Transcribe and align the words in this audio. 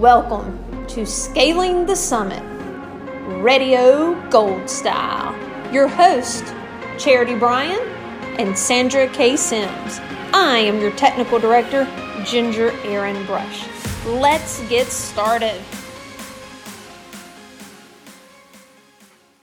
Welcome 0.00 0.86
to 0.88 1.04
Scaling 1.04 1.86
the 1.86 1.94
Summit, 1.94 2.42
Radio 3.42 4.14
Gold 4.30 4.68
Style. 4.68 5.32
Your 5.72 5.86
host, 5.86 6.44
Charity 6.98 7.36
Bryan 7.36 7.78
and 8.38 8.58
Sandra 8.58 9.06
K. 9.08 9.36
Sims. 9.36 10.00
I 10.32 10.58
am 10.58 10.80
your 10.80 10.92
technical 10.92 11.38
director, 11.38 11.86
Ginger 12.24 12.70
Aaron 12.84 13.24
Brush. 13.26 13.68
Let's 14.06 14.66
get 14.68 14.86
started. 14.88 15.60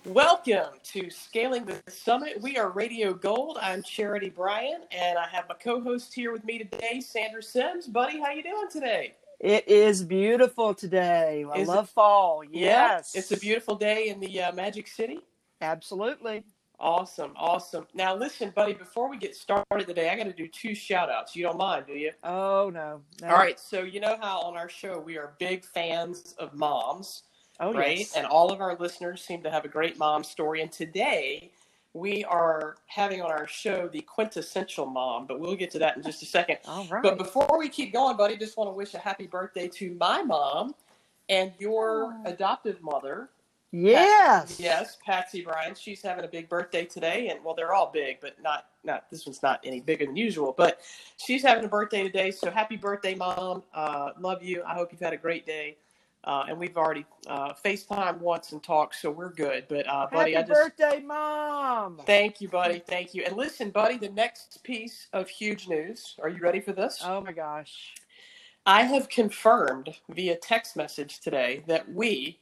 Welcome 0.03 0.73
to 0.85 1.09
Scaling 1.11 1.65
the 1.65 1.79
Summit. 1.87 2.41
We 2.41 2.57
are 2.57 2.71
Radio 2.71 3.13
Gold. 3.13 3.59
I'm 3.61 3.83
Charity 3.83 4.29
Bryan, 4.29 4.81
and 4.91 5.17
I 5.19 5.27
have 5.27 5.47
my 5.47 5.55
co-host 5.55 6.13
here 6.13 6.33
with 6.33 6.43
me 6.43 6.57
today, 6.57 6.99
Sandra 6.99 7.43
Sims. 7.43 7.85
Buddy, 7.85 8.19
how 8.19 8.31
you 8.31 8.41
doing 8.41 8.67
today? 8.71 9.13
It 9.39 9.67
is 9.69 10.03
beautiful 10.03 10.73
today. 10.73 11.45
I 11.49 11.59
Is 11.59 11.67
it- 11.67 11.71
love 11.71 11.89
fall. 11.89 12.43
Yeah, 12.43 12.95
Yes. 12.95 13.15
it's 13.15 13.31
a 13.31 13.37
beautiful 13.37 13.75
day 13.75 14.09
in 14.09 14.19
the 14.19 14.41
uh, 14.43 14.51
Magic 14.51 14.87
City. 14.87 15.19
Absolutely. 15.61 16.43
Awesome, 16.81 17.33
awesome. 17.35 17.85
Now, 17.93 18.15
listen, 18.15 18.51
buddy, 18.55 18.73
before 18.73 19.09
we 19.09 19.17
get 19.17 19.35
started 19.35 19.85
today, 19.85 20.09
I 20.09 20.15
got 20.15 20.23
to 20.25 20.33
do 20.33 20.47
two 20.47 20.73
shout 20.73 21.09
outs. 21.09 21.35
You 21.35 21.43
don't 21.43 21.57
mind, 21.57 21.85
do 21.87 21.93
you? 21.93 22.11
Oh, 22.23 22.69
no. 22.73 23.01
no. 23.21 23.27
All 23.27 23.33
right. 23.35 23.59
So, 23.59 23.81
you 23.83 23.99
know 23.99 24.17
how 24.21 24.39
on 24.41 24.55
our 24.55 24.69
show 24.69 24.97
we 24.97 25.17
are 25.17 25.33
big 25.39 25.65
fans 25.65 26.35
of 26.39 26.53
moms. 26.53 27.23
Oh, 27.59 27.73
right? 27.73 27.97
yes. 27.99 28.15
And 28.15 28.25
all 28.25 28.49
of 28.53 28.61
our 28.61 28.77
listeners 28.77 29.21
seem 29.21 29.43
to 29.43 29.51
have 29.51 29.65
a 29.65 29.67
great 29.67 29.97
mom 29.97 30.23
story. 30.23 30.61
And 30.61 30.71
today 30.71 31.51
we 31.93 32.23
are 32.25 32.75
having 32.85 33.21
on 33.21 33.31
our 33.31 33.47
show 33.47 33.87
the 33.87 34.01
quintessential 34.01 34.85
mom, 34.85 35.25
but 35.25 35.39
we'll 35.39 35.55
get 35.55 35.71
to 35.71 35.79
that 35.79 35.97
in 35.97 36.03
just 36.03 36.21
a 36.21 36.25
second. 36.25 36.57
All 36.65 36.85
right. 36.85 37.01
But 37.01 37.17
before 37.17 37.57
we 37.57 37.67
keep 37.69 37.91
going, 37.93 38.15
buddy, 38.15 38.37
just 38.37 38.57
want 38.57 38.69
to 38.69 38.73
wish 38.73 38.93
a 38.93 38.99
happy 38.99 39.25
birthday 39.27 39.67
to 39.69 39.95
my 39.99 40.21
mom 40.21 40.75
and 41.29 41.51
your 41.59 42.13
Oh. 42.13 42.29
adoptive 42.29 42.81
mother. 42.81 43.29
yes. 43.71 44.59
Yes, 44.59 44.97
Patsy 45.05 45.41
Bryan. 45.41 45.75
She's 45.75 46.01
having 46.01 46.25
a 46.25 46.27
big 46.27 46.49
birthday 46.49 46.85
today, 46.85 47.27
and 47.29 47.43
well, 47.43 47.53
they're 47.53 47.73
all 47.73 47.91
big, 47.91 48.19
but 48.19 48.41
not 48.41 48.65
not 48.83 49.09
this 49.11 49.25
one's 49.27 49.43
not 49.43 49.59
any 49.63 49.79
bigger 49.79 50.05
than 50.05 50.15
usual. 50.15 50.53
But 50.57 50.79
she's 51.17 51.43
having 51.43 51.65
a 51.65 51.67
birthday 51.67 52.01
today, 52.03 52.31
so 52.31 52.49
happy 52.49 52.77
birthday, 52.77 53.13
mom! 53.13 53.61
Uh, 53.73 54.11
love 54.19 54.41
you. 54.41 54.63
I 54.65 54.73
hope 54.73 54.91
you've 54.91 55.01
had 55.01 55.13
a 55.13 55.17
great 55.17 55.45
day. 55.45 55.77
Uh, 56.25 56.45
and 56.49 56.57
we've 56.59 56.75
already 56.75 57.05
uh, 57.27 57.53
FaceTime 57.63 58.19
once 58.19 58.51
and 58.51 58.61
talked, 58.61 58.95
so 58.95 59.09
we're 59.09 59.31
good. 59.31 59.65
But 59.69 59.87
uh, 59.87 60.07
buddy, 60.11 60.33
Happy 60.33 60.43
I 60.45 60.47
just 60.47 60.77
birthday, 60.77 60.99
Mom. 61.01 62.01
thank 62.05 62.41
you, 62.41 62.49
buddy. 62.49 62.79
Thank 62.79 63.13
you. 63.13 63.23
And 63.23 63.37
listen, 63.37 63.69
buddy, 63.69 63.97
the 63.97 64.09
next 64.09 64.61
piece 64.63 65.07
of 65.13 65.29
huge 65.29 65.67
news. 65.67 66.15
Are 66.21 66.29
you 66.29 66.39
ready 66.39 66.59
for 66.59 66.73
this? 66.73 67.01
Oh, 67.03 67.21
my 67.21 67.31
gosh. 67.31 67.93
I 68.65 68.83
have 68.83 69.07
confirmed 69.09 69.95
via 70.09 70.35
text 70.35 70.75
message 70.75 71.21
today 71.21 71.63
that 71.67 71.91
we 71.91 72.39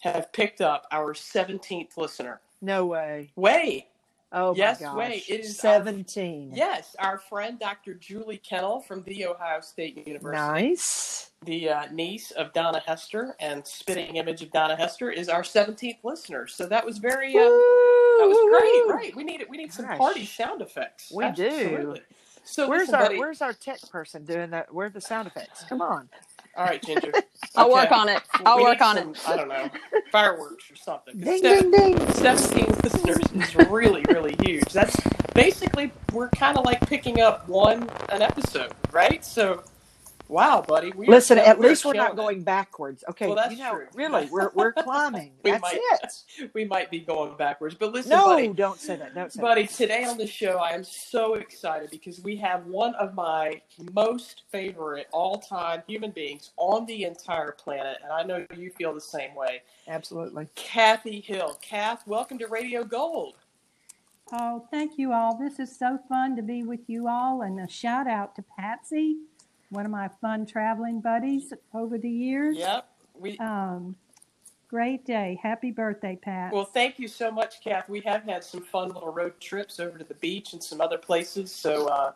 have 0.00 0.32
picked 0.32 0.60
up 0.60 0.86
our 0.92 1.12
17th 1.12 1.96
listener. 1.96 2.40
No 2.62 2.86
way. 2.86 3.32
Way. 3.36 3.88
Oh, 4.30 4.54
Yes, 4.54 4.80
my 4.80 4.86
gosh. 4.88 4.96
wait, 4.96 5.24
it 5.30 5.40
is 5.40 5.64
our- 5.64 5.72
17. 5.78 6.52
Yes, 6.54 6.94
our 6.98 7.18
friend 7.18 7.58
Dr. 7.58 7.94
Julie 7.94 8.36
Kennel 8.38 8.80
from 8.80 9.02
The 9.04 9.26
Ohio 9.26 9.60
State 9.60 10.06
University, 10.06 10.36
Nice. 10.36 11.30
the 11.44 11.70
uh, 11.70 11.86
niece 11.92 12.30
of 12.32 12.52
Donna 12.52 12.80
Hester 12.86 13.36
and 13.40 13.66
spitting 13.66 14.16
image 14.16 14.42
of 14.42 14.50
Donna 14.50 14.76
Hester, 14.76 15.10
is 15.10 15.30
our 15.30 15.42
17th 15.42 16.04
listener. 16.04 16.46
So 16.46 16.66
that 16.66 16.84
was 16.84 16.98
very, 16.98 17.30
uh, 17.36 17.40
that 17.40 18.26
was 18.28 18.60
great, 18.60 18.94
right? 18.94 19.16
We 19.16 19.24
need 19.24 19.40
it. 19.40 19.48
we 19.48 19.56
need 19.56 19.72
some 19.72 19.86
Gosh. 19.86 19.96
party 19.98 20.26
sound 20.26 20.60
effects. 20.60 21.10
We 21.10 21.30
do. 21.32 21.96
So 22.44 22.68
Where's 22.68 22.80
listen, 22.88 22.94
our 22.96 23.02
buddy. 23.04 23.18
Where's 23.18 23.42
our 23.42 23.52
tech 23.54 23.80
person 23.90 24.24
doing 24.24 24.50
that? 24.50 24.72
Where 24.74 24.86
are 24.86 24.90
the 24.90 25.00
sound 25.02 25.26
effects? 25.28 25.64
Come 25.68 25.80
on. 25.82 26.08
All 26.58 26.64
right, 26.64 26.82
Ginger. 26.82 27.12
I'll 27.56 27.66
Okay. 27.66 27.74
work 27.74 27.92
on 27.92 28.08
it. 28.08 28.20
I'll 28.44 28.56
We 28.58 28.64
work 28.64 28.80
on 28.82 28.96
some, 28.96 29.10
it. 29.10 29.28
I 29.28 29.36
don't 29.36 29.48
know, 29.48 29.70
fireworks 30.10 30.70
or 30.70 30.76
something. 30.76 31.18
Ding, 31.18 31.38
Steph- 31.38 31.60
ding, 31.70 31.94
ding. 31.96 32.12
17 32.14 32.66
listeners 32.82 33.18
is 33.32 33.56
really, 33.70 34.04
really 34.08 34.34
huge. 34.44 34.64
That's 34.72 34.96
basically 35.34 35.92
we're 36.12 36.28
kind 36.30 36.58
of 36.58 36.64
like 36.64 36.80
picking 36.88 37.20
up 37.20 37.48
one 37.48 37.88
an 38.10 38.22
episode, 38.22 38.72
right? 38.90 39.24
So, 39.24 39.62
wow, 40.28 40.62
buddy. 40.66 40.92
We 40.94 41.06
Listen, 41.06 41.38
at 41.38 41.58
least 41.60 41.84
we're 41.84 41.94
not 41.94 42.14
killing 42.14 42.18
it. 42.18 42.22
going 42.22 42.42
backwards. 42.42 43.02
Okay, 43.10 43.26
Well, 43.26 43.36
that's 43.36 43.52
you 43.52 43.58
know, 43.58 43.72
true. 43.72 43.86
really, 43.94 44.26
we're 44.30 44.50
we're 44.54 44.72
climbing. 44.84 45.32
We 45.42 45.50
That's 45.52 45.62
might- 45.62 45.78
it. 45.80 46.50
We 46.54 46.64
might 46.64 46.90
be 46.90 47.00
going 47.00 47.36
backwards, 47.36 47.74
but 47.74 47.92
listen, 47.92 48.10
No, 48.10 48.26
buddy. 48.26 48.48
don't 48.48 48.78
say 48.78 48.96
that. 48.96 49.14
Don't 49.14 49.32
say 49.32 49.40
Buddy, 49.40 49.66
today 49.66 50.04
on 50.04 50.16
the 50.18 50.26
show, 50.26 50.58
I 50.58 50.70
am 50.70 50.84
so 50.84 51.34
excited 51.34 51.90
because 51.90 52.20
we 52.20 52.36
have 52.36 52.66
one 52.66 52.94
of 52.94 53.14
my 53.14 53.60
most 53.92 54.42
favorite 54.50 55.08
all-time 55.12 55.82
human 55.86 56.10
beings 56.12 56.50
on 56.56 56.86
the 56.86 57.04
entire 57.04 57.52
planet, 57.52 57.98
and 58.02 58.12
I 58.12 58.22
know 58.22 58.46
you 58.56 58.70
feel 58.70 58.94
the 58.94 59.00
same 59.00 59.34
way. 59.34 59.62
Absolutely. 59.88 60.48
Kathy 60.54 61.20
Hill. 61.20 61.58
Kath, 61.60 62.06
welcome 62.06 62.38
to 62.38 62.46
Radio 62.46 62.84
Gold. 62.84 63.34
Oh, 64.32 64.66
thank 64.70 64.98
you 64.98 65.12
all. 65.12 65.36
This 65.38 65.58
is 65.58 65.74
so 65.76 65.98
fun 66.08 66.36
to 66.36 66.42
be 66.42 66.62
with 66.62 66.80
you 66.86 67.08
all. 67.08 67.42
And 67.42 67.58
a 67.60 67.68
shout 67.68 68.06
out 68.06 68.36
to 68.36 68.44
Patsy, 68.58 69.16
one 69.70 69.84
of 69.84 69.92
my 69.92 70.08
fun 70.20 70.46
traveling 70.46 71.00
buddies 71.00 71.52
over 71.74 71.98
the 71.98 72.10
years. 72.10 72.56
Yep. 72.56 72.88
We 73.14 73.38
Um, 73.38 73.96
great 74.68 75.04
day. 75.04 75.38
Happy 75.42 75.70
birthday, 75.70 76.16
Pat. 76.20 76.52
Well, 76.52 76.64
thank 76.64 76.98
you 76.98 77.08
so 77.08 77.30
much, 77.30 77.62
Kath. 77.62 77.88
We 77.88 78.00
have 78.00 78.22
had 78.24 78.44
some 78.44 78.62
fun 78.62 78.88
little 78.88 79.12
road 79.12 79.40
trips 79.40 79.80
over 79.80 79.98
to 79.98 80.04
the 80.04 80.14
beach 80.14 80.52
and 80.52 80.62
some 80.62 80.80
other 80.80 80.98
places. 80.98 81.52
So 81.52 81.86
uh, 81.86 82.12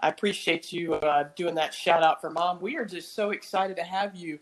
I 0.00 0.08
appreciate 0.08 0.72
you 0.72 0.94
uh, 0.94 1.28
doing 1.34 1.54
that 1.56 1.74
shout 1.74 2.02
out 2.02 2.20
for 2.20 2.30
mom. 2.30 2.60
We 2.60 2.76
are 2.76 2.84
just 2.84 3.14
so 3.14 3.30
excited 3.30 3.76
to 3.76 3.82
have 3.82 4.14
you 4.14 4.38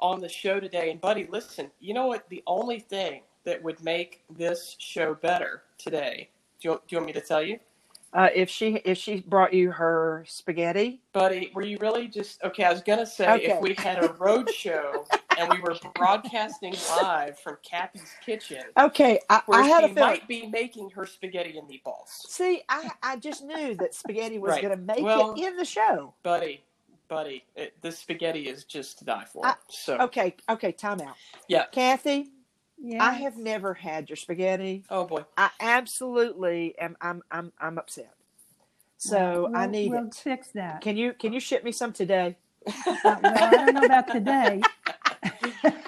on 0.00 0.20
the 0.20 0.28
show 0.28 0.60
today. 0.60 0.90
And, 0.90 1.00
buddy, 1.00 1.26
listen, 1.30 1.70
you 1.80 1.94
know 1.94 2.06
what? 2.06 2.28
The 2.28 2.42
only 2.46 2.80
thing 2.80 3.22
that 3.44 3.62
would 3.62 3.82
make 3.82 4.24
this 4.36 4.76
show 4.78 5.14
better 5.14 5.62
today, 5.78 6.30
do 6.60 6.70
you, 6.70 6.74
do 6.74 6.80
you 6.88 6.98
want 6.98 7.06
me 7.06 7.12
to 7.12 7.20
tell 7.20 7.42
you? 7.42 7.60
Uh, 8.14 8.28
if 8.32 8.48
she 8.48 8.76
if 8.84 8.96
she 8.96 9.20
brought 9.22 9.52
you 9.52 9.72
her 9.72 10.24
spaghetti, 10.28 11.00
Buddy, 11.12 11.50
were 11.52 11.62
you 11.62 11.78
really 11.80 12.06
just 12.06 12.40
okay? 12.44 12.62
I 12.62 12.72
was 12.72 12.80
gonna 12.80 13.04
say 13.04 13.28
Okay. 13.28 13.50
if 13.52 13.60
we 13.60 13.74
had 13.74 14.02
a 14.04 14.12
road 14.14 14.48
show 14.50 15.04
and 15.36 15.52
we 15.52 15.60
were 15.60 15.74
broadcasting 15.96 16.74
live 17.02 17.40
from 17.40 17.56
Kathy's 17.68 18.12
kitchen, 18.24 18.62
okay, 18.78 19.18
I, 19.28 19.42
I 19.52 19.66
had 19.66 19.80
she 19.80 19.84
a 19.86 19.88
feeling. 19.88 19.94
might 19.96 20.28
be 20.28 20.46
making 20.46 20.90
her 20.90 21.06
spaghetti 21.06 21.58
and 21.58 21.68
meatballs. 21.68 22.06
See, 22.08 22.62
I 22.68 22.88
I 23.02 23.16
just 23.16 23.42
knew 23.42 23.74
that 23.74 23.94
spaghetti 23.94 24.38
was 24.38 24.50
Right. 24.52 24.62
going 24.62 24.78
to 24.78 24.84
make 24.84 25.02
Well- 25.02 25.34
it 25.34 25.44
in 25.44 25.56
the 25.56 25.64
show. 25.64 26.14
buddy, 26.22 26.62
buddy, 27.08 27.44
it, 27.56 27.74
this 27.82 27.98
spaghetti 27.98 28.48
is 28.48 28.62
just 28.64 29.00
to 29.00 29.04
die 29.04 29.24
for. 29.24 29.44
I- 29.44 29.56
so, 29.68 29.98
Okay, 29.98 30.36
okay, 30.48 30.70
time 30.70 31.00
out. 31.00 31.16
Yeah. 31.48 31.64
Kathy, 31.72 32.30
yeah. 32.84 33.02
I 33.04 33.12
have 33.14 33.36
never 33.36 33.74
had 33.74 34.08
your 34.10 34.16
spaghetti. 34.16 34.84
oh 34.90 35.04
boy, 35.06 35.24
I 35.36 35.50
absolutely 35.60 36.78
am. 36.78 36.96
I'm 37.00 37.22
I'm 37.30 37.52
I'm 37.58 37.78
upset. 37.78 38.12
So 38.98 39.50
I 39.54 39.62
We'll- 39.62 39.70
need 39.70 39.90
we'll 39.90 40.06
it. 40.08 40.14
fix 40.14 40.48
that. 40.54 40.80
Can 40.80 40.96
you 40.96 41.12
can 41.12 41.32
you 41.32 41.40
ship 41.40 41.64
me 41.64 41.72
some 41.72 41.92
today? 41.92 42.36
Uh, 42.66 42.72
well, 43.04 43.20
I 43.24 43.50
don't 43.50 43.74
know 43.74 43.84
about 43.84 44.08
today. 44.08 44.60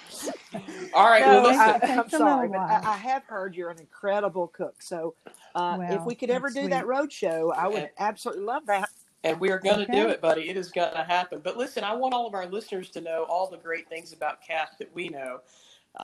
all 0.94 1.08
right. 1.08 1.20
No, 1.24 1.42
well, 1.42 1.42
listen, 1.44 1.60
I, 1.90 1.98
I'm 2.00 2.08
sorry, 2.10 2.48
but 2.48 2.58
I. 2.58 2.80
I 2.84 2.96
have 2.96 3.24
heard 3.24 3.54
you're 3.54 3.70
an 3.70 3.78
incredible 3.78 4.48
cook. 4.48 4.82
So 4.82 5.14
uh, 5.54 5.78
if 5.82 6.04
we 6.04 6.14
could 6.14 6.30
ever 6.30 6.48
that's 6.48 6.54
do 6.54 6.68
that 6.68 6.80
sweet. 6.82 6.88
road 6.88 7.12
show, 7.12 7.52
I 7.52 7.68
would 7.68 7.76
Okay. 7.76 7.90
absolutely 7.98 8.44
love 8.44 8.66
that. 8.66 8.88
and 9.24 9.40
we 9.40 9.50
are 9.50 9.58
going 9.58 9.84
to 9.86 9.90
do 9.92 10.08
it, 10.08 10.20
buddy. 10.20 10.48
It 10.50 10.56
is 10.56 10.70
going 10.70 10.92
to 10.92 11.02
happen. 11.04 11.40
But 11.42 11.56
listen, 11.56 11.82
I 11.84 11.94
want 11.94 12.14
all 12.14 12.26
of 12.26 12.34
our 12.34 12.46
listeners 12.46 12.90
to 12.90 13.00
know 13.00 13.24
all 13.28 13.48
the 13.50 13.56
great 13.56 13.88
things 13.88 14.12
about 14.12 14.42
Kath 14.46 14.76
that 14.78 14.94
we 14.94 15.08
know. 15.08 15.40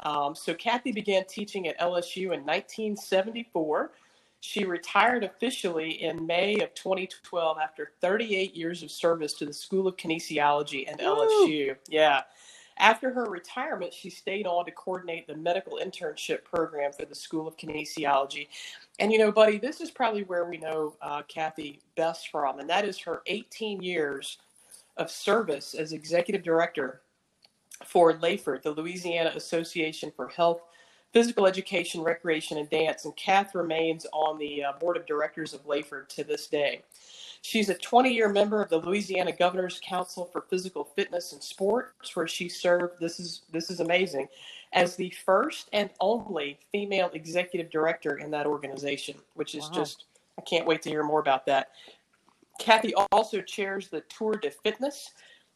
Um, 0.04 0.34
so, 0.34 0.54
Kathy 0.54 0.92
began 0.92 1.24
teaching 1.26 1.68
at 1.68 1.78
LSU 1.78 2.32
in 2.32 2.44
1974. 2.44 3.92
She 4.40 4.64
retired 4.64 5.22
officially 5.22 6.02
in 6.02 6.26
May 6.26 6.58
of 6.60 6.74
2012 6.74 7.58
after 7.62 7.92
38 8.00 8.56
years 8.56 8.82
of 8.82 8.90
service 8.90 9.34
to 9.34 9.46
the 9.46 9.52
School 9.52 9.86
of 9.86 9.96
Kinesiology 9.96 10.90
and 10.90 11.00
Woo. 11.00 11.46
LSU. 11.46 11.76
Yeah. 11.88 12.22
After 12.78 13.12
her 13.12 13.26
retirement, 13.26 13.92
she 13.92 14.10
stayed 14.10 14.46
on 14.46 14.64
to 14.64 14.72
coordinate 14.72 15.28
the 15.28 15.36
medical 15.36 15.78
internship 15.78 16.42
program 16.42 16.92
for 16.92 17.04
the 17.04 17.14
School 17.14 17.46
of 17.46 17.56
Kinesiology. 17.56 18.48
And 18.98 19.12
you 19.12 19.18
know, 19.18 19.30
buddy, 19.30 19.58
this 19.58 19.80
is 19.80 19.92
probably 19.92 20.24
where 20.24 20.46
we 20.46 20.58
know 20.58 20.96
uh, 21.00 21.22
Kathy 21.28 21.80
best 21.96 22.30
from, 22.30 22.58
and 22.58 22.68
that 22.68 22.84
is 22.84 22.98
her 22.98 23.22
18 23.26 23.80
years 23.80 24.38
of 24.96 25.10
service 25.10 25.74
as 25.74 25.92
executive 25.92 26.42
director 26.42 27.01
for 27.92 28.14
LAHPERD, 28.14 28.62
the 28.62 28.70
Louisiana 28.70 29.32
Association 29.36 30.10
for 30.16 30.26
Health, 30.28 30.62
Physical 31.12 31.46
Education, 31.46 32.00
Recreation, 32.00 32.56
and 32.56 32.70
Dance. 32.70 33.04
And 33.04 33.14
Kath 33.16 33.54
remains 33.54 34.06
on 34.14 34.38
the 34.38 34.64
uh, 34.64 34.72
board 34.80 34.96
of 34.96 35.04
directors 35.04 35.52
of 35.52 35.66
LAHPERD 35.66 36.08
to 36.08 36.24
this 36.24 36.46
day. 36.46 36.80
She's 37.42 37.68
a 37.68 37.74
20 37.74 38.10
year 38.10 38.30
member 38.30 38.62
of 38.62 38.70
the 38.70 38.78
Louisiana 38.78 39.32
Governor's 39.32 39.78
Council 39.84 40.24
for 40.32 40.40
Physical 40.40 40.84
Fitness 40.84 41.34
and 41.34 41.42
Sports, 41.42 42.16
where 42.16 42.26
she 42.26 42.48
served, 42.48 42.98
this 42.98 43.20
is, 43.20 43.42
this 43.52 43.70
is 43.70 43.80
amazing, 43.80 44.26
as 44.72 44.96
the 44.96 45.10
first 45.26 45.68
and 45.74 45.90
only 46.00 46.58
female 46.70 47.10
executive 47.12 47.70
director 47.70 48.16
in 48.16 48.30
that 48.30 48.46
organization, 48.46 49.16
which 49.34 49.54
is 49.54 49.64
Wow. 49.64 49.70
just, 49.74 50.04
I 50.38 50.42
can't 50.42 50.66
wait 50.66 50.80
to 50.82 50.88
hear 50.88 51.02
more 51.02 51.20
about 51.20 51.44
that. 51.44 51.72
Kathy 52.58 52.94
also 53.10 53.42
chairs 53.42 53.88
the 53.88 54.00
Tour 54.02 54.34
de 54.34 54.50
Fitness, 54.50 55.10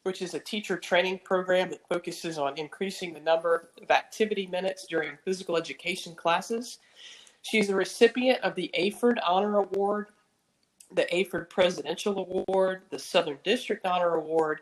which 0.07 0.23
is 0.23 0.35
a 0.35 0.39
teacher 0.39 0.77
training 0.77 1.19
program 1.25 1.69
that 1.69 1.87
focuses 1.89 2.39
on 2.39 2.57
increasing 2.57 3.13
the 3.13 3.19
number 3.19 3.71
of 3.83 3.91
activity 3.91 4.47
minutes 4.47 4.87
during 4.89 5.19
physical 5.25 5.57
education 5.57 6.15
classes. 6.15 6.79
She's 7.43 7.71
a 7.71 7.75
recipient 7.75 8.41
of 8.43 8.55
the 8.55 8.71
AHPERD 8.75 9.19
Honor 9.27 9.59
Award, 9.59 10.11
the 10.95 11.13
AHPERD 11.13 11.51
Presidential 11.51 12.21
Award, 12.21 12.83
the 12.91 13.01
Southern 13.01 13.39
District 13.43 13.85
Honor 13.85 14.15
Award, 14.15 14.61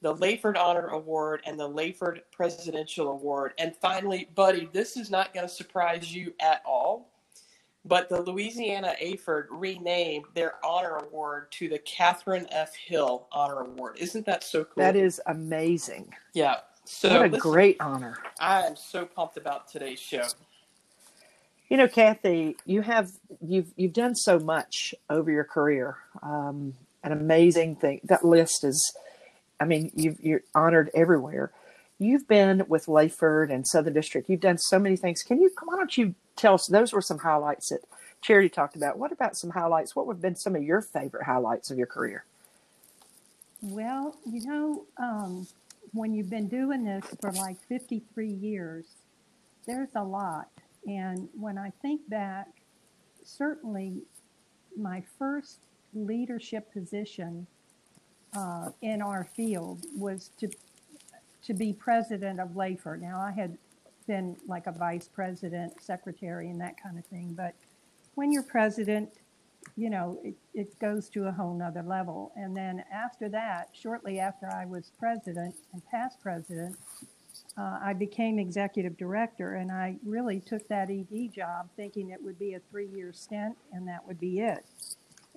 the 0.00 0.14
LAHPERD 0.14 0.56
Honor 0.56 0.86
Award, 0.86 1.42
and 1.44 1.60
the 1.60 1.68
LAHPERD 1.68 2.22
Presidential 2.32 3.08
Award. 3.08 3.52
And 3.58 3.76
finally, 3.76 4.30
Buddy, 4.34 4.70
this 4.72 4.96
is 4.96 5.10
not 5.10 5.34
going 5.34 5.46
to 5.46 5.54
surprise 5.54 6.14
you 6.14 6.32
at 6.40 6.62
all 6.64 7.10
but 7.86 8.08
the 8.08 8.20
Louisiana 8.22 8.94
AHPERD 9.00 9.46
renamed 9.50 10.26
their 10.34 10.54
honor 10.64 10.96
award 10.96 11.50
to 11.52 11.68
the 11.68 11.78
Catherine 11.78 12.46
F. 12.50 12.74
Hill 12.74 13.26
Honor 13.32 13.60
Award. 13.60 13.96
Isn't 13.98 14.26
that 14.26 14.42
so 14.42 14.64
cool? 14.64 14.82
That 14.82 14.96
is 14.96 15.20
amazing. 15.26 16.12
Yeah. 16.34 16.56
So 16.84 17.08
what 17.08 17.26
a 17.26 17.28
listen, 17.28 17.50
great 17.50 17.76
honor. 17.80 18.18
I 18.38 18.62
am 18.62 18.76
so 18.76 19.04
pumped 19.04 19.36
about 19.36 19.68
today's 19.68 19.98
show. 20.00 20.24
You 21.68 21.76
know, 21.76 21.88
Kathy, 21.88 22.56
you 22.64 22.82
have 22.82 23.10
you've 23.40 23.72
you've 23.76 23.92
done 23.92 24.14
so 24.14 24.38
much 24.38 24.94
over 25.10 25.30
your 25.30 25.44
career. 25.44 25.96
Um, 26.22 26.74
an 27.02 27.12
amazing 27.12 27.76
thing. 27.76 28.00
That 28.04 28.24
list 28.24 28.64
is, 28.64 28.96
I 29.60 29.64
mean, 29.64 29.90
you've, 29.94 30.20
you're 30.20 30.42
honored 30.54 30.90
everywhere. 30.94 31.52
You've 31.98 32.28
been 32.28 32.64
with 32.68 32.86
LAHPERD 32.86 33.50
and 33.50 33.66
Southern 33.66 33.94
District. 33.94 34.28
You've 34.28 34.40
done 34.40 34.58
so 34.58 34.78
many 34.78 34.96
things. 34.96 35.22
Can 35.22 35.40
you? 35.40 35.50
Why 35.64 35.76
don't 35.76 35.96
you 35.96 36.14
tell 36.36 36.54
us? 36.54 36.66
Those 36.66 36.92
were 36.92 37.00
some 37.00 37.18
highlights 37.18 37.70
that 37.70 37.80
Charity 38.20 38.48
talked 38.48 38.76
about. 38.76 38.98
What 38.98 39.12
about 39.12 39.36
some 39.36 39.50
highlights? 39.50 39.96
What 39.96 40.06
have 40.08 40.20
been 40.20 40.36
some 40.36 40.54
of 40.54 40.62
your 40.62 40.82
favorite 40.82 41.24
highlights 41.24 41.70
of 41.70 41.78
your 41.78 41.86
career? 41.86 42.24
Well, 43.62 44.16
you 44.26 44.46
know, 44.46 44.84
um, 44.98 45.46
when 45.92 46.12
you've 46.12 46.30
been 46.30 46.48
doing 46.48 46.84
this 46.84 47.04
for 47.20 47.32
like 47.32 47.56
53 47.68 48.28
years, 48.28 48.84
there's 49.66 49.94
a 49.94 50.04
lot. 50.04 50.48
And 50.86 51.28
when 51.38 51.56
I 51.56 51.70
think 51.82 52.08
back, 52.08 52.48
certainly 53.24 54.02
my 54.76 55.02
first 55.18 55.60
leadership 55.94 56.72
position 56.72 57.46
uh, 58.36 58.70
in 58.82 59.00
our 59.00 59.24
field 59.24 59.84
was 59.96 60.30
to 60.38 60.50
to 61.46 61.54
be 61.54 61.72
president 61.72 62.40
of 62.40 62.50
LAHPERD. 62.50 63.00
Now 63.00 63.20
I 63.20 63.30
had 63.30 63.56
been 64.06 64.36
like 64.46 64.66
a 64.66 64.72
vice 64.72 65.08
president, 65.08 65.80
secretary, 65.80 66.50
and 66.50 66.60
that 66.60 66.80
kind 66.80 66.98
of 66.98 67.04
thing, 67.06 67.34
but 67.36 67.54
when 68.14 68.32
you're 68.32 68.42
president, 68.42 69.10
you 69.76 69.90
know, 69.90 70.18
it, 70.24 70.34
it 70.54 70.78
goes 70.78 71.08
to 71.10 71.26
a 71.26 71.32
whole 71.32 71.54
nother 71.54 71.82
level. 71.82 72.32
And 72.36 72.56
then 72.56 72.84
after 72.92 73.28
that, 73.30 73.70
shortly 73.72 74.18
after 74.20 74.46
I 74.46 74.64
was 74.64 74.92
president 74.98 75.54
and 75.72 75.82
past 75.86 76.20
president, 76.20 76.76
uh, 77.58 77.78
I 77.82 77.92
became 77.94 78.38
executive 78.38 78.96
director, 78.96 79.54
and 79.54 79.70
I 79.70 79.96
really 80.04 80.40
took 80.40 80.66
that 80.68 80.90
ED 80.90 81.32
job 81.32 81.68
thinking 81.76 82.10
it 82.10 82.22
would 82.22 82.38
be 82.38 82.54
a 82.54 82.60
three-year 82.70 83.12
stint, 83.12 83.56
and 83.72 83.86
that 83.88 84.06
would 84.06 84.20
be 84.20 84.40
it. 84.40 84.64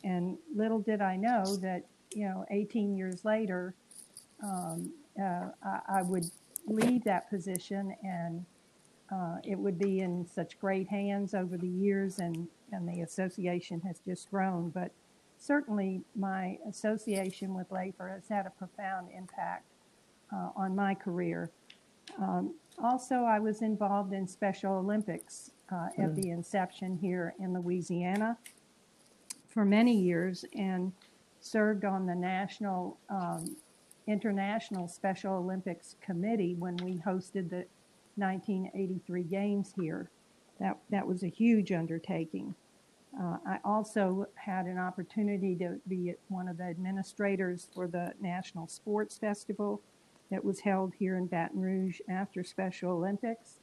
And 0.04 0.38
little 0.56 0.80
did 0.80 1.02
I 1.02 1.16
know 1.16 1.56
that, 1.58 1.84
you 2.14 2.26
know, 2.26 2.46
18 2.52 2.96
years 2.96 3.24
later, 3.24 3.74
um, 4.44 4.94
uh, 5.20 5.50
I, 5.64 6.00
I, 6.00 6.02
would 6.02 6.26
leave 6.66 7.04
that 7.04 7.30
position, 7.30 7.96
and 8.04 8.46
uh, 9.12 9.38
it 9.44 9.58
would 9.58 9.80
be 9.80 10.02
in 10.02 10.26
such 10.26 10.60
great 10.60 10.88
hands 10.88 11.34
over 11.34 11.58
the 11.58 11.68
years, 11.68 12.20
and 12.20 12.48
and 12.72 12.88
the 12.88 13.02
association 13.02 13.82
has 13.82 14.00
just 14.00 14.30
grown. 14.30 14.70
But 14.70 14.92
certainly, 15.38 16.02
my 16.16 16.58
association 16.68 17.54
with 17.54 17.70
LAHPERD 17.70 18.16
has 18.16 18.28
had 18.30 18.46
a 18.46 18.52
profound 18.52 19.10
impact 19.16 19.66
uh, 20.34 20.50
on 20.56 20.76
my 20.76 20.94
career. 20.94 21.52
Um, 22.22 22.54
also, 22.82 23.24
I 23.24 23.40
was 23.40 23.62
involved 23.62 24.14
in 24.14 24.28
Special 24.28 24.74
Olympics 24.74 25.52
uh, 25.72 25.90
at 25.98 26.16
the 26.16 26.30
inception 26.30 26.98
here 26.98 27.34
in 27.40 27.54
Louisiana 27.54 28.38
for 29.48 29.66
many 29.66 29.96
years 29.96 30.46
and 30.56 30.92
served 31.40 31.86
on 31.86 32.06
the 32.06 32.16
National 32.16 32.98
um, 33.10 33.56
International 34.10 34.88
Special 34.88 35.36
Olympics 35.36 35.96
Committee 36.02 36.56
when 36.56 36.76
we 36.78 37.02
hosted 37.06 37.50
the 37.50 37.66
1983 38.16 39.24
Games 39.24 39.74
here. 39.80 40.10
That, 40.60 40.78
that 40.90 41.08
was 41.08 41.24
a 41.24 41.28
huge 41.28 41.72
undertaking. 41.72 42.56
Uh, 43.20 43.38
I 43.46 43.60
also 43.64 44.28
had 44.36 44.66
an 44.66 44.78
opportunity 44.78 45.56
to 45.56 45.80
be 45.88 46.14
one 46.28 46.48
of 46.48 46.58
the 46.58 46.66
administrators 46.66 47.68
for 47.74 47.88
the 47.88 48.14
National 48.20 48.68
Sports 48.68 49.18
Festival 49.18 49.82
that 50.32 50.44
was 50.44 50.60
held 50.60 50.94
here 50.98 51.18
in 51.18 51.28
Baton 51.28 51.62
Rouge 51.62 52.00
after 52.10 52.44
Special 52.44 52.92
Olympics. 52.94 53.60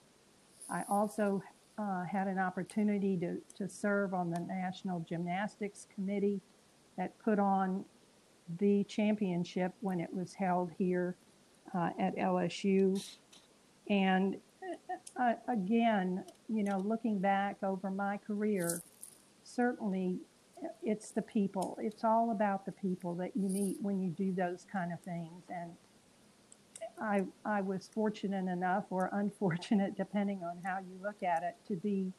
I 0.70 0.82
also 0.88 1.42
uh, 1.78 2.04
had 2.04 2.28
an 2.28 2.38
opportunity 2.38 3.16
to, 3.18 3.36
to 3.56 3.68
serve 3.68 4.14
on 4.14 4.30
the 4.30 4.40
National 4.40 5.00
Gymnastics 5.00 5.86
Committee 5.94 6.40
that 6.96 7.18
put 7.18 7.38
on 7.38 7.84
the 8.58 8.84
championship 8.84 9.72
when 9.80 10.00
it 10.00 10.12
was 10.12 10.34
held 10.34 10.70
here 10.78 11.16
uh, 11.74 11.90
at 11.98 12.16
LSU. 12.16 13.02
And 13.88 14.36
uh, 15.18 15.34
again, 15.48 16.24
you 16.48 16.62
know, 16.62 16.78
looking 16.78 17.18
back 17.18 17.56
over 17.62 17.90
my 17.90 18.18
career, 18.18 18.82
certainly 19.44 20.18
it's 20.82 21.10
the 21.10 21.22
people. 21.22 21.78
It's 21.80 22.04
all 22.04 22.30
about 22.30 22.64
the 22.64 22.72
people 22.72 23.14
that 23.16 23.36
you 23.36 23.48
meet 23.48 23.76
when 23.80 24.00
you 24.00 24.10
do 24.10 24.32
those 24.32 24.66
kind 24.70 24.92
of 24.92 25.00
things. 25.00 25.44
And 25.48 25.72
I, 27.00 27.24
I 27.44 27.60
was 27.60 27.90
fortunate 27.92 28.50
enough, 28.50 28.84
or 28.90 29.10
unfortunate, 29.12 29.96
depending 29.96 30.42
on 30.42 30.58
how 30.64 30.78
you 30.78 30.98
look 31.02 31.22
at 31.22 31.42
it, 31.42 31.56
to 31.68 31.76
be 31.76 32.12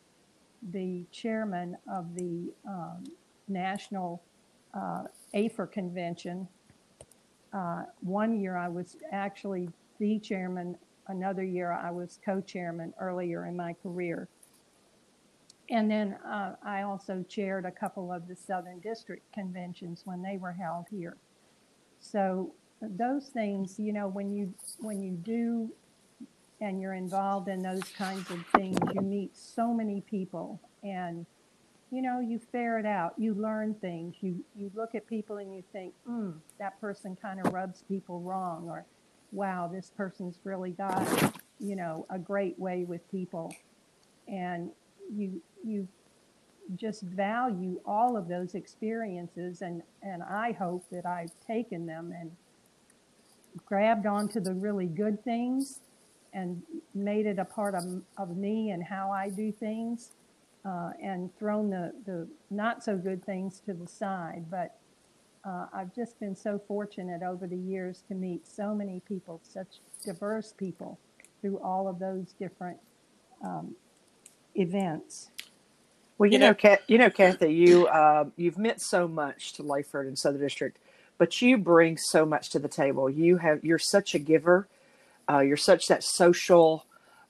the 0.71 1.06
chairman 1.12 1.77
of 1.91 2.15
the 2.15 2.51
um, 2.68 3.03
National 3.47 4.21
uh, 4.77 5.03
AFER 5.33 5.68
convention. 5.68 6.47
Uh, 7.53 7.83
one 8.01 8.39
year 8.39 8.57
I 8.57 8.68
was 8.68 8.97
actually 9.12 9.69
the 10.00 10.19
chairman, 10.19 10.77
another 11.07 11.44
year 11.44 11.71
I 11.71 11.91
was 11.91 12.19
co 12.24 12.41
chairman 12.41 12.94
earlier 13.00 13.45
in 13.45 13.56
my 13.56 13.74
career. 13.74 14.27
And 15.69 15.91
then 15.91 16.18
uh, 16.25 16.53
I 16.63 16.83
also 16.83 17.25
chaired 17.27 17.65
a 17.65 17.71
couple 17.71 18.12
of 18.12 18.27
the 18.27 18.35
Southern 18.35 18.79
District 18.79 19.24
conventions 19.33 20.03
when 20.06 20.21
they 20.21 20.38
were 20.38 20.53
held 20.53 20.85
here. 20.89 21.18
So 22.00 22.53
those 22.81 23.27
things, 23.30 23.77
you 23.77 23.91
know, 23.91 24.07
when 24.07 24.31
you 24.31 24.53
when 24.80 25.01
you 25.01 25.12
do 25.12 25.71
and 26.62 26.81
you're 26.81 26.94
involved 26.94 27.49
in 27.49 27.61
those 27.61 27.83
kinds 27.97 28.30
of 28.31 28.45
things, 28.56 28.78
you 28.94 29.01
meet 29.01 29.35
so 29.35 29.73
many 29.73 30.01
people 30.01 30.59
and 30.83 31.25
you 31.91 32.01
know, 32.01 32.19
you 32.19 32.39
ferret 32.51 32.85
out, 32.85 33.13
you 33.17 33.33
learn 33.33 33.73
things, 33.75 34.15
you 34.21 34.44
you 34.57 34.71
look 34.75 34.94
at 34.95 35.07
people 35.07 35.37
and 35.37 35.53
you 35.53 35.63
think, 35.71 35.94
hmm, 36.06 36.31
that 36.59 36.79
person 36.81 37.17
kind 37.21 37.39
of 37.39 37.53
rubs 37.53 37.83
people 37.87 38.19
wrong 38.19 38.67
or 38.69 38.85
wow, 39.31 39.69
this 39.71 39.91
person's 39.95 40.39
really 40.44 40.71
got, 40.71 41.06
you 41.59 41.75
know, 41.75 42.06
a 42.09 42.19
great 42.19 42.57
way 42.59 42.83
with 42.83 43.09
people. 43.11 43.53
And 44.27 44.71
you 45.13 45.41
you 45.63 45.87
just 46.75 47.01
value 47.03 47.79
all 47.85 48.17
of 48.17 48.27
those 48.27 48.53
experiences 48.53 49.61
and 49.61 49.81
and 50.03 50.21
I 50.21 50.51
hope 50.51 50.83
that 50.91 51.06
I've 51.06 51.31
taken 51.45 51.85
them 51.85 52.13
and 52.17 52.31
grabbed 53.65 54.06
onto 54.06 54.39
the 54.41 54.53
really 54.53 54.87
good 54.87 55.23
things 55.23 55.79
and 56.33 56.61
made 56.94 57.25
it 57.25 57.39
a 57.39 57.45
part 57.45 57.73
of, 57.73 58.03
of 58.17 58.37
me 58.37 58.69
and 58.71 58.83
how 58.83 59.11
I 59.11 59.29
do 59.29 59.51
things 59.51 60.11
uh, 60.68 60.92
and 61.02 61.36
thrown 61.38 61.69
the, 61.69 61.94
the 62.06 62.28
not 62.50 62.83
so 62.83 62.97
good 62.97 63.26
things 63.26 63.62
to 63.66 63.74
the 63.74 63.88
side. 63.88 64.45
But 64.52 64.76
uh, 65.45 65.68
I've 65.74 65.95
just 65.95 66.19
been 66.19 66.36
so 66.36 66.62
fortunate 66.68 67.24
over 67.24 67.47
the 67.47 67.56
years 67.57 68.04
to 68.09 68.16
meet 68.16 68.45
so 68.45 68.76
many 68.76 69.02
people, 69.07 69.40
such 69.44 69.80
diverse 70.04 70.54
people 70.57 71.00
through 71.40 71.59
all 71.59 71.88
of 71.88 72.00
those 72.00 72.33
different 72.38 72.78
um, 73.44 73.76
events. 74.56 75.30
Well, 76.18 76.28
you, 76.28 76.33
you 76.33 76.40
know, 76.40 76.56
know, 76.62 76.78
you 76.88 76.97
know, 76.97 77.09
Kathy, 77.09 77.54
you 77.54 77.88
uh, 77.88 78.26
you've 78.36 78.57
meant 78.57 78.81
so 78.81 79.07
much 79.07 79.54
to 79.54 79.64
LAHPERD 79.64 80.07
and 80.07 80.18
Southern 80.18 80.42
District, 80.42 80.78
but 81.18 81.42
you 81.42 81.57
bring 81.57 81.95
so 81.97 82.26
much 82.26 82.50
to 82.50 82.59
the 82.59 82.68
table. 82.68 83.09
You 83.09 83.38
have 83.38 83.64
you're 83.64 83.80
such 83.80 84.16
a 84.16 84.19
giver. 84.19 84.68
Uh, 85.30 85.40
you're 85.40 85.57
such 85.57 85.88
that 85.88 86.04
social 86.04 86.86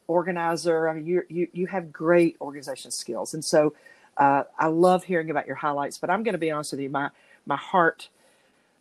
organizer. 0.08 0.88
I 0.88 0.94
mean, 0.94 1.06
you 1.06 1.24
you 1.30 1.48
you 1.54 1.68
have 1.68 1.92
great 1.92 2.38
organization 2.42 2.92
skills, 2.92 3.34
and 3.34 3.44
so 3.44 3.74
uh, 4.18 4.44
I 4.58 4.68
love 4.68 5.04
hearing 5.04 5.30
about 5.30 5.48
your 5.48 5.56
highlights. 5.56 5.98
But 5.98 6.10
I'm 6.10 6.24
going 6.24 6.34
to 6.34 6.40
be 6.40 6.52
honest 6.52 6.72
with 6.72 6.82
you, 6.82 6.90
my 6.90 7.10
my 7.46 7.58
heart 7.58 8.10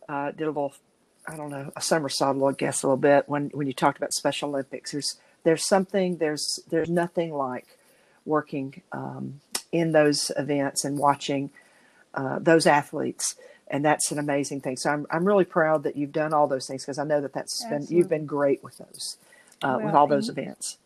uh, 0.08 0.30
did 0.30 0.44
a 0.44 0.46
little, 0.46 0.74
I 1.26 1.36
don't 1.36 1.50
know, 1.50 1.72
a 1.76 1.80
somersault, 1.80 2.42
I 2.42 2.52
guess, 2.52 2.82
a 2.82 2.86
little 2.86 2.96
bit 2.96 3.28
when 3.28 3.50
when 3.50 3.66
you 3.66 3.72
talked 3.72 3.98
about 3.98 4.12
Special 4.12 4.50
Olympics. 4.50 4.92
There's 4.92 5.16
there's 5.44 5.66
something 5.66 6.18
there's 6.18 6.60
there's 6.70 6.88
nothing 6.88 7.32
like 7.32 7.78
working 8.24 8.82
um, 8.92 9.40
in 9.72 9.92
those 9.92 10.32
events 10.36 10.84
and 10.84 10.98
watching 10.98 11.50
uh, 12.14 12.38
those 12.40 12.66
athletes 12.66 13.36
and 13.68 13.84
that's 13.84 14.12
an 14.12 14.18
amazing 14.18 14.60
thing. 14.60 14.76
So 14.76 14.90
I'm 14.90 15.06
I'm 15.10 15.24
really 15.24 15.44
proud 15.44 15.82
that 15.84 15.96
you've 15.96 16.12
done 16.12 16.32
all 16.32 16.46
those 16.46 16.66
things 16.66 16.84
because 16.84 16.98
I 16.98 17.04
know 17.04 17.20
that 17.20 17.32
that's 17.32 17.64
been 17.64 17.86
you've 17.88 18.08
been 18.08 18.26
great 18.26 18.62
with 18.62 18.78
those, 18.78 19.16
uh, 19.62 19.78
with 19.82 19.94
all 19.94 20.06
those 20.06 20.28
events. 20.28 20.78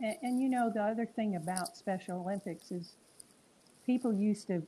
And, 0.00 0.16
and 0.22 0.40
you 0.40 0.48
know, 0.48 0.70
the 0.72 0.82
other 0.82 1.06
thing 1.06 1.36
about 1.36 1.76
Special 1.76 2.20
Olympics 2.20 2.70
is 2.70 2.94
people 3.84 4.12
used 4.12 4.46
to 4.48 4.62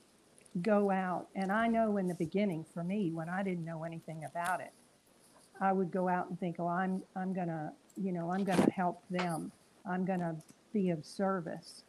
go 0.60 0.90
out, 0.90 1.28
and 1.34 1.50
I 1.50 1.66
know 1.68 1.96
in 1.96 2.08
the 2.08 2.14
beginning 2.14 2.64
for 2.74 2.84
me, 2.84 3.10
when 3.10 3.28
I 3.28 3.42
didn't 3.42 3.64
know 3.64 3.84
anything 3.84 4.24
about 4.24 4.60
it, 4.60 4.72
I 5.60 5.72
would 5.72 5.90
go 5.90 6.08
out 6.08 6.28
and 6.28 6.38
think, 6.38 6.56
oh, 6.58 6.66
I'm, 6.68 7.02
I'm 7.16 7.32
gonna, 7.32 7.72
you 7.96 8.12
know, 8.12 8.30
I'm 8.30 8.44
gonna 8.44 8.70
help 8.70 9.02
them. 9.10 9.50
I'm 9.90 10.04
gonna 10.04 10.36
be 10.72 10.90
of 10.90 11.04
service. 11.04 11.84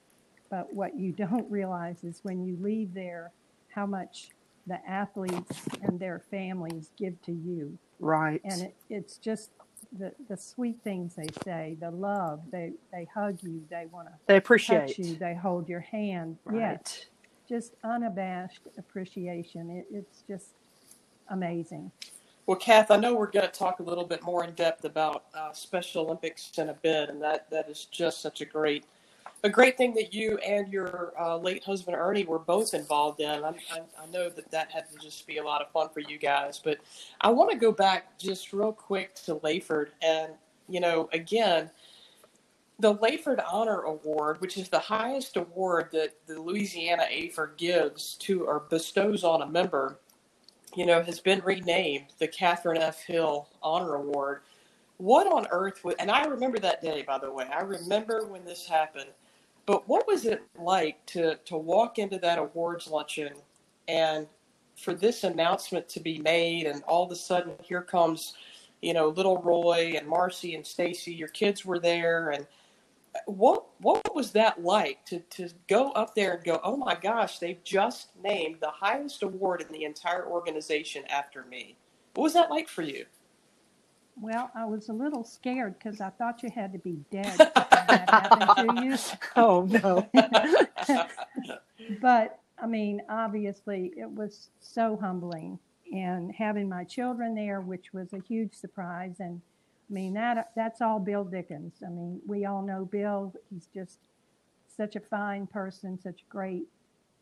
But 0.50 0.74
what 0.74 0.98
you 0.98 1.12
don't 1.18 1.50
realize 1.52 2.04
is 2.04 2.20
when 2.24 2.46
you 2.46 2.58
leave 2.62 2.94
there, 2.94 3.32
how 3.74 3.86
much 3.86 4.30
the 4.68 4.80
athletes 4.90 5.62
and 5.82 6.00
their 6.00 6.20
families 6.32 6.92
give 6.98 7.22
to 7.24 7.32
you 7.34 7.78
Right. 8.00 8.42
and 8.46 8.62
it, 8.62 8.76
it's 8.90 9.18
just 9.18 9.52
the, 9.98 10.12
the 10.30 10.38
sweet 10.38 10.78
things 10.84 11.16
they 11.16 11.30
say, 11.44 11.78
the 11.80 11.92
love, 11.92 12.42
they, 12.52 12.72
they 12.92 13.08
hug 13.14 13.38
you, 13.42 13.62
they 13.70 13.86
want 13.92 14.08
to 14.08 14.14
they 14.28 14.36
touch 14.36 14.40
appreciate. 14.40 14.98
you, 14.98 15.16
they 15.16 15.36
hold 15.36 15.70
your 15.70 15.82
hand. 15.82 16.38
Right. 16.46 16.82
Yes, 16.84 17.06
just 17.48 17.74
unabashed 17.84 18.62
appreciation. 18.78 19.70
It, 19.70 19.86
it's 19.92 20.24
just 20.28 20.48
amazing. 21.30 21.92
Well, 22.46 22.58
Kath, 22.58 22.92
I 22.92 22.98
know 22.98 23.16
we're 23.16 23.32
going 23.32 23.46
to 23.46 23.52
talk 23.52 23.80
a 23.80 23.84
little 23.84 24.06
bit 24.06 24.22
more 24.22 24.44
in 24.44 24.54
depth 24.54 24.84
about 24.84 25.26
uh, 25.34 25.54
Special 25.54 26.06
Olympics 26.06 26.52
in 26.58 26.70
a 26.70 26.74
bit, 26.74 27.10
and 27.10 27.22
that, 27.22 27.50
that 27.52 27.70
is 27.70 27.86
just 27.86 28.22
such 28.22 28.42
a 28.42 28.46
great 28.46 28.84
a 29.44 29.50
great 29.50 29.78
thing 29.78 29.94
that 29.96 30.14
you 30.14 30.38
and 30.38 30.72
your 30.72 31.14
uh, 31.20 31.38
late 31.38 31.64
husband 31.64 31.98
Ernie 31.98 32.24
were 32.24 32.40
both 32.40 32.74
involved 32.74 33.20
in. 33.20 33.44
I, 33.44 33.50
I, 33.50 33.82
I 34.02 34.06
know 34.12 34.30
that 34.30 34.50
that 34.52 34.72
had 34.72 34.90
to 34.92 34.98
just 34.98 35.28
be 35.28 35.38
a 35.38 35.44
lot 35.44 35.62
of 35.62 35.70
fun 35.72 35.90
for 35.94 36.00
you 36.00 36.18
guys, 36.18 36.62
but 36.64 36.78
I 37.20 37.30
want 37.30 37.52
to 37.52 37.58
go 37.58 37.72
back 37.72 38.18
just 38.18 38.54
real 38.54 38.72
quick 38.72 39.16
to 39.26 39.36
LAHPERD, 39.36 39.90
and 40.02 40.34
you 40.70 40.80
know, 40.80 41.10
again, 41.12 41.70
the 42.80 42.96
LAHPERD 42.96 43.44
Honor 43.52 43.82
Award, 43.82 44.40
which 44.40 44.58
is 44.58 44.70
the 44.70 44.80
highest 44.80 45.36
award 45.36 45.90
that 45.92 46.16
the 46.26 46.40
Louisiana 46.40 47.06
AFER 47.10 47.54
gives 47.58 48.16
to 48.16 48.46
or 48.46 48.62
bestows 48.62 49.24
on 49.24 49.42
a 49.42 49.48
member, 49.48 50.00
you 50.76 50.86
know, 50.86 51.04
has 51.04 51.20
been 51.20 51.42
renamed 51.44 52.06
the 52.18 52.28
Catherine 52.28 52.82
F. 52.82 53.04
Hill 53.04 53.50
Honor 53.62 53.96
Award. 53.96 54.42
What 54.98 55.28
on 55.28 55.48
earth 55.52 55.84
would, 55.84 55.98
and 56.00 56.10
I 56.10 56.26
remember 56.26 56.60
that 56.60 56.82
day, 56.82 57.04
by 57.04 57.18
the 57.18 57.32
way. 57.32 57.46
I 57.54 57.62
remember 57.62 58.26
when 58.26 58.46
this 58.46 58.66
happened. 58.66 59.10
But 59.66 59.88
what 59.88 60.08
was 60.08 60.26
it 60.26 60.44
like 60.60 61.06
to, 61.08 61.36
to 61.46 61.58
walk 61.58 61.98
into 61.98 62.18
that 62.20 62.38
awards 62.38 62.88
luncheon 62.88 63.34
and 63.88 64.28
for 64.76 64.94
this 64.94 65.24
announcement 65.24 65.88
to 65.90 66.00
be 66.00 66.20
made, 66.20 66.66
and 66.66 66.84
all 66.84 67.04
of 67.04 67.12
a 67.12 67.16
sudden 67.16 67.54
here 67.64 67.82
comes, 67.82 68.34
you 68.82 68.94
know, 68.94 69.10
little 69.10 69.42
Roy 69.42 69.94
and 69.98 70.08
Marcy 70.08 70.56
and 70.56 70.66
Stacy, 70.66 71.14
your 71.14 71.28
kids 71.28 71.64
were 71.64 71.80
there, 71.80 72.32
and 72.32 72.48
what 73.28 73.66
what 73.80 74.16
was 74.16 74.32
that 74.32 74.64
like 74.64 75.06
to, 75.06 75.20
to 75.20 75.50
go 75.68 75.92
up 75.92 76.16
there 76.16 76.34
and 76.34 76.44
go, 76.44 76.60
oh 76.64 76.76
my 76.76 76.96
gosh, 76.96 77.38
they've 77.40 77.64
just 77.64 78.10
named 78.22 78.58
the 78.60 78.72
highest 78.72 79.22
award 79.22 79.62
in 79.62 79.72
the 79.72 79.84
entire 79.84 80.26
organization 80.26 81.04
after 81.10 81.44
me. 81.44 81.78
What 82.16 82.24
was 82.24 82.34
that 82.34 82.50
like 82.50 82.68
for 82.68 82.82
you? 82.82 83.06
Well, 84.20 84.52
I 84.56 84.66
was 84.66 84.90
a 84.90 84.94
little 84.94 85.24
scared 85.24 85.78
because 85.80 86.00
I 86.02 86.10
thought 86.12 86.44
you 86.44 86.50
had 86.54 86.72
to 86.74 86.80
be 86.80 86.98
dead 87.12 87.34
to 87.38 87.52
that 87.56 88.56
to 88.58 88.84
you. 88.84 88.98
Oh 89.36 89.64
no. 89.66 90.08
but 92.02 92.40
I 92.62 92.68
mean, 92.68 93.02
obviously, 93.10 93.92
it 93.98 94.10
was 94.10 94.50
so 94.60 94.98
humbling, 95.02 95.60
and 95.92 96.32
having 96.32 96.70
my 96.70 96.84
children 96.84 97.36
there, 97.36 97.62
which 97.62 97.94
was 97.94 98.14
a 98.14 98.20
huge 98.20 98.54
surprise. 98.54 99.16
And 99.20 99.42
I 99.90 99.94
mean, 99.94 100.14
that 100.14 100.52
that's 100.56 100.82
all 100.82 101.00
Bill 101.00 101.24
Dickens. 101.26 101.76
I 101.86 101.90
mean, 101.90 102.22
we 102.28 102.46
all 102.46 102.62
know 102.62 102.86
Bill. 102.86 103.34
He's 103.52 103.68
just 103.74 104.00
such 104.78 104.96
a 104.96 105.00
fine 105.02 105.48
person, 105.48 106.00
such 106.00 106.22
a 106.22 106.32
great, 106.32 106.68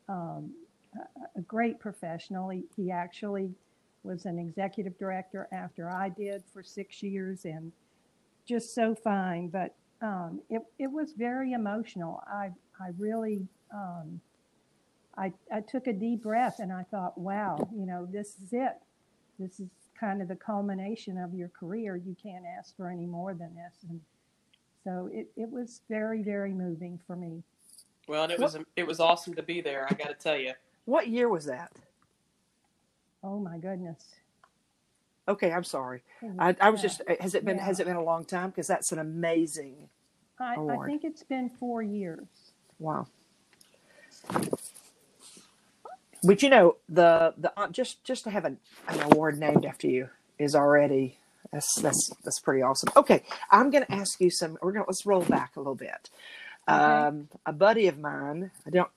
um, 0.08 0.52
a- 0.94 1.38
a 1.38 1.42
great 1.42 1.80
professional. 1.80 2.50
He, 2.50 2.64
he 2.76 2.90
actually 2.90 3.50
was 4.02 4.26
an 4.26 4.38
executive 4.38 4.98
director 4.98 5.48
after 5.52 5.90
I 5.90 6.08
did 6.08 6.42
for 6.52 6.62
six 6.62 7.02
years, 7.02 7.44
and 7.44 7.72
just 8.46 8.74
so 8.74 8.94
fine. 8.94 9.48
But 9.48 9.74
um, 10.00 10.40
it 10.50 10.62
it 10.78 10.90
was 10.90 11.12
very 11.12 11.52
emotional. 11.52 12.22
I 12.26 12.50
I 12.80 12.90
really. 12.98 13.46
Um, 13.74 14.20
I, 15.16 15.32
I 15.52 15.60
took 15.60 15.88
a 15.88 15.92
deep 15.92 16.22
breath 16.22 16.58
and 16.58 16.72
I 16.72 16.84
thought, 16.90 17.18
wow, 17.18 17.68
you 17.74 17.84
know, 17.84 18.08
this 18.10 18.36
is 18.42 18.52
it. 18.52 18.74
This 19.38 19.60
is 19.60 19.68
kind 19.98 20.22
of 20.22 20.28
the 20.28 20.36
culmination 20.36 21.18
of 21.18 21.34
your 21.34 21.48
career. 21.48 21.96
You 21.96 22.16
can't 22.22 22.44
ask 22.58 22.74
for 22.76 22.90
any 22.90 23.06
more 23.06 23.34
than 23.34 23.54
this. 23.54 23.74
And 23.88 24.00
so 24.84 25.10
it, 25.12 25.28
it 25.36 25.50
was 25.50 25.82
very, 25.88 26.22
very 26.22 26.52
moving 26.52 26.98
for 27.06 27.14
me. 27.16 27.42
Well, 28.08 28.24
and 28.24 28.32
it 28.32 28.38
was 28.38 28.56
it 28.74 28.86
was 28.86 29.00
awesome 29.00 29.34
to 29.34 29.42
be 29.42 29.60
there. 29.60 29.86
I 29.88 29.94
got 29.94 30.08
to 30.08 30.14
tell 30.14 30.36
you. 30.36 30.54
What 30.86 31.08
year 31.08 31.28
was 31.28 31.44
that? 31.44 31.70
Oh 33.22 33.38
my 33.38 33.58
goodness. 33.58 34.04
Okay, 35.28 35.52
I'm 35.52 35.64
sorry. 35.64 36.02
I, 36.38 36.56
I 36.60 36.70
was 36.70 36.80
uh, 36.80 36.82
just. 36.82 37.02
Has 37.20 37.34
it 37.34 37.44
been? 37.44 37.56
yeah. 37.56 37.64
Has 37.64 37.78
it 37.78 37.86
been 37.86 37.96
a 37.96 38.02
long 38.02 38.24
time? 38.24 38.50
Because 38.50 38.66
that's 38.66 38.90
an 38.92 38.98
amazing. 38.98 39.88
I, 40.40 40.56
I 40.56 40.86
think 40.86 41.04
it's 41.04 41.22
been 41.22 41.48
four 41.48 41.82
years. 41.82 42.26
Wow. 42.78 43.06
But 46.24 46.42
you 46.42 46.50
know 46.50 46.76
the 46.88 47.34
the 47.36 47.52
uh, 47.56 47.68
just 47.68 48.02
just 48.04 48.24
to 48.24 48.30
have 48.30 48.44
an, 48.44 48.58
an 48.88 49.00
award 49.12 49.38
named 49.38 49.64
after 49.64 49.88
you 49.88 50.08
is 50.38 50.54
already 50.54 51.18
that's 51.52 51.80
that's 51.80 52.10
that's 52.24 52.40
pretty 52.40 52.62
awesome. 52.62 52.90
Okay, 52.96 53.22
I'm 53.50 53.70
going 53.70 53.84
to 53.84 53.92
ask 53.92 54.20
you 54.20 54.30
some. 54.30 54.56
We're 54.62 54.72
going 54.72 54.84
to 54.84 54.88
let's 54.88 55.04
roll 55.04 55.22
back 55.22 55.56
a 55.56 55.60
little 55.60 55.74
bit. 55.74 56.10
Um, 56.68 57.28
a 57.44 57.52
buddy 57.52 57.88
of 57.88 57.98
mine, 57.98 58.52
I 58.64 58.70
don't 58.70 58.90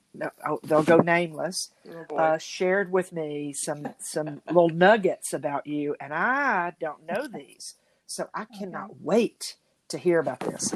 oh, 0.48 0.60
they'll 0.64 0.82
go 0.82 0.98
nameless, 0.98 1.70
Oh 2.10 2.16
uh, 2.16 2.38
shared 2.38 2.92
with 2.92 3.12
me 3.12 3.52
some 3.54 3.94
some 4.00 4.42
little 4.48 4.70
nuggets 4.70 5.32
about 5.32 5.66
you, 5.66 5.96
and 6.00 6.14
I 6.14 6.74
don't 6.80 7.06
know 7.06 7.26
these, 7.32 7.74
so 8.06 8.28
I 8.34 8.46
cannot 8.46 9.00
wait 9.00 9.56
to 9.88 9.98
hear 9.98 10.18
about 10.20 10.40
this. 10.40 10.74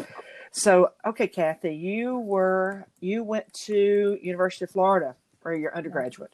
So, 0.52 0.90
okay, 1.06 1.28
Kathy, 1.28 1.74
you 1.74 2.18
were 2.18 2.86
you 3.00 3.22
went 3.24 3.52
to 3.66 4.18
University 4.22 4.64
of 4.64 4.70
Florida 4.70 5.16
for 5.40 5.54
your 5.54 5.74
undergraduate. 5.76 6.32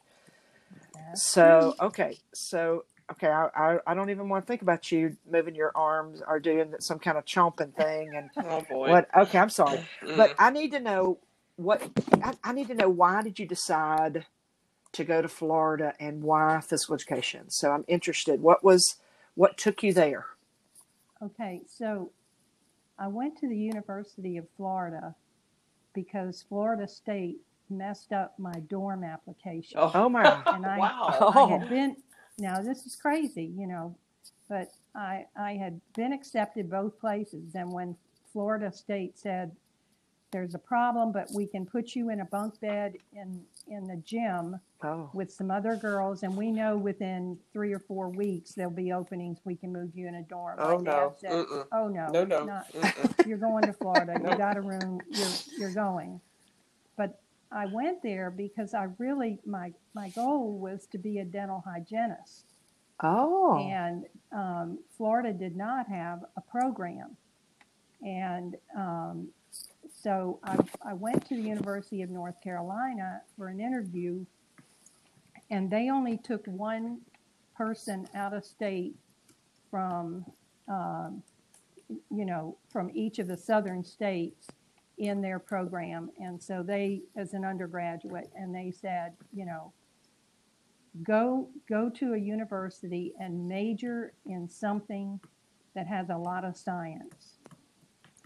So, 1.15 1.75
okay, 1.81 2.17
so 2.33 2.85
okay, 3.11 3.27
I, 3.29 3.47
I 3.55 3.79
I 3.87 3.93
don't 3.93 4.09
even 4.09 4.29
want 4.29 4.45
to 4.45 4.47
think 4.47 4.61
about 4.61 4.91
you 4.91 5.17
moving 5.29 5.55
your 5.55 5.71
arms 5.75 6.21
or 6.27 6.39
doing 6.39 6.73
some 6.79 6.99
kind 6.99 7.17
of 7.17 7.25
chomping 7.25 7.75
thing 7.75 8.15
and 8.15 8.29
oh 8.45 8.61
boy. 8.69 8.89
what. 8.89 9.07
Okay, 9.15 9.39
I'm 9.39 9.49
sorry, 9.49 9.79
Mm. 10.03 10.17
but 10.17 10.33
I 10.39 10.49
need 10.51 10.71
to 10.73 10.79
know 10.79 11.19
what 11.57 11.89
I, 12.23 12.33
I 12.43 12.53
need 12.53 12.67
to 12.69 12.75
know. 12.75 12.89
Why 12.89 13.21
did 13.21 13.37
you 13.37 13.45
decide 13.45 14.25
to 14.93 15.03
go 15.03 15.21
to 15.21 15.27
Florida 15.27 15.93
and 15.99 16.23
why 16.23 16.61
physical 16.61 16.95
education? 16.95 17.49
So 17.49 17.71
I'm 17.71 17.83
interested. 17.87 18.41
What 18.41 18.63
was 18.63 18.95
what 19.35 19.57
took 19.57 19.83
you 19.83 19.93
there? 19.93 20.25
Okay, 21.21 21.61
so 21.67 22.11
I 22.97 23.07
went 23.07 23.37
to 23.39 23.49
the 23.49 23.57
University 23.57 24.37
of 24.37 24.47
Florida 24.55 25.15
because 25.93 26.45
Florida 26.47 26.87
State 26.87 27.37
messed 27.69 28.13
up 28.13 28.37
my 28.37 28.53
dorm 28.69 29.03
application. 29.03 29.77
Oh, 29.79 29.91
Oh 29.93 30.09
my! 30.09 30.23
And 30.45 30.65
I, 30.65 30.77
wow. 30.77 31.33
I 31.35 31.49
had 31.49 31.63
oh. 31.63 31.67
been, 31.67 31.97
now 32.37 32.61
this 32.61 32.85
is 32.85 32.95
crazy, 32.95 33.51
you 33.57 33.67
know, 33.67 33.95
but 34.47 34.69
I, 34.95 35.25
I 35.35 35.53
had 35.53 35.81
been 35.95 36.13
accepted 36.13 36.69
both 36.69 36.99
places. 36.99 37.55
And 37.55 37.71
when 37.71 37.95
Florida 38.31 38.71
State 38.71 39.17
said, 39.17 39.51
there's 40.31 40.55
a 40.55 40.59
problem, 40.59 41.11
but 41.11 41.27
we 41.33 41.45
can 41.47 41.65
put 41.65 41.95
you 41.95 42.09
in 42.09 42.19
a 42.21 42.25
bunk 42.25 42.59
bed 42.59 42.95
in, 43.13 43.41
in 43.67 43.87
the 43.87 43.97
gym 43.97 44.59
Oh, 44.83 45.09
with 45.13 45.31
some 45.31 45.49
other 45.49 45.75
girls, 45.75 46.21
and 46.21 46.37
we 46.37 46.51
know 46.51 46.77
within 46.77 47.39
three 47.51 47.73
or 47.73 47.79
four 47.79 48.09
weeks 48.09 48.51
there'll 48.53 48.69
be 48.71 48.91
openings. 48.91 49.39
We 49.43 49.55
can 49.55 49.73
move 49.73 49.89
you 49.95 50.07
in 50.07 50.13
a 50.15 50.21
dorm. 50.21 50.57
Oh, 50.59 50.77
no. 50.77 51.15
said, 51.17 51.31
"Oh 51.71 51.87
no, 51.87 52.07
No, 52.11 52.23
no. 52.25 52.45
not- 52.45 52.67
you're 53.25 53.39
going 53.39 53.65
to 53.65 53.73
Florida. 53.73 54.19
Nope. 54.19 54.33
You 54.33 54.37
got 54.37 54.55
a 54.55 54.61
room. 54.61 55.01
You're 55.09 55.27
you're 55.57 55.73
going." 55.73 56.21
But 56.95 57.19
I 57.51 57.65
went 57.65 58.03
there 58.03 58.29
because 58.29 58.75
I 58.75 58.87
really 58.99 59.39
my 59.47 59.71
my 59.95 60.09
goal 60.09 60.59
was 60.59 60.85
to 60.91 60.99
be 60.99 61.17
a 61.19 61.25
dental 61.25 61.63
hygienist, 61.65 62.45
oh, 63.01 63.57
and 63.57 64.05
um, 64.31 64.77
Florida 64.95 65.33
did 65.33 65.55
not 65.55 65.87
have 65.87 66.23
a 66.35 66.41
program, 66.41 67.17
and 68.03 68.55
um, 68.77 69.29
so 69.91 70.39
I, 70.43 70.57
I 70.85 70.93
went 70.93 71.27
to 71.27 71.35
the 71.35 71.41
University 71.41 72.01
of 72.01 72.09
North 72.09 72.41
Carolina 72.41 73.21
for 73.37 73.47
an 73.47 73.59
interview, 73.59 74.25
and 75.49 75.69
they 75.69 75.89
only 75.89 76.17
took 76.17 76.45
one 76.45 77.01
person 77.55 78.07
out 78.13 78.33
of 78.33 78.45
state 78.45 78.95
from, 79.71 80.25
um, 80.67 81.23
you 81.89 82.25
know, 82.25 82.57
from 82.69 82.91
each 82.93 83.19
of 83.19 83.27
the 83.27 83.37
southern 83.37 83.83
states 83.83 84.47
in 84.97 85.21
their 85.21 85.39
program. 85.39 86.09
And 86.19 86.41
so 86.41 86.63
they, 86.63 87.01
as 87.15 87.33
an 87.33 87.45
undergraduate, 87.45 88.29
and 88.35 88.53
they 88.53 88.71
said, 88.71 89.13
you 89.33 89.45
know, 89.45 89.73
go 91.03 91.49
go 91.69 91.89
to 91.89 92.13
a 92.13 92.17
university 92.17 93.13
and 93.19 93.47
major 93.47 94.13
in 94.25 94.49
something 94.49 95.19
that 95.75 95.87
has 95.87 96.09
a 96.09 96.17
lot 96.17 96.43
of 96.43 96.57
science. 96.57 97.36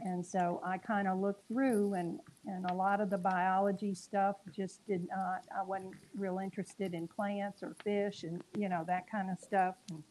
And 0.04 0.26
so 0.26 0.62
I 0.66 0.78
kind 0.78 1.08
of 1.08 1.20
looked 1.20 1.48
through, 1.48 1.94
and 1.94 2.20
and 2.48 2.66
a 2.70 2.74
lot 2.74 3.02
of 3.02 3.10
the 3.10 3.18
biology 3.18 3.94
stuff 3.94 4.38
just 4.56 4.86
did 4.88 5.08
not. 5.08 5.44
I 5.56 5.64
wasn't 5.64 5.94
real 6.18 6.40
interested 6.40 6.94
in 6.94 7.08
plants 7.08 7.62
or 7.62 7.76
fish, 7.84 8.24
and 8.24 8.42
you 8.58 8.68
know 8.68 8.84
that 8.88 9.10
kind 9.10 9.30
of 9.30 9.38
stuff. 9.40 9.76
And 9.92 10.04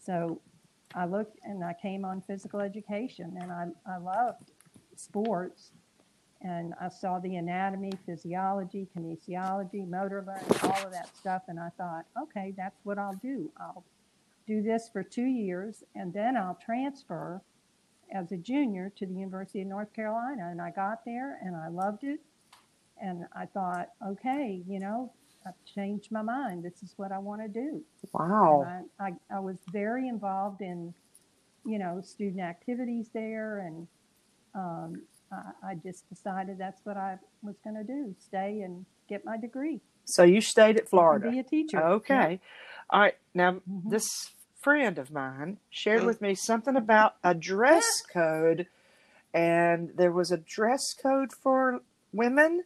so 0.00 0.40
I 0.94 1.06
looked, 1.06 1.38
and 1.42 1.64
I 1.64 1.74
came 1.80 2.04
on 2.04 2.20
physical 2.20 2.60
education, 2.60 3.36
and 3.40 3.50
I 3.50 3.66
I 3.86 3.96
loved 3.98 4.52
sports, 4.94 5.72
and 6.42 6.74
I 6.80 6.88
saw 6.88 7.18
the 7.18 7.34
anatomy, 7.36 7.92
physiology, 8.06 8.86
kinesiology, 8.96 9.88
motor 9.88 10.24
learning, 10.26 10.60
all 10.62 10.86
of 10.86 10.92
that 10.92 11.16
stuff, 11.16 11.42
and 11.48 11.58
I 11.58 11.70
thought, 11.76 12.06
okay, 12.22 12.54
that's 12.56 12.78
what 12.84 12.98
I'll 12.98 13.20
do. 13.22 13.50
I'll 13.58 13.84
do 14.46 14.62
this 14.62 14.88
for 14.92 15.02
two 15.02 15.24
years, 15.24 15.82
and 15.96 16.12
then 16.12 16.36
I'll 16.36 16.58
transfer 16.64 17.42
as 18.12 18.32
a 18.32 18.36
junior 18.36 18.92
to 18.96 19.06
the 19.06 19.14
University 19.14 19.62
of 19.62 19.68
North 19.68 19.92
Carolina. 19.92 20.48
And 20.50 20.60
I 20.60 20.70
got 20.70 21.04
there, 21.04 21.38
and 21.42 21.56
I 21.56 21.68
loved 21.68 22.04
it, 22.04 22.20
and 23.00 23.24
I 23.34 23.46
thought, 23.46 23.88
okay, 24.06 24.62
you 24.66 24.80
know, 24.80 25.12
I've 25.46 25.54
changed 25.64 26.10
my 26.10 26.22
mind. 26.22 26.64
This 26.64 26.82
is 26.82 26.94
what 26.96 27.12
I 27.12 27.18
want 27.18 27.42
to 27.42 27.48
do. 27.48 27.82
Wow. 28.12 28.66
I, 29.00 29.06
I, 29.06 29.12
I 29.36 29.40
was 29.40 29.58
very 29.70 30.08
involved 30.08 30.60
in, 30.60 30.92
you 31.64 31.78
know, 31.78 32.00
student 32.02 32.40
activities 32.40 33.10
there, 33.12 33.60
and 33.60 33.86
um, 34.54 35.02
I, 35.32 35.70
I 35.70 35.74
just 35.74 36.08
decided 36.08 36.58
that's 36.58 36.80
what 36.84 36.96
I 36.96 37.18
was 37.42 37.56
going 37.62 37.76
to 37.76 37.84
do: 37.84 38.14
stay 38.18 38.62
and 38.62 38.86
get 39.08 39.24
my 39.24 39.36
degree. 39.36 39.80
So 40.04 40.22
you 40.22 40.40
stayed 40.40 40.76
at 40.76 40.88
Florida. 40.88 41.30
be 41.30 41.38
a 41.38 41.42
teacher. 41.42 41.84
Okay. 41.84 42.40
All 42.90 43.00
right. 43.00 43.16
Now, 43.34 43.60
Mhm. 43.68 43.90
this 43.90 44.32
friend 44.66 44.98
of 44.98 45.12
mine 45.12 45.58
shared 45.70 46.02
Mm. 46.02 46.06
with 46.06 46.20
me 46.20 46.34
something 46.34 46.74
about 46.74 47.14
a 47.22 47.32
dress 47.34 48.02
code, 48.12 48.66
and 49.32 49.90
there 49.94 50.10
was 50.10 50.32
a 50.32 50.36
dress 50.38 50.92
code 50.92 51.32
for 51.32 51.82
women, 52.12 52.64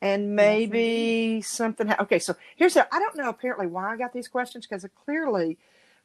and 0.00 0.34
maybe 0.34 1.42
something. 1.42 1.88
Ha- 1.88 1.96
okay, 2.00 2.18
so 2.18 2.36
here's 2.56 2.72
how 2.74 2.86
I 2.90 2.98
don't 2.98 3.16
know 3.16 3.28
apparently 3.28 3.66
why 3.66 3.92
I 3.92 3.96
got 3.98 4.14
these 4.14 4.28
questions 4.28 4.66
because 4.66 4.86
clearly 5.04 5.58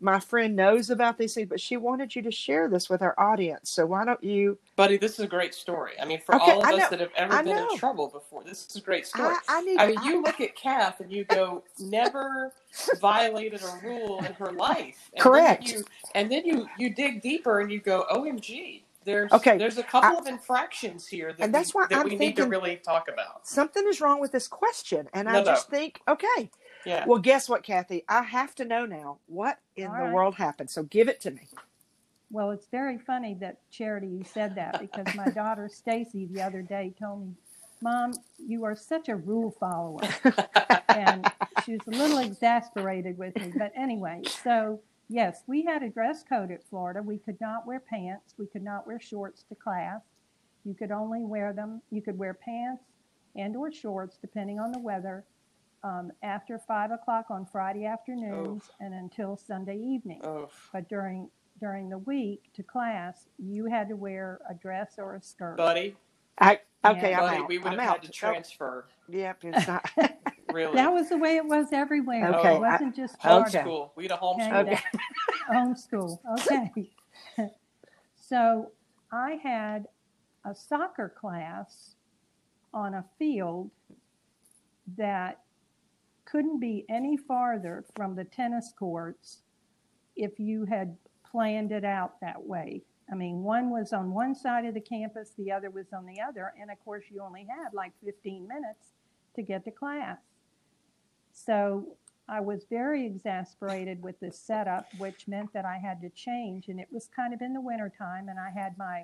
my 0.05 0.19
friend 0.19 0.55
knows 0.55 0.91
about 0.91 1.17
these 1.17 1.33
things, 1.33 1.50
but 1.50 1.59
she 1.59 1.75
wanted 1.77 2.15
you 2.15 2.21
to 2.21 2.31
share 2.31 2.69
this 2.69 2.89
with 2.89 3.01
our 3.01 3.19
audience. 3.19 3.71
So 3.71 3.88
why 3.88 4.05
don't 4.05 4.24
you? 4.24 4.57
Buddy, 4.75 4.97
this 4.97 5.13
is 5.13 5.19
a 5.21 5.27
great 5.27 5.55
story. 5.55 5.93
I 6.00 6.05
mean, 6.05 6.21
for 6.21 6.35
Okay, 6.35 6.51
all 6.51 6.59
of 6.62 6.65
I 6.67 6.74
us 6.75 6.89
that 6.89 7.00
have 7.00 7.09
ever 7.15 7.33
I 7.33 7.41
been 7.41 7.57
in 7.57 7.77
trouble 7.77 8.07
before, 8.07 8.43
this 8.43 8.67
is 8.69 8.75
a 8.75 8.81
great 8.81 9.07
story. 9.07 9.33
I, 9.33 9.39
I 9.57 9.62
need. 9.62 9.77
I 9.79 9.88
mean, 9.88 9.97
I- 9.97 10.05
you 10.05 10.21
look 10.21 10.39
at 10.39 10.55
Kath 10.55 11.00
and 11.01 11.12
you 11.12 11.25
go, 11.25 11.63
never 11.79 12.53
violated 13.01 13.62
a 13.63 13.79
rule 13.88 14.19
in 14.24 14.33
her 14.33 14.51
life. 14.51 15.09
And 15.13 15.21
Correct. 15.21 15.65
Then 15.65 15.74
you, 15.79 15.83
and 16.13 16.31
then 16.31 16.45
you 16.45 16.67
you 16.77 16.93
dig 16.93 17.21
deeper 17.24 17.59
and 17.59 17.71
you 17.71 17.79
go, 17.79 18.05
OMG, 18.12 18.83
there's 19.05 19.31
Okay, 19.31 19.57
there's 19.57 19.79
a 19.79 19.83
couple 19.83 20.17
I- 20.17 20.19
of 20.21 20.27
infractions 20.27 21.07
here 21.07 21.33
that 21.33 21.43
And 21.43 21.53
that's 21.53 21.74
we, 21.74 21.81
why 21.81 21.88
that 21.89 21.97
I'm 21.97 22.03
we 22.05 22.12
need 22.12 22.17
thinking- 22.19 22.43
to 22.45 22.50
really 22.50 22.75
talk 22.77 23.07
about. 23.12 23.47
something 23.47 23.88
is 23.88 24.01
wrong 24.01 24.21
with 24.21 24.31
this 24.31 24.47
question, 24.47 25.07
and 25.13 25.27
I 25.27 25.33
No, 25.33 25.39
no. 25.39 25.45
just 25.45 25.69
think, 25.69 26.00
okay, 26.07 26.51
Yeah. 26.86 27.06
Well, 27.08 27.20
guess 27.20 27.50
what, 27.50 27.63
Kathy? 27.63 28.04
I 28.10 28.24
have 28.24 28.56
to 28.56 28.65
know 28.65 28.86
now 28.86 29.20
what 29.27 29.60
in 29.75 29.88
All 29.88 29.98
the 29.98 30.06
right. 30.06 30.13
world 30.13 30.36
happened. 30.36 30.70
So 30.72 30.84
give 30.84 31.10
it 31.10 31.22
to 31.22 31.32
me. 31.32 31.50
Well, 32.32 32.51
it's 32.51 32.68
very 32.68 32.98
funny 33.00 33.36
that 33.42 33.60
Charity 33.72 34.08
you 34.08 34.24
said 34.25 34.56
that 34.56 34.80
because 34.82 35.15
my 35.15 35.30
daughter 35.30 35.70
Stacy 35.70 36.27
the 36.27 36.42
other 36.42 36.62
day 36.63 36.94
told 37.00 37.27
me, 37.27 37.36
"Mom, 37.82 38.13
you 38.38 38.65
are 38.65 38.75
such 38.75 39.10
a 39.10 39.15
rule 39.15 39.51
follower," 39.60 40.01
and 40.89 41.32
she 41.65 41.74
was 41.74 41.88
a 41.88 41.92
little 41.92 42.20
exasperated 42.20 43.18
with 43.18 43.38
me. 43.38 43.54
But 43.58 43.72
anyway, 43.75 44.24
so 44.44 44.82
yes, 45.10 45.44
we 45.48 45.63
had 45.63 45.84
a 45.84 45.89
dress 45.89 46.24
code 46.24 46.51
at 46.51 46.68
Florida. 46.70 47.01
We 47.04 47.20
could 47.20 47.39
not 47.42 47.68
wear 47.68 47.80
pants. 47.80 48.36
We 48.38 48.48
could 48.48 48.63
not 48.63 48.88
wear 48.88 49.00
shorts 49.00 49.44
to 49.50 49.56
class. 49.56 50.01
You 50.65 50.75
could 50.75 50.92
only 50.92 51.24
wear 51.24 51.54
them. 51.54 51.82
You 51.92 52.01
could 52.01 52.18
wear 52.18 52.34
pants 52.34 52.84
and 53.36 53.56
or 53.56 53.71
shorts 53.71 54.17
depending 54.19 54.60
on 54.60 54.71
the 54.71 54.80
weather. 54.80 55.26
Um, 55.86 56.12
after 56.24 56.58
five 56.58 56.89
o'clock 56.89 57.28
on 57.30 57.45
Friday 57.45 57.86
afternoons 57.86 58.71
and 58.80 58.91
until 58.95 59.38
Sunday 59.38 59.78
evening 59.78 60.19
oh, 60.24 60.50
but 60.74 60.89
during 60.89 61.30
during 61.60 61.89
the 61.89 62.00
week 62.00 62.50
to 62.56 62.63
class, 62.63 63.28
you 63.38 63.65
had 63.67 63.88
to 63.89 63.95
wear 63.95 64.39
a 64.50 64.56
dress 64.56 64.95
or 64.98 65.15
a 65.15 65.21
skirt. 65.21 65.58
buddy, 65.58 65.95
I 66.39 66.60
okay, 66.84 67.12
Yeah. 67.12 67.19
I'm 67.21 67.26
buddy, 67.28 67.41
out. 67.43 67.48
we 67.50 67.58
would 67.60 67.74
I'm 67.74 67.78
have 67.80 67.88
out. 67.88 67.93
had 67.98 68.04
to 68.04 68.12
transfer. 68.12 68.86
Oh, 68.89 69.13
yep, 69.15 69.38
it's 69.43 69.67
not. 69.67 69.86
Really. 70.54 70.76
that 70.76 70.91
was 70.93 71.10
the 71.10 71.17
way 71.17 71.36
it 71.36 71.45
was 71.45 71.67
everywhere. 71.74 72.34
Okay, 72.34 72.56
It 72.56 72.62
wasn't 72.62 72.95
just 72.95 73.15
I- 73.24 73.28
Florida. 73.28 73.63
homeschool. 73.63 73.89
We 73.98 74.04
had 74.06 74.12
a 74.13 74.17
homeschool. 74.17 74.62
Okay. 74.62 74.71
okay. 75.52 75.54
Homeschool. 75.54 76.19
Okay. 77.38 77.52
so 78.15 78.71
I 79.12 79.32
had 79.43 79.88
a 80.45 80.56
soccer 80.56 81.10
class 81.19 81.95
on 82.74 82.93
a 82.95 83.04
field 83.19 83.69
that 84.98 85.39
couldn't 86.36 86.60
be 86.60 86.86
any 86.89 87.15
farther 87.15 87.86
from 87.95 88.13
the 88.13 88.26
tennis 88.26 88.74
courts 88.78 89.38
if 90.17 90.38
you 90.38 90.65
had 90.65 90.98
planned 91.32 91.71
it 91.71 91.86
out 91.86 92.19
that 92.19 92.45
way. 92.45 92.82
I 93.10 93.15
mean, 93.15 93.41
one 93.41 93.69
was 93.69 93.93
on 93.93 94.12
one 94.12 94.36
side 94.36 94.65
of 94.65 94.74
the 94.74 94.82
campus, 94.82 95.32
the 95.38 95.50
other 95.50 95.69
was 95.69 95.93
on 95.93 96.06
the 96.06 96.19
other, 96.19 96.52
and 96.60 96.69
of 96.69 96.78
course, 96.84 97.06
you 97.10 97.21
only 97.21 97.48
had 97.50 97.74
like 97.74 97.93
15 98.04 98.45
minutes 98.45 98.95
to 99.38 99.43
get 99.43 99.63
to 99.63 99.71
class. 99.71 100.17
So 101.32 101.95
I 102.28 102.41
was 102.41 102.65
very 102.69 103.06
exasperated 103.06 104.04
with 104.04 104.19
this 104.19 104.38
setup, 104.38 104.88
which 104.98 105.30
meant 105.30 105.54
that 105.54 105.63
I 105.63 105.78
had 105.78 106.02
to 106.02 106.10
change, 106.10 106.67
and 106.67 106.82
it 106.82 106.89
was 106.91 107.08
kind 107.15 107.34
of 107.34 107.41
in 107.41 107.54
the 107.54 107.62
wintertime, 107.62 108.28
and 108.28 108.38
I 108.38 108.50
had 108.50 108.78
my 108.78 109.04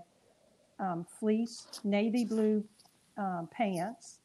um, 0.82 1.06
fleece 1.17 1.80
navy 1.86 2.26
blue 2.26 2.65
um, 3.17 3.48
pants, 3.54 4.20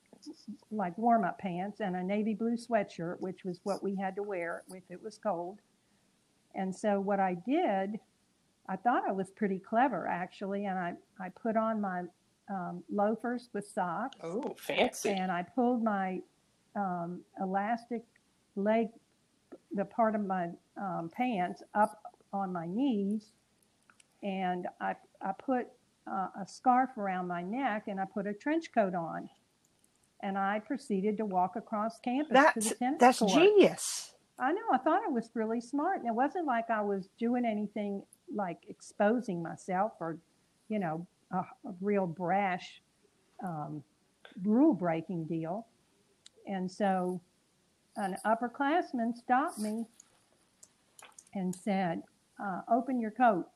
like 0.71 0.97
warm 0.99 1.25
up 1.25 1.39
pants, 1.39 1.81
and 1.81 1.97
a 1.97 2.03
navy 2.03 2.35
blue 2.35 2.57
sweatshirt, 2.57 3.21
which 3.21 3.45
was 3.45 3.61
what 3.65 3.83
we 3.83 3.97
had 3.97 4.17
to 4.17 4.23
wear 4.23 4.63
if 4.75 4.85
it 4.91 5.03
was 5.03 5.19
cold. 5.19 5.59
And 6.55 6.75
so 6.75 7.01
what 7.01 7.21
I 7.21 7.35
did, 7.47 7.99
I 8.69 8.77
thought 8.77 9.03
I 9.09 9.13
was 9.13 9.31
pretty 9.31 9.59
clever 9.59 10.07
actually, 10.09 10.65
and 10.67 10.79
I, 10.79 10.95
I 11.21 11.29
put 11.31 11.57
on 11.57 11.81
my 11.81 12.03
um, 12.49 12.83
loafers 12.91 13.49
with 13.53 13.67
socks 13.67 14.17
Oh, 14.23 14.55
fancy. 14.59 15.11
and 15.11 15.31
I 15.33 15.43
pulled 15.43 15.83
my 15.83 16.21
um, 16.77 17.21
elastic 17.41 18.05
leg, 18.55 18.89
the 19.73 19.85
part 19.85 20.15
of 20.15 20.25
my 20.25 20.51
um, 20.81 21.11
pants 21.13 21.63
up 21.75 22.01
on 22.33 22.53
my 22.53 22.67
knees, 22.67 23.33
and 24.23 24.67
I, 24.81 24.95
I 25.23 25.33
put 25.33 25.67
uh, 26.11 26.29
a 26.41 26.47
scarf 26.47 26.91
around 26.97 27.27
my 27.29 27.43
neck 27.43 27.85
and 27.89 28.01
I 28.01 28.05
put 28.05 28.27
a 28.27 28.33
trench 28.33 28.73
coat 28.73 28.95
on. 28.95 29.29
And 30.23 30.39
I 30.39 30.61
proceeded 30.61 31.19
to 31.19 31.25
walk 31.27 31.57
across 31.57 31.99
campus 32.01 32.29
to 32.29 32.35
That's 32.35 32.71
the 32.71 32.75
tennis 32.77 32.99
that's 33.01 33.19
court. 33.19 33.33
genius. 33.33 34.13
I 34.39 34.53
know. 34.53 34.63
I 34.73 34.79
thought 34.79 35.03
I 35.07 35.11
was 35.11 35.31
really 35.35 35.61
smart, 35.61 36.01
and 36.01 36.09
it 36.09 36.15
wasn't 36.15 36.47
like 36.47 36.71
I 36.71 36.83
was 36.83 37.09
doing 37.19 37.45
anything 37.45 38.03
like 38.35 38.59
exposing 38.69 39.43
myself 39.43 39.93
or, 40.01 40.19
you 40.69 40.79
know, 40.79 41.07
a, 41.33 41.39
a 41.39 41.75
real 41.81 42.07
brash 42.07 42.83
um, 43.45 43.83
rule 44.45 44.75
breaking 44.75 45.25
deal. 45.27 45.67
And 46.47 46.71
so, 46.71 47.21
an 47.97 48.17
upperclassman 48.27 49.17
stopped 49.17 49.59
me 49.59 49.87
and 51.35 51.55
said, 51.55 52.03
uh, 52.43 52.63
"Open 52.71 53.01
your 53.01 53.11
coat." 53.13 53.47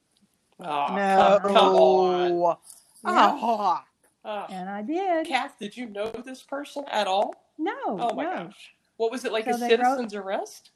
Oh, 0.61 0.89
no. 0.89 1.41
come, 1.41 1.41
come 1.43 1.75
on. 1.77 2.35
Yeah. 3.03 3.33
Oh. 3.43 3.85
Oh. 4.25 4.47
And 4.51 4.69
I 4.69 4.83
did. 4.83 5.27
Kath, 5.27 5.59
did 5.59 5.77
you 5.77 5.87
know 5.87 6.11
this 6.25 6.43
person 6.43 6.85
at 6.91 7.07
all? 7.07 7.35
No, 7.59 7.73
Oh 7.87 8.15
my 8.15 8.25
no. 8.25 8.31
gosh. 8.45 8.75
What 8.97 9.11
was 9.11 9.25
it 9.25 9.33
like 9.33 9.45
So 9.47 9.53
a 9.53 9.55
they 9.59 9.69
wrote- 9.71 9.71
citizen's 9.71 10.15
arrest? 10.15 10.71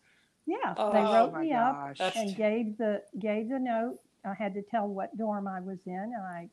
Yeah, 0.46 0.74
Oh, 0.76 0.92
they 0.92 1.00
wrote 1.00 1.32
my 1.32 1.40
me 1.42 1.52
up 1.52 1.74
gosh. 1.74 1.98
That's- 1.98 2.16
and 2.22 2.36
gave 2.36 2.76
the 2.78 3.02
gave 3.18 3.48
the 3.48 3.58
note. 3.58 3.98
I 4.26 4.32
had 4.34 4.54
to 4.54 4.62
tell 4.62 4.86
what 4.88 5.16
dorm 5.16 5.46
I 5.48 5.60
was 5.60 5.78
in, 5.86 5.94
and 5.94 6.16
I 6.16 6.48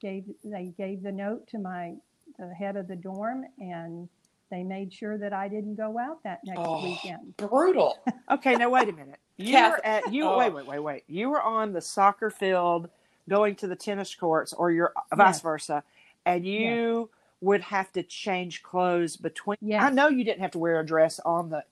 gave 0.00 0.24
they 0.44 0.72
gave 0.78 1.02
the 1.02 1.12
note 1.12 1.46
to 1.48 1.58
my 1.58 1.94
the 2.38 2.52
head 2.54 2.76
of 2.76 2.88
the 2.88 2.96
dorm, 2.96 3.44
and 3.58 4.08
they 4.50 4.62
made 4.62 4.92
sure 4.92 5.16
that 5.18 5.32
I 5.32 5.48
didn't 5.48 5.74
go 5.76 5.98
out 5.98 6.22
that 6.22 6.40
next 6.44 6.60
Oh. 6.62 6.82
weekend. 6.84 7.36
Brutal. 7.36 7.98
Okay, 8.30 8.56
now 8.56 8.68
wait 8.70 8.88
a 8.88 8.92
minute. 8.92 9.18
You 9.38 9.52
Kath- 9.52 9.72
were 9.72 9.86
at 9.86 10.12
you 10.12 10.24
oh. 10.24 10.38
wait 10.38 10.52
wait 10.54 10.66
wait 10.66 10.78
wait. 10.80 11.04
You 11.08 11.28
were 11.30 11.42
on 11.42 11.72
the 11.74 11.80
soccer 11.82 12.30
field 12.30 12.88
going 13.28 13.54
to 13.56 13.66
the 13.66 13.76
tennis 13.76 14.14
courts 14.14 14.52
or 14.54 14.70
you're 14.70 14.92
vice 15.14 15.34
Yes. 15.36 15.40
versa 15.42 15.82
and 16.26 16.44
you 16.46 17.08
would 17.40 17.62
have 17.62 17.92
to 17.92 18.02
change 18.02 18.62
clothes 18.62 19.16
between 19.16 19.56
I 19.72 19.88
know 19.90 20.08
you 20.08 20.24
didn't 20.24 20.40
have 20.40 20.50
to 20.52 20.58
wear 20.58 20.80
a 20.80 20.84
dress 20.86 21.20
on 21.24 21.48
the 21.48 21.64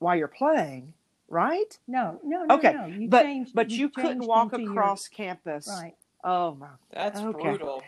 while 0.00 0.16
you're 0.16 0.28
playing, 0.28 0.92
right? 1.28 1.78
No, 1.86 2.20
no, 2.24 2.44
no, 2.44 2.54
Okay, 2.56 2.72
no. 2.72 2.86
You 2.86 3.08
but 3.08 3.22
changed, 3.22 3.54
but 3.54 3.70
you, 3.70 3.88
couldn't 3.88 4.26
walk 4.26 4.52
into 4.52 4.64
your- 4.64 4.72
across 4.72 5.08
campus. 5.08 5.68
right. 5.68 5.94
Oh 6.24 6.54
my. 6.56 6.68
That's 6.92 7.20
Okay. 7.20 7.42
brutal. 7.42 7.82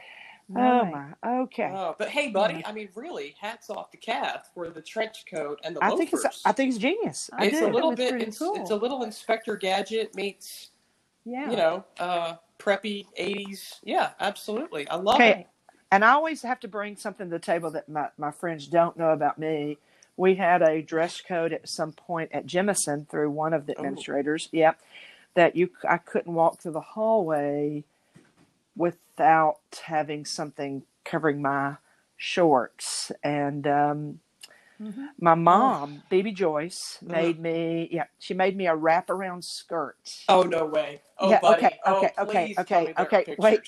No 0.49 0.81
Oh 0.83 0.85
my. 0.87 1.41
Okay. 1.43 1.71
Oh, 1.75 1.95
but 1.99 2.09
hey, 2.09 2.31
buddy, 2.31 2.57
Yeah. 2.57 2.69
I 2.69 2.73
mean, 2.73 2.89
really, 2.95 3.35
hats 3.41 3.71
off 3.71 3.91
to 3.93 3.97
Kath 3.97 4.51
for 4.55 4.69
the 4.69 4.83
trench 4.83 5.25
coat 5.33 5.59
and 5.65 5.75
the 5.77 5.83
I 5.83 5.89
loafers. 5.89 6.11
think 6.11 6.25
it's 6.27 6.43
I 6.47 6.53
think 6.53 6.69
it's 6.71 6.79
genius. 6.79 7.31
I 7.33 7.47
it's 7.47 7.61
do. 7.61 7.67
a 7.67 7.71
little 7.71 7.93
It 7.93 7.97
bit. 7.97 8.21
It's, 8.23 8.39
cool. 8.39 8.55
it's 8.57 8.71
a 8.71 8.77
little 8.77 9.03
Inspector 9.05 9.55
Gadget 9.57 10.15
meets, 10.15 10.71
Yeah. 11.25 11.51
you 11.51 11.57
know, 11.57 11.85
uh, 11.99 12.35
preppy 12.59 13.07
'80s. 13.19 13.81
Yeah, 13.85 14.11
absolutely. 14.21 14.87
I 14.89 14.97
love 14.97 15.15
Okay. 15.17 15.31
it. 15.41 15.47
And 15.93 16.05
I 16.05 16.13
always 16.13 16.43
have 16.45 16.61
to 16.63 16.69
bring 16.69 16.97
something 16.99 17.29
to 17.31 17.33
the 17.39 17.41
table 17.41 17.73
that 17.73 17.91
my, 17.91 18.11
my 18.19 18.33
friends 18.33 18.69
don't 18.69 18.99
know 18.99 19.13
about 19.13 19.39
me. 19.39 19.79
We 20.19 20.37
had 20.37 20.63
a 20.63 20.83
dress 20.83 21.23
code 21.23 21.55
at 21.55 21.69
some 21.71 21.93
point 21.95 22.33
at 22.35 22.47
Jemison 22.47 23.09
through 23.11 23.31
one 23.33 23.55
of 23.55 23.67
the 23.67 23.75
Oh. 23.79 23.85
administrators. 23.85 24.51
Yeah, 24.53 24.75
that 25.35 25.57
you 25.57 25.71
I 25.89 25.99
couldn't 25.99 26.35
walk 26.35 26.61
through 26.61 26.73
the 26.73 26.81
hallway 26.83 27.85
without 28.77 29.61
having 29.85 30.25
something 30.27 30.85
covering 31.05 31.43
my 31.43 31.77
shorts. 32.17 33.13
And 33.25 33.67
um, 33.67 34.21
Mhm. 34.81 35.09
my 35.21 35.35
mom, 35.35 36.05
Baby 36.11 36.33
Joyce, 36.33 36.99
made 37.03 37.41
me 37.41 37.89
yeah 37.93 38.07
she 38.19 38.35
made 38.35 38.57
me 38.57 38.67
a 38.69 38.77
wraparound 38.77 39.45
skirt. 39.45 39.99
Oh 40.29 40.43
no 40.43 40.67
way. 40.67 41.03
Oh, 41.19 41.29
Yeah, 41.31 41.41
buddy. 41.41 41.65
okay, 41.65 41.79
oh, 41.87 41.99
okay, 41.99 42.13
please 42.23 42.59
okay, 42.59 42.77
okay, 42.77 42.89
me 42.89 42.95
there 42.97 43.07
are 43.07 43.07
okay, 43.07 43.27
wait. 43.39 43.63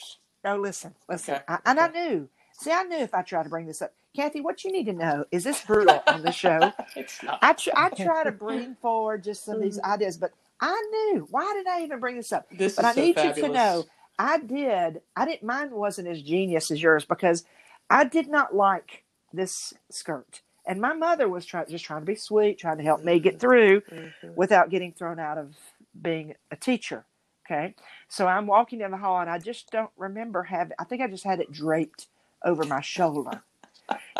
No, 0.45 0.57
listen, 0.59 0.95
listen. 1.09 1.35
Okay, 1.37 1.45
I, 1.49 1.59
and 1.67 1.81
I 1.81 1.89
knew. 1.89 2.29
See, 2.53 2.71
I 2.73 2.85
knew 2.85 2.99
if 2.99 3.15
I 3.15 3.23
tried 3.23 3.45
to 3.45 3.49
bring 3.49 3.67
this 3.67 3.83
up, 3.83 3.93
Kathy, 4.15 4.41
what 4.41 4.63
you 4.65 4.71
need 4.73 4.87
to 4.87 4.93
know 4.93 5.25
is 5.33 5.45
this 5.45 5.61
brutal 5.67 6.03
on 6.07 6.23
the 6.23 6.33
show. 6.33 6.73
It's 6.97 7.23
not. 7.23 7.39
I 7.43 7.53
tr- 7.55 7.71
I 7.75 7.91
try 7.91 8.25
to 8.25 8.33
bring 8.33 8.77
forward 8.77 9.25
just 9.25 9.45
some 9.45 9.57
of 9.57 9.63
these 9.63 9.79
Mhm. 9.81 9.93
ideas, 9.95 10.17
but 10.19 10.33
I 10.61 10.81
knew. 11.13 11.27
Why 11.31 11.53
did 11.55 11.67
I 11.67 11.83
even 11.83 12.01
bring 12.01 12.17
this 12.17 12.33
up? 12.33 12.47
This 12.51 12.77
But 12.77 12.85
I 12.85 12.93
so 12.95 13.01
need 13.03 13.15
fabulous. 13.17 13.37
you 13.39 13.43
to 13.45 13.49
know, 13.53 13.85
I 14.19 14.39
did. 14.39 15.03
I 15.17 15.25
didn't. 15.27 15.43
Mine 15.43 15.71
wasn't 15.73 16.09
as 16.09 16.23
genius 16.23 16.71
as 16.71 16.83
yours 16.83 17.05
because 17.05 17.45
I 17.91 18.05
did 18.05 18.29
not 18.29 18.55
like 18.55 19.03
this 19.33 19.75
skirt, 19.91 20.43
and 20.67 20.81
my 20.81 20.93
mother 20.93 21.29
was 21.29 21.45
trying, 21.45 21.67
just 21.69 21.85
trying 21.85 22.01
to 22.03 22.07
be 22.07 22.15
sweet, 22.15 22.59
trying 22.59 22.79
to 22.79 22.85
help 22.85 23.03
me 23.03 23.19
get 23.19 23.41
through 23.41 23.81
Mhm. 23.83 24.35
without 24.37 24.71
getting 24.71 24.93
thrown 24.93 25.19
out 25.19 25.39
of 25.39 25.57
being 26.01 26.37
a 26.53 26.57
teacher. 26.57 27.05
Okay. 27.47 27.75
So 28.09 28.27
I'm 28.29 28.47
walking 28.47 28.81
down 28.81 28.93
the 28.93 28.99
hall 28.99 29.21
and 29.21 29.31
I 29.31 29.39
just 29.39 29.71
don't 29.73 29.91
remember 29.97 30.45
having, 30.45 30.75
I 30.79 30.85
think 30.85 31.03
I 31.03 31.09
just 31.09 31.25
had 31.25 31.41
it 31.41 31.53
draped 31.53 32.09
over 32.45 32.67
my 32.67 32.81
shoulder. 32.83 33.45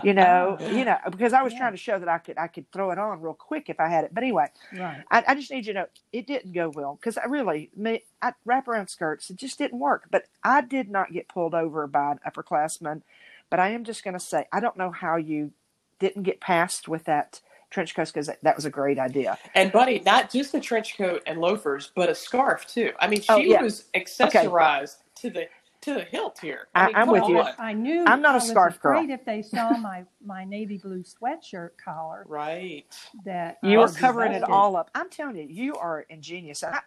You 0.03 0.15
oh, 0.19 0.25
know, 0.25 0.61
Oh. 0.61 0.69
you 0.69 0.85
know, 0.85 0.99
because 1.11 1.33
I 1.35 1.43
was 1.43 1.55
Yeah. 1.55 1.59
trying 1.59 1.73
to 1.73 1.79
show 1.79 1.99
that 1.99 2.09
I 2.09 2.19
could, 2.19 2.39
I 2.39 2.49
could 2.49 2.71
throw 2.73 2.91
it 2.93 2.99
on 2.99 3.23
real 3.23 3.35
quick 3.35 3.71
if 3.71 3.81
I 3.81 3.89
had 3.89 4.05
it. 4.05 4.15
But 4.15 4.25
anyway, 4.25 4.49
Right. 4.73 5.05
I, 5.11 5.25
I 5.29 5.35
just 5.35 5.51
need 5.51 5.67
you 5.67 5.75
to 5.75 5.81
know 5.81 5.87
it 6.13 6.27
didn't 6.27 6.53
go 6.53 6.71
well 6.71 6.97
because 7.01 7.19
I 7.19 7.25
really, 7.27 7.71
me, 7.77 8.05
I, 8.23 8.35
wraparound 8.47 8.91
skirts, 8.91 9.31
it 9.31 9.37
just 9.37 9.59
didn't 9.59 9.79
work. 9.79 10.05
But 10.11 10.27
I 10.45 10.61
did 10.63 10.91
not 10.91 11.13
get 11.13 11.29
pulled 11.29 11.55
over 11.55 11.87
by 11.87 12.13
an 12.13 12.21
upperclassman. 12.27 13.03
But 13.51 13.61
I 13.61 13.71
am 13.71 13.85
just 13.85 14.05
going 14.05 14.15
to 14.15 14.21
say, 14.21 14.47
I 14.53 14.61
don't 14.61 14.77
know 14.77 14.91
how 14.91 15.17
you 15.17 15.53
didn't 16.01 16.25
get 16.25 16.41
past 16.41 16.89
with 16.89 17.05
that 17.05 17.41
trench 17.75 17.95
coat 17.95 18.07
because 18.07 18.29
that, 18.29 18.39
that 18.43 18.57
was 18.57 18.65
a 18.65 18.71
great 18.71 18.99
idea. 18.99 19.37
And 19.55 19.73
buddy, 19.73 20.01
not 20.07 20.31
just 20.31 20.53
the 20.53 20.61
trench 20.61 20.97
coat 20.97 21.23
and 21.27 21.41
loafers, 21.41 21.91
but 21.95 22.09
a 22.09 22.15
scarf 22.15 22.67
too. 22.67 22.93
I 23.01 23.09
mean, 23.09 23.21
oh, 23.29 23.39
she 23.39 23.47
Oh, 23.49 23.53
yeah. 23.55 23.63
was 23.63 23.85
accessorized 23.95 24.97
to 25.17 25.31
the 25.31 25.49
to 25.83 25.93
the 25.93 26.05
hilt 26.05 26.39
here. 26.41 26.69
I- 26.75 26.87
mean, 26.87 26.97
I'm 26.97 27.05
come 27.07 27.13
with 27.13 27.29
you. 27.29 27.41
I 27.59 27.75
knew 27.75 28.05
I'm 28.07 28.23
not 28.23 28.31
a 28.31 28.39
I 28.39 28.41
was 28.41 28.49
scarf 28.49 28.81
girl. 28.81 28.97
afraid 28.99 29.11
if 29.11 29.23
they 29.27 29.43
saw 29.43 29.71
my, 29.77 30.05
my 30.25 30.43
navy 30.47 30.79
blue 30.79 31.03
sweatshirt 31.03 31.71
collar 31.85 32.25
Right. 32.29 32.87
that 33.27 33.59
You 33.63 33.79
were 33.79 33.85
are 33.85 33.89
would 33.89 33.97
covering 33.97 34.33
it 34.33 34.45
all 34.45 34.77
up. 34.77 34.91
I'm 34.95 35.11
telling 35.11 35.37
you, 35.37 35.45
you 35.47 35.75
are 35.75 36.01
ingenious. 36.09 36.65
I, 36.65 36.79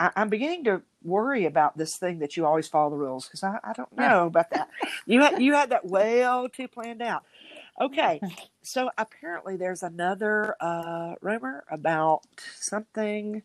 I, 0.00 0.10
I'm 0.16 0.30
beginning 0.30 0.64
to 0.64 0.82
worry 1.04 1.44
about 1.46 1.78
this 1.78 1.94
thing 1.96 2.18
that 2.20 2.36
you 2.36 2.44
always 2.44 2.66
follow 2.66 2.90
the 2.90 2.96
rules 2.96 3.26
because 3.26 3.44
I, 3.44 3.58
I 3.62 3.72
don't 3.72 3.92
know 3.96 4.26
about 4.26 4.50
that. 4.50 4.68
You 5.06 5.20
had 5.20 5.40
you 5.40 5.52
had 5.54 5.70
that 5.70 5.84
well 5.84 6.48
too 6.48 6.66
planned 6.66 7.02
out. 7.02 7.22
Okay, 7.80 8.20
so 8.62 8.90
apparently 8.98 9.56
there's 9.56 9.82
another 9.82 10.54
uh, 10.60 11.14
rumor 11.20 11.64
about 11.70 12.22
something 12.58 13.42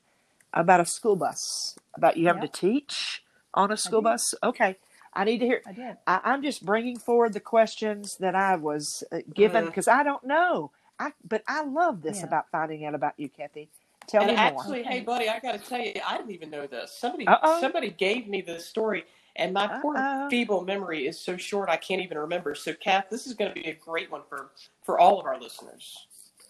about 0.54 0.80
a 0.80 0.86
school 0.86 1.16
bus 1.16 1.78
about 1.96 2.18
you 2.18 2.28
having 2.28 2.44
Yep. 2.44 2.54
to 2.54 2.60
teach 2.62 3.24
on 3.54 3.72
a 3.72 3.78
school 3.78 4.02
bus. 4.02 4.34
Okay, 4.44 4.78
I 5.14 5.24
need 5.26 5.40
to 5.40 5.46
hear. 5.46 5.62
I 5.68 5.74
did. 5.74 5.98
I, 6.08 6.22
I'm 6.24 6.44
just 6.44 6.66
bringing 6.66 6.98
forward 7.00 7.34
the 7.34 7.40
questions 7.40 8.18
that 8.20 8.36
I 8.36 8.56
was 8.56 9.04
uh, 9.12 9.20
given 9.34 9.66
because 9.66 9.88
I 9.88 10.04
don't 10.04 10.24
know. 10.26 10.72
I 11.00 11.12
but 11.28 11.44
I 11.48 11.64
love 11.64 12.02
this 12.02 12.20
Yeah. 12.20 12.26
about 12.28 12.50
finding 12.52 12.86
out 12.86 12.96
about 12.96 13.14
you, 13.18 13.30
Kathy. 13.30 13.70
Tell 14.08 14.22
and 14.22 14.32
me 14.32 14.36
more. 14.36 14.62
actually, 14.62 14.84
hey, 14.84 15.02
buddy, 15.02 15.30
I 15.30 15.40
got 15.40 15.54
to 15.54 15.60
tell 15.70 15.80
you, 15.82 15.94
I 16.06 16.18
didn't 16.18 16.32
even 16.32 16.52
know 16.52 16.68
this. 16.68 16.92
Somebody, 17.00 17.28
Uh-oh. 17.28 17.60
somebody 17.60 17.90
gave 17.90 18.28
me 18.28 18.42
this 18.42 18.66
story, 18.68 19.04
and 19.36 19.54
my 19.54 19.68
poor 19.82 19.98
Uh-oh. 19.98 20.30
feeble 20.30 20.64
memory 20.64 21.08
is 21.08 21.20
so 21.20 21.38
short 21.38 21.70
I 21.70 21.78
can't 21.78 22.02
even 22.02 22.18
remember. 22.18 22.56
So, 22.56 22.74
Kath, 22.74 23.06
this 23.10 23.28
is 23.28 23.34
going 23.34 23.54
to 23.54 23.56
be 23.60 23.68
a 23.68 23.74
great 23.74 24.12
one 24.12 24.22
for 24.30 24.52
for 24.84 25.00
all 25.00 25.20
of 25.20 25.26
our 25.26 25.40
listeners. 25.40 26.08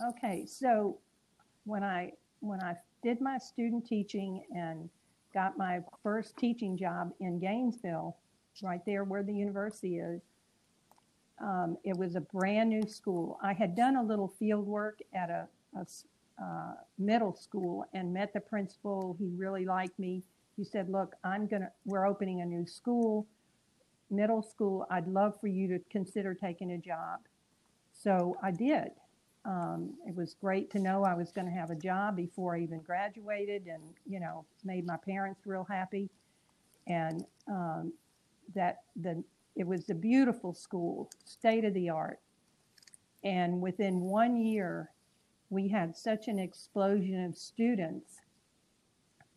Okay, 0.09 0.45
so 0.45 0.97
when 1.65 1.83
I 1.83 2.13
when 2.39 2.61
I 2.61 2.75
did 3.03 3.21
my 3.21 3.37
student 3.37 3.85
teaching 3.85 4.43
and 4.55 4.89
got 5.33 5.57
my 5.57 5.79
first 6.03 6.37
teaching 6.37 6.77
job 6.77 7.11
in 7.19 7.39
Gainesville, 7.39 8.17
right 8.63 8.81
there 8.85 9.03
where 9.03 9.23
the 9.23 9.33
university 9.33 9.97
is, 9.97 10.21
um, 11.41 11.77
it 11.83 11.97
was 11.97 12.15
a 12.15 12.21
brand 12.21 12.69
new 12.69 12.87
school. 12.87 13.37
I 13.43 13.53
had 13.53 13.75
done 13.75 13.97
a 13.97 14.03
little 14.03 14.33
field 14.39 14.65
work 14.65 14.99
at 15.13 15.29
a 15.29 15.47
uh, 16.41 16.73
middle 16.97 17.33
school 17.33 17.85
and 17.93 18.13
met 18.13 18.33
the 18.33 18.39
principal. 18.39 19.15
He 19.19 19.29
really 19.35 19.65
liked 19.65 19.97
me. 19.99 20.23
He 20.57 20.63
said, 20.63 20.89
"Look, 20.89 21.15
I'm 21.23 21.47
gonna. 21.47 21.71
We're 21.85 22.05
opening 22.05 22.41
a 22.41 22.45
new 22.45 22.65
school, 22.65 23.27
middle 24.09 24.41
school. 24.41 24.85
I'd 24.89 25.07
love 25.07 25.39
for 25.39 25.47
you 25.47 25.67
to 25.69 25.79
consider 25.89 26.33
taking 26.33 26.71
a 26.71 26.77
job." 26.77 27.19
So 27.91 28.37
I 28.43 28.51
did. 28.51 28.91
Um, 29.45 29.93
it 30.07 30.15
was 30.15 30.33
great 30.33 30.71
to 30.71 30.79
know 30.79 31.03
I 31.03 31.13
was 31.13 31.31
going 31.31 31.45
to 31.45 31.53
have 31.53 31.69
a 31.69 31.75
job 31.75 32.15
before 32.15 32.55
I 32.55 32.61
even 32.61 32.79
graduated, 32.81 33.67
and 33.67 33.83
you 34.05 34.19
know, 34.19 34.45
made 34.63 34.85
my 34.85 34.97
parents 34.97 35.41
real 35.45 35.65
happy. 35.69 36.09
And 36.87 37.25
um, 37.47 37.93
that 38.53 38.83
the 38.95 39.23
it 39.55 39.65
was 39.65 39.89
a 39.89 39.95
beautiful 39.95 40.53
school, 40.53 41.09
state 41.23 41.63
of 41.63 41.73
the 41.73 41.89
art. 41.89 42.19
And 43.23 43.61
within 43.61 44.01
one 44.01 44.37
year, 44.37 44.91
we 45.49 45.67
had 45.67 45.95
such 45.95 46.27
an 46.27 46.39
explosion 46.39 47.23
of 47.23 47.37
students 47.37 48.19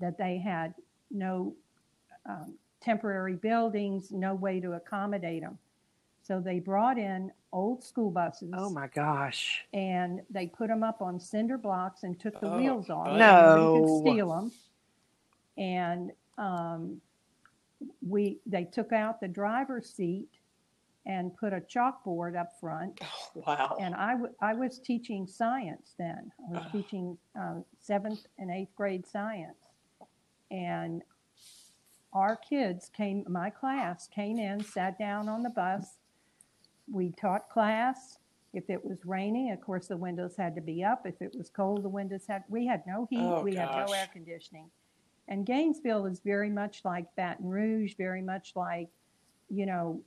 that 0.00 0.18
they 0.18 0.38
had 0.38 0.74
no 1.10 1.54
um, 2.28 2.54
temporary 2.80 3.34
buildings, 3.34 4.10
no 4.12 4.34
way 4.34 4.60
to 4.60 4.72
accommodate 4.72 5.42
them. 5.42 5.58
So 6.22 6.40
they 6.40 6.58
brought 6.60 6.98
in 6.98 7.32
old 7.52 7.82
school 7.82 8.10
buses 8.10 8.50
Oh 8.52 8.68
my 8.70 8.86
gosh! 8.88 9.64
and 9.72 10.20
they 10.30 10.46
put 10.46 10.68
them 10.68 10.82
up 10.82 11.00
on 11.00 11.18
cinder 11.18 11.56
blocks 11.56 12.02
and 12.02 12.18
took 12.20 12.38
the 12.40 12.48
Oh, 12.48 12.56
wheels 12.58 12.90
off. 12.90 13.06
buddy. 13.06 13.18
Nobody 13.18 13.60
No. 13.62 13.72
could 13.72 14.12
steal 14.12 14.28
them. 14.30 14.52
And 15.56 16.12
um, 16.36 17.00
we 18.06 18.38
they 18.46 18.64
took 18.64 18.92
out 18.92 19.20
the 19.20 19.28
driver's 19.28 19.88
seat 19.90 20.28
and 21.06 21.34
put 21.36 21.52
a 21.54 21.60
chalkboard 21.62 22.36
up 22.38 22.50
front. 22.60 23.00
Oh, 23.02 23.40
wow. 23.46 23.76
And 23.80 23.94
I, 23.94 24.10
w- 24.12 24.34
I 24.42 24.52
was 24.52 24.78
teaching 24.78 25.26
science 25.26 25.94
then. 25.98 26.30
I 26.50 26.52
was 26.58 26.62
Oh. 26.66 26.70
teaching 26.78 27.16
uh, 27.40 27.60
seventh 27.80 28.26
and 28.38 28.50
eighth 28.50 28.74
grade 28.76 29.06
science. 29.06 29.56
And 30.50 31.02
our 32.12 32.36
kids 32.36 32.90
came, 32.96 33.24
my 33.28 33.50
class 33.50 34.08
came 34.08 34.38
in, 34.38 34.62
sat 34.64 34.98
down 34.98 35.28
on 35.28 35.42
the 35.42 35.50
bus. 35.50 35.98
We 36.90 37.10
taught 37.12 37.48
class. 37.50 38.18
If 38.54 38.70
it 38.70 38.82
was 38.82 39.04
raining, 39.04 39.52
of 39.52 39.60
course, 39.60 39.88
the 39.88 39.96
windows 39.96 40.34
had 40.36 40.54
to 40.54 40.62
be 40.62 40.82
up. 40.82 41.04
If 41.06 41.20
it 41.20 41.34
was 41.36 41.50
cold, 41.50 41.82
the 41.82 41.88
windows 41.90 42.24
had, 42.26 42.44
we 42.48 42.66
had 42.66 42.82
no 42.86 43.06
heat, 43.10 43.20
Oh, 43.20 43.42
we 43.42 43.54
had 43.54 43.70
no 43.70 43.92
air 43.92 44.08
conditioning. 44.10 44.70
And 45.28 45.44
Gainesville 45.44 46.06
is 46.06 46.20
very 46.20 46.48
much 46.48 46.80
like 46.84 47.04
Baton 47.14 47.46
Rouge, 47.46 47.92
very 47.98 48.22
much 48.22 48.52
like, 48.56 48.88
you 49.50 49.66
know, 49.66 50.00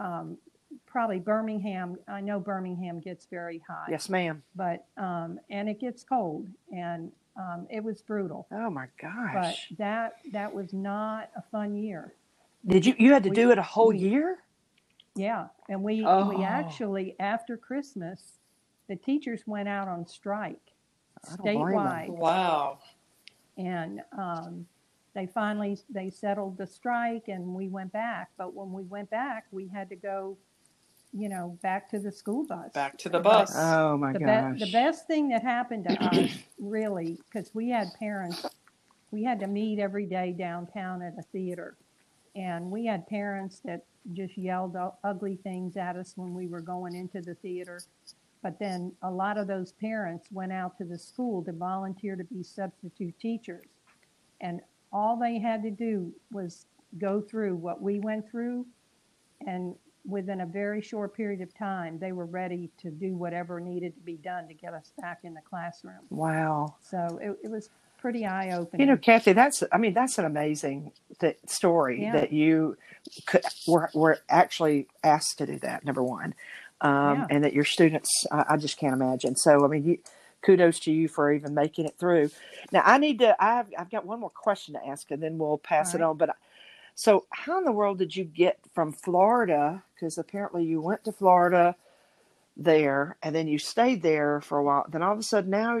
um, 0.00 0.38
probably 0.86 1.18
Birmingham. 1.18 1.96
I 2.06 2.20
know 2.20 2.38
Birmingham 2.38 3.00
gets 3.00 3.26
very 3.26 3.60
hot 3.68 3.86
Yes, 3.90 4.08
ma'am. 4.08 4.44
but 4.54 4.86
um, 4.96 5.40
and 5.50 5.68
it 5.68 5.80
gets 5.80 6.04
cold 6.04 6.46
and 6.72 7.10
um, 7.36 7.66
it 7.70 7.82
was 7.82 8.02
brutal 8.02 8.46
Oh 8.52 8.68
my 8.70 8.86
but 9.00 9.08
gosh! 9.42 9.68
that 9.78 10.16
that 10.32 10.52
was 10.52 10.72
not 10.72 11.30
a 11.36 11.42
fun 11.42 11.74
year 11.76 12.14
Did 12.66 12.84
you 12.86 12.94
you 12.98 13.12
had 13.12 13.22
to 13.24 13.30
we- 13.30 13.36
do 13.36 13.50
it 13.50 13.58
a 13.58 13.62
whole 13.62 13.88
we- 13.88 13.98
year? 13.98 14.38
yeah 15.14 15.48
and 15.68 15.82
we 15.82 16.04
Oh. 16.06 16.28
we 16.30 16.42
actually 16.44 17.14
after 17.20 17.56
christmas 17.56 18.38
the 18.88 18.96
teachers 18.96 19.46
went 19.46 19.68
out 19.68 19.88
on 19.88 20.06
strike 20.06 20.72
I 21.30 21.36
don't 21.36 21.42
blame 21.42 21.78
'em. 21.78 21.86
statewide 21.86 22.08
Wow. 22.08 22.78
and 23.56 24.00
um, 24.16 24.66
they 25.14 25.26
finally 25.26 25.78
they 25.90 26.08
settled 26.10 26.56
the 26.56 26.66
strike 26.66 27.28
and 27.28 27.54
we 27.54 27.68
went 27.68 27.92
back 27.92 28.30
but 28.38 28.54
when 28.54 28.72
we 28.72 28.82
went 28.84 29.10
back 29.10 29.46
we 29.50 29.68
had 29.68 29.88
to 29.90 29.96
go 29.96 30.36
you 31.12 31.28
know 31.28 31.58
back 31.62 31.90
to 31.90 31.98
the 31.98 32.10
school 32.10 32.46
bus 32.46 32.72
Back 32.72 32.98
to 32.98 33.08
the 33.08 33.20
But 33.20 33.46
bus. 33.46 33.54
Oh 33.56 33.96
my 33.96 34.12
the, 34.12 34.18
gosh! 34.20 34.58
be- 34.58 34.64
the 34.64 34.72
best 34.72 35.06
thing 35.06 35.28
that 35.28 35.42
happened 35.42 35.84
to 35.88 36.02
us, 36.04 36.30
really, 36.58 37.18
because 37.30 37.54
we 37.54 37.68
had 37.68 37.88
parents, 37.98 38.44
we 39.10 39.22
had 39.22 39.40
to 39.40 39.46
meet 39.46 39.78
every 39.78 40.06
day 40.06 40.34
downtown 40.36 41.02
at 41.02 41.18
a 41.18 41.22
theater. 41.22 41.76
And 42.34 42.70
we 42.70 42.86
had 42.86 43.06
parents 43.06 43.60
that 43.64 43.84
just 44.14 44.38
yelled 44.38 44.76
ugly 45.04 45.36
things 45.42 45.76
at 45.76 45.96
us 45.96 46.14
when 46.16 46.34
we 46.34 46.46
were 46.46 46.62
going 46.62 46.94
into 46.94 47.20
the 47.20 47.34
theater. 47.34 47.80
But 48.42 48.58
then 48.58 48.92
a 49.02 49.10
lot 49.10 49.38
of 49.38 49.46
those 49.46 49.72
parents 49.72 50.28
went 50.32 50.50
out 50.50 50.78
to 50.78 50.84
the 50.84 50.98
school 50.98 51.44
to 51.44 51.52
volunteer 51.52 52.16
to 52.16 52.24
be 52.24 52.42
substitute 52.42 53.18
teachers. 53.20 53.66
And 54.40 54.60
all 54.92 55.16
they 55.16 55.38
had 55.38 55.62
to 55.62 55.70
do 55.70 56.12
was 56.32 56.66
go 56.98 57.20
through 57.20 57.56
what 57.56 57.82
we 57.82 58.00
went 58.00 58.30
through. 58.30 58.66
And 59.46 59.74
within 60.04 60.40
a 60.40 60.46
very 60.46 60.80
short 60.80 61.14
period 61.14 61.40
of 61.40 61.54
time, 61.56 61.98
they 61.98 62.12
were 62.12 62.26
ready 62.26 62.70
to 62.78 62.90
do 62.90 63.14
whatever 63.16 63.60
needed 63.60 63.94
to 63.94 64.00
be 64.00 64.16
done 64.16 64.48
to 64.48 64.54
get 64.54 64.74
us 64.74 64.92
back 65.00 65.20
in 65.22 65.34
the 65.34 65.40
classroom. 65.42 66.00
Wow. 66.10 66.74
So 66.80 67.18
it, 67.22 67.38
it 67.44 67.50
was 67.50 67.70
pretty 67.98 68.26
eye 68.26 68.50
opening. 68.56 68.86
You 68.86 68.92
know, 68.92 68.98
Kathy, 68.98 69.32
that's 69.32 69.62
I 69.70 69.78
mean 69.78 69.94
that's 69.94 70.18
an 70.18 70.24
amazing 70.24 70.92
th- 71.20 71.38
story 71.46 72.02
Yeah. 72.02 72.12
that 72.12 72.32
you 72.32 72.76
could, 73.26 73.44
were 73.68 73.90
were 73.94 74.18
actually 74.28 74.88
asked 75.04 75.38
to 75.38 75.46
do 75.46 75.58
that. 75.60 75.84
Number 75.84 76.02
one, 76.02 76.34
um, 76.80 77.18
Yeah. 77.20 77.26
and 77.30 77.44
that 77.44 77.52
your 77.52 77.64
students, 77.64 78.26
I, 78.32 78.44
I 78.50 78.56
just 78.56 78.76
can't 78.78 78.94
imagine. 78.94 79.36
So 79.36 79.64
I 79.64 79.68
mean, 79.68 79.84
you, 79.84 79.98
kudos 80.42 80.80
to 80.80 80.90
you 80.90 81.06
for 81.06 81.32
even 81.32 81.54
making 81.54 81.86
it 81.86 81.94
through. 81.96 82.30
Now 82.72 82.82
I 82.84 82.98
need 82.98 83.20
to. 83.20 83.36
I've 83.42 83.66
I've 83.78 83.90
got 83.90 84.04
one 84.04 84.18
more 84.18 84.30
question 84.30 84.74
to 84.74 84.84
ask, 84.84 85.08
and 85.12 85.22
then 85.22 85.38
we'll 85.38 85.58
pass 85.58 85.94
All 85.94 86.00
it 86.00 86.02
right. 86.02 86.10
on. 86.10 86.16
But 86.16 86.30
so, 86.94 87.26
how 87.32 87.58
in 87.58 87.64
the 87.64 87.72
world 87.72 87.98
did 87.98 88.16
you 88.16 88.24
get 88.24 88.58
from 88.74 88.92
Florida? 88.92 89.84
Because 89.94 90.18
apparently 90.18 90.64
you 90.64 90.80
went 90.80 91.04
to 91.04 91.12
Florida 91.12 91.76
there, 92.56 93.16
and 93.22 93.34
then 93.34 93.48
you 93.48 93.58
stayed 93.58 94.02
there 94.02 94.40
for 94.40 94.58
a 94.58 94.64
while. 94.64 94.86
Then 94.88 95.02
all 95.02 95.12
of 95.14 95.18
a 95.20 95.22
sudden 95.24 95.50
now 95.50 95.80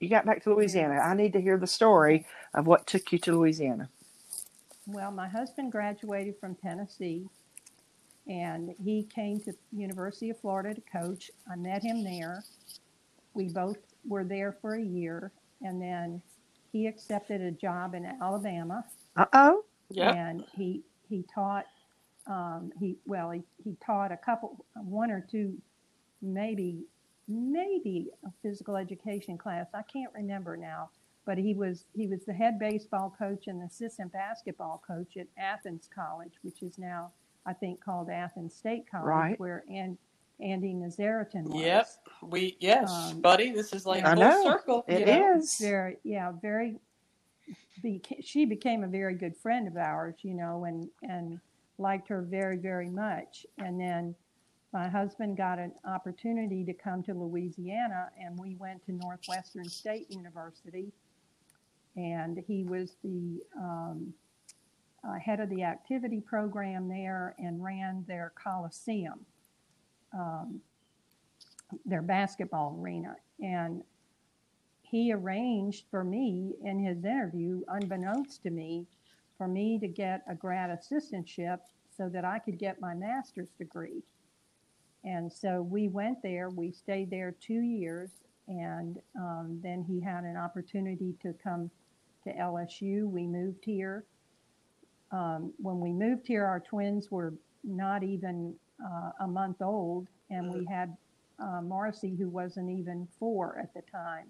you 0.00 0.08
got 0.08 0.26
back 0.26 0.42
to 0.44 0.54
Louisiana. 0.54 0.96
I 0.96 1.14
need 1.14 1.32
to 1.34 1.40
hear 1.40 1.58
the 1.58 1.66
story 1.66 2.26
of 2.54 2.66
what 2.66 2.86
took 2.86 3.12
you 3.12 3.18
to 3.20 3.32
Louisiana. 3.32 3.90
Well, 4.86 5.12
my 5.12 5.28
husband 5.28 5.72
graduated 5.72 6.36
from 6.40 6.56
Tennessee, 6.56 7.28
and 8.28 8.74
he 8.82 9.04
came 9.14 9.40
to 9.40 9.54
University 9.72 10.30
of 10.30 10.40
Florida 10.40 10.74
to 10.74 10.82
coach. 10.82 11.30
I 11.50 11.56
met 11.56 11.82
him 11.82 12.04
there. 12.04 12.44
We 13.34 13.48
both 13.48 13.78
were 14.06 14.24
there 14.24 14.56
for 14.60 14.74
a 14.76 14.82
year, 14.82 15.32
and 15.62 15.80
then 15.82 16.22
he 16.72 16.86
accepted 16.86 17.40
a 17.40 17.52
job 17.52 17.94
in 17.94 18.06
Alabama, 18.22 18.84
Uh 19.16 19.26
Yeah. 19.90 20.12
and 20.14 20.44
he 20.56 20.82
he 21.08 21.24
taught. 21.34 21.66
Um, 22.26 22.70
he 22.78 22.96
well, 23.06 23.30
he, 23.30 23.42
he 23.64 23.76
taught 23.84 24.12
a 24.12 24.16
couple, 24.16 24.64
one 24.76 25.10
or 25.10 25.26
two, 25.30 25.56
maybe 26.22 26.84
maybe 27.28 28.08
a 28.26 28.30
physical 28.42 28.76
education 28.76 29.38
class. 29.38 29.66
I 29.74 29.82
can't 29.82 30.12
remember 30.14 30.56
now, 30.56 30.90
but 31.24 31.38
he 31.38 31.54
was 31.54 31.86
he 31.94 32.06
was 32.06 32.24
the 32.26 32.32
head 32.32 32.58
baseball 32.58 33.14
coach 33.18 33.46
and 33.46 33.62
assistant 33.62 34.12
basketball 34.12 34.82
coach 34.86 35.16
at 35.16 35.26
Athens 35.38 35.88
College, 35.92 36.32
which 36.42 36.62
is 36.62 36.78
now 36.78 37.10
I 37.46 37.52
think 37.54 37.82
called 37.82 38.10
Athens 38.10 38.54
State 38.54 38.84
College, 38.90 39.06
Right. 39.06 39.40
where 39.40 39.64
and 39.70 39.96
Andy 40.40 40.74
Nazaritan 40.74 41.44
was. 41.44 41.62
Yep. 41.62 41.88
We 42.22 42.56
yes, 42.60 42.90
Um, 42.90 43.20
buddy. 43.20 43.50
This 43.50 43.72
is 43.72 43.86
like 43.86 44.04
I 44.04 44.14
full 44.14 44.22
know. 44.22 44.42
circle. 44.44 44.84
It 44.88 45.00
you 45.00 45.06
know? 45.06 45.40
very 45.60 45.96
yeah 46.04 46.32
very 46.40 46.78
beca- 47.84 48.24
she 48.24 48.44
became 48.44 48.84
a 48.84 48.88
very 48.88 49.14
good 49.14 49.36
friend 49.36 49.66
of 49.66 49.76
ours 49.76 50.16
you 50.22 50.34
know 50.34 50.64
and 50.64 50.88
and 51.02 51.40
liked 51.78 52.08
her 52.08 52.22
very 52.22 52.56
very 52.56 52.90
much. 52.90 53.46
And 53.58 53.80
then 53.80 54.14
my 54.72 54.88
husband 54.88 55.36
got 55.36 55.58
an 55.58 55.72
opportunity 55.84 56.64
to 56.64 56.72
come 56.72 57.02
to 57.04 57.14
louisiana 57.14 58.10
and 58.20 58.38
we 58.38 58.54
went 58.56 58.84
to 58.86 58.92
northwestern 58.92 59.68
state 59.68 60.10
university. 60.10 60.92
And 61.96 62.42
he 62.46 62.62
was 62.62 62.96
the 63.02 63.40
um, 63.58 64.14
uh, 65.02 65.18
head 65.18 65.40
of 65.40 65.50
the 65.50 65.64
activity 65.64 66.20
program 66.20 66.88
there 66.88 67.34
and 67.38 67.62
ran 67.64 68.04
their 68.06 68.32
coliseum 68.36 69.26
um, 70.12 70.60
their 71.84 72.02
basketball 72.02 72.78
arena. 72.80 73.16
And 73.40 73.82
he 74.90 75.12
arranged 75.12 75.84
for 75.88 76.02
me 76.02 76.56
in 76.64 76.84
his 76.84 77.04
interview, 77.04 77.62
unbeknownst 77.68 78.42
to 78.42 78.50
me, 78.50 78.86
for 79.38 79.46
me 79.46 79.78
to 79.78 79.86
get 79.86 80.22
a 80.28 80.34
grad 80.34 80.70
assistantship 80.70 81.60
so 81.96 82.08
that 82.08 82.24
I 82.24 82.40
could 82.40 82.58
get 82.58 82.80
my 82.80 82.94
master's 82.94 83.50
degree. 83.56 84.02
And 85.04 85.32
so 85.32 85.62
we 85.62 85.88
went 85.88 86.20
there, 86.22 86.50
we 86.50 86.72
stayed 86.72 87.08
there 87.08 87.36
two 87.40 87.60
years, 87.60 88.10
and 88.48 88.98
um, 89.16 89.60
then 89.62 89.84
he 89.84 90.00
had 90.00 90.24
an 90.24 90.36
opportunity 90.36 91.14
to 91.22 91.34
come 91.42 91.70
to 92.24 92.34
LSU. 92.34 93.08
We 93.08 93.28
moved 93.28 93.64
here. 93.64 94.04
Um, 95.12 95.52
when 95.58 95.78
we 95.78 95.92
moved 95.92 96.26
here, 96.26 96.44
our 96.44 96.60
twins 96.60 97.12
were 97.12 97.34
not 97.62 98.02
even 98.02 98.54
uh, 98.84 99.10
a 99.20 99.26
month 99.28 99.62
old, 99.62 100.08
and 100.30 100.52
we 100.52 100.66
had 100.66 100.96
uh, 101.38 101.62
Marcy, 101.62 102.16
who 102.16 102.28
wasn't 102.28 102.70
even 102.70 103.06
four 103.18 103.58
at 103.62 103.72
the 103.72 103.82
time. 103.90 104.26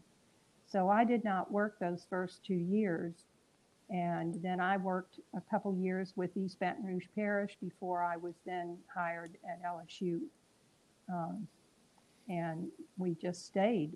So 0.70 0.88
I 0.88 1.04
did 1.04 1.24
not 1.24 1.50
work 1.50 1.78
those 1.80 2.06
first 2.08 2.44
two 2.44 2.54
years. 2.54 3.24
And 3.90 4.40
then 4.40 4.60
I 4.60 4.76
worked 4.76 5.18
a 5.34 5.40
couple 5.50 5.74
years 5.74 6.12
with 6.14 6.36
East 6.36 6.60
Baton 6.60 6.84
Rouge 6.84 7.06
Parish 7.16 7.56
before 7.60 8.04
I 8.04 8.16
was 8.16 8.34
then 8.46 8.78
hired 8.94 9.36
at 9.48 9.60
LSU. 9.64 10.20
Um, 11.12 11.48
and 12.28 12.68
we 12.98 13.16
just 13.20 13.46
stayed. 13.46 13.90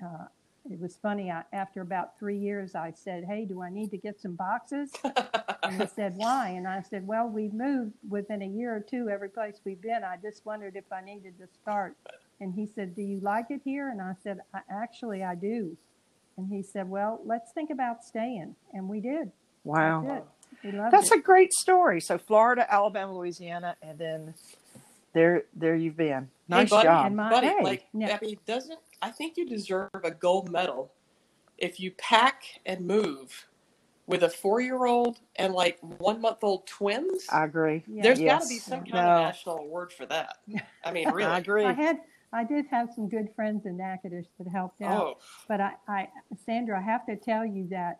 Uh, 0.00 0.26
it 0.70 0.78
was 0.78 0.96
funny. 1.02 1.28
I, 1.28 1.42
after 1.52 1.80
about 1.80 2.16
three 2.20 2.38
years, 2.38 2.76
I 2.76 2.92
said, 2.94 3.24
Hey, 3.24 3.44
do 3.44 3.60
I 3.62 3.70
need 3.70 3.90
to 3.90 3.96
get 3.96 4.20
some 4.20 4.36
boxes? 4.36 4.92
and 5.64 5.82
he 5.82 5.88
said, 5.88 6.12
Why? 6.16 6.50
And 6.50 6.68
I 6.68 6.82
said, 6.82 7.04
Well, 7.04 7.26
we've 7.26 7.52
moved 7.52 7.94
within 8.08 8.42
a 8.42 8.46
year 8.46 8.76
or 8.76 8.80
two 8.80 9.08
every 9.08 9.28
place 9.28 9.60
we've 9.64 9.82
been. 9.82 10.04
I 10.04 10.18
just 10.22 10.46
wondered 10.46 10.76
if 10.76 10.84
I 10.92 11.00
needed 11.00 11.36
to 11.40 11.48
start. 11.48 11.96
And 12.40 12.54
he 12.54 12.64
said, 12.64 12.94
Do 12.94 13.02
you 13.02 13.18
like 13.18 13.46
it 13.50 13.62
here? 13.64 13.88
And 13.88 14.00
I 14.00 14.12
said, 14.22 14.38
I, 14.54 14.60
Actually, 14.70 15.24
I 15.24 15.34
do. 15.34 15.76
And 16.42 16.52
he 16.52 16.62
said, 16.62 16.88
Well, 16.88 17.20
let's 17.24 17.52
think 17.52 17.70
about 17.70 18.04
staying. 18.04 18.54
And 18.72 18.88
we 18.88 19.00
did. 19.00 19.30
Wow. 19.64 20.04
That's. 20.06 20.64
We 20.64 20.72
loved 20.72 20.92
That's 20.92 21.10
it. 21.10 21.18
a 21.18 21.22
great 21.22 21.52
story. 21.52 22.00
So 22.00 22.18
Florida, 22.18 22.66
Alabama, 22.72 23.16
Louisiana, 23.16 23.76
and 23.82 23.98
then 23.98 24.34
there 25.12 25.44
there 25.56 25.74
you've 25.74 25.96
been. 25.96 26.28
Nice 26.48 26.70
buddy, 26.70 26.86
job. 26.88 27.06
And 27.06 27.16
my- 27.16 27.30
Buddy, 27.30 27.46
Hey. 27.48 27.62
like 27.62 27.86
Yeah. 27.94 28.18
I 28.20 28.36
doesn't 28.46 28.78
I 29.00 29.10
think 29.10 29.36
you 29.36 29.46
deserve 29.46 29.90
a 30.04 30.10
gold 30.10 30.50
medal 30.50 30.92
if 31.58 31.80
you 31.80 31.90
pack 31.92 32.42
and 32.66 32.86
move 32.86 33.46
with 34.06 34.22
a 34.24 34.28
four-year-old 34.28 35.18
and 35.36 35.54
like 35.54 35.78
one-month-old 35.80 36.66
twins? 36.66 37.24
I 37.30 37.44
agree. 37.44 37.82
Yeah. 37.86 38.02
There's 38.02 38.20
got 38.20 38.42
to 38.42 38.48
be 38.48 38.58
some 38.58 38.80
kind 38.80 38.92
No. 38.94 39.00
of 39.00 39.20
national 39.22 39.58
award 39.58 39.92
for 39.92 40.06
that. 40.06 40.36
I 40.84 40.92
mean, 40.92 41.08
really. 41.12 41.30
I 41.30 41.38
agree. 41.38 41.64
I 41.64 41.72
had 41.72 42.00
I 42.32 42.44
did 42.44 42.66
have 42.70 42.88
some 42.94 43.08
good 43.08 43.28
friends 43.36 43.66
in 43.66 43.76
Natchitoches 43.76 44.30
that 44.38 44.48
helped 44.48 44.80
out. 44.82 45.02
Oh, 45.02 45.18
But 45.48 45.60
I, 45.60 45.72
I, 45.86 46.08
Sandra, 46.46 46.78
I 46.78 46.82
have 46.82 47.04
to 47.06 47.16
tell 47.16 47.44
you 47.44 47.66
that 47.70 47.98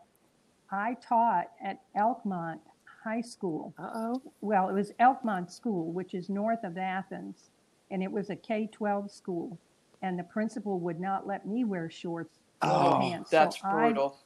I 0.71 0.97
taught 1.07 1.51
at 1.62 1.81
Elkmont 1.97 2.59
High 3.05 3.21
School. 3.21 3.75
Uh 3.79 3.90
oh. 3.95 4.23
Well, 4.40 4.68
it 4.68 4.73
was 4.73 4.92
Elkmont 5.01 5.51
School, 5.51 5.92
which 5.92 6.14
is 6.14 6.29
north 6.31 6.64
of 6.64 6.79
Athens, 6.79 7.51
and 7.90 8.03
it 8.03 8.11
was 8.11 8.31
a 8.31 8.37
K 8.37 8.68
12 8.73 9.11
school. 9.11 9.59
And 10.01 10.18
the 10.18 10.25
principal 10.25 10.81
would 10.81 10.99
not 10.99 11.27
let 11.27 11.47
me 11.47 11.64
wear 11.64 11.90
shorts 11.90 12.38
or 12.62 12.68
Oh, 12.71 12.99
pants. 13.01 13.31
that's 13.31 13.61
so 13.61 13.68
I, 13.68 13.73
brutal. 13.85 14.18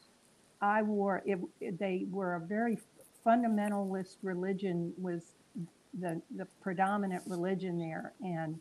I 0.61 0.83
wore 0.83 1.23
it. 1.27 1.79
They 1.79 2.07
were 2.11 2.37
a 2.37 2.41
very 2.41 2.79
fundamentalist 3.27 4.17
religion 4.23 4.93
was 4.99 5.33
the 5.99 6.21
the 6.37 6.47
predominant 6.63 7.25
religion 7.27 7.79
there, 7.79 8.13
and 8.23 8.59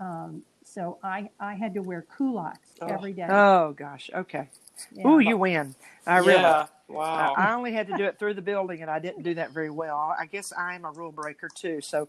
um, 0.00 0.44
so 0.64 0.98
I 1.04 1.30
I 1.40 1.54
had 1.54 1.74
to 1.74 1.82
wear 1.82 2.06
culottes 2.16 2.80
Oh. 2.82 2.88
every 2.88 3.14
day. 3.14 3.28
Oh 3.28 3.72
gosh. 3.72 4.10
Okay. 4.14 4.50
Yeah. 4.90 5.08
Ooh, 5.08 5.20
you 5.20 5.38
win. 5.38 5.76
I 6.06 6.18
really. 6.18 6.54
yeah. 6.54 6.66
Wow. 6.88 7.38
I 7.38 7.50
I 7.50 7.54
only 7.54 7.72
had 7.72 7.88
to 7.88 7.94
do 7.94 8.04
it 8.06 8.18
through 8.18 8.34
the 8.34 8.42
building, 8.42 8.82
and 8.82 8.90
I 8.90 8.98
didn't 9.00 9.22
do 9.24 9.34
that 9.34 9.52
very 9.52 9.70
well. 9.70 10.14
I 10.18 10.26
guess 10.26 10.52
I 10.52 10.74
am 10.76 10.84
a 10.84 10.92
rule 10.92 11.12
breaker 11.12 11.50
too. 11.54 11.80
So, 11.82 12.08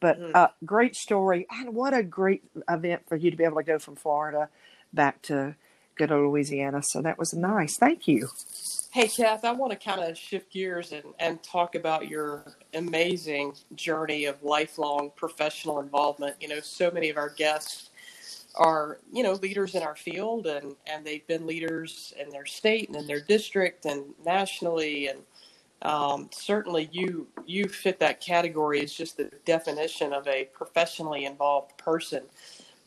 but 0.00 0.20
Mhm. 0.20 0.34
uh, 0.34 0.48
great 0.64 0.96
story, 0.96 1.46
and 1.50 1.74
what 1.74 1.94
a 1.94 2.02
great 2.04 2.44
event 2.70 3.02
for 3.08 3.16
you 3.16 3.30
to 3.30 3.36
be 3.38 3.44
able 3.44 3.58
to 3.58 3.64
go 3.64 3.78
from 3.78 3.96
Florida 3.96 4.50
back 4.92 5.22
to 5.24 5.56
go 5.96 6.06
to 6.06 6.16
Louisiana. 6.16 6.82
So 6.82 7.02
that 7.02 7.18
was 7.18 7.34
nice. 7.34 7.76
Thank 7.76 8.08
you. 8.08 8.28
Hey, 8.94 9.08
Kath, 9.08 9.44
I 9.44 9.50
want 9.50 9.72
to 9.72 9.76
kind 9.76 10.00
of 10.00 10.16
shift 10.16 10.52
gears 10.52 10.92
and, 10.92 11.02
and 11.18 11.42
talk 11.42 11.74
about 11.74 12.08
your 12.08 12.56
amazing 12.74 13.54
journey 13.74 14.26
of 14.26 14.40
lifelong 14.44 15.10
professional 15.16 15.80
involvement. 15.80 16.36
You 16.40 16.46
know, 16.46 16.60
so 16.60 16.92
many 16.92 17.10
of 17.10 17.16
our 17.16 17.30
guests 17.30 17.90
are, 18.54 18.98
you 19.12 19.24
know, 19.24 19.32
leaders 19.32 19.74
in 19.74 19.82
our 19.82 19.96
field 19.96 20.46
and, 20.46 20.76
and 20.86 21.04
they've 21.04 21.26
been 21.26 21.44
leaders 21.44 22.14
in 22.20 22.30
their 22.30 22.46
state 22.46 22.88
and 22.88 22.96
in 22.96 23.06
their 23.08 23.20
district 23.20 23.84
and 23.84 24.14
nationally. 24.24 25.08
And 25.08 25.18
um, 25.82 26.30
certainly 26.32 26.88
you, 26.92 27.26
you 27.46 27.68
fit 27.68 27.98
that 27.98 28.20
category 28.20 28.80
as 28.80 28.92
just 28.92 29.16
the 29.16 29.30
definition 29.44 30.12
of 30.12 30.28
a 30.28 30.44
professionally 30.52 31.24
involved 31.24 31.76
person. 31.78 32.22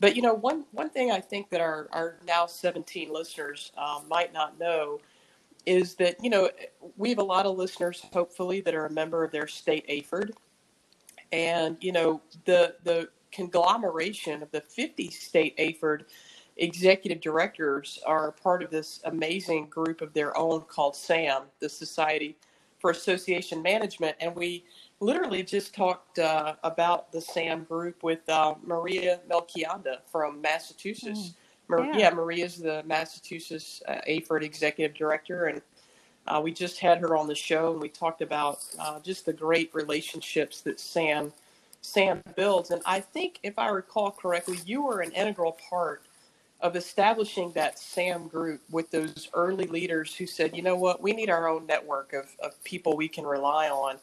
But, 0.00 0.16
you 0.16 0.22
know, 0.22 0.34
one, 0.34 0.64
one 0.72 0.90
thing 0.90 1.10
I 1.10 1.20
think 1.20 1.50
that 1.50 1.60
our, 1.60 1.88
our 1.92 2.18
now 2.26 2.46
17 2.46 3.12
listeners 3.12 3.72
um, 3.76 4.04
might 4.08 4.32
not 4.32 4.58
know 4.58 5.00
is 5.66 5.94
that, 5.96 6.16
you 6.22 6.30
know, 6.30 6.50
we 6.96 7.10
have 7.10 7.18
a 7.18 7.24
lot 7.24 7.46
of 7.46 7.56
listeners, 7.56 8.04
hopefully, 8.12 8.60
that 8.62 8.74
are 8.74 8.86
a 8.86 8.90
member 8.90 9.24
of 9.24 9.32
their 9.32 9.46
state 9.46 9.84
AHPERD. 9.88 10.32
And, 11.32 11.76
you 11.80 11.92
know, 11.92 12.22
the, 12.44 12.76
the 12.84 13.08
conglomeration 13.32 14.42
of 14.42 14.50
the 14.50 14.60
50 14.60 15.10
state 15.10 15.54
AHPERD 15.58 16.04
executive 16.56 17.20
directors 17.20 17.98
are 18.06 18.32
part 18.32 18.62
of 18.62 18.70
this 18.70 19.00
amazing 19.04 19.66
group 19.66 20.00
of 20.00 20.12
their 20.12 20.36
own 20.36 20.62
called 20.62 20.96
SAM, 20.96 21.42
the 21.60 21.68
Society 21.68 22.36
for 22.80 22.90
Association 22.90 23.62
Management. 23.62 24.16
And 24.20 24.34
we 24.34 24.64
literally 25.00 25.42
just 25.42 25.74
talked 25.74 26.18
uh, 26.18 26.54
about 26.64 27.12
the 27.12 27.20
SAM 27.20 27.64
group 27.64 28.02
with 28.02 28.28
uh, 28.28 28.54
Maria 28.64 29.20
Melchionda 29.30 29.98
from 30.10 30.40
Massachusetts. 30.40 31.20
Mm, 31.20 31.34
Mar- 31.68 31.84
yeah. 31.86 31.98
yeah. 31.98 32.10
Maria's 32.10 32.56
the 32.56 32.82
Massachusetts 32.84 33.82
uh, 33.86 34.00
AHPERD 34.06 34.42
executive 34.42 34.96
director. 34.96 35.46
And 35.46 35.62
uh, 36.26 36.40
we 36.42 36.52
just 36.52 36.78
had 36.78 36.98
her 36.98 37.16
on 37.16 37.26
the 37.26 37.34
show 37.34 37.72
and 37.72 37.80
we 37.80 37.88
talked 37.88 38.22
about 38.22 38.58
uh, 38.78 39.00
just 39.00 39.26
the 39.26 39.32
great 39.32 39.70
relationships 39.74 40.60
that 40.62 40.80
SAM. 40.80 41.32
Sam 41.80 42.22
builds. 42.34 42.70
And 42.70 42.82
I 42.84 42.98
think, 43.00 43.38
if 43.44 43.56
I 43.56 43.68
recall 43.68 44.10
correctly, 44.10 44.58
you 44.66 44.82
were 44.82 45.00
an 45.00 45.12
integral 45.12 45.56
part 45.70 46.02
of 46.60 46.74
establishing 46.74 47.52
that 47.52 47.78
SAM 47.78 48.26
group 48.26 48.60
with 48.70 48.90
those 48.90 49.28
early 49.32 49.66
leaders 49.66 50.14
who 50.14 50.26
said, 50.26 50.56
you 50.56 50.62
know 50.62 50.74
what, 50.74 51.00
we 51.00 51.12
need 51.12 51.30
our 51.30 51.48
own 51.48 51.66
network 51.66 52.12
of, 52.12 52.26
of 52.42 52.62
people 52.64 52.96
we 52.96 53.06
can 53.06 53.24
rely 53.24 53.68
on. 53.68 53.96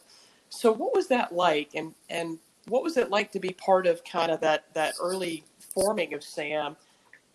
So 0.56 0.72
what 0.72 0.96
was 0.96 1.08
that 1.08 1.34
like 1.34 1.72
and, 1.76 1.94
and 2.10 2.40
what 2.68 2.82
was 2.82 2.96
it 2.98 3.10
like 3.10 3.32
to 3.34 3.40
be 3.40 3.50
part 3.50 3.86
of 3.86 4.04
kind 4.06 4.32
of 4.32 4.40
that, 4.40 4.74
that 4.74 4.96
early 5.02 5.44
forming 5.60 6.14
of 6.14 6.24
SAM? 6.24 6.78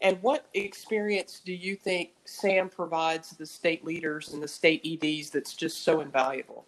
And 0.01 0.21
what 0.23 0.47
experience 0.55 1.43
do 1.45 1.53
you 1.53 1.77
think 1.77 2.13
SAM 2.25 2.71
provides 2.71 3.31
the 3.33 3.45
state 3.45 3.85
leaders 3.85 4.33
and 4.33 4.43
the 4.43 4.49
state 4.49 4.81
EDs 4.85 5.29
that's 5.29 5.55
just 5.55 5.85
so 5.85 6.01
invaluable? 6.01 6.65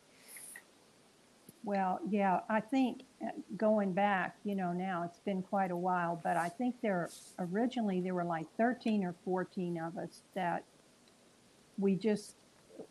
Well, 1.64 2.00
yeah, 2.10 2.40
I 2.50 2.60
think 2.60 3.04
uh, 3.24 3.30
going 3.56 3.92
back, 3.92 4.36
you 4.44 4.54
know, 4.54 4.72
now 4.72 5.04
it's 5.04 5.20
been 5.20 5.42
quite 5.42 5.70
a 5.70 5.76
while, 5.76 6.20
but 6.22 6.36
I 6.36 6.50
think 6.50 6.74
there 6.82 7.08
originally 7.38 8.00
there 8.00 8.14
were 8.14 8.24
like 8.24 8.46
13 8.58 9.04
or 9.04 9.14
14 9.24 9.78
of 9.78 9.96
us 9.96 10.20
that 10.34 10.64
we 11.78 11.94
just 11.94 12.34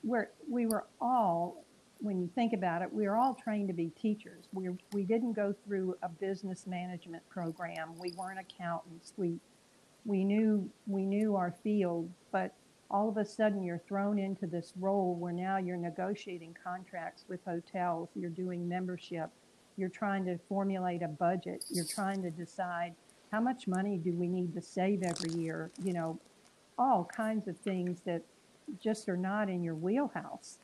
were 0.04 0.30
we 0.50 0.66
were 0.66 0.86
all 1.00 1.64
when 2.02 2.20
you 2.20 2.30
think 2.34 2.54
about 2.54 2.82
it, 2.82 2.92
we 2.92 3.06
are 3.06 3.16
all 3.16 3.34
trained 3.36 3.68
to 3.68 3.74
be 3.74 3.90
teachers. 3.90 4.46
We 4.54 4.70
we 4.92 5.04
didn't 5.04 5.34
go 5.34 5.54
through 5.66 5.96
a 6.02 6.10
business 6.10 6.66
management 6.66 7.28
program. 7.30 7.94
We 8.00 8.12
weren't 8.18 8.40
accountants. 8.40 9.14
We 9.18 9.40
we 10.06 10.24
knew 10.24 10.70
we 10.88 11.06
knew 11.06 11.36
our 11.36 11.54
field, 11.64 12.10
but 12.32 12.54
all 12.90 13.08
of 13.08 13.18
a 13.18 13.26
sudden 13.26 13.64
you're 13.64 13.82
thrown 13.88 14.20
into 14.20 14.48
this 14.48 14.74
role 14.80 15.16
where 15.16 15.32
now 15.32 15.58
you're 15.58 15.78
negotiating 15.78 16.58
contracts 16.62 17.24
with 17.30 17.40
hotels, 17.46 18.10
you're 18.16 18.30
doing 18.30 18.68
membership, 18.68 19.30
you're 19.78 19.90
trying 19.90 20.26
to 20.26 20.38
formulate 20.50 21.02
a 21.02 21.08
budget, 21.08 21.64
you're 21.70 21.86
trying 21.86 22.22
to 22.22 22.30
decide 22.30 22.94
how 23.32 23.40
much 23.40 23.66
money 23.68 23.98
do 23.98 24.12
we 24.12 24.28
need 24.28 24.54
to 24.54 24.62
save 24.62 25.04
every 25.04 25.32
year, 25.40 25.72
you 25.82 25.94
know, 25.94 26.20
all 26.78 27.06
kinds 27.16 27.48
of 27.48 27.58
things 27.60 28.02
that 28.06 28.22
just 28.82 29.08
are 29.08 29.18
not 29.18 29.50
in 29.50 29.64
your 29.64 29.76
wheelhouse. 29.76 30.58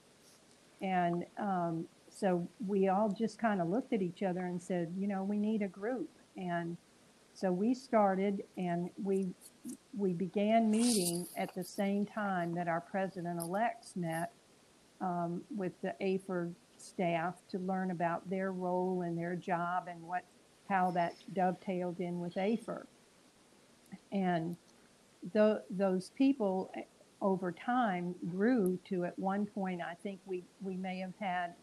And 0.81 1.25
um, 1.37 1.85
so 2.09 2.47
we 2.65 2.87
all 2.87 3.09
just 3.09 3.39
kind 3.39 3.61
of 3.61 3.69
looked 3.69 3.93
at 3.93 4.01
each 4.01 4.23
other 4.23 4.45
and 4.45 4.61
said, 4.61 4.93
you 4.97 5.07
know, 5.07 5.23
we 5.23 5.37
need 5.37 5.61
a 5.61 5.67
group. 5.67 6.09
And 6.35 6.77
so 7.33 7.51
we 7.51 7.73
started 7.73 8.43
and 8.57 8.89
we 9.03 9.29
we 9.95 10.13
began 10.13 10.71
meeting 10.71 11.27
at 11.35 11.53
the 11.53 11.63
same 11.63 12.05
time 12.05 12.53
that 12.55 12.67
our 12.67 12.81
president-elects 12.81 13.95
met 13.95 14.31
um, 15.01 15.41
with 15.55 15.73
the 15.81 15.93
AHPERD 16.01 16.53
staff 16.77 17.35
to 17.49 17.59
learn 17.59 17.91
about 17.91 18.27
their 18.29 18.51
role 18.51 19.01
and 19.01 19.17
their 19.17 19.35
job 19.35 19.87
and 19.87 20.01
what 20.01 20.23
how 20.69 20.91
that 20.91 21.15
dovetailed 21.33 21.99
in 21.99 22.19
with 22.19 22.35
AHPERD. 22.35 22.87
And 24.11 24.55
the, 25.33 25.63
those 25.69 26.11
people 26.17 26.71
over 27.21 27.51
time 27.51 28.15
grew 28.30 28.80
to 28.89 29.06
at 29.06 29.17
one 29.17 29.45
point, 29.45 29.82
I 29.82 29.95
think 29.95 30.19
we, 30.25 30.43
we 30.62 30.75
may 30.75 30.99
have 30.99 31.13
had 31.19 31.53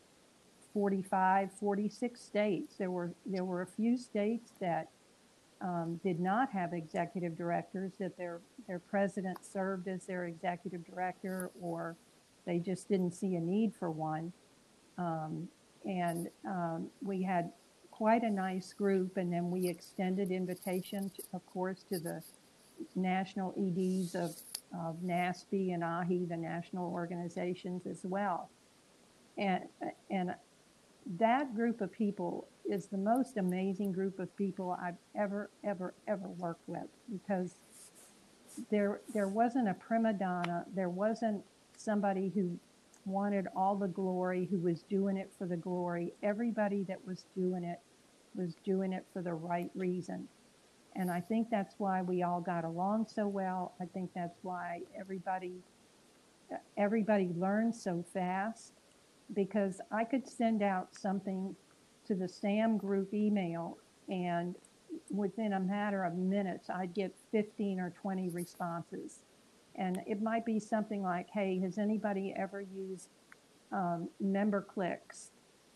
45, 0.73 1.53
46 1.53 2.21
states. 2.21 2.77
There 2.77 2.90
were, 2.90 3.12
there 3.25 3.45
were 3.45 3.62
a 3.62 3.67
few 3.67 3.97
states 3.97 4.53
that 4.61 4.88
um, 5.61 6.01
did 6.03 6.21
not 6.21 6.51
have 6.51 6.73
executive 6.73 7.37
directors, 7.37 7.93
that 8.01 8.17
their, 8.19 8.40
their 8.67 8.81
president 8.81 9.38
served 9.45 9.88
as 9.88 10.05
their 10.05 10.27
executive 10.27 10.85
director, 10.85 11.51
or 11.61 11.97
they 12.45 12.59
just 12.59 12.88
didn't 12.88 13.12
see 13.12 13.37
a 13.37 13.40
need 13.40 13.73
for 13.79 13.90
one. 13.90 14.33
Um, 14.99 15.49
and 15.85 16.29
um, 16.47 16.88
we 17.03 17.23
had 17.23 17.53
quite 17.90 18.23
a 18.23 18.31
nice 18.31 18.73
group, 18.73 19.17
and 19.17 19.33
then 19.33 19.51
we 19.51 19.69
extended 19.69 20.31
invitation, 20.31 21.11
to, 21.11 21.23
of 21.33 21.47
course, 21.47 21.85
to 21.90 21.99
the 21.99 22.23
national 22.97 23.55
EDs 23.57 24.14
of, 24.14 24.35
of 24.81 24.97
NASPE 25.03 25.73
and 25.73 25.85
AHI, 25.85 26.27
the 26.29 26.37
national 26.37 26.91
organizations 26.93 27.87
as 27.87 28.01
well. 28.05 28.51
And, 29.37 29.65
and 30.11 30.35
that 31.19 31.55
group 31.55 31.81
of 31.81 31.93
people 31.93 32.47
is 32.65 32.87
the 32.87 32.99
most 32.99 33.37
amazing 33.37 33.93
group 33.93 34.19
of 34.19 34.35
people 34.37 34.77
I've 34.81 34.97
ever, 35.15 35.51
ever, 35.65 35.95
ever 36.09 36.29
worked 36.29 36.67
with 36.69 36.89
because 37.13 37.57
there, 38.71 39.01
there 39.13 39.29
wasn't 39.29 39.69
a 39.69 39.75
prima 39.75 40.13
donna. 40.13 40.65
There 40.75 40.89
wasn't 40.89 41.43
somebody 41.77 42.31
who 42.35 42.59
wanted 43.05 43.49
all 43.55 43.75
the 43.77 43.89
glory, 43.89 44.49
who 44.51 44.59
was 44.59 44.83
doing 44.83 45.17
it 45.17 45.31
for 45.37 45.47
the 45.47 45.57
glory. 45.57 46.15
Everybody 46.23 46.85
that 46.85 47.05
was 47.07 47.27
doing 47.37 47.65
it 47.65 47.81
was 48.35 48.55
doing 48.65 48.93
it 48.93 49.05
for 49.13 49.23
the 49.23 49.35
right 49.35 49.71
reason. 49.75 50.29
And 50.96 51.11
I 51.11 51.20
think 51.20 51.50
that's 51.50 51.74
why 51.78 52.02
we 52.02 52.22
all 52.22 52.40
got 52.40 52.64
along 52.64 53.07
so 53.09 53.26
well. 53.26 53.74
I 53.80 53.85
think 53.87 54.11
that's 54.14 54.38
why 54.42 54.80
everybody 54.98 55.54
everybody 56.76 57.30
learned 57.37 57.74
so 57.74 58.04
fast 58.12 58.74
because 59.35 59.80
I 59.90 60.04
could 60.04 60.28
send 60.28 60.62
out 60.62 60.94
something 60.94 61.57
to 62.07 62.14
the 62.14 62.28
SAM 62.28 62.76
group 62.76 63.12
email 63.14 63.78
and 64.09 64.54
within 65.11 65.54
a 65.54 65.61
matter 65.61 66.04
of 66.04 66.14
minutes, 66.14 66.70
I'd 66.70 66.94
get 66.94 67.14
15 67.33 67.80
or 67.80 67.90
20 67.90 68.28
responses. 68.30 69.20
And 69.76 70.00
it 70.07 70.22
might 70.22 70.44
be 70.44 70.61
something 70.61 71.02
like, 71.02 71.28
hey, 71.30 71.59
has 71.61 71.78
anybody 71.78 72.33
ever 72.37 72.61
used 72.61 73.09
um, 73.72 74.09
MemberClicks 74.22 75.30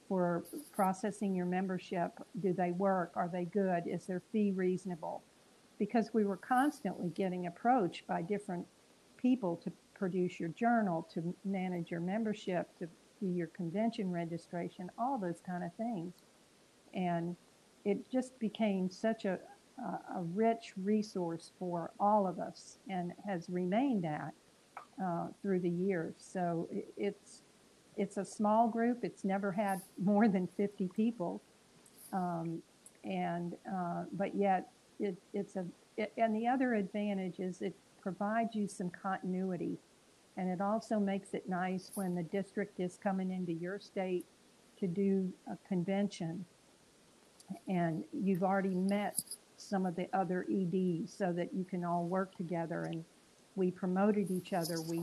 for 0.09 0.44
processing 0.73 1.35
your 1.35 1.47
membership? 1.47 2.12
Do 2.40 2.53
they 2.53 2.73
work? 2.73 3.12
Are 3.14 3.29
they 3.33 3.44
good? 3.44 3.83
Is 3.87 4.07
their 4.07 4.23
fee 4.33 4.53
reasonable? 4.53 5.23
Because 5.79 6.11
we 6.12 6.25
were 6.25 6.37
constantly 6.37 7.11
getting 7.11 7.47
approached 7.47 8.07
by 8.07 8.23
different 8.23 8.66
people 9.16 9.57
to 9.57 9.73
produce 9.94 10.40
your 10.40 10.49
journal, 10.51 11.07
to 11.12 11.35
manage 11.44 11.90
your 11.90 12.01
membership, 12.01 12.77
to 12.79 12.88
do 13.21 13.27
your 13.27 13.49
convention 13.49 14.11
registration, 14.11 14.90
all 14.99 15.18
those 15.18 15.40
kind 15.44 15.64
of 15.64 15.75
things. 15.75 16.14
And 16.94 17.37
it 17.85 18.11
just 18.11 18.38
became 18.38 18.90
such 18.90 19.25
a, 19.25 19.38
a, 19.79 20.18
a 20.18 20.23
rich 20.35 20.73
resource 20.77 21.53
for 21.59 21.92
all 22.01 22.27
of 22.27 22.38
us 22.38 22.79
and 22.88 23.12
has 23.27 23.49
remained 23.49 24.05
that 24.05 24.33
uh, 25.05 25.29
through 25.42 25.61
the 25.61 25.71
years. 25.71 26.14
So 26.18 26.68
it, 26.71 26.92
it's, 26.97 27.42
it's 27.99 28.17
a 28.17 28.25
small 28.25 28.69
group. 28.69 29.01
It's 29.03 29.25
never 29.25 29.53
had 29.53 29.83
more 30.03 30.29
than 30.29 30.49
50 30.57 30.89
people. 30.95 31.43
Um, 32.13 32.63
and, 33.05 33.55
uh, 33.71 34.05
but 34.13 34.35
yet 34.35 34.71
it, 34.99 35.17
it's 35.35 35.57
a, 35.57 35.67
it, 35.97 36.13
and 36.17 36.35
the 36.35 36.47
other 36.47 36.75
advantage 36.75 37.41
is 37.41 37.61
it 37.61 37.75
provides 38.01 38.55
you 38.55 38.67
some 38.69 38.91
continuity 38.91 39.77
and 40.37 40.49
it 40.49 40.61
also 40.61 41.01
makes 41.01 41.35
it 41.35 41.49
nice 41.49 41.91
when 41.95 42.15
the 42.15 42.23
district 42.23 42.79
is 42.81 42.97
coming 42.97 43.33
into 43.33 43.53
your 43.53 43.81
state 43.81 44.25
to 44.79 44.87
do 44.87 45.31
a 45.51 45.57
convention 45.69 46.45
and 47.67 48.05
you've 48.13 48.43
already 48.43 48.75
met 48.75 49.23
some 49.57 49.87
of 49.87 49.97
the 49.97 50.09
other 50.13 50.47
EDs 50.51 51.13
so 51.13 51.33
that 51.33 51.53
you 51.53 51.65
can 51.65 51.85
all 51.85 52.05
work 52.05 52.37
together. 52.37 52.85
And 52.85 53.05
we 53.57 53.71
promoted 53.71 54.31
each 54.31 54.53
other. 54.53 54.81
We 54.83 55.03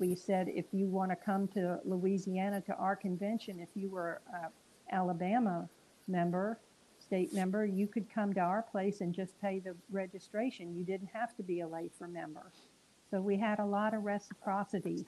we 0.00 0.16
said 0.16 0.48
if 0.48 0.64
you 0.72 0.88
want 0.88 1.10
to 1.10 1.16
come 1.16 1.46
to 1.48 1.78
Louisiana 1.84 2.60
to 2.62 2.74
our 2.74 2.96
convention, 2.96 3.60
if 3.60 3.68
you 3.74 3.90
were 3.90 4.20
a 4.34 4.48
Alabama 4.94 5.68
member, 6.08 6.58
state 6.98 7.32
member, 7.32 7.64
you 7.64 7.86
could 7.86 8.12
come 8.12 8.32
to 8.32 8.40
our 8.40 8.62
place 8.62 9.00
and 9.02 9.14
just 9.14 9.40
pay 9.40 9.60
the 9.60 9.76
registration. 9.90 10.74
You 10.74 10.84
didn't 10.84 11.10
have 11.12 11.36
to 11.36 11.42
be 11.42 11.60
a 11.60 11.66
LAHPERD 11.66 12.12
member. 12.12 12.50
So 13.10 13.20
we 13.20 13.36
had 13.36 13.58
a 13.58 13.64
lot 13.64 13.94
of 13.94 14.02
reciprocity 14.02 15.04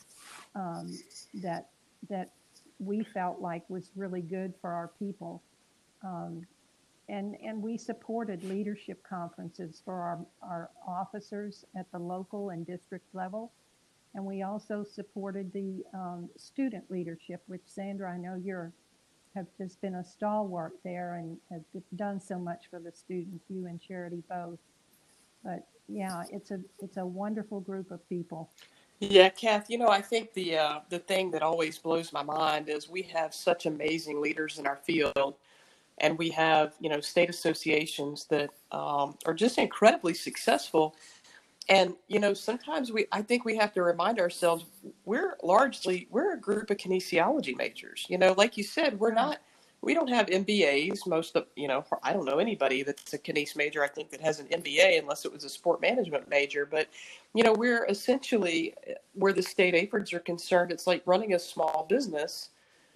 um, 0.55 0.97
that 1.35 1.71
that 2.09 2.31
we 2.79 3.05
felt 3.05 3.41
like 3.41 3.69
was 3.71 3.91
really 3.97 4.23
good 4.23 4.55
for 4.61 4.73
our 4.73 4.91
people. 4.99 5.43
Um, 6.05 6.47
and, 7.09 7.37
and 7.45 7.63
we 7.63 7.77
supported 7.77 8.43
leadership 8.43 9.03
conferences 9.09 9.83
for 9.85 9.95
our, 9.95 10.19
our 10.43 10.71
officers 10.87 11.65
at 11.77 11.91
the 11.93 11.99
local 11.99 12.51
and 12.51 12.67
district 12.67 13.07
level. 13.15 13.53
And 14.15 14.25
we 14.25 14.43
also 14.43 14.85
supported 14.85 15.53
the 15.53 15.83
um, 15.95 16.29
student 16.37 16.91
leadership, 16.91 17.43
which 17.47 17.63
Sandra, 17.67 18.13
I 18.13 18.19
know 18.19 18.35
you're 18.35 18.73
have 19.35 19.47
just 19.57 19.81
been 19.81 19.95
a 19.95 20.05
stalwart 20.05 20.75
there 20.85 21.15
and 21.15 21.39
have 21.51 21.63
done 21.97 22.21
so 22.21 22.39
much 22.39 22.65
for 22.71 22.79
the 22.79 22.93
students, 22.93 23.45
you 23.49 23.67
and 23.67 23.81
Charity 23.81 24.23
both. 24.29 24.59
But 25.43 25.67
yeah, 25.89 26.25
it's 26.31 26.51
a 26.51 26.61
it's 26.81 26.97
a 26.97 27.07
wonderful 27.07 27.61
group 27.61 27.91
of 27.91 28.07
people. 28.09 28.51
Yeah, 29.01 29.31
Kath, 29.31 29.69
you 29.69 29.79
know, 29.79 29.89
I 29.89 30.01
think 30.01 30.33
the 30.35 30.59
uh, 30.59 30.81
the 30.89 30.99
thing 30.99 31.31
that 31.33 31.43
always 31.43 31.79
blows 31.79 32.13
my 32.13 32.23
mind 32.23 32.69
is 32.69 32.89
we 32.89 33.03
have 33.03 33.35
such 33.35 33.67
amazing 33.67 34.21
leaders 34.21 34.59
in 34.59 34.67
our 34.67 34.77
field, 34.77 35.35
and 35.99 36.17
we 36.17 36.31
have 36.31 36.75
you 36.79 36.89
know 36.89 37.01
state 37.01 37.29
associations 37.29 38.27
that 38.27 38.51
um, 38.71 39.17
are 39.27 39.35
just 39.35 39.59
incredibly 39.59 40.15
successful. 40.15 40.95
And 41.73 41.95
you 42.07 42.21
know, 42.21 42.35
sometimes 42.35 42.93
we 42.93 43.07
I 43.13 43.23
think 43.23 43.47
we 43.47 43.57
have 43.57 43.73
to 43.73 43.83
remind 43.83 44.21
ourselves 44.21 44.67
we're 45.07 45.39
largely 45.43 46.07
we're 46.11 46.35
a 46.35 46.39
group 46.39 46.71
of 46.71 46.77
kinesiology 46.77 47.57
majors. 47.57 48.05
You 48.11 48.19
know, 48.19 48.35
like 48.37 48.59
you 48.59 48.63
said, 48.63 49.01
we're 49.01 49.15
not 49.15 49.39
we 49.81 49.95
don't 49.95 50.11
have 50.11 50.27
MBAs. 50.27 51.07
Most 51.07 51.35
of 51.35 51.47
you 51.57 51.69
know, 51.69 51.83
I 52.03 52.13
don't 52.13 52.27
know 52.27 52.39
anybody 52.39 52.83
that's 52.83 53.15
a 53.15 53.19
kines 53.19 53.57
major. 53.57 53.83
I 53.83 53.89
think 53.89 54.11
that 54.11 54.21
has 54.21 54.39
an 54.39 54.49
MBA 54.49 55.01
unless 55.01 55.25
it 55.25 55.33
was 55.33 55.45
a 55.45 55.49
sport 55.49 55.81
management 55.81 56.29
major. 56.29 56.67
But 56.67 56.89
you 57.35 57.43
know, 57.43 57.55
we're 57.55 57.87
essentially 57.87 58.75
where 59.15 59.33
the 59.33 59.43
state 59.43 59.73
AHPERDs 59.73 60.13
are 60.13 60.21
concerned. 60.21 60.73
It's 60.73 60.87
like 60.87 61.03
running 61.07 61.33
a 61.33 61.39
small 61.39 61.87
business. 61.89 62.51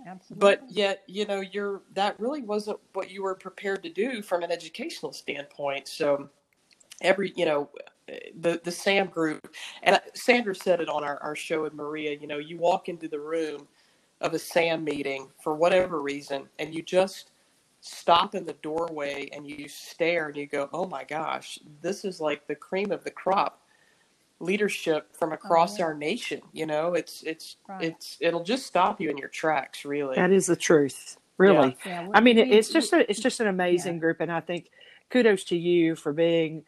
Absolutely. 0.06 0.38
But 0.38 0.64
yet, 0.68 1.02
you 1.06 1.24
know, 1.24 1.40
you're 1.40 1.80
that 1.94 2.20
really 2.20 2.42
wasn't 2.42 2.78
what 2.92 3.10
you 3.10 3.22
were 3.22 3.36
prepared 3.36 3.82
to 3.84 3.88
do 3.88 4.20
from 4.20 4.42
an 4.42 4.52
educational 4.52 5.14
standpoint. 5.14 5.88
So 5.88 6.28
every 7.00 7.32
you 7.36 7.46
know 7.46 7.70
the 8.40 8.60
the 8.64 8.70
sam 8.70 9.06
group 9.06 9.52
and 9.82 10.00
sandra 10.14 10.54
said 10.54 10.80
it 10.80 10.88
on 10.88 11.02
our, 11.02 11.18
our 11.22 11.34
show 11.34 11.62
with 11.62 11.74
maria 11.74 12.16
you 12.20 12.26
know 12.26 12.38
you 12.38 12.56
walk 12.56 12.88
into 12.88 13.08
the 13.08 13.18
room 13.18 13.66
of 14.20 14.34
a 14.34 14.38
SAM 14.38 14.84
meeting 14.84 15.28
for 15.42 15.54
whatever 15.54 16.00
reason, 16.00 16.48
and 16.58 16.74
you 16.74 16.82
just 16.82 17.30
stop 17.80 18.34
in 18.34 18.44
the 18.44 18.54
doorway 18.54 19.28
and 19.32 19.48
you 19.48 19.68
stare 19.68 20.28
and 20.28 20.36
you 20.36 20.46
go, 20.46 20.68
oh 20.72 20.86
my 20.86 21.04
gosh, 21.04 21.58
this 21.82 22.04
is 22.04 22.20
like 22.20 22.46
the 22.46 22.54
cream 22.54 22.90
of 22.90 23.04
the 23.04 23.10
crop 23.10 23.62
leadership 24.40 25.14
from 25.16 25.32
across 25.32 25.74
oh, 25.74 25.78
yeah. 25.78 25.84
our 25.84 25.94
nation. 25.94 26.40
You 26.52 26.66
know, 26.66 26.94
it's, 26.94 27.22
it's, 27.22 27.56
right. 27.68 27.84
it's, 27.84 28.16
it'll 28.20 28.42
just 28.42 28.66
stop 28.66 29.00
you 29.00 29.10
in 29.10 29.16
your 29.18 29.28
tracks, 29.28 29.84
really. 29.84 30.16
That 30.16 30.32
is 30.32 30.46
the 30.46 30.56
truth. 30.56 31.18
Really. 31.38 31.76
Yeah. 31.84 32.02
Yeah, 32.02 32.08
I 32.14 32.20
mean, 32.20 32.36
we, 32.36 32.42
it's 32.44 32.70
just, 32.70 32.92
a, 32.94 33.08
it's 33.10 33.20
just 33.20 33.40
an 33.40 33.46
amazing 33.46 33.98
group. 33.98 34.20
And 34.20 34.32
I 34.32 34.40
think 34.40 34.70
kudos 35.10 35.44
to 35.44 35.56
you 35.56 35.94
for 35.94 36.12
being, 36.14 36.64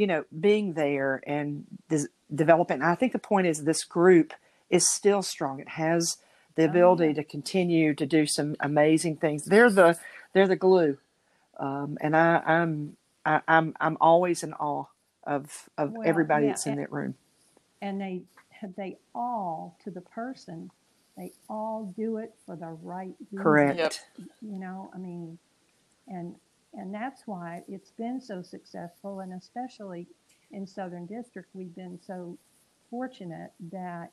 you 0.00 0.06
know, 0.06 0.24
being 0.40 0.72
there 0.72 1.22
and 1.26 1.66
this 1.90 2.08
developing. 2.34 2.80
I 2.80 2.94
think 2.94 3.12
the 3.12 3.18
point 3.18 3.46
is 3.46 3.64
this 3.64 3.84
group 3.84 4.32
is 4.70 4.90
still 4.90 5.20
strong. 5.20 5.60
It 5.60 5.68
has, 5.68 6.16
the 6.54 6.64
ability 6.64 7.10
oh. 7.10 7.12
to 7.12 7.24
continue 7.24 7.94
to 7.94 8.06
do 8.06 8.26
some 8.26 8.56
amazing 8.60 9.16
things. 9.16 9.44
They're 9.44 9.68
the 9.68 9.98
they're 10.32 10.48
the 10.48 10.56
glue, 10.56 10.96
um, 11.58 11.98
and 12.00 12.16
I, 12.16 12.38
I'm 12.38 12.96
I, 13.26 13.34
am 13.34 13.42
i 13.46 13.56
am 13.58 13.74
I'm 13.78 13.96
always 14.00 14.42
in 14.42 14.54
awe 14.54 14.86
of 15.24 15.68
of 15.76 15.92
well, 15.92 16.08
everybody 16.08 16.46
yeah, 16.46 16.52
that's 16.52 16.64
in 16.64 16.72
and, 16.72 16.82
that 16.82 16.90
room. 16.90 17.14
And 17.82 18.00
they 18.00 18.22
they 18.76 18.96
all 19.14 19.76
to 19.84 19.90
the 19.90 20.00
person, 20.00 20.70
they 21.16 21.32
all 21.48 21.92
do 21.94 22.16
it 22.16 22.34
for 22.46 22.56
the 22.56 22.76
right 22.82 23.14
reason. 23.30 23.42
Correct. 23.42 23.78
Yep. 23.78 23.94
You 24.40 24.58
know, 24.58 24.90
I 24.94 24.98
mean, 24.98 25.38
and 26.08 26.36
and 26.74 26.94
that's 26.94 27.26
why 27.26 27.62
it's 27.68 27.90
been 27.90 28.20
so 28.20 28.42
successful, 28.42 29.20
and 29.20 29.32
especially 29.32 30.06
in 30.52 30.66
Southern 30.66 31.06
District, 31.06 31.48
we've 31.54 31.74
been 31.74 31.98
so 32.00 32.38
fortunate 32.90 33.52
that 33.72 34.10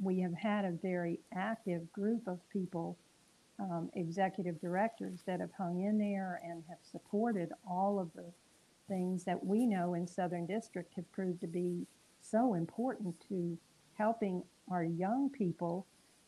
we 0.00 0.20
have 0.20 0.34
had 0.34 0.64
a 0.64 0.72
very 0.82 1.20
active 1.34 1.90
group 1.92 2.26
of 2.26 2.38
people, 2.50 2.98
um, 3.58 3.90
executive 3.94 4.60
directors 4.60 5.20
that 5.26 5.40
have 5.40 5.52
hung 5.56 5.82
in 5.82 5.98
there 5.98 6.40
and 6.44 6.62
have 6.68 6.78
supported 6.82 7.52
all 7.68 7.98
of 8.00 8.12
the 8.14 8.32
things 8.88 9.24
that 9.24 9.44
we 9.44 9.66
know 9.66 9.94
in 9.94 10.06
Southern 10.06 10.46
District 10.46 10.92
have 10.96 11.10
proved 11.12 11.40
to 11.40 11.46
be 11.46 11.86
so 12.20 12.54
important 12.54 13.14
to 13.28 13.56
helping 13.94 14.42
our 14.70 14.84
young 14.84 15.30
people, 15.30 15.86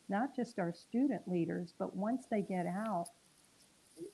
not 0.08 0.34
just 0.34 0.58
our 0.58 0.72
student 0.72 1.26
leaders, 1.26 1.74
but 1.78 1.96
once 1.96 2.26
they 2.30 2.42
get 2.42 2.66
out, 2.66 3.08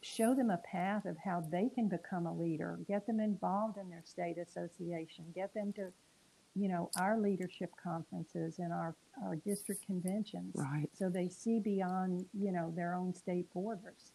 show 0.02 0.34
them 0.34 0.50
a 0.50 0.58
path 0.58 1.04
of 1.04 1.16
how 1.24 1.44
they 1.50 1.68
can 1.74 1.88
become 1.88 2.26
a 2.26 2.34
leader, 2.34 2.78
get 2.86 3.06
them 3.06 3.20
involved 3.20 3.78
in 3.78 3.88
their 3.88 4.02
state 4.04 4.36
association, 4.38 5.24
get 5.34 5.52
them 5.54 5.72
to 5.74 5.92
you 6.56 6.68
know, 6.68 6.90
our 6.98 7.18
leadership 7.18 7.70
conferences 7.82 8.58
and 8.58 8.72
our, 8.72 8.94
our 9.24 9.36
district 9.36 9.86
conventions. 9.86 10.52
Right. 10.54 10.88
So 10.92 11.08
they 11.08 11.28
see 11.28 11.60
beyond, 11.60 12.26
you 12.38 12.52
know, 12.52 12.72
their 12.74 12.94
own 12.94 13.14
state 13.14 13.52
borders. 13.52 14.12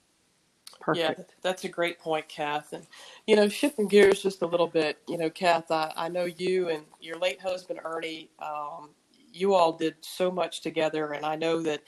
Perfect. 0.82 1.20
Yeah, 1.20 1.26
that's 1.42 1.64
a 1.64 1.70
great 1.70 2.00
point, 2.00 2.28
Kath. 2.28 2.74
And, 2.74 2.86
you 3.26 3.36
know, 3.38 3.48
shifting 3.48 3.88
gears 3.88 4.22
just 4.22 4.42
a 4.42 4.46
little 4.46 4.68
bit, 4.68 4.98
you 5.08 5.18
know, 5.18 5.30
Kath, 5.30 5.72
I, 5.72 5.94
I 5.96 6.10
know 6.10 6.26
you 6.26 6.70
and 6.70 6.84
your 7.00 7.18
late 7.18 7.40
husband, 7.40 7.80
Ernie, 7.86 8.30
um, 8.40 8.90
you 9.32 9.54
all 9.54 9.72
did 9.72 9.96
so 10.02 10.30
much 10.30 10.62
together. 10.62 11.14
And 11.14 11.26
I 11.26 11.36
know 11.36 11.62
that 11.62 11.82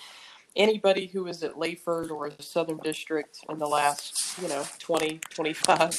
anybody 0.57 1.07
who 1.07 1.23
was 1.23 1.43
at 1.43 1.53
LAHPERD 1.53 2.11
or 2.11 2.29
the 2.29 2.43
Southern 2.43 2.77
District 2.79 3.37
in 3.49 3.57
the 3.57 3.67
last, 3.67 4.37
you 4.41 4.49
know, 4.49 4.65
20, 4.79 5.19
25, 5.29 5.93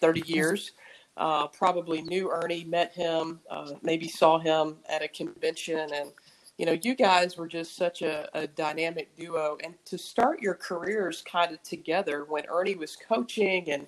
30 0.00 0.22
years, 0.26 0.72
uh, 1.16 1.46
probably 1.48 2.02
knew 2.02 2.30
Ernie, 2.30 2.64
met 2.64 2.92
him, 2.94 3.40
uh, 3.50 3.72
maybe 3.82 4.08
saw 4.08 4.38
him 4.38 4.76
at 4.88 5.02
a 5.02 5.08
convention, 5.08 5.92
and 5.94 6.10
you 6.56 6.66
know, 6.66 6.76
you 6.82 6.94
guys 6.94 7.38
were 7.38 7.48
just 7.48 7.74
such 7.74 8.02
a, 8.02 8.28
a 8.38 8.46
dynamic 8.46 9.16
duo. 9.16 9.56
And 9.64 9.74
to 9.86 9.96
start 9.96 10.42
your 10.42 10.52
careers 10.52 11.22
kind 11.22 11.52
of 11.52 11.62
together 11.62 12.26
when 12.28 12.44
Ernie 12.50 12.74
was 12.74 12.96
coaching, 12.96 13.70
and 13.70 13.86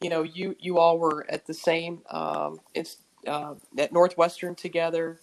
you 0.00 0.10
know, 0.10 0.22
you 0.22 0.54
you 0.60 0.78
all 0.78 0.98
were 0.98 1.26
at 1.28 1.46
the 1.46 1.54
same 1.54 2.02
um, 2.10 2.60
it's 2.74 2.98
uh, 3.26 3.54
at 3.76 3.92
Northwestern 3.92 4.54
together. 4.54 5.18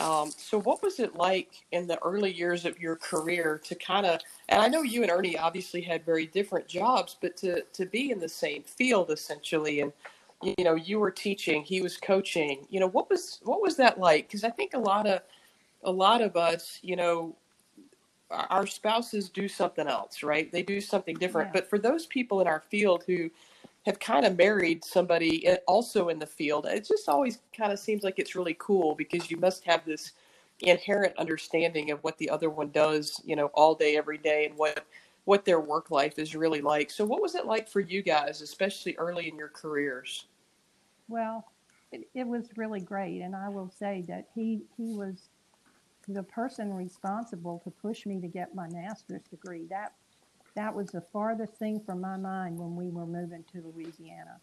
Um, 0.00 0.30
so, 0.30 0.58
what 0.60 0.82
was 0.82 1.00
it 1.00 1.16
like 1.16 1.64
in 1.72 1.86
the 1.86 2.02
early 2.02 2.32
years 2.32 2.64
of 2.64 2.80
your 2.80 2.96
career 2.96 3.60
to 3.64 3.74
kind 3.74 4.06
of? 4.06 4.20
And 4.48 4.62
I 4.62 4.68
know 4.68 4.82
you 4.82 5.02
and 5.02 5.10
Ernie 5.10 5.36
obviously 5.36 5.82
had 5.82 6.04
very 6.04 6.26
different 6.26 6.66
jobs, 6.66 7.16
but 7.20 7.36
to 7.38 7.62
to 7.62 7.86
be 7.86 8.10
in 8.10 8.18
the 8.18 8.28
same 8.28 8.62
field 8.62 9.10
essentially, 9.10 9.80
and 9.80 9.92
you 10.42 10.64
know 10.64 10.74
you 10.74 10.98
were 10.98 11.10
teaching 11.10 11.62
he 11.62 11.80
was 11.80 11.96
coaching 11.96 12.66
you 12.68 12.80
know 12.80 12.88
what 12.88 13.08
was 13.08 13.38
what 13.44 13.62
was 13.62 13.76
that 13.76 13.98
like 13.98 14.26
because 14.26 14.44
i 14.44 14.50
think 14.50 14.74
a 14.74 14.78
lot 14.78 15.06
of 15.06 15.20
a 15.84 15.90
lot 15.90 16.20
of 16.20 16.36
us 16.36 16.78
you 16.82 16.96
know 16.96 17.34
our 18.30 18.66
spouses 18.66 19.28
do 19.28 19.46
something 19.46 19.86
else 19.86 20.22
right 20.22 20.50
they 20.52 20.62
do 20.62 20.80
something 20.80 21.16
different 21.16 21.48
yeah. 21.48 21.60
but 21.60 21.70
for 21.70 21.78
those 21.78 22.06
people 22.06 22.40
in 22.40 22.46
our 22.46 22.62
field 22.70 23.04
who 23.06 23.30
have 23.84 23.98
kind 23.98 24.24
of 24.24 24.36
married 24.36 24.84
somebody 24.84 25.48
also 25.66 26.08
in 26.08 26.18
the 26.18 26.26
field 26.26 26.66
it 26.66 26.86
just 26.86 27.08
always 27.08 27.40
kind 27.56 27.72
of 27.72 27.78
seems 27.78 28.02
like 28.02 28.18
it's 28.18 28.34
really 28.34 28.56
cool 28.58 28.94
because 28.94 29.30
you 29.30 29.36
must 29.36 29.64
have 29.64 29.84
this 29.84 30.12
inherent 30.60 31.16
understanding 31.16 31.90
of 31.90 31.98
what 32.04 32.16
the 32.18 32.30
other 32.30 32.50
one 32.50 32.70
does 32.70 33.20
you 33.24 33.34
know 33.34 33.46
all 33.54 33.74
day 33.74 33.96
every 33.96 34.18
day 34.18 34.46
and 34.46 34.56
what 34.56 34.86
what 35.24 35.44
their 35.44 35.60
work 35.60 35.90
life 35.90 36.18
is 36.18 36.34
really 36.34 36.60
like 36.60 36.90
so 36.90 37.04
what 37.04 37.22
was 37.22 37.34
it 37.34 37.46
like 37.46 37.68
for 37.68 37.80
you 37.80 38.02
guys 38.02 38.40
especially 38.40 38.96
early 38.96 39.28
in 39.28 39.36
your 39.36 39.48
careers 39.48 40.26
well, 41.12 41.44
it, 41.92 42.08
it 42.14 42.26
was 42.26 42.48
really 42.56 42.80
great, 42.80 43.20
and 43.20 43.36
I 43.36 43.50
will 43.50 43.70
say 43.78 44.04
that 44.08 44.28
he 44.34 44.62
he 44.76 44.94
was 44.94 45.28
the 46.08 46.22
person 46.22 46.72
responsible 46.72 47.60
to 47.64 47.70
push 47.70 48.06
me 48.06 48.20
to 48.20 48.26
get 48.26 48.54
my 48.54 48.68
master's 48.70 49.22
degree. 49.30 49.66
That 49.68 49.92
that 50.54 50.74
was 50.74 50.88
the 50.88 51.00
farthest 51.12 51.54
thing 51.54 51.80
from 51.84 52.00
my 52.00 52.16
mind 52.16 52.58
when 52.58 52.76
we 52.76 52.90
were 52.90 53.06
moving 53.06 53.44
to 53.52 53.62
Louisiana, 53.74 54.40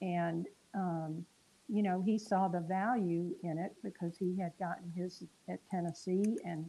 and 0.00 0.46
um, 0.74 1.24
you 1.68 1.82
know 1.82 2.00
he 2.00 2.18
saw 2.18 2.48
the 2.48 2.60
value 2.60 3.34
in 3.42 3.58
it 3.58 3.74
because 3.82 4.16
he 4.16 4.36
had 4.38 4.52
gotten 4.58 4.92
his 4.94 5.24
at 5.48 5.58
Tennessee 5.70 6.38
and 6.44 6.68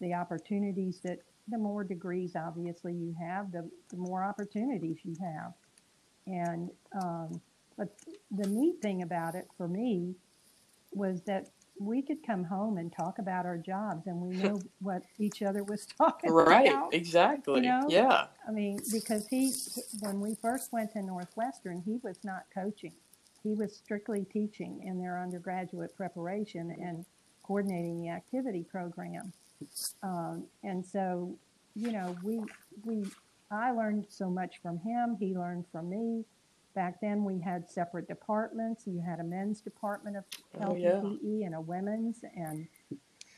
the 0.00 0.14
opportunities 0.14 1.00
that 1.00 1.18
the 1.48 1.58
more 1.58 1.84
degrees 1.84 2.34
obviously 2.36 2.94
you 2.94 3.14
have, 3.20 3.50
the, 3.52 3.68
the 3.90 3.96
more 3.96 4.24
opportunities 4.24 4.98
you 5.04 5.16
have, 5.20 5.52
and 6.26 6.70
um, 7.02 7.40
but 7.76 7.88
the 8.30 8.48
neat 8.48 8.80
thing 8.80 9.02
about 9.02 9.34
it 9.34 9.48
for 9.56 9.68
me 9.68 10.14
was 10.92 11.22
that 11.22 11.48
we 11.84 12.02
could 12.02 12.24
come 12.26 12.44
home 12.44 12.78
and 12.78 12.92
talk 12.92 13.18
about 13.18 13.46
our 13.46 13.58
jobs 13.58 14.06
and 14.06 14.20
we 14.20 14.36
know 14.42 14.60
what 14.80 15.02
each 15.18 15.42
other 15.42 15.64
was 15.64 15.86
talking 15.98 16.30
right, 16.30 16.68
about. 16.68 16.82
Right, 16.84 16.94
exactly. 16.94 17.54
You 17.56 17.62
know? 17.62 17.86
Yeah. 17.88 18.26
I 18.46 18.50
mean, 18.50 18.80
because 18.92 19.26
he, 19.28 19.52
when 20.00 20.20
we 20.20 20.34
first 20.34 20.72
went 20.72 20.92
to 20.92 21.02
Northwestern, 21.02 21.82
he 21.84 21.98
was 22.02 22.18
not 22.24 22.44
coaching. 22.54 22.92
He 23.42 23.54
was 23.54 23.74
strictly 23.74 24.24
teaching 24.32 24.82
in 24.84 24.98
their 24.98 25.20
undergraduate 25.20 25.96
preparation 25.96 26.76
and 26.80 27.04
coordinating 27.42 28.00
the 28.00 28.08
activity 28.08 28.64
program. 28.70 29.32
Um, 30.02 30.44
and 30.62 30.84
so, 30.84 31.36
you 31.74 31.92
know, 31.92 32.16
we, 32.22 32.40
we, 32.84 33.04
I 33.50 33.72
learned 33.72 34.06
so 34.08 34.30
much 34.30 34.60
from 34.62 34.78
him. 34.78 35.16
He 35.18 35.34
learned 35.34 35.64
from 35.72 35.90
me. 35.90 36.24
Back 36.74 37.00
then, 37.00 37.24
we 37.24 37.38
had 37.38 37.68
separate 37.68 38.08
departments. 38.08 38.86
You 38.86 39.02
had 39.06 39.20
a 39.20 39.24
men's 39.24 39.60
department 39.60 40.16
of 40.16 40.24
oh, 40.56 40.60
health 40.60 40.78
yeah. 40.78 40.98
and 40.98 41.20
PE 41.20 41.42
and 41.44 41.54
a 41.54 41.60
women's, 41.60 42.24
and 42.34 42.66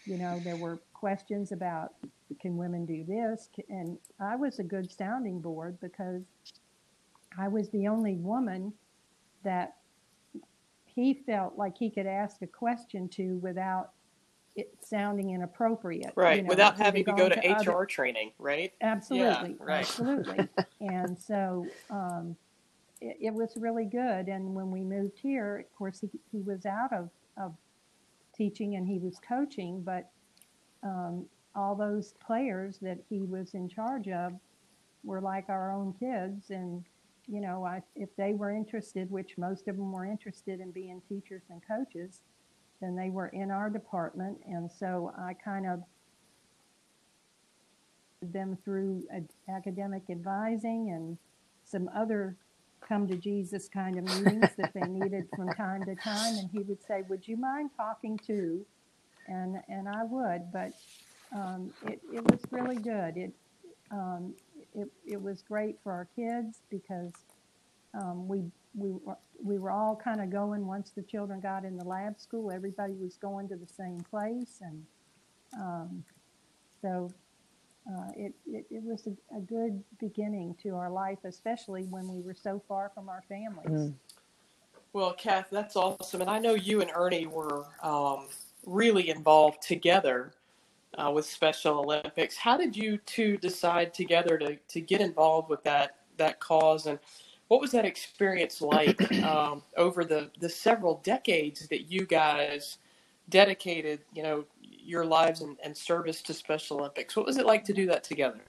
you 0.05 0.18
know, 0.18 0.41
there 0.45 0.57
were 0.57 0.80
questions 0.93 1.53
about 1.53 1.93
can 2.41 2.57
women 2.57 2.85
do 2.87 3.05
this? 3.05 3.49
And 3.68 3.99
I 4.20 4.37
was 4.37 4.59
a 4.59 4.64
good 4.64 4.91
sounding 4.91 5.41
board 5.41 5.78
because 5.80 6.22
I 7.39 7.49
was 7.49 7.70
the 7.70 7.89
only 7.89 8.14
woman 8.14 8.72
that 9.43 9.76
he 10.85 11.22
felt 11.26 11.57
like 11.57 11.76
he 11.76 11.91
could 11.91 12.07
ask 12.07 12.43
a 12.43 12.47
question 12.47 13.09
to 13.11 13.39
without 13.39 13.91
it 14.57 14.72
sounding 14.80 15.30
inappropriate. 15.30 16.12
Right, 16.14 16.37
you 16.37 16.43
know, 16.43 16.49
without 16.49 16.78
having 16.78 17.05
to 17.05 17.12
go 17.12 17.28
to 17.28 17.45
into 17.45 17.70
HR 17.70 17.76
other- 17.76 17.87
training, 17.87 18.32
right? 18.39 18.72
Absolutely, 18.80 19.57
right. 19.59 19.80
absolutely. 19.80 20.49
and 20.80 21.18
so 21.18 21.66
um, 21.91 22.37
it, 23.05 23.18
it 23.20 23.34
was 23.34 23.57
really 23.57 23.84
good. 23.84 24.28
And 24.28 24.55
when 24.55 24.70
we 24.70 24.80
moved 24.80 25.18
here, 25.20 25.59
of 25.59 25.78
course, 25.78 26.00
he, 26.00 26.09
he 26.32 26.40
was 26.42 26.66
out 26.66 26.92
of, 26.92 27.11
of 27.36 27.55
teaching 28.36 28.76
and 28.76 28.86
he 28.86 28.98
was 28.98 29.18
coaching, 29.26 29.82
but 29.82 30.11
um, 30.82 31.26
all 31.55 31.74
those 31.74 32.14
players 32.24 32.78
that 32.82 32.98
he 33.09 33.20
was 33.22 33.55
in 33.55 33.68
charge 33.68 34.09
of 34.09 34.32
were 35.05 35.20
like 35.20 35.48
our 35.48 35.72
own 35.72 35.94
kids. 36.00 36.50
And, 36.50 36.84
you 37.26 37.40
know, 37.40 37.64
I, 37.64 37.82
if 37.94 38.09
they 38.16 38.32
were 38.32 38.50
interested, 38.50 39.11
which 39.11 39.36
most 39.38 39.68
of 39.68 39.76
them 39.76 39.92
were 39.92 40.07
interested 40.07 40.61
in 40.61 40.70
being 40.70 41.00
teachers 41.09 41.42
and 41.50 41.61
coaches, 41.66 42.20
then 42.80 42.96
they 42.96 43.11
were 43.11 43.28
in 43.28 43.50
our 43.50 43.70
department. 43.70 44.38
And 44.46 44.70
so 44.70 45.12
I 45.18 45.34
kind 45.34 45.66
of 45.66 45.80
them 48.32 48.57
through 48.64 49.05
academic 49.55 50.05
advising 50.11 50.90
and 50.90 51.18
some 51.64 51.90
other 51.94 52.36
come 52.89 53.09
to 53.09 53.16
Jesus 53.16 53.68
kind 53.68 53.99
of 53.99 54.05
meetings 54.05 54.51
that 54.59 54.72
they 54.74 54.89
needed 54.89 55.28
from 55.37 55.49
time 55.51 55.85
to 55.85 55.95
time. 55.97 56.39
And 56.39 56.51
he 56.53 56.61
would 56.61 56.82
say, 56.87 57.03
Would 57.09 57.26
you 57.28 57.37
mind 57.37 57.70
talking 57.76 58.18
to? 58.26 58.64
And, 59.28 59.57
and 59.68 59.89
I 59.89 60.05
would, 60.05 60.53
but 60.53 60.72
um, 61.35 61.72
it, 61.87 62.01
it 62.12 62.24
was 62.30 62.41
really 62.51 62.76
good. 62.76 63.16
It, 63.16 63.32
um, 63.91 64.35
it, 64.74 64.89
it 65.07 65.22
was 65.22 65.43
great 65.43 65.78
for 65.82 65.93
our 65.93 66.09
kids 66.16 66.61
because 66.70 67.12
um, 67.95 68.28
we, 68.28 68.43
we, 68.74 68.91
were, 68.93 69.16
we 69.43 69.59
were 69.59 69.70
all 69.70 69.97
kind 69.97 70.20
of 70.20 70.30
going 70.30 70.66
once 70.66 70.91
the 70.95 71.03
children 71.03 71.41
got 71.41 71.64
in 71.64 71.76
the 71.76 71.85
lab 71.85 72.18
school, 72.20 72.51
everybody 72.53 72.95
was 72.95 73.16
going 73.16 73.49
to 73.49 73.57
the 73.57 73.66
same 73.66 74.01
place. 74.11 74.61
And 74.61 74.85
um, 75.59 76.05
so 76.82 77.12
uh, 77.87 78.11
it, 78.16 78.35
it, 78.47 78.66
it 78.70 78.82
was 78.82 79.07
a, 79.07 79.37
a 79.37 79.41
good 79.41 79.82
beginning 79.99 80.57
to 80.62 80.70
our 80.70 80.91
life, 80.91 81.18
especially 81.24 81.85
when 81.85 82.09
we 82.09 82.22
were 82.22 82.35
so 82.35 82.62
far 82.66 82.91
from 82.95 83.09
our 83.09 83.22
families. 83.28 83.91
Mm. 83.91 83.95
Well, 84.95 85.12
Kath, 85.12 85.49
that's 85.51 85.76
awesome. 85.76 86.20
And 86.20 86.30
I 86.30 86.39
know 86.39 86.55
you 86.55 86.80
and 86.80 86.91
Ernie 86.95 87.26
were 87.26 87.66
um, 87.82 88.28
really 88.64 89.11
involved 89.11 89.61
together 89.61 90.32
uh, 90.97 91.11
with 91.11 91.26
Special 91.26 91.80
Olympics. 91.80 92.37
How 92.37 92.57
did 92.57 92.76
you 92.76 92.99
two 92.99 93.37
decide 93.37 93.93
together 93.93 94.39
to, 94.39 94.57
to 94.57 94.80
get 94.80 95.01
involved 95.01 95.51
with 95.51 95.62
that 95.64 95.97
that 96.16 96.39
cause, 96.39 96.87
and 96.87 97.01
what 97.49 97.61
was 97.61 97.72
that 97.72 97.85
experience 97.85 98.62
like 98.62 99.12
um, 99.24 99.62
over 99.76 100.05
the 100.05 100.30
the 100.39 100.49
several 100.49 101.01
decades 101.03 101.66
that 101.68 101.91
you 101.91 102.07
guys 102.07 102.78
dedicated, 103.28 104.01
you 104.14 104.22
know, 104.22 104.45
your 104.85 105.05
lives 105.05 105.41
and, 105.41 105.57
and 105.62 105.76
service 105.76 106.22
to 106.22 106.35
Special 106.35 106.78
Olympics? 106.78 107.16
What 107.16 107.26
was 107.26 107.39
it 107.39 107.47
like 107.47 107.64
to 107.64 107.72
do 107.72 107.87
that 107.87 108.05
together? 108.05 108.43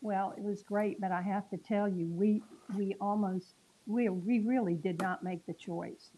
Well, 0.00 0.34
it 0.36 0.42
was 0.42 0.62
great, 0.62 1.00
but 1.00 1.12
I 1.12 1.22
have 1.22 1.48
to 1.50 1.56
tell 1.56 1.88
you, 1.88 2.06
we 2.06 2.42
we 2.76 2.94
almost 3.00 3.54
we 3.86 4.08
we 4.08 4.40
really 4.40 4.74
did 4.74 5.00
not 5.00 5.22
make 5.22 5.46
the 5.46 5.54
choice. 5.54 6.10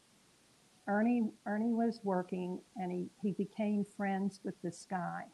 Ernie 0.88 1.30
Ernie 1.46 1.72
was 1.72 2.00
working, 2.02 2.60
and 2.76 2.90
he 2.90 3.06
he 3.22 3.32
became 3.32 3.84
friends 3.96 4.40
with 4.44 4.60
this 4.62 4.86
guy, 4.88 5.24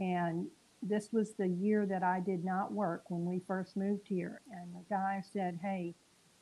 and 0.00 0.46
this 0.82 1.12
was 1.12 1.34
the 1.34 1.48
year 1.48 1.86
that 1.86 2.02
I 2.02 2.20
did 2.20 2.44
not 2.44 2.72
work 2.72 3.04
when 3.08 3.24
we 3.24 3.40
first 3.46 3.76
moved 3.76 4.06
here. 4.08 4.40
And 4.52 4.74
the 4.74 4.84
guy 4.88 5.22
said, 5.32 5.58
"Hey, 5.62 5.94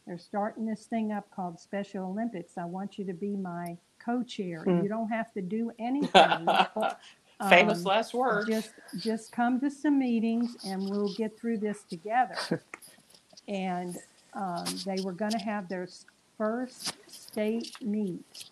they're 0.07 0.18
starting 0.18 0.66
this 0.66 0.86
thing 0.86 1.12
up 1.12 1.30
called 1.30 1.61
Special 1.61 2.07
Olympics. 2.07 2.59
I 2.59 2.64
want 2.64 2.98
you 2.98 3.05
to 3.07 3.14
be 3.14 3.36
my 3.36 3.76
co-chair. 4.05 4.62
Hmm. 4.64 4.82
You 4.82 4.88
don't 4.88 5.09
have 5.09 5.32
to 5.34 5.42
do 5.42 5.72
anything." 5.78 6.48
Famous 7.48 7.78
Um, 7.78 7.84
last 7.84 8.12
words. 8.14 8.46
just 8.48 8.70
just 8.98 9.32
come 9.32 9.59
to 9.61 9.70
some 9.70 9.98
meetings 9.98 10.57
and 10.66 10.90
we'll 10.90 11.14
get 11.14 11.38
through 11.38 11.59
this 11.59 11.82
together 11.84 12.36
and 13.48 13.96
um, 14.34 14.64
they 14.84 15.01
were 15.03 15.12
going 15.12 15.32
to 15.32 15.38
have 15.38 15.66
their 15.68 15.88
first 16.36 16.92
state 17.09 17.72
meet 17.80 18.51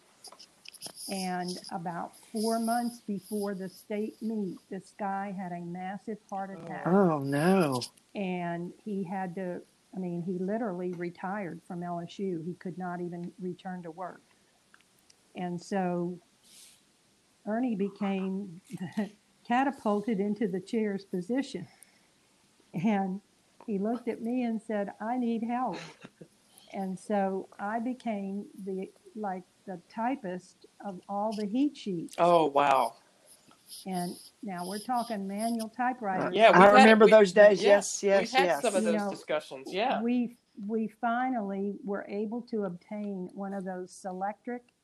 and 1.10 1.58
about 1.72 2.12
four 2.32 2.58
months 2.58 3.00
before 3.06 3.54
the 3.54 3.68
state 3.68 4.16
meet 4.22 4.58
this 4.70 4.94
guy 4.98 5.34
had 5.38 5.52
a 5.52 5.60
massive 5.60 6.18
heart 6.30 6.50
attack 6.50 6.86
Oh 6.86 7.18
no. 7.18 7.82
and 8.14 8.72
he 8.84 9.02
had 9.04 9.34
to 9.34 9.60
i 9.94 9.98
mean 9.98 10.22
he 10.22 10.38
literally 10.38 10.92
retired 10.94 11.60
from 11.68 11.80
lsu 11.80 12.44
he 12.44 12.54
could 12.58 12.78
not 12.78 13.00
even 13.02 13.30
return 13.40 13.82
to 13.82 13.90
work 13.90 14.22
and 15.38 15.58
so 15.60 16.18
ernie 17.46 17.74
became 17.76 18.60
catapulted 19.46 20.20
into 20.20 20.46
the 20.48 20.60
chair's 20.60 21.04
position 21.06 21.66
and 22.84 23.20
he 23.66 23.78
looked 23.78 24.08
at 24.08 24.20
me 24.20 24.42
and 24.42 24.60
said 24.60 24.90
i 25.00 25.16
need 25.16 25.42
help 25.42 25.76
and 26.74 26.98
so 26.98 27.48
i 27.58 27.78
became 27.78 28.44
the 28.64 28.90
like 29.16 29.42
the 29.66 29.80
typist 29.92 30.66
of 30.84 31.00
all 31.08 31.32
the 31.36 31.46
heat 31.46 31.74
sheets 31.76 32.14
oh 32.18 32.46
wow. 32.46 32.94
and 33.86 34.14
now 34.42 34.66
we're 34.66 34.78
talking 34.78 35.26
manual 35.26 35.68
typewriters 35.68 36.34
Yeah, 36.34 36.50
I 36.50 36.58
we've 36.58 36.58
had- 36.68 36.72
remember 36.74 37.04
we- 37.06 37.10
those 37.10 37.32
days. 37.32 37.62
yeah, 37.62 37.68
Yes, 37.76 38.02
yes, 38.02 38.20
We've 38.20 38.30
had 38.40 38.46
yes. 38.46 38.62
some 38.62 38.74
of 38.76 38.82
You 38.82 38.92
those 38.92 39.00
know, 39.00 39.10
discussions. 39.10 39.72
Yeah. 39.72 40.02
we 40.02 40.36
we 40.66 40.88
finally 41.00 41.76
were 41.84 42.04
able 42.08 42.42
to 42.42 42.64
obtain 42.64 43.28
one 43.34 43.52
of 43.54 43.64
those 43.64 43.92
Selectric 43.92 44.60
m- 44.60 44.77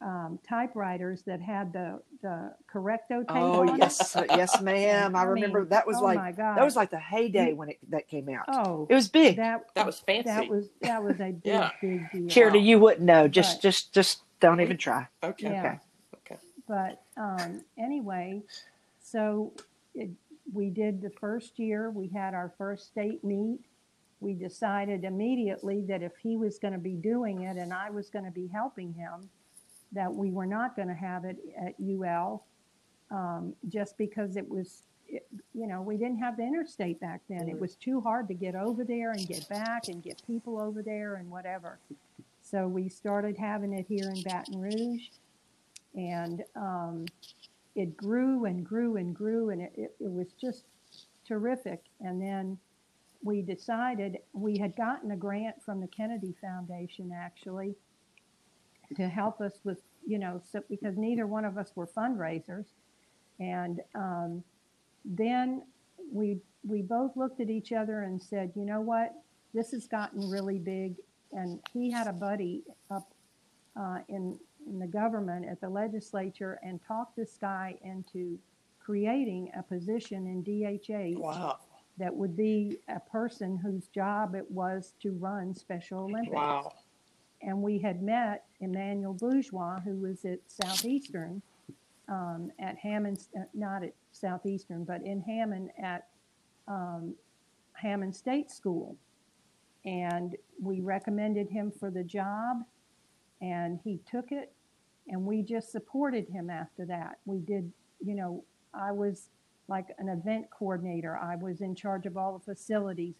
um, 0.00 0.38
typewriters 0.48 1.22
that 1.22 1.40
had 1.40 1.72
the 1.72 2.00
the 2.22 2.52
correcto 2.72 3.20
tape 3.20 3.30
Oh 3.30 3.68
on 3.68 3.78
yes, 3.78 4.14
uh, 4.14 4.24
yes, 4.30 4.60
ma'am. 4.60 5.16
I 5.16 5.20
I 5.20 5.24
remember 5.24 5.60
mean, 5.60 5.68
that 5.70 5.86
was 5.86 5.96
oh 5.96 6.02
like 6.04 6.18
my 6.18 6.32
God. 6.32 6.56
that 6.58 6.64
was 6.64 6.76
like 6.76 6.90
the 6.90 6.98
heyday 6.98 7.52
when 7.52 7.70
it 7.70 7.78
that 7.90 8.06
came 8.08 8.28
out. 8.28 8.44
Oh, 8.48 8.86
It 8.90 8.94
was 8.94 9.08
big. 9.08 9.36
that 9.36 9.64
That 9.74 9.86
was 9.86 9.98
fancy. 10.00 10.28
that 10.28 10.48
was 10.48 10.68
that 10.82 11.02
was 11.02 11.20
a 11.20 11.30
big 11.32 11.40
Yeah. 11.44 11.70
big 11.80 12.10
deal. 12.12 12.28
Charity, 12.28 12.60
you 12.60 12.78
wouldn't 12.78 13.02
know. 13.06 13.28
Just, 13.28 13.56
But- 13.58 13.62
just, 13.62 13.92
just 13.94 14.22
don't 14.40 14.60
even 14.60 14.76
try. 14.76 15.06
okay. 15.22 15.50
Yeah. 15.50 15.60
Okay. 15.60 15.78
Okay. 16.34 16.40
But 16.68 17.02
um, 17.16 17.62
anyway, 17.78 18.42
so 19.00 19.52
it, 19.94 20.10
we 20.52 20.70
did 20.70 21.00
the 21.00 21.10
first 21.20 21.58
year, 21.58 21.90
we 21.90 22.08
had 22.08 22.34
our 22.34 22.52
first 22.58 22.88
state 22.88 23.22
meet. 23.24 23.60
We 24.20 24.34
decided 24.34 25.04
immediately 25.04 25.82
that 25.88 26.02
if 26.02 26.12
he 26.22 26.36
was 26.36 26.58
going 26.58 26.74
to 26.74 26.78
be 26.80 26.92
doing 26.94 27.42
it 27.42 27.56
and 27.56 27.72
I 27.72 27.90
was 27.90 28.08
going 28.10 28.24
to 28.24 28.30
be 28.30 28.46
helping 28.46 28.92
him, 28.94 29.28
that 29.92 30.12
we 30.12 30.30
were 30.30 30.46
not 30.46 30.74
going 30.76 30.88
to 30.88 30.94
have 30.94 31.24
it 31.24 31.36
at 31.60 31.74
UL 31.80 32.44
um, 33.10 33.54
just 33.68 33.96
because 33.98 34.36
it 34.36 34.48
was, 34.48 34.84
it, 35.08 35.26
you 35.54 35.66
know, 35.66 35.82
we 35.82 35.96
didn't 35.96 36.18
have 36.18 36.36
the 36.36 36.42
interstate 36.42 36.98
back 37.00 37.20
then. 37.28 37.48
It 37.48 37.56
Mhm. 37.56 37.60
was 37.60 37.76
too 37.76 38.00
hard 38.00 38.26
to 38.28 38.34
get 38.34 38.54
over 38.54 38.84
there 38.84 39.10
and 39.12 39.26
get 39.26 39.46
back 39.48 39.88
and 39.88 40.02
get 40.02 40.22
people 40.26 40.58
over 40.58 40.82
there 40.82 41.16
and 41.16 41.30
whatever. 41.30 41.78
So 42.40 42.66
we 42.66 42.88
started 42.88 43.36
having 43.36 43.72
it 43.74 43.86
here 43.86 44.08
in 44.10 44.22
Baton 44.22 44.58
Rouge 44.60 45.08
and 45.94 46.42
um, 46.56 47.04
it 47.74 47.96
grew 47.96 48.46
and 48.46 48.64
grew 48.64 48.96
and 48.96 49.14
grew 49.14 49.50
and 49.50 49.60
it, 49.60 49.72
it, 49.76 49.94
it 50.00 50.10
was 50.12 50.32
just 50.32 50.64
terrific 51.26 51.82
and 52.00 52.20
then 52.20 52.58
we 53.22 53.40
decided 53.42 54.18
we 54.32 54.58
had 54.58 54.74
gotten 54.74 55.12
a 55.12 55.16
grant 55.16 55.62
from 55.62 55.80
the 55.80 55.86
kennedy 55.86 56.34
foundation 56.40 57.12
actually 57.14 57.74
to 58.96 59.08
help 59.08 59.40
us 59.40 59.60
with 59.64 59.80
you 60.06 60.18
know 60.18 60.40
so, 60.50 60.60
because 60.68 60.96
neither 60.96 61.26
one 61.26 61.44
of 61.44 61.56
us 61.58 61.72
were 61.74 61.86
fundraisers 61.86 62.66
and 63.40 63.80
um, 63.94 64.42
then 65.04 65.62
we 66.12 66.38
we 66.64 66.82
both 66.82 67.16
looked 67.16 67.40
at 67.40 67.50
each 67.50 67.72
other 67.72 68.02
and 68.02 68.22
said 68.22 68.52
you 68.54 68.64
know 68.64 68.80
what 68.80 69.12
this 69.54 69.70
has 69.72 69.86
gotten 69.86 70.28
really 70.30 70.58
big 70.58 70.94
and 71.32 71.60
he 71.72 71.90
had 71.90 72.06
a 72.06 72.12
buddy 72.12 72.62
up 72.90 73.12
uh, 73.78 73.98
in 74.08 74.38
in 74.66 74.78
the 74.78 74.86
government 74.86 75.44
at 75.48 75.60
the 75.60 75.68
legislature 75.68 76.58
and 76.62 76.80
talked 76.86 77.16
this 77.16 77.36
guy 77.40 77.76
into 77.84 78.38
creating 78.78 79.50
a 79.56 79.62
position 79.62 80.26
in 80.26 80.42
DHA 80.42 81.18
Wow. 81.20 81.58
that 81.98 82.14
would 82.14 82.36
be 82.36 82.78
a 82.88 83.00
person 83.00 83.56
whose 83.56 83.88
job 83.88 84.34
it 84.34 84.48
was 84.50 84.94
to 85.02 85.12
run 85.12 85.54
Special 85.54 86.00
Olympics. 86.04 86.34
Wow. 86.34 86.72
And 87.42 87.62
we 87.62 87.78
had 87.78 88.02
met 88.02 88.44
Emmanuel 88.60 89.14
Bourgeois, 89.14 89.80
who 89.80 89.96
was 89.96 90.24
at 90.24 90.40
Southeastern, 90.48 91.42
um, 92.08 92.50
at 92.60 92.76
Hammond, 92.78 93.26
uh, 93.38 93.44
not 93.54 93.84
at 93.84 93.94
Southeastern, 94.12 94.84
but 94.84 95.02
in 95.04 95.20
Hammond 95.22 95.70
at 95.82 96.08
um, 96.68 97.14
Hammond 97.74 98.14
State 98.16 98.50
School. 98.50 98.96
And 99.84 100.36
we 100.62 100.80
recommended 100.80 101.48
him 101.50 101.72
for 101.72 101.90
the 101.90 102.04
job, 102.04 102.58
and 103.42 103.80
he 103.84 104.00
took 104.10 104.32
it 104.32 104.52
And 105.08 105.24
we 105.26 105.42
just 105.42 105.72
supported 105.72 106.28
him 106.28 106.50
after 106.50 106.86
that. 106.86 107.18
We 107.26 107.40
did, 107.40 107.72
you 108.00 108.14
know, 108.14 108.44
I 108.74 108.92
was 108.92 109.30
like 109.68 109.88
an 109.98 110.08
event 110.08 110.46
coordinator, 110.50 111.16
I 111.16 111.36
was 111.36 111.60
in 111.62 111.74
charge 111.74 112.06
of 112.06 112.16
all 112.16 112.38
the 112.38 112.44
facilities. 112.54 113.14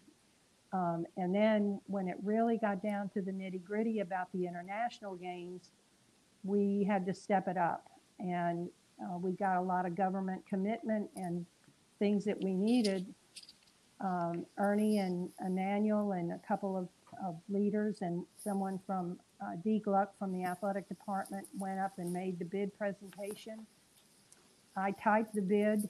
Um, 0.73 1.05
and 1.17 1.33
then 1.33 1.79
when 1.85 2.07
it 2.07 2.17
really 2.23 2.57
got 2.57 2.81
down 2.81 3.09
to 3.09 3.21
the 3.21 3.31
nitty 3.31 3.63
gritty 3.63 3.99
about 3.99 4.31
the 4.33 4.47
international 4.47 5.15
games, 5.15 5.69
we 6.43 6.83
had 6.83 7.05
to 7.05 7.13
step 7.13 7.47
it 7.47 7.57
up. 7.57 7.85
And 8.19 8.69
uh, 9.01 9.17
we 9.17 9.33
got 9.33 9.57
a 9.57 9.61
lot 9.61 9.85
of 9.85 9.95
government 9.95 10.43
commitment 10.47 11.09
and 11.15 11.45
things 11.99 12.25
that 12.25 12.43
we 12.43 12.53
needed. 12.53 13.05
Um, 14.01 14.45
Ernie 14.57 14.97
and 14.97 15.29
Emmanuel 15.45 16.13
and 16.13 16.31
a 16.31 16.39
couple 16.45 16.75
of, 16.75 16.89
of 17.25 17.37
leaders 17.49 17.99
and 18.01 18.25
someone 18.35 18.79
from 18.85 19.19
uh, 19.41 19.55
D. 19.63 19.79
Gluck 19.79 20.17
from 20.17 20.31
the 20.31 20.43
athletic 20.43 20.87
department 20.89 21.47
went 21.57 21.79
up 21.79 21.93
and 21.97 22.11
made 22.11 22.39
the 22.39 22.45
bid 22.45 22.75
presentation. 22.77 23.65
I 24.75 24.91
typed 24.91 25.35
the 25.35 25.41
bid, 25.41 25.87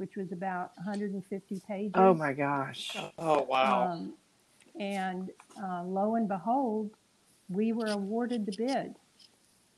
which 0.00 0.16
was 0.16 0.32
about 0.32 0.70
150 0.76 1.60
pages. 1.68 1.92
Oh 1.94 2.14
my 2.14 2.32
gosh. 2.32 2.96
Oh, 3.18 3.42
wow. 3.42 3.92
Um, 3.92 4.14
and 4.80 5.30
uh, 5.62 5.82
lo 5.84 6.14
and 6.14 6.26
behold, 6.26 6.90
we 7.50 7.74
were 7.74 7.90
awarded 7.90 8.46
the 8.46 8.56
bid. 8.56 8.94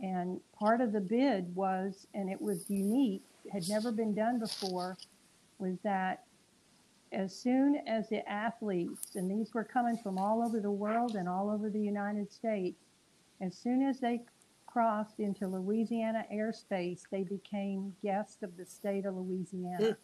And 0.00 0.40
part 0.56 0.80
of 0.80 0.92
the 0.92 1.00
bid 1.00 1.52
was, 1.56 2.06
and 2.14 2.30
it 2.30 2.40
was 2.40 2.70
unique, 2.70 3.24
had 3.52 3.68
never 3.68 3.90
been 3.90 4.14
done 4.14 4.38
before, 4.38 4.96
was 5.58 5.76
that 5.82 6.22
as 7.10 7.34
soon 7.34 7.82
as 7.88 8.08
the 8.08 8.26
athletes, 8.30 9.16
and 9.16 9.28
these 9.28 9.52
were 9.52 9.64
coming 9.64 9.96
from 9.96 10.18
all 10.18 10.40
over 10.40 10.60
the 10.60 10.70
world 10.70 11.16
and 11.16 11.28
all 11.28 11.50
over 11.50 11.68
the 11.68 11.80
United 11.80 12.32
States, 12.32 12.78
as 13.40 13.56
soon 13.56 13.82
as 13.82 13.98
they 13.98 14.20
crossed 14.66 15.18
into 15.18 15.48
Louisiana 15.48 16.24
airspace, 16.32 17.02
they 17.10 17.24
became 17.24 17.92
guests 18.04 18.44
of 18.44 18.56
the 18.56 18.64
state 18.64 19.04
of 19.04 19.16
Louisiana. 19.16 19.96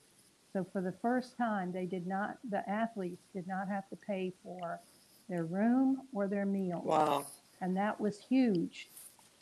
So 0.59 0.67
for 0.73 0.81
the 0.81 0.95
first 1.01 1.37
time, 1.37 1.71
they 1.71 1.87
did 1.87 2.09
not, 2.09 2.39
the 2.51 2.69
athletes 2.69 3.23
did 3.33 3.47
not 3.47 3.69
have 3.69 3.89
to 3.91 3.97
pay 3.97 4.33
for 4.43 4.81
their 5.29 5.45
room 5.45 6.03
or 6.13 6.27
their 6.27 6.47
meals. 6.47 6.85
Wow. 6.85 7.27
And 7.61 7.77
that 7.77 8.01
was 8.01 8.19
huge 8.19 8.89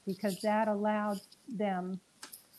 because 0.06 0.38
that 0.42 0.68
allowed 0.68 1.20
them 1.48 2.00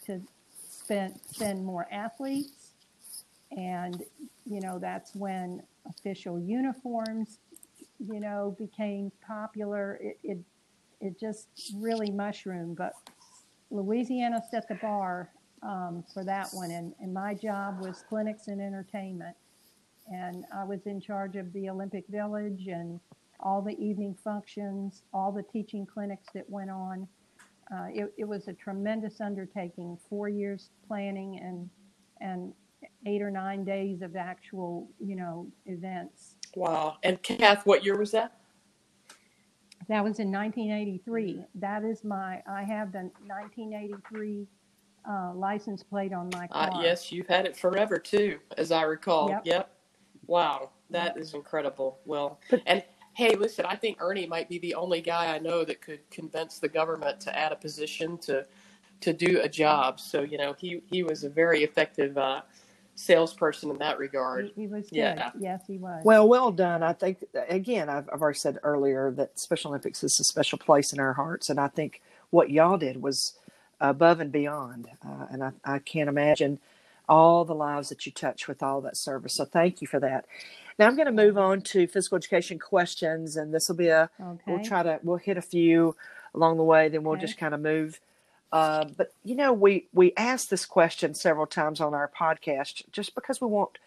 to 0.08 0.24
spend, 0.72 1.20
send 1.28 1.64
more 1.64 1.88
athletes. 1.92 2.72
And, 3.56 4.04
you 4.48 4.60
know, 4.60 4.80
that's 4.80 5.14
when 5.14 5.62
official 5.88 6.40
uniforms, 6.40 7.38
you 8.00 8.20
know, 8.20 8.56
became 8.58 9.12
popular. 9.26 10.00
It, 10.02 10.20
it, 10.24 10.38
it 11.00 11.20
just 11.20 11.48
really 11.76 12.10
mushroomed. 12.10 12.76
But 12.76 12.94
Louisiana 13.70 14.42
set 14.50 14.68
the 14.68 14.76
bar 14.82 15.30
um, 15.64 16.04
for 16.14 16.24
that 16.24 16.50
one. 16.52 16.72
And, 16.72 16.94
and 17.00 17.14
my 17.14 17.34
job 17.34 17.80
was 17.82 18.04
clinics 18.08 18.48
and 18.48 18.62
entertainment. 18.62 19.36
And 20.08 20.46
I 20.56 20.64
was 20.64 20.86
in 20.86 21.02
charge 21.02 21.36
of 21.36 21.52
the 21.54 21.70
Olympic 21.70 22.06
Village 22.08 22.68
and 22.68 23.00
all 23.40 23.62
the 23.62 23.78
evening 23.78 24.16
functions, 24.24 25.04
all 25.14 25.32
the 25.32 25.44
teaching 25.44 25.86
clinics 25.86 26.28
that 26.34 26.50
went 26.50 26.70
on. 26.70 27.08
Uh, 27.72 27.88
it, 27.94 28.14
it 28.18 28.24
was 28.24 28.48
a 28.48 28.54
tremendous 28.54 29.20
undertaking, 29.20 29.98
four 30.10 30.30
years 30.30 30.70
planning 30.88 31.40
and, 31.40 31.70
and 32.22 32.54
eight 33.06 33.22
or 33.22 33.30
nine 33.30 33.66
days 33.66 34.02
of 34.02 34.16
actual, 34.16 34.90
you 35.00 35.16
know, 35.16 35.48
events. 35.66 36.36
Wow. 36.56 36.98
And 37.04 37.22
Kath, 37.22 37.66
what 37.66 37.84
year 37.84 37.98
was 37.98 38.12
that? 38.12 38.38
That 39.90 40.04
was 40.04 40.20
in 40.20 40.32
1983. 40.32 41.46
That 41.56 41.84
is 41.84 42.04
my, 42.04 42.42
I 42.50 42.64
have 42.64 42.92
the 42.92 43.10
1983 43.26 44.48
uh, 45.10 45.34
license 45.34 45.84
plate 45.84 46.14
on 46.14 46.30
my 46.34 46.48
car. 46.48 46.72
Uh, 46.74 46.82
yes, 46.82 47.12
you've 47.12 47.28
had 47.28 47.46
it 47.46 47.56
forever 47.56 47.98
too, 47.98 48.40
as 48.58 48.72
I 48.72 48.84
recall. 48.84 49.42
Yep. 49.44 49.72
Wow, 50.28 50.72
that 50.90 51.18
is 51.18 51.34
incredible. 51.34 52.00
Well, 52.06 52.40
and 52.66 52.84
hey, 53.14 53.36
listen, 53.36 53.66
I 53.66 53.76
think 53.76 53.98
Ernie 54.02 54.28
might 54.28 54.50
be 54.50 54.60
the 54.60 54.76
only 54.76 55.02
guy 55.02 55.34
I 55.34 55.40
know 55.40 55.64
that 55.64 55.82
could 55.82 56.08
convince 56.12 56.60
the 56.60 56.68
government 56.68 57.20
to 57.22 57.38
add 57.38 57.52
a 57.52 57.56
position 57.56 58.18
to 58.20 58.46
to 59.02 59.14
do 59.14 59.42
a 59.42 59.50
job. 59.50 60.00
So 60.00 60.22
you 60.22 60.38
know, 60.38 60.54
he 60.58 60.82
he 60.90 61.04
was 61.04 61.24
a 61.24 61.30
very 61.30 61.64
effective 61.64 62.18
uh, 62.18 62.42
salesperson 62.96 63.70
in 63.70 63.78
that 63.78 63.98
regard. 64.00 64.52
He, 64.56 64.64
he 64.64 64.68
was 64.68 64.90
good. 64.90 64.98
Yeah. 64.98 65.32
Yes, 65.40 65.62
he 65.66 65.78
was. 65.78 66.02
Well, 66.04 66.28
well 66.28 66.52
done. 66.52 66.84
I 66.84 66.94
think 66.94 67.24
again, 67.48 67.90
I've, 67.90 68.10
I've 68.12 68.22
already 68.22 68.40
said 68.40 68.60
earlier 68.64 69.12
that 69.12 69.40
Special 69.40 69.70
Olympics 69.70 70.04
is 70.04 70.20
a 70.20 70.24
special 70.24 70.58
place 70.58 70.92
in 70.92 71.00
our 71.00 71.14
hearts, 71.14 71.50
and 71.50 71.60
I 71.60 71.70
think 71.70 72.02
what 72.32 72.50
y'all 72.50 72.78
did 72.78 73.02
was 73.02 73.34
above 73.80 74.20
and 74.20 74.32
beyond. 74.32 74.88
Uh, 75.06 75.26
and 75.32 75.44
I, 75.44 75.52
I 75.64 75.80
can't 75.80 76.10
imagine 76.10 76.60
all 77.10 77.46
the 77.46 77.56
lives 77.56 77.90
that 77.90 78.06
you 78.06 78.12
touch 78.12 78.48
with 78.48 78.62
all 78.62 78.82
that 78.82 78.98
service. 78.98 79.34
So 79.34 79.46
thank 79.46 79.82
you 79.82 79.88
for 79.88 80.00
that. 80.00 80.26
Now 80.78 80.88
I'm 80.88 80.96
going 80.96 81.08
to 81.08 81.12
move 81.12 81.38
on 81.38 81.62
to 81.62 81.88
physical 81.88 82.18
education 82.18 82.60
questions, 82.60 83.36
and 83.38 83.54
this 83.54 83.68
will 83.68 83.76
be 83.76 83.88
a 83.88 84.10
okay. 84.22 84.42
we'll 84.46 84.64
try 84.64 84.84
to 84.84 85.00
we'll 85.04 85.18
hit 85.18 85.38
a 85.38 85.42
few 85.42 85.96
along 86.34 86.58
the 86.58 86.64
way, 86.64 86.90
then 86.90 87.04
we'll 87.04 87.14
Okay. 87.14 87.22
just 87.22 87.38
kind 87.38 87.54
of 87.54 87.62
move. 87.62 88.00
Uh, 88.52 88.86
but 88.96 89.14
you 89.24 89.36
know, 89.36 89.52
we 89.54 89.88
we 89.94 90.14
asked 90.16 90.50
this 90.50 90.66
question 90.66 91.14
several 91.14 91.48
times 91.48 91.82
on 91.82 91.94
our 91.94 92.10
podcast, 92.16 92.84
just 92.92 93.16
because 93.16 93.42
we 93.42 93.48
want. 93.48 93.78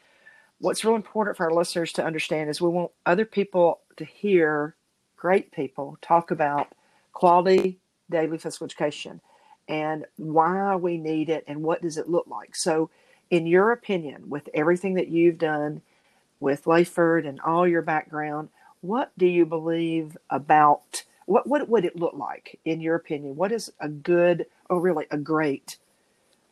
What's 0.59 0.85
real 0.85 0.95
important 0.95 1.39
for 1.39 1.45
our 1.45 1.55
listeners 1.55 1.91
to 1.95 2.05
understand 2.05 2.51
is 2.51 2.61
we 2.61 2.69
want 2.69 2.91
other 3.07 3.25
people 3.25 3.81
to 3.97 4.05
hear 4.05 4.75
great 5.17 5.53
people 5.53 5.97
talk 6.03 6.31
about 6.31 6.69
quality 7.15 7.79
daily 8.11 8.37
physical 8.37 8.67
education 8.67 9.23
and 9.71 10.05
why 10.17 10.75
we 10.75 10.99
need 10.99 11.31
it 11.31 11.45
and 11.47 11.63
what 11.63 11.81
does 11.81 11.97
it 11.97 12.11
look 12.11 12.27
like. 12.27 12.57
So, 12.57 12.91
in 13.31 13.47
your 13.47 13.71
opinion, 13.71 14.29
with 14.29 14.49
everything 14.53 14.95
that 14.95 15.09
you've 15.09 15.39
done 15.39 15.83
with 16.41 16.65
LAHPERD 16.65 17.27
and 17.27 17.41
all 17.41 17.69
your 17.69 17.81
background, 17.81 18.49
what 18.81 19.13
do 19.17 19.27
you 19.27 19.47
believe 19.47 20.19
about 20.29 21.05
what 21.27 21.47
what 21.47 21.69
would 21.69 21.85
it 21.85 21.97
look 21.97 22.15
like 22.15 22.59
in 22.65 22.81
your 22.81 22.97
opinion? 22.97 23.37
What 23.37 23.53
is 23.53 23.73
a 23.79 23.89
good 23.89 24.47
or 24.69 24.81
really 24.81 25.07
a 25.13 25.17
great 25.17 25.79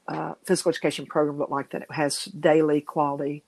uh, 0.07 0.35
physical 0.45 0.71
education 0.71 1.05
program 1.05 1.39
look 1.39 1.51
like 1.51 1.71
that 1.71 1.83
it 1.83 1.93
has 1.93 2.27
daily 2.27 2.81
quality 2.81 3.43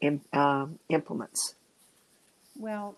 im, 0.00 0.22
um, 0.32 0.80
implements? 0.88 1.54
Well, 2.56 2.96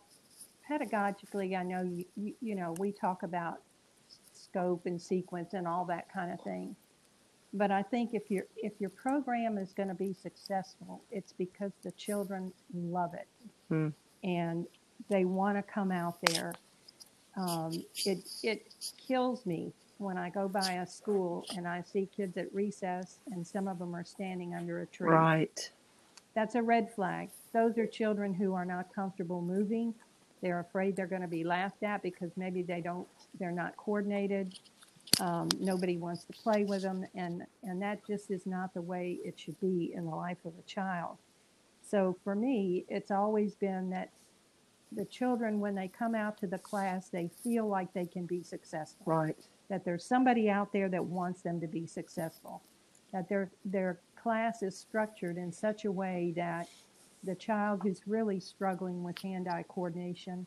pedagogically, 0.70 1.54
I 1.58 1.62
know 1.62 1.82
you, 1.82 2.06
you, 2.16 2.34
you 2.40 2.54
know, 2.54 2.74
we 2.78 2.92
talk 2.92 3.22
about 3.22 3.60
scope 4.50 4.86
and 4.86 5.00
sequence 5.00 5.54
and 5.54 5.66
all 5.66 5.84
that 5.86 6.12
kind 6.12 6.32
of 6.32 6.40
thing. 6.42 6.74
But 7.52 7.70
I 7.70 7.82
think 7.82 8.14
if 8.14 8.30
your 8.30 8.44
if 8.56 8.72
your 8.80 8.90
program 8.90 9.58
is 9.58 9.72
going 9.72 9.88
to 9.88 9.94
be 9.94 10.12
successful, 10.12 11.02
it's 11.10 11.32
because 11.32 11.72
the 11.82 11.90
children 11.92 12.52
love 12.74 13.14
it 13.14 13.26
Hmm. 13.68 13.88
and 14.22 14.66
they 15.08 15.24
want 15.24 15.56
to 15.58 15.62
come 15.62 15.90
out 15.90 16.18
there. 16.22 16.52
Um, 17.36 17.72
it 18.06 18.18
it 18.42 18.74
kills 19.06 19.46
me 19.46 19.72
when 19.98 20.16
I 20.16 20.30
go 20.30 20.48
by 20.48 20.74
a 20.74 20.86
school 20.86 21.44
and 21.56 21.66
I 21.66 21.82
see 21.82 22.08
kids 22.16 22.36
at 22.36 22.52
recess 22.54 23.18
and 23.32 23.46
some 23.46 23.68
of 23.68 23.78
them 23.78 23.94
are 23.94 24.04
standing 24.04 24.54
under 24.54 24.80
a 24.80 24.86
tree 24.86 25.08
Right. 25.10 25.70
that's 26.34 26.54
a 26.54 26.62
red 26.62 26.92
flag. 26.94 27.30
Those 27.52 27.76
are 27.78 27.86
children 27.86 28.32
who 28.32 28.54
are 28.54 28.64
not 28.64 28.92
comfortable 28.94 29.42
moving. 29.42 29.94
They're 30.40 30.60
afraid 30.60 30.96
they're 30.96 31.06
going 31.06 31.20
to 31.22 31.28
be 31.28 31.44
laughed 31.44 31.82
at 31.82 32.02
because 32.02 32.30
maybe 32.36 32.62
they 32.62 32.80
don't, 32.80 33.06
they're 33.38 33.50
not 33.52 33.76
coordinated. 33.76 34.58
Um, 35.20 35.48
nobody 35.58 35.96
wants 35.96 36.24
to 36.24 36.32
play 36.32 36.64
with 36.64 36.82
them, 36.82 37.04
and 37.14 37.42
and 37.62 37.82
that 37.82 38.06
just 38.06 38.30
is 38.30 38.46
not 38.46 38.72
the 38.74 38.82
way 38.82 39.18
it 39.24 39.38
should 39.38 39.60
be 39.60 39.92
in 39.94 40.06
the 40.06 40.14
life 40.14 40.38
of 40.44 40.52
a 40.58 40.62
child. 40.62 41.18
So 41.86 42.16
for 42.24 42.34
me, 42.34 42.84
it's 42.88 43.10
always 43.10 43.54
been 43.54 43.90
that 43.90 44.10
the 44.92 45.04
children, 45.04 45.60
when 45.60 45.74
they 45.74 45.88
come 45.88 46.14
out 46.14 46.38
to 46.38 46.46
the 46.46 46.58
class, 46.58 47.08
they 47.08 47.28
feel 47.42 47.66
like 47.68 47.92
they 47.92 48.06
can 48.06 48.26
be 48.26 48.42
successful 48.42 49.04
Right. 49.06 49.36
that 49.68 49.84
there's 49.84 50.04
somebody 50.04 50.50
out 50.50 50.72
there 50.72 50.88
that 50.88 51.04
wants 51.04 51.42
them 51.42 51.60
to 51.60 51.66
be 51.68 51.86
successful, 51.86 52.62
that 53.12 53.28
their 53.28 53.50
their 53.64 54.00
class 54.16 54.62
is 54.62 54.76
structured 54.76 55.36
in 55.36 55.52
such 55.52 55.84
a 55.84 55.92
way 55.92 56.32
that 56.36 56.68
the 57.24 57.34
child 57.34 57.80
who's 57.82 58.06
really 58.06 58.40
struggling 58.40 59.02
with 59.02 59.18
hand-eye 59.20 59.64
coordination 59.68 60.46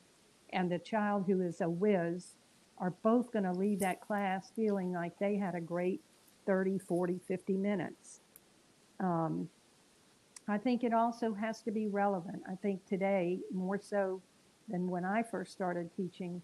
and 0.52 0.72
the 0.72 0.80
child 0.80 1.26
who 1.28 1.42
is 1.42 1.62
a 1.62 1.70
whiz 1.70 2.36
are 2.84 2.92
both 3.02 3.32
going 3.32 3.46
to 3.46 3.54
leave 3.54 3.80
that 3.80 4.02
class 4.02 4.52
feeling 4.58 4.92
like 4.92 5.18
they 5.18 5.38
had 5.38 5.56
a 5.56 5.62
great 5.62 6.02
30, 6.46 6.80
40, 6.80 7.22
50 7.26 7.54
minutes. 7.54 8.20
Um, 9.00 9.48
I 10.50 10.58
think 10.58 10.84
it 10.84 10.94
also 10.94 11.34
has 11.34 11.62
to 11.62 11.72
be 11.72 11.88
relevant. 11.88 12.44
I 12.46 12.56
think 12.56 12.86
today, 12.86 13.40
more 13.54 13.80
so 13.80 14.22
than 14.68 14.90
when 14.90 15.06
I 15.06 15.24
first 15.24 15.54
started 15.54 15.92
teaching, 15.96 16.42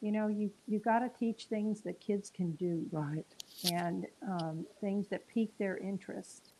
you 0.00 0.10
know, 0.10 0.28
you, 0.28 0.50
you 0.66 0.78
got 0.78 1.00
to 1.00 1.10
teach 1.18 1.48
things 1.50 1.82
that 1.82 2.00
kids 2.00 2.30
can 2.34 2.52
do 2.52 2.86
Right. 2.90 3.26
and 3.70 4.06
um, 4.26 4.64
things 4.80 5.08
that 5.08 5.28
pique 5.28 5.52
their 5.58 5.76
interest, 5.76 6.52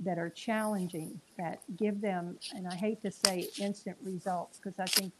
that 0.00 0.18
are 0.18 0.30
challenging, 0.30 1.20
that 1.38 1.60
give 1.76 2.00
them, 2.00 2.36
and 2.56 2.66
I 2.66 2.74
hate 2.74 3.00
to 3.02 3.12
say 3.12 3.46
instant 3.60 3.96
results 4.02 4.58
because 4.58 4.80
I 4.80 4.86
think 4.86 5.12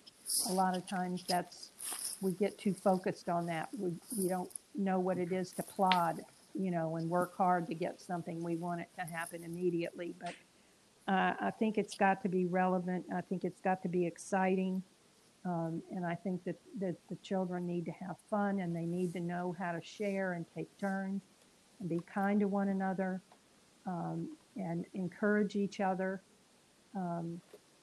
a 0.50 0.52
lot 0.52 0.76
of 0.76 0.84
times 0.88 1.24
that's, 1.28 1.70
we 2.24 2.32
get 2.32 2.56
too 2.56 2.72
focused 2.72 3.28
on 3.28 3.44
that. 3.46 3.68
We, 3.78 3.92
we 4.16 4.28
don't 4.28 4.50
know 4.74 4.98
what 4.98 5.18
it 5.18 5.30
is 5.30 5.52
to 5.52 5.62
plod, 5.62 6.22
you 6.54 6.70
know, 6.70 6.96
and 6.96 7.08
work 7.08 7.36
hard 7.36 7.66
to 7.66 7.74
get 7.74 8.00
something. 8.00 8.42
We 8.42 8.56
want 8.56 8.80
it 8.80 8.88
to 8.98 9.02
happen 9.02 9.44
immediately, 9.44 10.14
but 10.18 10.34
uh, 11.06 11.34
I 11.38 11.50
think 11.58 11.76
it's 11.76 11.94
got 11.94 12.22
to 12.22 12.30
be 12.30 12.46
relevant. 12.46 13.04
I 13.14 13.20
think 13.20 13.44
it's 13.44 13.60
got 13.60 13.82
to 13.82 13.88
be 13.88 14.06
exciting. 14.06 14.82
Um, 15.44 15.82
and 15.90 16.06
I 16.06 16.14
think 16.14 16.42
that, 16.44 16.56
that 16.80 16.96
the 17.10 17.16
children 17.16 17.66
need 17.66 17.84
to 17.84 17.92
have 17.92 18.16
fun 18.30 18.60
and 18.60 18.74
they 18.74 18.86
need 18.86 19.12
to 19.12 19.20
know 19.20 19.54
how 19.58 19.72
to 19.72 19.82
share 19.82 20.32
and 20.32 20.46
take 20.54 20.74
turns 20.78 21.20
and 21.78 21.88
be 21.90 22.00
kind 22.12 22.40
to 22.40 22.48
one 22.48 22.70
another 22.70 23.20
um, 23.86 24.30
and 24.56 24.86
encourage 24.94 25.56
each 25.56 25.80
other. 25.80 26.22
Um, 26.96 27.38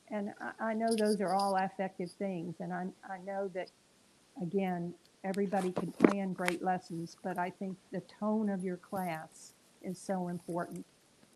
and 0.10 0.32
I, 0.42 0.72
I, 0.72 0.74
know 0.74 0.88
those 0.96 1.22
are 1.22 1.36
all 1.36 1.56
effective 1.58 2.10
things. 2.12 2.56
And 2.60 2.74
I, 2.74 2.88
I 3.08 3.20
know 3.24 3.50
that, 3.54 3.70
again, 4.41 4.93
everybody 5.23 5.71
can 5.71 5.91
plan 5.91 6.34
great 6.34 6.63
lessons, 6.63 7.17
but 7.23 7.38
I 7.38 7.49
think 7.49 7.77
the 7.91 8.01
tone 8.19 8.49
of 8.49 8.63
your 8.63 8.77
class 8.77 9.53
is 9.82 9.99
so 9.99 10.27
important. 10.27 10.86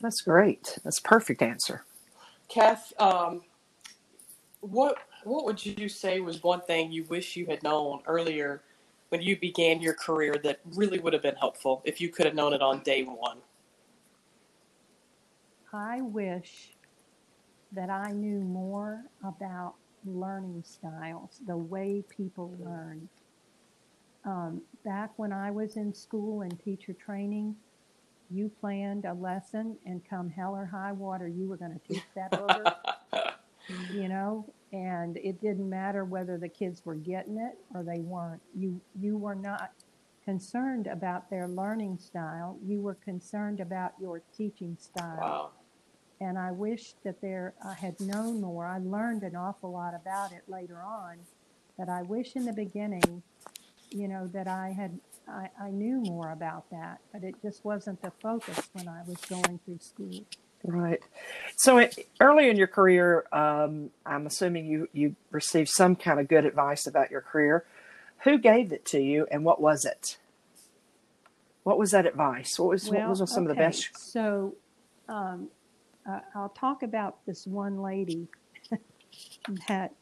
That's 0.01 0.21
great. 0.21 0.77
That's 0.83 0.99
perfect 0.99 1.41
answer. 1.41 1.83
Kath, 2.47 2.93
um, 2.99 3.41
what 4.61 4.97
what 5.23 5.45
would 5.45 5.65
you 5.65 5.89
say 5.89 6.19
was 6.19 6.43
one 6.43 6.61
thing 6.61 6.91
you 6.91 7.03
wish 7.05 7.35
you 7.35 7.45
had 7.47 7.63
known 7.63 8.01
earlier 8.05 8.61
when 9.09 9.21
you 9.21 9.37
began 9.37 9.81
your 9.81 9.93
career 9.93 10.35
that 10.43 10.59
really 10.75 10.99
would 10.99 11.13
have 11.13 11.23
been 11.23 11.35
helpful 11.35 11.81
if 11.85 11.99
you 11.99 12.09
could 12.09 12.25
have 12.25 12.35
known 12.35 12.53
it 12.53 12.61
on 12.61 12.81
day 12.81 13.03
one? 13.03 13.37
I 15.73 16.01
wish 16.01 16.73
that 17.71 17.89
I 17.89 18.11
knew 18.11 18.39
more 18.39 19.03
about 19.23 19.75
learning 20.05 20.63
styles, 20.65 21.41
the 21.45 21.57
way 21.57 22.03
people 22.09 22.55
learn. 22.59 23.09
Um, 24.25 24.61
back 24.83 25.11
when 25.17 25.31
I 25.31 25.51
was 25.51 25.77
in 25.77 25.93
school 25.93 26.41
and 26.41 26.59
teacher 26.63 26.93
training, 26.93 27.55
you 28.31 28.49
planned 28.59 29.05
a 29.05 29.13
lesson 29.13 29.77
and 29.85 30.01
come 30.09 30.29
hell 30.29 30.55
or 30.55 30.65
high 30.65 30.91
water, 30.91 31.27
you 31.27 31.47
were 31.47 31.57
going 31.57 31.79
to 31.79 31.93
teach 31.93 32.03
that 32.15 32.31
booger. 32.31 32.75
you 33.93 34.07
know, 34.07 34.45
and 34.71 35.17
it 35.17 35.39
didn't 35.41 35.69
matter 35.69 36.05
whether 36.05 36.37
the 36.37 36.49
kids 36.49 36.85
were 36.85 36.95
getting 36.95 37.37
it 37.37 37.57
or 37.73 37.83
they 37.83 37.99
weren't. 37.99 38.41
You 38.55 38.81
you 38.99 39.17
were 39.17 39.35
not 39.35 39.71
concerned 40.23 40.87
about 40.87 41.29
their 41.29 41.47
learning 41.47 41.99
style. 41.99 42.57
You 42.65 42.81
were 42.81 42.95
concerned 42.95 43.59
about 43.59 43.93
your 44.01 44.21
teaching 44.35 44.75
style. 44.79 45.17
Wow. 45.21 45.51
And 46.21 46.37
I 46.37 46.51
wish 46.51 46.93
that 47.03 47.21
there 47.21 47.53
I 47.63 47.73
had 47.73 47.99
known 47.99 48.41
more. 48.41 48.65
I 48.65 48.77
learned 48.79 49.23
an 49.23 49.35
awful 49.35 49.71
lot 49.71 49.93
about 49.93 50.31
it 50.31 50.43
later 50.47 50.81
on, 50.81 51.17
but 51.77 51.89
I 51.89 52.03
wish 52.03 52.35
in 52.35 52.45
the 52.45 52.53
beginning, 52.53 53.21
you 53.89 54.07
know, 54.07 54.27
that 54.27 54.47
I 54.47 54.69
had 54.69 54.99
I, 55.27 55.49
I 55.59 55.69
knew 55.71 56.01
more 56.01 56.31
about 56.31 56.69
that, 56.69 56.99
but 57.11 57.23
it 57.23 57.35
just 57.41 57.65
wasn't 57.65 58.01
the 58.01 58.11
focus 58.21 58.69
when 58.73 58.87
I 58.87 59.01
was 59.07 59.17
going 59.25 59.59
through 59.65 59.79
school. 59.79 60.25
Right. 60.63 61.01
So 61.55 61.77
it, 61.77 62.07
early 62.19 62.49
in 62.49 62.57
your 62.57 62.67
career, 62.67 63.25
um, 63.31 63.91
I'm 64.05 64.25
assuming 64.25 64.65
you 64.65 64.89
you 64.93 65.15
received 65.31 65.69
some 65.69 65.95
kind 65.95 66.19
of 66.19 66.27
good 66.27 66.45
advice 66.45 66.87
about 66.87 67.11
your 67.11 67.21
career. 67.21 67.65
Who 68.23 68.37
gave 68.39 68.71
it 68.71 68.85
to 68.85 68.99
you, 68.99 69.27
and 69.29 69.43
what 69.43 69.61
was 69.61 69.85
it? 69.85 70.17
What 71.63 71.77
was 71.77 71.91
that 71.91 72.05
advice? 72.05 72.57
What 72.57 72.69
was 72.69 72.89
well, 72.89 73.09
what 73.09 73.19
was 73.19 73.31
some 73.31 73.43
okay. 73.43 73.51
of 73.51 73.57
the 73.57 73.61
best? 73.61 73.89
So, 73.93 74.55
um, 75.07 75.49
uh, 76.09 76.19
I'll 76.35 76.49
talk 76.49 76.83
about 76.83 77.25
this 77.25 77.47
one 77.47 77.81
lady 77.81 78.27
that 79.67 79.93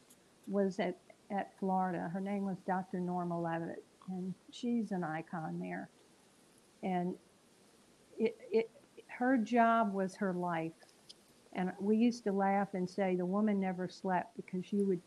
was 0.48 0.80
at 0.80 0.98
at 1.32 1.52
Florida. 1.60 2.10
Her 2.14 2.20
name 2.20 2.46
was 2.46 2.58
Dr. 2.68 3.00
Norma 3.00 3.40
Levitt, 3.40 3.84
and 4.10 4.34
she's 4.52 4.92
an 4.92 5.04
icon 5.04 5.60
there. 5.60 5.90
And 6.84 7.16
it, 8.18 8.38
it 8.52 8.70
her 9.08 9.38
job 9.38 9.94
was 9.94 10.16
her 10.16 10.34
life. 10.34 10.74
And 11.54 11.72
we 11.80 11.98
used 11.98 12.24
to 12.26 12.32
laugh 12.32 12.70
and 12.74 12.90
say 12.90 13.16
the 13.16 13.26
woman 13.26 13.60
never 13.60 13.88
slept 13.88 14.36
because 14.36 14.74
you 14.74 14.86
would 14.88 15.02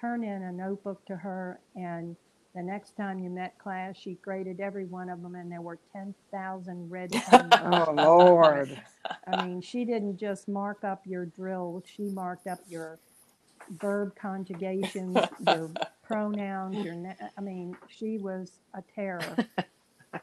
turn 0.00 0.22
in 0.22 0.44
a 0.44 0.52
notebook 0.52 1.04
to 1.06 1.16
her 1.16 1.60
and 1.74 2.16
the 2.54 2.62
next 2.62 2.96
time 2.96 3.18
you 3.18 3.30
met 3.30 3.58
class, 3.58 3.96
she 3.96 4.14
graded 4.22 4.60
every 4.60 4.84
one 4.84 5.08
of 5.08 5.22
them, 5.22 5.34
and 5.34 5.50
there 5.50 5.60
were 5.60 5.78
10,000 5.92 6.90
red 6.90 7.10
pens. 7.12 7.52
oh, 7.64 7.92
Lord. 7.94 8.80
I 9.26 9.46
mean, 9.46 9.60
she 9.60 9.84
didn't 9.84 10.18
just 10.18 10.48
mark 10.48 10.84
up 10.84 11.02
your 11.06 11.26
drills, 11.26 11.84
she 11.86 12.04
marked 12.04 12.46
up 12.46 12.58
your 12.68 12.98
verb 13.80 14.14
conjugations, 14.16 15.16
your 15.46 15.70
pronouns, 16.02 16.76
your, 16.84 16.94
na- 16.94 17.14
I 17.36 17.40
mean, 17.40 17.76
she 17.88 18.18
was 18.18 18.52
a 18.74 18.82
terror. 18.94 19.36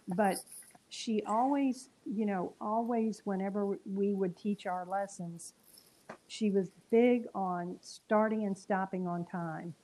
But 0.08 0.38
she 0.90 1.22
always, 1.28 1.90
you 2.06 2.26
know, 2.26 2.54
always, 2.60 3.22
whenever 3.24 3.78
we 3.86 4.14
would 4.14 4.36
teach 4.36 4.66
our 4.66 4.86
lessons, 4.86 5.54
she 6.28 6.50
was 6.50 6.70
big 6.90 7.26
on 7.36 7.78
starting 7.82 8.46
and 8.46 8.58
stopping 8.58 9.08
on 9.08 9.26
time. 9.26 9.76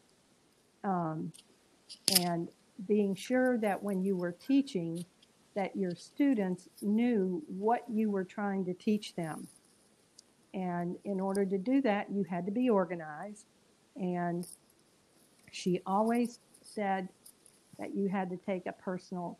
Um, 0.83 1.31
and 2.19 2.49
being 2.87 3.15
sure 3.15 3.57
that 3.59 3.81
when 3.81 4.03
you 4.03 4.15
were 4.15 4.31
teaching, 4.31 5.05
that 5.55 5.75
your 5.75 5.95
students 5.95 6.69
knew 6.81 7.43
what 7.47 7.83
you 7.89 8.09
were 8.09 8.23
trying 8.23 8.65
to 8.65 8.73
teach 8.73 9.15
them. 9.15 9.47
And 10.53 10.97
in 11.05 11.19
order 11.19 11.45
to 11.45 11.57
do 11.57 11.81
that, 11.81 12.11
you 12.11 12.23
had 12.23 12.45
to 12.45 12.51
be 12.51 12.69
organized. 12.69 13.45
And 13.95 14.45
she 15.51 15.81
always 15.85 16.39
said 16.61 17.09
that 17.79 17.95
you 17.95 18.07
had 18.07 18.29
to 18.29 18.37
take 18.37 18.65
a 18.65 18.71
personal 18.71 19.37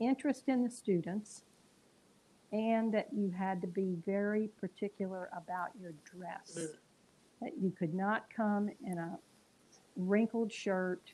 interest 0.00 0.44
in 0.48 0.62
the 0.62 0.70
students 0.70 1.42
and 2.52 2.92
that 2.94 3.08
you 3.12 3.30
had 3.36 3.60
to 3.60 3.66
be 3.66 3.96
very 4.06 4.48
particular 4.60 5.28
about 5.36 5.70
your 5.80 5.92
dress. 6.04 6.58
Mm. 6.58 6.68
That 7.42 7.52
you 7.60 7.70
could 7.70 7.92
not 7.92 8.26
come 8.34 8.70
in 8.84 8.98
a 8.98 9.18
wrinkled 9.96 10.52
shirt 10.52 11.12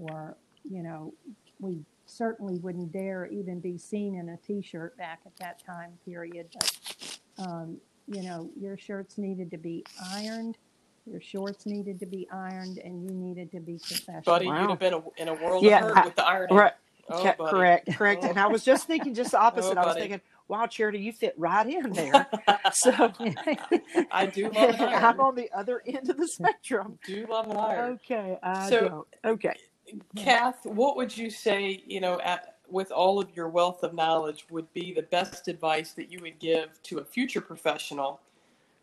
or, 0.00 0.36
you 0.68 0.82
know, 0.82 1.12
we 1.60 1.84
certainly 2.06 2.58
wouldn't 2.58 2.92
dare 2.92 3.26
even 3.26 3.60
be 3.60 3.78
seen 3.78 4.14
in 4.16 4.28
a 4.30 4.36
t-shirt 4.38 4.96
back 4.98 5.20
at 5.26 5.36
that 5.36 5.64
time 5.64 5.92
period. 6.04 6.48
But, 6.52 7.18
um, 7.38 7.78
you 8.06 8.22
know, 8.22 8.50
your 8.60 8.76
shirts 8.76 9.16
needed 9.18 9.50
to 9.52 9.58
be 9.58 9.84
ironed, 10.12 10.58
your 11.06 11.20
shorts 11.20 11.64
needed 11.66 11.98
to 12.00 12.06
be 12.06 12.28
ironed, 12.32 12.78
and 12.78 13.02
you 13.02 13.10
needed 13.14 13.50
to 13.52 13.60
be 13.60 13.78
professional. 13.78 14.22
Buddy, 14.24 14.46
Wow. 14.46 14.60
you'd 14.62 14.70
have 14.70 14.78
been 14.78 14.94
a, 14.94 15.02
in 15.16 15.28
a 15.28 15.34
world 15.34 15.64
Yeah, 15.64 15.78
of 15.78 15.84
hurt 15.88 15.96
I- 15.98 16.04
with 16.06 16.16
the 16.16 16.24
ironing. 16.26 16.56
Right. 16.56 16.72
Oh, 17.10 17.22
Ca- 17.22 17.34
buddy. 17.36 17.50
correct, 17.50 17.92
correct. 17.96 18.24
And 18.24 18.38
I 18.38 18.46
was 18.46 18.64
just 18.64 18.86
thinking 18.86 19.14
just 19.14 19.32
the 19.32 19.38
opposite. 19.38 19.76
Oh, 19.76 19.82
I 19.82 19.86
was 19.86 19.96
thinking, 19.96 20.22
wow, 20.48 20.66
Charity, 20.66 21.00
you 21.00 21.12
fit 21.12 21.34
right 21.36 21.66
in 21.68 21.92
there. 21.92 22.26
so 22.72 23.12
I 24.10 24.26
do 24.26 24.44
love 24.44 24.54
an 24.80 24.80
iron. 24.80 25.04
I'm 25.04 25.20
on 25.20 25.34
the 25.34 25.50
other 25.54 25.82
end 25.86 26.08
of 26.08 26.16
the 26.16 26.26
spectrum. 26.28 26.98
do 27.06 27.26
love 27.28 27.50
an 27.50 27.56
iron. 27.58 27.92
Okay, 28.04 28.38
I 28.42 28.68
So- 28.70 28.88
don't. 28.88 29.06
Okay. 29.34 29.54
Kath, 30.16 30.64
what 30.64 30.96
would 30.96 31.16
you 31.16 31.30
say, 31.30 31.82
you 31.86 32.00
know, 32.00 32.20
at, 32.20 32.56
with 32.68 32.90
all 32.90 33.20
of 33.20 33.34
your 33.36 33.48
wealth 33.48 33.82
of 33.82 33.94
knowledge, 33.94 34.46
would 34.50 34.72
be 34.72 34.92
the 34.92 35.02
best 35.02 35.48
advice 35.48 35.92
that 35.92 36.10
you 36.10 36.18
would 36.22 36.38
give 36.38 36.82
to 36.84 36.98
a 36.98 37.04
future 37.04 37.40
professional 37.40 38.20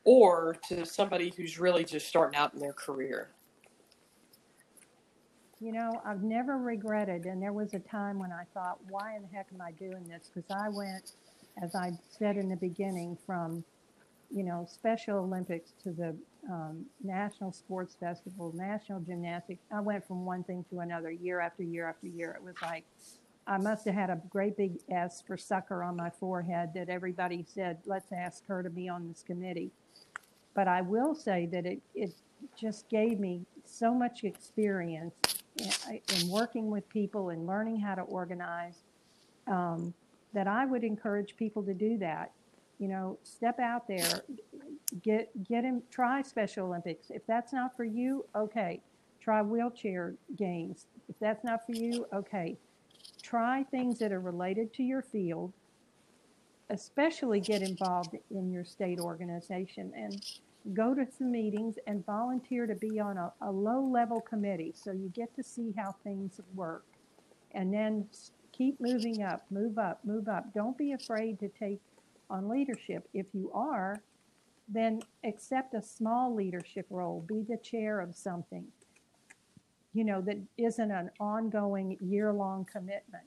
or 0.04 0.58
to 0.68 0.86
somebody 0.86 1.34
who's 1.36 1.60
really 1.60 1.84
just 1.84 2.08
starting 2.08 2.38
out 2.38 2.54
in 2.54 2.60
their 2.60 2.74
career? 2.74 3.30
You 5.60 5.72
know, 5.72 6.02
I've 6.04 6.24
never 6.24 6.58
regretted, 6.58 7.26
and 7.26 7.42
there 7.42 7.54
was 7.54 7.74
a 7.76 7.80
time 7.80 8.18
when 8.18 8.32
I 8.32 8.46
thought, 8.54 8.80
why 8.90 9.16
in 9.16 9.22
the 9.22 9.28
heck 9.28 9.48
am 9.54 9.62
I 9.62 9.72
doing 9.72 10.04
this? 10.08 10.32
Because 10.34 10.50
I 10.50 10.70
went, 10.70 11.12
as 11.62 11.76
I 11.76 11.92
said 12.18 12.36
in 12.36 12.50
the 12.50 12.56
beginning, 12.56 13.16
from, 13.26 13.64
you 14.34 14.44
know, 14.44 14.66
Special 14.70 15.20
Olympics 15.20 15.72
to 15.84 15.92
the 15.92 16.16
um, 16.50 16.86
National 17.04 17.52
Sports 17.52 17.96
Festival, 18.00 18.52
National 18.56 19.00
Gymnastics. 19.00 19.64
I 19.74 19.82
went 19.82 20.08
from 20.08 20.26
one 20.26 20.44
thing 20.44 20.66
to 20.72 20.80
another 20.80 21.12
year 21.12 21.40
after 21.40 21.64
year 21.64 21.88
after 21.88 22.08
year. 22.08 22.38
It 22.40 22.44
was 22.44 22.56
like, 22.62 22.86
I 23.48 23.58
must 23.58 23.86
have 23.86 23.96
had 23.96 24.10
a 24.10 24.22
great 24.30 24.56
big 24.56 24.80
S 24.90 25.22
for 25.26 25.38
sucker 25.38 25.84
on 25.84 25.96
my 25.96 26.10
forehead 26.10 26.72
that 26.76 26.90
everybody 26.90 27.46
said, 27.48 27.80
let's 27.86 28.12
ask 28.12 28.46
her 28.48 28.64
to 28.64 28.70
be 28.70 28.88
on 28.88 29.08
this 29.08 29.24
committee. 29.24 29.72
But 30.54 30.68
I 30.68 30.82
will 30.82 31.16
say 31.16 31.48
that 31.52 31.66
it, 31.66 31.82
it 31.96 32.14
just 32.60 32.88
gave 32.90 33.20
me 33.20 33.46
so 33.66 33.94
much 33.94 34.24
experience 34.24 35.14
in, 35.58 36.00
in 36.16 36.30
working 36.30 36.70
with 36.70 36.88
people 36.90 37.30
and 37.30 37.48
learning 37.48 37.80
how 37.80 37.96
to 37.96 38.02
organize 38.04 38.76
um, 39.48 39.94
that 40.34 40.48
I 40.48 40.66
would 40.66 40.84
encourage 40.84 41.36
people 41.36 41.64
to 41.64 41.74
do 41.74 41.98
that. 42.00 42.32
You 42.82 42.88
know, 42.88 43.20
step 43.22 43.60
out 43.60 43.88
there, 43.88 44.24
get 45.04 45.30
get 45.44 45.64
him, 45.64 45.84
try 45.92 46.24
Special 46.24 46.66
Olympics. 46.66 47.12
If 47.12 47.22
that's 47.28 47.54
not 47.54 47.78
for 47.78 47.84
you, 47.84 48.26
okay, 48.36 48.82
try 49.22 49.44
wheelchair 49.44 50.16
games. 50.36 50.88
If 51.08 51.16
that's 51.20 51.44
not 51.44 51.64
for 51.64 51.74
you, 51.74 52.08
okay, 52.12 52.58
try 53.22 53.64
things 53.70 54.00
that 54.00 54.12
are 54.12 54.20
related 54.20 54.74
to 54.74 54.84
your 54.84 55.04
field. 55.04 55.54
Especially 56.72 57.40
get 57.40 57.62
involved 57.62 58.18
in 58.32 58.52
your 58.52 58.64
state 58.64 59.00
organization 59.00 59.92
and 59.96 60.20
go 60.74 60.96
to 60.96 61.06
some 61.06 61.32
meetings 61.32 61.76
and 61.86 62.04
volunteer 62.04 62.66
to 62.66 62.74
be 62.74 63.00
on 63.00 63.18
a, 63.18 63.32
a 63.42 63.52
low 63.52 63.82
level 63.82 64.22
committee 64.22 64.74
so 64.76 64.92
you 64.92 65.10
get 65.10 65.36
to 65.36 65.44
see 65.44 65.72
how 65.78 65.92
things 66.04 66.42
work 66.56 66.86
and 67.52 67.72
then 67.72 68.08
keep 68.52 68.80
moving 68.80 69.22
up, 69.22 69.46
move 69.52 69.78
up, 69.78 70.00
move 70.04 70.28
up. 70.28 70.52
Don't 70.54 70.78
be 70.78 70.94
afraid 70.94 71.40
to 71.42 71.50
take 71.50 71.80
on 72.32 72.48
leadership. 72.50 73.08
If 73.14 73.28
you 73.34 73.52
are, 73.54 74.02
then 74.68 75.02
accept 75.24 75.74
a 75.74 75.82
small 75.82 76.34
leadership 76.34 76.86
role. 76.90 77.24
Be 77.28 77.44
the 77.48 77.58
chair 77.58 78.00
of 78.00 78.16
something, 78.16 78.66
you 79.94 80.06
know, 80.06 80.22
that 80.22 80.38
isn't 80.58 80.92
an 80.92 81.12
ongoing 81.20 81.98
year 82.00 82.32
long 82.32 82.66
commitment 82.72 83.26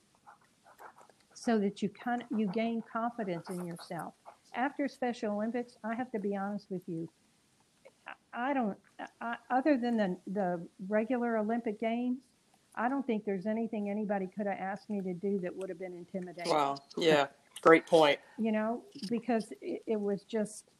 so 1.34 1.59
that 1.59 1.82
you 1.82 1.90
kind 1.90 2.22
of, 2.22 2.38
you 2.38 2.46
gain 2.46 2.82
confidence 2.90 3.50
in 3.50 3.66
yourself. 3.66 4.14
After 4.55 4.88
Special 4.88 5.34
Olympics, 5.34 5.76
I 5.84 5.94
have 5.94 6.11
to 6.12 6.18
be 6.18 6.34
honest 6.36 6.66
with 6.70 6.82
you. 6.86 7.09
I 8.32 8.55
don't, 8.55 8.78
I, 9.20 9.36
other 9.50 9.76
than 9.76 9.96
the, 9.96 10.16
the 10.32 10.66
regular 10.88 11.36
Olympic 11.36 11.78
Games, 11.80 12.18
I 12.76 12.88
don't 12.88 13.07
think 13.07 13.24
there's 13.24 13.46
anything 13.46 13.90
anybody 13.90 14.28
could 14.34 14.46
have 14.46 14.59
asked 14.59 14.88
me 14.88 15.00
to 15.00 15.12
do 15.14 15.38
that 15.40 15.55
would 15.55 15.68
have 15.68 15.78
been 15.78 15.94
intimidating. 15.94 16.52
Wow. 16.52 16.76
Yeah. 16.96 17.26
Great 17.64 17.86
point. 17.86 18.18
You 18.38 18.52
know, 18.52 18.82
because 19.08 19.52
it, 19.60 19.82
it 19.86 20.00
was 20.00 20.22
just 20.22 20.70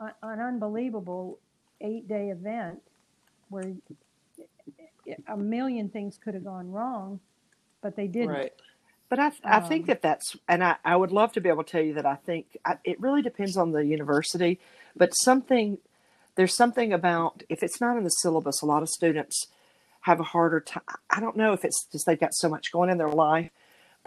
a, 0.00 0.12
an 0.22 0.40
unbelievable 0.40 1.38
eight 1.80 2.08
day 2.08 2.30
event 2.30 2.80
where 3.50 3.74
a 5.28 5.36
million 5.36 5.88
things 5.88 6.18
could 6.22 6.34
have 6.34 6.44
gone 6.44 6.72
wrong, 6.72 7.20
but 7.82 7.94
they 7.96 8.06
didn't. 8.08 8.30
Right. 8.30 8.52
But 9.08 9.20
I, 9.20 9.30
I 9.44 9.60
think 9.60 9.82
Um, 9.82 9.86
that 9.86 10.02
that's, 10.02 10.36
and 10.48 10.64
I, 10.64 10.76
I 10.84 10.96
would 10.96 11.12
love 11.12 11.30
to 11.32 11.40
be 11.40 11.48
able 11.48 11.62
to 11.62 11.70
tell 11.70 11.82
you 11.82 11.94
that 11.94 12.06
I 12.06 12.16
think 12.16 12.56
I, 12.64 12.78
it 12.82 13.00
really 13.00 13.22
depends 13.22 13.56
on 13.56 13.70
the 13.70 13.84
university, 13.84 14.58
but 14.96 15.10
something, 15.10 15.78
there's 16.34 16.56
something 16.56 16.92
about, 16.92 17.44
if 17.48 17.62
it's 17.62 17.80
not 17.80 17.96
in 17.96 18.04
the 18.04 18.10
syllabus, 18.10 18.62
a 18.62 18.66
lot 18.66 18.82
of 18.82 18.88
students 18.88 19.46
have 20.00 20.18
a 20.18 20.24
harder 20.24 20.60
time. 20.60 20.82
I 21.08 21.20
don't 21.20 21.36
know 21.36 21.52
if 21.52 21.64
it's 21.64 21.86
just 21.92 22.06
they've 22.06 22.18
got 22.18 22.34
so 22.34 22.48
much 22.48 22.72
going 22.72 22.90
in 22.90 22.98
their 22.98 23.10
life, 23.10 23.50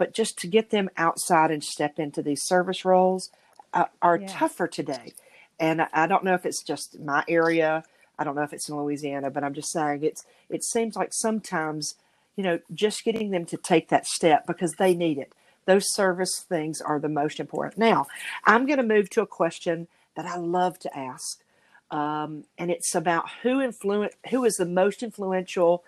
but 0.00 0.14
just 0.14 0.38
to 0.38 0.46
get 0.46 0.70
them 0.70 0.88
outside 0.96 1.50
and 1.50 1.62
step 1.62 1.98
into 1.98 2.22
these 2.22 2.42
service 2.44 2.86
roles 2.86 3.30
uh, 3.74 3.84
are 4.00 4.18
Yeah. 4.18 4.26
tougher 4.26 4.66
today. 4.66 5.12
And 5.60 5.82
I, 5.82 5.88
I 5.92 6.06
don't 6.06 6.24
know 6.24 6.34
if 6.34 6.46
it's 6.46 6.62
just 6.64 6.98
my 6.98 7.22
area. 7.28 7.84
I 8.18 8.24
don't 8.24 8.34
know 8.34 8.42
if 8.42 8.54
it's 8.54 8.68
in 8.70 8.76
Louisiana, 8.76 9.30
but 9.30 9.44
I'm 9.44 9.52
just 9.52 9.70
saying 9.70 10.02
it's, 10.02 10.24
it 10.48 10.64
seems 10.64 10.96
like 10.96 11.10
sometimes 11.12 11.96
you 12.36 12.44
know, 12.44 12.58
just 12.72 13.04
getting 13.04 13.30
them 13.32 13.44
to 13.44 13.58
take 13.58 13.88
that 13.90 14.06
step 14.06 14.46
because 14.46 14.72
they 14.78 14.94
need 14.94 15.18
it. 15.18 15.34
Those 15.66 15.84
service 15.94 16.42
things 16.48 16.80
are 16.80 16.98
the 16.98 17.08
most 17.10 17.38
important. 17.38 17.76
Now, 17.76 18.06
I'm 18.46 18.64
going 18.64 18.78
to 18.78 18.82
move 18.82 19.10
to 19.10 19.20
a 19.20 19.26
question 19.26 19.88
that 20.16 20.24
I 20.24 20.38
love 20.38 20.78
to 20.78 20.98
ask, 20.98 21.42
um, 21.90 22.44
and 22.56 22.70
it's 22.70 22.94
about 22.94 23.28
who 23.42 23.60
influence 23.60 24.14
who 24.30 24.44
is 24.46 24.54
the 24.54 24.64
most 24.64 25.02
influential 25.02 25.84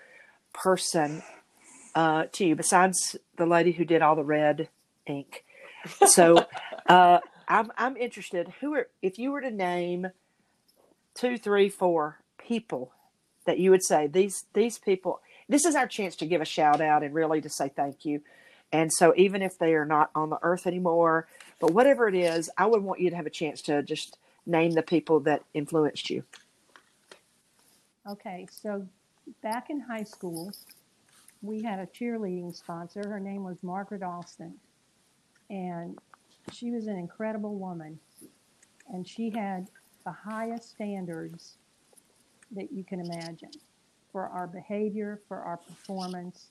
person 0.53 1.23
uh, 1.95 2.25
to 2.33 2.47
you 2.47 2.57
besides 2.57 3.17
the 3.37 3.47
lady 3.47 3.73
who 3.73 3.85
did 3.85 4.03
all 4.03 4.17
the 4.17 4.25
red 4.25 4.69
ink. 5.07 5.45
So, 6.07 6.47
uh, 6.89 7.19
I'm 7.49 7.73
I'm 7.77 7.97
interested. 7.97 8.53
Who 8.61 8.75
are 8.75 8.89
if 9.03 9.19
you 9.19 9.33
were 9.33 9.41
to 9.41 9.51
name 9.51 10.09
two, 11.15 11.39
three, 11.39 11.69
four 11.69 12.19
people 12.39 12.93
that 13.45 13.59
you 13.59 13.71
would 13.71 13.85
say 13.85 14.07
these 14.07 14.45
these 14.55 14.79
people 14.79 15.21
this 15.49 15.65
is 15.65 15.75
our 15.75 15.87
chance 15.87 16.17
to 16.17 16.27
give 16.27 16.41
a 16.41 16.47
shout 16.47 16.81
out 16.81 17.03
and 17.03 17.15
really 17.15 17.41
to 17.41 17.51
say 17.51 17.69
thank 17.69 18.05
you. 18.05 18.23
And 18.73 18.91
so, 18.91 19.13
even 19.17 19.43
if 19.43 19.59
they 19.59 19.75
are 19.75 19.85
not 19.85 20.11
on 20.15 20.31
the 20.31 20.39
earth 20.43 20.67
anymore, 20.67 21.27
but 21.61 21.73
whatever 21.73 22.09
it 22.09 22.15
is, 22.15 22.49
I 22.57 22.67
would 22.67 22.83
want 22.83 23.01
you 23.01 23.11
to 23.11 23.17
have 23.17 23.27
a 23.27 23.31
chance 23.31 23.61
to 23.63 23.83
just 23.83 24.17
name 24.47 24.73
the 24.73 24.83
people 24.83 25.21
that 25.21 25.43
influenced 25.53 26.09
you. 26.09 26.25
Okay, 28.09 28.49
so 28.51 28.87
back 29.43 29.69
in 29.69 29.81
high 29.81 30.05
school, 30.05 30.53
we 31.43 31.61
had 31.61 31.81
a 31.81 31.87
cheerleading 31.87 32.55
sponsor. 32.55 33.03
Her 33.07 33.21
name 33.21 33.45
was 33.45 33.63
Margaret 33.63 34.03
Alston. 34.03 34.55
And 35.51 35.99
she 36.53 36.71
was 36.71 36.87
an 36.87 36.97
incredible 36.97 37.57
woman. 37.57 37.99
And 38.89 39.07
she 39.07 39.31
had 39.31 39.69
the 40.05 40.13
highest 40.13 40.71
standards 40.71 41.59
that 42.53 42.73
you 42.73 42.85
can 42.85 43.01
imagine 43.01 43.51
for 44.13 44.29
our 44.29 44.47
behavior, 44.47 45.21
for 45.27 45.39
our 45.39 45.57
performance, 45.57 46.51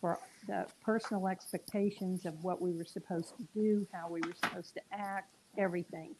for 0.00 0.18
the 0.46 0.66
personal 0.82 1.28
expectations 1.28 2.26
of 2.26 2.42
what 2.44 2.60
we 2.60 2.72
were 2.72 2.84
supposed 2.84 3.36
to 3.36 3.46
do, 3.54 3.86
how 3.92 4.08
we 4.08 4.20
were 4.20 4.34
supposed 4.34 4.74
to 4.74 4.80
act, 4.92 5.34
everything. 5.56 6.14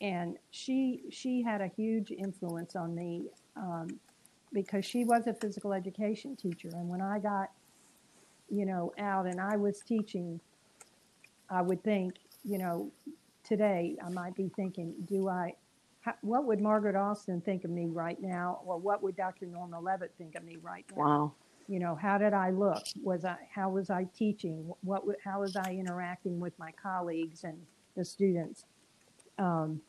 And 0.00 0.36
she 0.50 1.04
she 1.10 1.42
had 1.42 1.60
a 1.60 1.68
huge 1.68 2.10
influence 2.10 2.74
on 2.74 2.94
me 2.94 3.28
um, 3.56 3.88
because 4.52 4.84
she 4.84 5.04
was 5.04 5.26
a 5.26 5.34
physical 5.34 5.72
education 5.72 6.36
teacher. 6.36 6.68
And 6.72 6.88
when 6.88 7.00
I 7.00 7.18
got, 7.18 7.50
you 8.50 8.66
know, 8.66 8.92
out 8.98 9.26
and 9.26 9.40
I 9.40 9.56
was 9.56 9.80
teaching, 9.80 10.40
I 11.50 11.62
would 11.62 11.82
think, 11.82 12.14
you 12.44 12.58
know, 12.58 12.90
today 13.44 13.96
I 14.04 14.08
might 14.10 14.34
be 14.34 14.50
thinking, 14.54 14.94
do 15.06 15.28
I, 15.28 15.54
how, 16.00 16.14
what 16.22 16.44
would 16.46 16.60
Margaret 16.60 16.96
Austin 16.96 17.40
think 17.40 17.64
of 17.64 17.70
me 17.70 17.86
right 17.86 18.20
now? 18.20 18.60
Or 18.64 18.78
what 18.78 19.02
would 19.02 19.16
Dr. 19.16 19.46
Norma 19.46 19.80
Levitt 19.80 20.12
think 20.18 20.34
of 20.34 20.44
me 20.44 20.56
right 20.62 20.84
now? 20.96 21.02
Wow. 21.02 21.32
You 21.68 21.78
know, 21.78 21.94
how 21.94 22.18
did 22.18 22.34
I 22.34 22.50
look? 22.50 22.82
Was 23.02 23.24
I, 23.24 23.36
how 23.54 23.70
was 23.70 23.88
I 23.88 24.06
teaching? 24.16 24.70
What, 24.82 25.04
how 25.24 25.40
was 25.40 25.56
I 25.56 25.70
interacting 25.72 26.40
with 26.40 26.58
my 26.58 26.72
colleagues 26.72 27.44
and 27.44 27.56
the 27.96 28.04
students? 28.04 28.64
Um, 29.38 29.80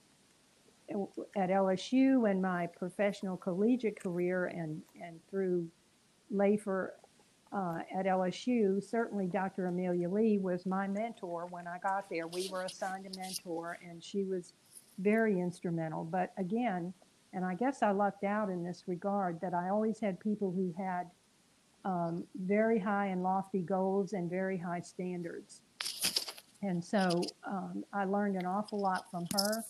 at 1.36 1.50
LSU 1.50 2.30
and 2.30 2.42
my 2.42 2.68
professional 2.68 3.38
collegiate 3.38 4.00
career 4.00 4.46
and, 4.46 4.82
and 5.02 5.20
through 5.30 5.68
LAHPERD 6.34 6.90
uh, 7.52 7.80
at 7.96 8.06
LSU, 8.06 8.84
certainly 8.84 9.28
Dr. 9.28 9.68
Amelia 9.68 10.10
Lee 10.10 10.40
was 10.40 10.66
my 10.66 10.88
mentor 10.88 11.48
when 11.50 11.68
I 11.68 11.78
got 11.78 12.10
there. 12.10 12.28
We 12.28 12.50
were 12.52 12.64
assigned 12.64 13.06
a 13.06 13.18
mentor 13.18 13.78
and 13.88 14.04
she 14.04 14.24
was 14.24 14.54
very 15.00 15.40
instrumental. 15.40 16.04
But 16.04 16.34
again, 16.38 16.94
and 17.34 17.46
I 17.46 17.56
guess 17.56 17.82
I 17.82 17.92
lucked 17.92 18.24
out 18.24 18.50
in 18.50 18.64
this 18.64 18.84
regard 18.88 19.40
that 19.42 19.54
I 19.54 19.70
always 19.70 20.00
had 20.00 20.20
people 20.20 20.52
who 20.52 20.74
had 20.78 21.10
um, 21.86 22.24
very 22.36 22.80
high 22.80 23.08
and 23.08 23.24
lofty 23.24 23.62
goals 23.62 24.14
and 24.14 24.30
very 24.30 24.58
high 24.58 24.80
standards. 24.80 25.62
And 26.62 26.84
so 26.84 27.24
um, 27.46 27.84
I 27.92 28.06
learned 28.06 28.38
an 28.38 28.46
awful 28.46 28.80
lot 28.80 29.10
from 29.12 29.28
her 29.36 29.64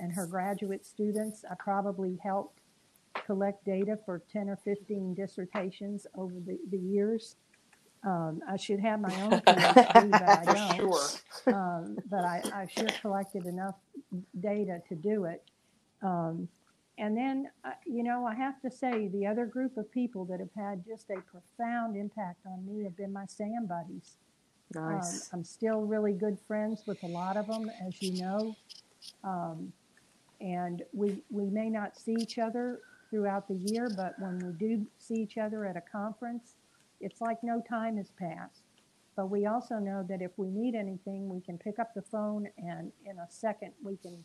and 0.00 0.12
her 0.12 0.26
graduate 0.26 0.84
students. 0.84 1.44
I 1.50 1.54
probably 1.58 2.18
helped 2.22 2.60
collect 3.26 3.64
data 3.64 3.98
for 4.04 4.22
10 4.32 4.48
or 4.48 4.56
15 4.56 5.14
dissertations 5.14 6.06
over 6.16 6.34
the, 6.46 6.58
the 6.70 6.78
years. 6.78 7.36
Um, 8.04 8.40
I 8.48 8.56
should 8.56 8.80
have 8.80 9.00
my 9.00 9.14
own 9.22 9.30
PhD, 9.40 10.10
but 10.10 10.22
I 10.22 10.44
don't. 10.44 10.76
sure. 10.76 11.54
Um, 11.54 11.98
but 12.08 12.24
I, 12.24 12.42
I 12.54 12.66
sure 12.66 12.88
collected 13.00 13.46
enough 13.46 13.74
data 14.40 14.80
to 14.88 14.94
do 14.94 15.24
it. 15.24 15.42
Um, 16.02 16.48
and 16.98 17.16
then, 17.16 17.50
uh, 17.64 17.70
you 17.86 18.02
know, 18.02 18.26
I 18.26 18.34
have 18.34 18.60
to 18.62 18.70
say, 18.70 19.08
the 19.08 19.26
other 19.26 19.46
group 19.46 19.76
of 19.76 19.90
people 19.90 20.24
that 20.26 20.40
have 20.40 20.50
had 20.56 20.84
just 20.86 21.10
a 21.10 21.20
profound 21.20 21.96
impact 21.96 22.40
on 22.46 22.66
me 22.66 22.84
have 22.84 22.96
been 22.96 23.12
my 23.12 23.24
SAM 23.26 23.66
buddies. 23.68 24.16
Um, 24.76 24.96
Nice. 24.96 25.30
I'm 25.32 25.44
still 25.44 25.82
really 25.82 26.12
good 26.12 26.38
friends 26.46 26.82
with 26.86 27.02
a 27.04 27.06
lot 27.06 27.36
of 27.36 27.46
them, 27.46 27.70
as 27.86 28.02
you 28.02 28.20
know. 28.22 28.56
And 30.40 30.82
we, 30.92 31.22
we 31.30 31.44
may 31.46 31.68
not 31.68 31.96
see 31.98 32.14
each 32.20 32.38
other 32.38 32.80
throughout 33.10 33.48
the 33.48 33.54
year, 33.72 33.90
but 33.96 34.14
when 34.18 34.38
we 34.38 34.52
do 34.52 34.86
see 34.98 35.14
each 35.14 35.38
other 35.38 35.64
at 35.64 35.76
a 35.76 35.80
conference, 35.80 36.54
it's 37.00 37.20
like 37.20 37.38
no 37.42 37.62
time 37.68 37.96
has 37.96 38.10
passed. 38.18 38.62
But 39.16 39.30
we 39.30 39.46
also 39.46 39.76
know 39.78 40.04
that 40.08 40.22
if 40.22 40.30
we 40.36 40.48
need 40.48 40.74
anything, 40.76 41.28
we 41.28 41.40
can 41.40 41.58
pick 41.58 41.78
up 41.78 41.92
the 41.94 42.02
phone 42.02 42.46
and 42.58 42.92
in 43.04 43.18
a 43.18 43.26
second 43.28 43.72
we 43.82 43.96
can 43.96 44.24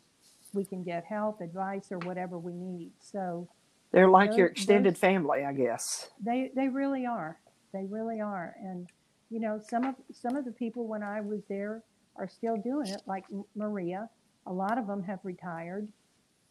we 0.52 0.64
can 0.64 0.84
get 0.84 1.04
help, 1.04 1.40
advice, 1.40 1.90
or 1.90 1.98
whatever 2.00 2.38
we 2.38 2.52
need. 2.52 2.92
So 3.00 3.48
They're 3.90 4.08
like 4.08 4.36
your 4.36 4.46
extended 4.46 4.94
those- 4.94 5.00
family, 5.00 5.44
I 5.44 5.52
guess. 5.52 6.10
they 6.20 6.52
they 6.54 6.68
really 6.68 7.06
are. 7.06 7.40
They 7.72 7.86
really 7.86 8.20
are. 8.20 8.54
And 8.60 8.88
you 9.30 9.40
know, 9.40 9.60
some 9.68 9.82
of 9.84 9.96
some 10.12 10.36
of 10.36 10.44
the 10.44 10.52
people 10.52 10.86
when 10.86 11.02
I 11.02 11.20
was 11.22 11.40
there 11.48 11.82
are 12.16 12.28
still 12.28 12.56
doing 12.56 12.86
it, 12.86 13.02
like 13.06 13.24
Maria. 13.56 14.08
A 14.46 14.52
lot 14.52 14.78
of 14.78 14.86
them 14.86 15.02
have 15.02 15.18
retired, 15.24 15.88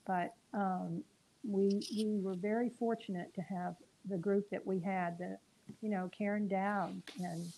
but 0.05 0.33
um, 0.53 1.03
we 1.43 1.81
we 1.95 2.19
were 2.19 2.35
very 2.35 2.69
fortunate 2.69 3.33
to 3.35 3.41
have 3.41 3.75
the 4.09 4.17
group 4.17 4.49
that 4.49 4.65
we 4.65 4.79
had. 4.79 5.17
The 5.17 5.37
you 5.81 5.89
know 5.89 6.09
Karen 6.17 6.47
Dowd 6.47 7.01
and 7.19 7.53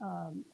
um, 0.00 0.44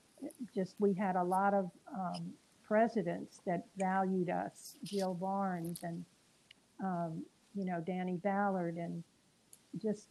just 0.54 0.74
we 0.78 0.92
had 0.94 1.16
a 1.16 1.22
lot 1.22 1.54
of 1.54 1.70
um, 1.94 2.32
presidents 2.66 3.40
that 3.46 3.66
valued 3.76 4.30
us, 4.30 4.76
Jill 4.82 5.14
Barnes 5.14 5.80
and 5.82 6.04
um, 6.82 7.22
you 7.54 7.64
know 7.64 7.82
Danny 7.86 8.16
Ballard 8.16 8.76
and 8.76 9.02
just 9.80 10.06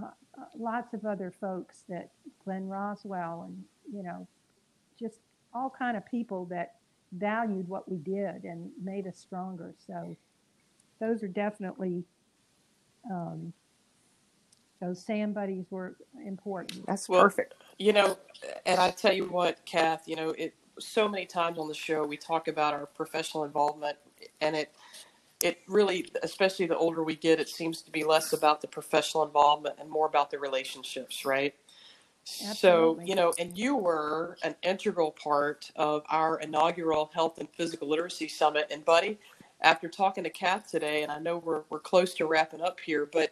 uh, 0.00 0.06
uh, 0.38 0.44
lots 0.56 0.94
of 0.94 1.04
other 1.04 1.32
folks 1.40 1.84
that 1.88 2.10
Glenn 2.44 2.68
Roswal 2.68 3.46
and 3.46 3.64
you 3.92 4.02
know 4.02 4.26
just 4.98 5.18
all 5.54 5.72
kind 5.76 5.96
of 5.96 6.06
people 6.06 6.44
that 6.46 6.76
valued 7.12 7.68
what 7.68 7.90
we 7.90 7.98
did 7.98 8.44
and 8.44 8.70
made 8.82 9.06
us 9.06 9.18
stronger. 9.18 9.74
So 9.86 10.16
those 11.00 11.22
are 11.22 11.28
definitely 11.28 12.04
um, 13.10 13.52
those 14.80 15.02
SAM 15.04 15.32
buddies 15.32 15.66
were 15.70 15.96
important. 16.24 16.86
That's 16.86 17.08
Well, 17.08 17.22
perfect. 17.22 17.54
You 17.78 17.92
know, 17.92 18.18
and 18.66 18.80
I 18.80 18.90
tell 18.90 19.12
you 19.12 19.24
what, 19.26 19.64
Kath, 19.66 20.04
you 20.06 20.16
know, 20.16 20.30
it 20.30 20.54
so 20.78 21.08
many 21.08 21.26
times 21.26 21.58
on 21.58 21.68
the 21.68 21.74
show 21.74 22.06
we 22.06 22.16
talk 22.16 22.48
about 22.48 22.72
our 22.72 22.86
professional 22.86 23.44
involvement 23.44 23.98
and 24.40 24.56
it 24.56 24.72
it 25.42 25.58
really 25.68 26.10
especially 26.22 26.66
the 26.66 26.76
older 26.76 27.04
we 27.04 27.16
get 27.16 27.38
it 27.38 27.48
seems 27.50 27.82
to 27.82 27.90
be 27.90 28.02
less 28.02 28.32
about 28.32 28.62
the 28.62 28.68
professional 28.68 29.24
involvement 29.24 29.76
and 29.78 29.90
more 29.90 30.06
about 30.06 30.30
the 30.30 30.38
relationships, 30.38 31.24
right? 31.26 31.54
Absolutely. 32.42 32.56
So, 32.56 33.00
you 33.04 33.14
know, 33.14 33.32
and 33.38 33.56
you 33.56 33.76
were 33.76 34.36
an 34.44 34.54
integral 34.62 35.10
part 35.12 35.70
of 35.76 36.02
our 36.08 36.38
inaugural 36.40 37.10
Health 37.14 37.38
and 37.38 37.48
Physical 37.50 37.88
Literacy 37.88 38.28
Summit. 38.28 38.68
And, 38.70 38.84
buddy, 38.84 39.18
after 39.62 39.88
talking 39.88 40.24
to 40.24 40.30
Kath 40.30 40.70
today, 40.70 41.02
and 41.02 41.12
I 41.12 41.18
know 41.18 41.38
we're, 41.38 41.62
we're 41.70 41.80
close 41.80 42.14
to 42.14 42.26
wrapping 42.26 42.60
up 42.60 42.80
here, 42.80 43.08
but 43.10 43.30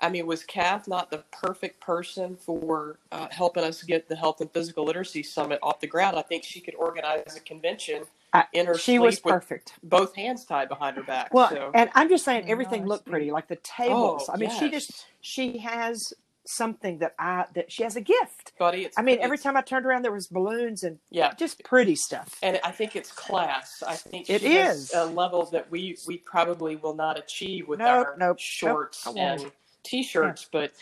I 0.00 0.08
mean, 0.08 0.26
was 0.26 0.44
Kath 0.44 0.86
not 0.86 1.10
the 1.10 1.24
perfect 1.32 1.80
person 1.80 2.36
for 2.36 3.00
uh, 3.10 3.26
helping 3.30 3.64
us 3.64 3.82
get 3.82 4.08
the 4.08 4.14
Health 4.14 4.40
and 4.40 4.50
Physical 4.52 4.84
Literacy 4.84 5.24
Summit 5.24 5.58
off 5.62 5.80
the 5.80 5.88
ground? 5.88 6.16
I 6.16 6.22
think 6.22 6.44
she 6.44 6.60
could 6.60 6.76
organize 6.76 7.36
a 7.36 7.40
convention 7.40 8.04
I, 8.32 8.44
in 8.52 8.66
her 8.66 8.76
she 8.78 8.98
was 8.98 9.16
sleep 9.16 9.24
with 9.24 9.34
perfect. 9.34 9.72
both 9.82 10.14
hands 10.14 10.44
tied 10.44 10.68
behind 10.68 10.96
her 10.96 11.02
back. 11.02 11.34
Well, 11.34 11.50
so, 11.50 11.70
and 11.74 11.90
I'm 11.94 12.08
just 12.08 12.24
saying 12.24 12.48
everything 12.48 12.82
it's 12.82 12.88
looked 12.88 13.06
pretty, 13.06 13.32
like 13.32 13.48
the 13.48 13.56
tables. 13.56 14.26
oh, 14.28 14.32
I 14.32 14.36
mean, 14.36 14.50
she 14.50 14.70
just 14.70 15.06
she 15.20 15.58
has 15.58 16.12
something 16.48 16.98
that 16.98 17.14
I 17.18 17.44
that 17.54 17.70
she 17.70 17.82
has 17.82 17.96
a 17.96 18.00
gift. 18.00 18.52
buddy, 18.58 18.84
it's, 18.84 18.98
I 18.98 19.02
mean, 19.02 19.18
every 19.20 19.38
time 19.38 19.56
I 19.56 19.60
turned 19.60 19.86
around, 19.86 20.02
there 20.02 20.12
was 20.12 20.26
balloons 20.28 20.82
and 20.82 20.98
yeah, 21.10 21.34
just 21.34 21.62
pretty 21.64 21.94
stuff. 21.94 22.38
and 22.42 22.58
I 22.64 22.70
think 22.70 22.96
it's 22.96 23.12
class. 23.12 23.82
I 23.86 23.96
think 23.96 24.30
It 24.30 24.40
she 24.40 24.54
has 24.54 24.92
a 24.94 25.04
level 25.06 25.44
that 25.52 25.70
we 25.70 25.96
we 26.06 26.18
probably 26.18 26.76
will 26.76 26.94
not 26.94 27.18
achieve 27.18 27.68
with 27.68 27.80
Nope, 27.80 27.88
our 27.88 28.16
nope, 28.18 28.18
nope, 28.18 28.38
shorts 28.40 29.06
won't. 29.06 29.42
and 29.42 29.52
t-shirts. 29.84 30.48
But 30.50 30.72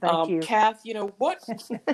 Thank 0.00 0.12
um, 0.12 0.30
you. 0.30 0.40
Kath, 0.40 0.80
you 0.84 0.94
know 0.94 1.08
what? 1.18 1.38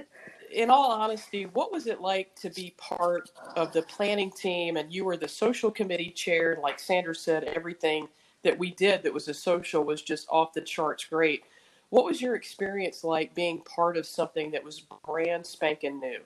in 0.52 0.70
all 0.70 0.90
honesty, 0.90 1.44
what 1.46 1.72
was 1.72 1.86
it 1.86 2.00
like 2.00 2.34
to 2.36 2.50
be 2.50 2.74
part 2.78 3.30
of 3.56 3.72
the 3.72 3.82
planning 3.82 4.32
team? 4.32 4.76
And 4.76 4.92
you 4.92 5.04
were 5.04 5.16
the 5.16 5.28
social 5.28 5.70
committee 5.70 6.10
chair. 6.10 6.58
Like 6.62 6.78
Sandra 6.80 7.14
said, 7.14 7.44
everything 7.44 8.08
that 8.42 8.58
we 8.58 8.70
did 8.72 9.02
that 9.04 9.14
was 9.14 9.28
a 9.28 9.34
social 9.34 9.84
was 9.84 10.02
just 10.02 10.26
off 10.30 10.52
the 10.52 10.60
charts 10.62 11.04
great. 11.04 11.44
What 11.90 12.04
was 12.04 12.22
your 12.22 12.36
experience 12.36 13.02
like 13.04 13.34
being 13.34 13.62
part 13.62 13.96
of 13.96 14.06
something 14.06 14.52
that 14.52 14.64
was 14.64 14.80
brand 15.04 15.44
spanking 15.44 16.00
new? 16.00 16.20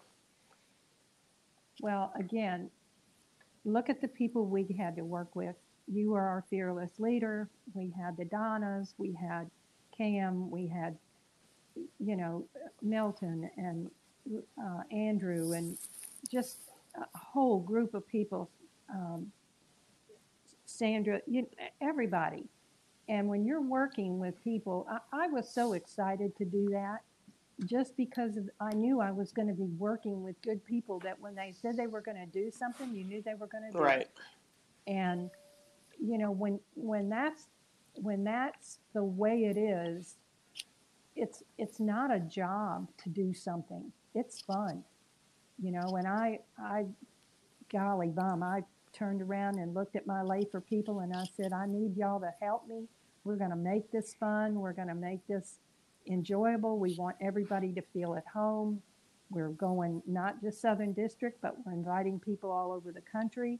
Well, 1.80 2.12
again, 2.18 2.70
look 3.64 3.88
at 3.88 4.00
the 4.00 4.08
people 4.08 4.46
we 4.46 4.66
had 4.78 4.94
to 4.96 5.02
work 5.02 5.34
with. 5.34 5.56
You 5.86 6.12
were 6.12 6.20
our 6.20 6.44
fearless 6.48 6.92
leader. 6.98 7.48
We 7.72 7.92
had 7.98 8.16
the 8.16 8.26
Donnas, 8.26 8.94
we 8.98 9.12
had 9.12 9.50
Cam, 9.96 10.50
we 10.50 10.66
had, 10.66 10.96
you 11.98 12.16
know, 12.16 12.46
Milton 12.82 13.50
and 13.56 13.90
uh, 14.62 14.82
Andrew, 14.90 15.52
and 15.52 15.76
just 16.30 16.58
a 16.96 17.18
whole 17.18 17.58
group 17.58 17.94
of 17.94 18.06
people. 18.06 18.50
Um, 18.90 19.32
Sandra, 20.66 21.20
you, 21.26 21.46
everybody. 21.80 22.44
And 23.08 23.28
when 23.28 23.44
you're 23.44 23.60
working 23.62 24.18
with 24.18 24.42
people, 24.42 24.86
I, 24.90 25.24
I 25.24 25.26
was 25.28 25.52
so 25.52 25.74
excited 25.74 26.36
to 26.36 26.44
do 26.44 26.68
that 26.70 27.00
just 27.66 27.96
because 27.96 28.36
of, 28.36 28.48
I 28.60 28.74
knew 28.74 29.00
I 29.00 29.10
was 29.12 29.30
going 29.32 29.48
to 29.48 29.54
be 29.54 29.68
working 29.78 30.22
with 30.22 30.40
good 30.42 30.64
people 30.64 30.98
that 31.00 31.20
when 31.20 31.34
they 31.34 31.52
said 31.52 31.76
they 31.76 31.86
were 31.86 32.00
going 32.00 32.16
to 32.16 32.26
do 32.26 32.50
something, 32.50 32.92
you 32.94 33.04
knew 33.04 33.22
they 33.22 33.34
were 33.34 33.46
going 33.46 33.70
to 33.70 33.72
do 33.72 33.78
Right. 33.82 34.00
it. 34.00 34.10
And 34.86 35.30
you 36.00 36.18
know 36.18 36.30
when 36.30 36.60
when 36.74 37.08
that's 37.08 37.46
when 37.94 38.24
that's 38.24 38.78
the 38.94 39.04
way 39.04 39.44
it 39.44 39.56
is, 39.56 40.16
it's 41.16 41.42
it's 41.58 41.80
not 41.80 42.12
a 42.14 42.20
job 42.20 42.88
to 43.04 43.08
do 43.08 43.32
something. 43.32 43.92
It's 44.14 44.40
fun. 44.40 44.84
You 45.62 45.72
know, 45.72 45.96
and 45.96 46.06
I 46.06 46.40
I 46.58 46.86
golly 47.70 48.08
bum, 48.08 48.42
I 48.42 48.62
turned 48.94 49.22
around 49.22 49.58
and 49.58 49.74
looked 49.74 49.96
at 49.96 50.06
my 50.06 50.22
LAHPERD 50.22 50.66
people 50.66 51.00
and 51.00 51.14
I 51.14 51.24
said, 51.36 51.52
I 51.52 51.66
need 51.66 51.96
y'all 51.96 52.20
to 52.20 52.30
help 52.40 52.68
me. 52.68 52.86
We're 53.24 53.36
going 53.36 53.50
to 53.50 53.56
make 53.56 53.90
this 53.90 54.14
fun. 54.18 54.54
We're 54.54 54.72
going 54.72 54.88
to 54.88 54.94
make 54.94 55.26
this 55.26 55.58
enjoyable. 56.10 56.78
We 56.78 56.94
want 56.96 57.16
everybody 57.20 57.72
to 57.72 57.82
feel 57.92 58.14
at 58.14 58.24
home. 58.32 58.80
We're 59.30 59.48
going 59.48 60.02
not 60.06 60.40
just 60.42 60.60
Southern 60.60 60.92
District, 60.92 61.40
but 61.40 61.56
we're 61.64 61.72
inviting 61.72 62.20
people 62.20 62.50
all 62.50 62.72
over 62.72 62.92
the 62.92 63.00
country. 63.00 63.58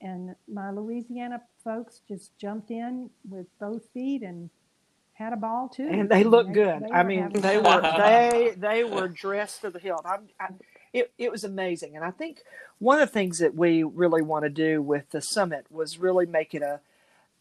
And 0.00 0.34
my 0.46 0.70
Louisiana 0.70 1.42
folks 1.64 2.02
just 2.08 2.38
jumped 2.38 2.70
in 2.70 3.10
with 3.28 3.46
both 3.58 3.82
feet 3.92 4.22
and 4.22 4.48
had 5.12 5.32
a 5.32 5.36
ball 5.36 5.68
too. 5.68 5.88
and 5.90 6.08
they 6.08 6.22
looked 6.22 6.52
good. 6.52 6.84
they 6.84 6.92
I 6.92 7.02
mean, 7.02 7.30
they 7.32 7.58
were 7.58 7.80
they 7.80 8.54
they 8.56 8.84
were 8.84 9.08
dressed 9.08 9.62
to 9.62 9.70
the 9.70 9.80
hilt. 9.80 10.02
I, 10.06 10.18
I, 10.40 10.48
it 10.92 11.12
it 11.18 11.30
was 11.30 11.44
amazing, 11.44 11.96
and 11.96 12.04
I 12.04 12.10
think 12.10 12.42
one 12.78 13.00
of 13.00 13.08
the 13.08 13.12
things 13.12 13.38
that 13.38 13.54
we 13.54 13.82
really 13.82 14.22
want 14.22 14.44
to 14.44 14.50
do 14.50 14.80
with 14.80 15.10
the 15.10 15.20
summit 15.20 15.66
was 15.70 15.98
really 15.98 16.26
make 16.26 16.54
it 16.54 16.62
a, 16.62 16.80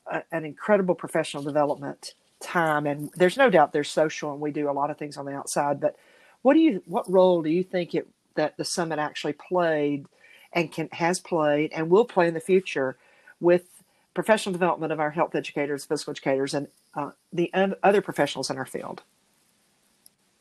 a 0.06 0.24
an 0.32 0.46
incredible 0.46 0.96
professional 0.96 1.44
development 1.44 2.14
time. 2.40 2.86
And 2.86 3.10
there's 3.16 3.38
no 3.38 3.50
doubt 3.50 3.74
there's 3.74 3.90
social, 3.90 4.32
and 4.32 4.42
we 4.42 4.52
do 4.52 4.70
a 4.70 4.72
lot 4.72 4.90
of 4.90 4.98
things 4.98 5.18
on 5.18 5.26
the 5.26 5.34
outside. 5.34 5.80
But 5.80 5.96
what 6.42 6.54
do 6.54 6.60
you 6.60 6.84
what 6.86 7.10
role 7.10 7.42
do 7.42 7.50
you 7.50 7.64
think 7.64 7.96
it 7.96 8.08
that 8.36 8.58
the 8.58 8.66
summit 8.66 9.00
actually 9.00 9.34
played, 9.34 10.06
and 10.54 10.72
can 10.72 10.90
has 10.94 11.20
played, 11.20 11.72
and 11.74 11.90
will 11.90 12.06
play 12.06 12.28
in 12.28 12.34
the 12.34 12.40
future 12.40 12.98
with 13.40 13.84
professional 14.14 14.54
development 14.54 14.92
of 14.92 15.00
our 15.00 15.12
health 15.12 15.36
educators, 15.36 15.86
physical 15.86 16.12
educators, 16.12 16.54
and 16.54 16.68
uh, 16.96 17.12
the 17.32 17.52
other 17.84 18.02
professionals 18.02 18.50
in 18.50 18.58
our 18.58 18.66
field. 18.66 19.04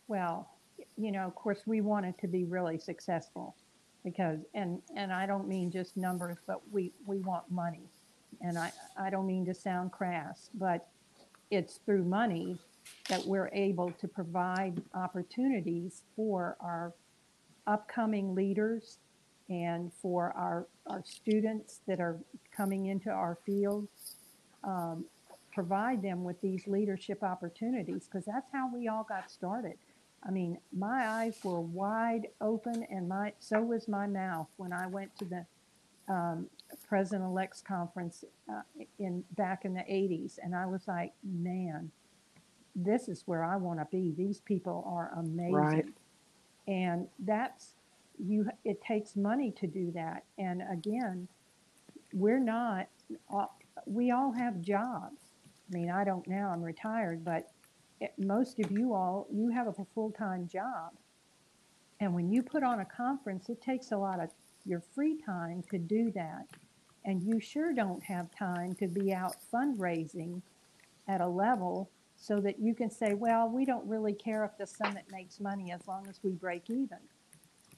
Well, 0.08 0.48
you 0.96 1.12
know, 1.12 1.26
of 1.26 1.34
course, 1.34 1.60
we 1.66 1.80
want 1.80 2.06
it 2.06 2.14
to 2.20 2.28
be 2.28 2.44
really 2.44 2.78
successful 2.78 3.54
because, 4.04 4.40
and 4.54 4.80
and 4.96 5.12
I 5.12 5.26
don't 5.26 5.48
mean 5.48 5.70
just 5.70 5.96
numbers, 5.96 6.38
but 6.46 6.60
we 6.70 6.92
we 7.06 7.18
want 7.18 7.50
money, 7.50 7.88
and 8.40 8.58
I 8.58 8.72
I 8.98 9.10
don't 9.10 9.26
mean 9.26 9.44
to 9.46 9.54
sound 9.54 9.92
crass, 9.92 10.50
but 10.54 10.88
it's 11.50 11.78
through 11.84 12.04
money 12.04 12.58
that 13.08 13.24
we're 13.26 13.50
able 13.52 13.90
to 13.90 14.08
provide 14.08 14.80
opportunities 14.94 16.02
for 16.14 16.56
our 16.60 16.92
upcoming 17.66 18.34
leaders 18.34 18.98
and 19.50 19.92
for 19.92 20.32
our 20.36 20.66
our 20.86 21.02
students 21.04 21.80
that 21.86 22.00
are 22.00 22.18
coming 22.56 22.86
into 22.86 23.10
our 23.10 23.38
field. 23.44 23.88
Um, 24.64 25.04
provide 25.52 26.02
them 26.02 26.22
with 26.22 26.38
these 26.42 26.66
leadership 26.66 27.22
opportunities 27.22 28.04
because 28.04 28.26
that's 28.26 28.52
how 28.52 28.70
we 28.70 28.88
all 28.88 29.06
got 29.08 29.30
started. 29.30 29.78
I 30.24 30.30
mean, 30.30 30.58
my 30.76 31.08
eyes 31.08 31.38
were 31.44 31.60
wide 31.60 32.28
open, 32.40 32.84
and 32.90 33.08
my 33.08 33.32
so 33.38 33.60
was 33.62 33.88
my 33.88 34.06
mouth 34.06 34.48
when 34.56 34.72
I 34.72 34.86
went 34.86 35.16
to 35.18 35.24
the 35.24 35.46
um, 36.12 36.48
President-elect's 36.88 37.62
conference 37.62 38.24
uh, 38.52 38.62
in 38.98 39.24
back 39.36 39.64
in 39.64 39.74
the 39.74 39.80
'80s, 39.82 40.38
and 40.42 40.54
I 40.54 40.66
was 40.66 40.88
like, 40.88 41.12
man, 41.24 41.90
this 42.74 43.08
is 43.08 43.22
where 43.26 43.44
I 43.44 43.56
want 43.56 43.78
to 43.80 43.86
be. 43.90 44.12
These 44.16 44.40
people 44.40 44.84
are 44.86 45.12
amazing, 45.16 45.52
Right. 45.54 45.86
and 46.66 47.08
that's 47.20 47.74
you. 48.18 48.48
It 48.64 48.82
takes 48.82 49.16
money 49.16 49.52
to 49.52 49.66
do 49.66 49.92
that, 49.92 50.24
and 50.38 50.62
again, 50.70 51.28
we're 52.12 52.40
not. 52.40 52.88
Uh, 53.32 53.46
we 53.86 54.10
all 54.10 54.32
have 54.32 54.60
jobs. 54.60 55.20
I 55.70 55.76
mean, 55.76 55.90
I 55.90 56.04
don't 56.04 56.26
now. 56.26 56.50
I'm 56.50 56.62
retired, 56.62 57.24
but 57.24 57.50
most 58.18 58.58
of 58.58 58.70
you 58.70 58.94
all, 58.94 59.26
you 59.32 59.50
have 59.50 59.66
a 59.66 59.86
full-time 59.94 60.48
job. 60.48 60.92
And 62.00 62.14
when 62.14 62.30
you 62.30 62.42
put 62.42 62.62
on 62.62 62.80
a 62.80 62.84
conference, 62.84 63.48
it 63.48 63.62
takes 63.62 63.92
a 63.92 63.96
lot 63.96 64.20
of 64.20 64.30
your 64.64 64.82
free 64.94 65.20
time 65.24 65.62
to 65.70 65.78
do 65.78 66.10
that. 66.12 66.46
And 67.04 67.22
you 67.22 67.40
sure 67.40 67.72
don't 67.72 68.02
have 68.02 68.30
time 68.36 68.74
to 68.76 68.88
be 68.88 69.14
out 69.14 69.36
fundraising 69.52 70.42
at 71.08 71.20
a 71.20 71.26
level 71.26 71.88
so 72.16 72.40
that 72.40 72.58
you 72.58 72.74
can 72.74 72.90
say, 72.90 73.14
well, 73.14 73.48
we 73.48 73.64
don't 73.64 73.86
really 73.86 74.12
care 74.12 74.44
if 74.44 74.58
the 74.58 74.66
summit 74.66 75.04
makes 75.10 75.38
money 75.38 75.70
as 75.70 75.86
long 75.86 76.06
as 76.08 76.18
we 76.22 76.32
break 76.32 76.68
even. 76.68 76.98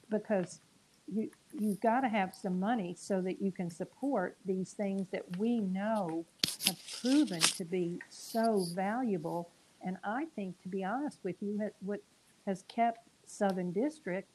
Because 0.09 0.61
you, 1.07 1.29
you've 1.53 1.79
got 1.79 2.01
to 2.01 2.09
have 2.09 2.33
some 2.33 2.59
money 2.59 2.95
so 2.97 3.21
that 3.21 3.41
you 3.41 3.51
can 3.51 3.69
support 3.69 4.37
these 4.45 4.71
things 4.71 5.07
that 5.11 5.37
we 5.37 5.59
know 5.59 6.25
have 6.65 6.77
proven 7.01 7.39
to 7.39 7.65
be 7.65 7.99
so 8.09 8.65
valuable. 8.75 9.49
And 9.85 9.97
I 10.03 10.25
think, 10.35 10.61
to 10.61 10.67
be 10.67 10.83
honest 10.83 11.19
with 11.23 11.35
you, 11.41 11.57
that 11.59 11.73
what 11.79 12.01
has 12.45 12.63
kept 12.67 13.07
Southern 13.25 13.71
District 13.71 14.27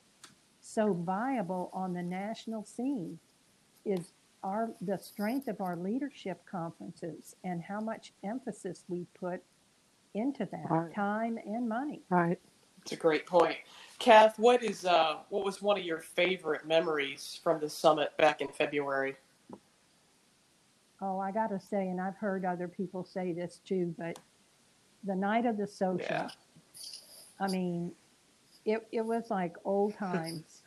so 0.61 0.93
viable 0.95 1.71
on 1.75 1.93
the 1.93 2.03
national 2.03 2.65
scene 2.65 3.19
is 3.85 4.13
our 4.43 4.71
the 4.81 4.99
strength 4.99 5.49
of 5.49 5.61
our 5.61 5.77
leadership 5.77 6.43
conferences 6.51 7.35
and 7.45 7.63
how 7.63 7.81
much 7.81 8.13
emphasis 8.23 8.85
we 8.89 9.07
put 9.19 9.43
into 10.15 10.47
that 10.47 10.71
Right. 10.71 10.95
time 10.95 11.39
and 11.45 11.69
money. 11.69 12.03
Right. 12.09 12.39
It's 12.83 12.93
a 12.93 12.97
great 12.97 13.27
point. 13.27 13.57
Kath, 13.99 14.39
what 14.39 14.63
is 14.63 14.85
uh, 14.85 15.19
what 15.31 15.45
was 15.45 15.63
one 15.63 15.79
of 15.79 15.85
your 15.85 16.01
favorite 16.01 16.67
memories 16.67 17.41
from 17.43 17.61
the 17.61 17.69
summit 17.69 18.17
back 18.19 18.41
in 18.41 18.49
February? 18.49 19.17
Oh, 21.01 21.19
I 21.19 21.33
got 21.33 21.49
to 21.49 21.61
say, 21.61 21.89
and 21.89 22.01
I've 22.01 22.17
heard 22.17 22.45
other 22.45 22.69
people 22.69 23.05
say 23.05 23.33
this 23.33 23.61
too, 23.65 23.95
but 23.99 24.19
the 25.05 25.15
night 25.15 25.47
of 25.47 25.57
the 25.57 25.67
social, 25.67 26.07
Yeah. 26.09 26.29
I 27.41 27.49
mean, 27.49 27.93
it, 28.65 28.87
it 28.93 29.05
was 29.05 29.31
like 29.31 29.57
old 29.65 29.95
times. 29.99 30.63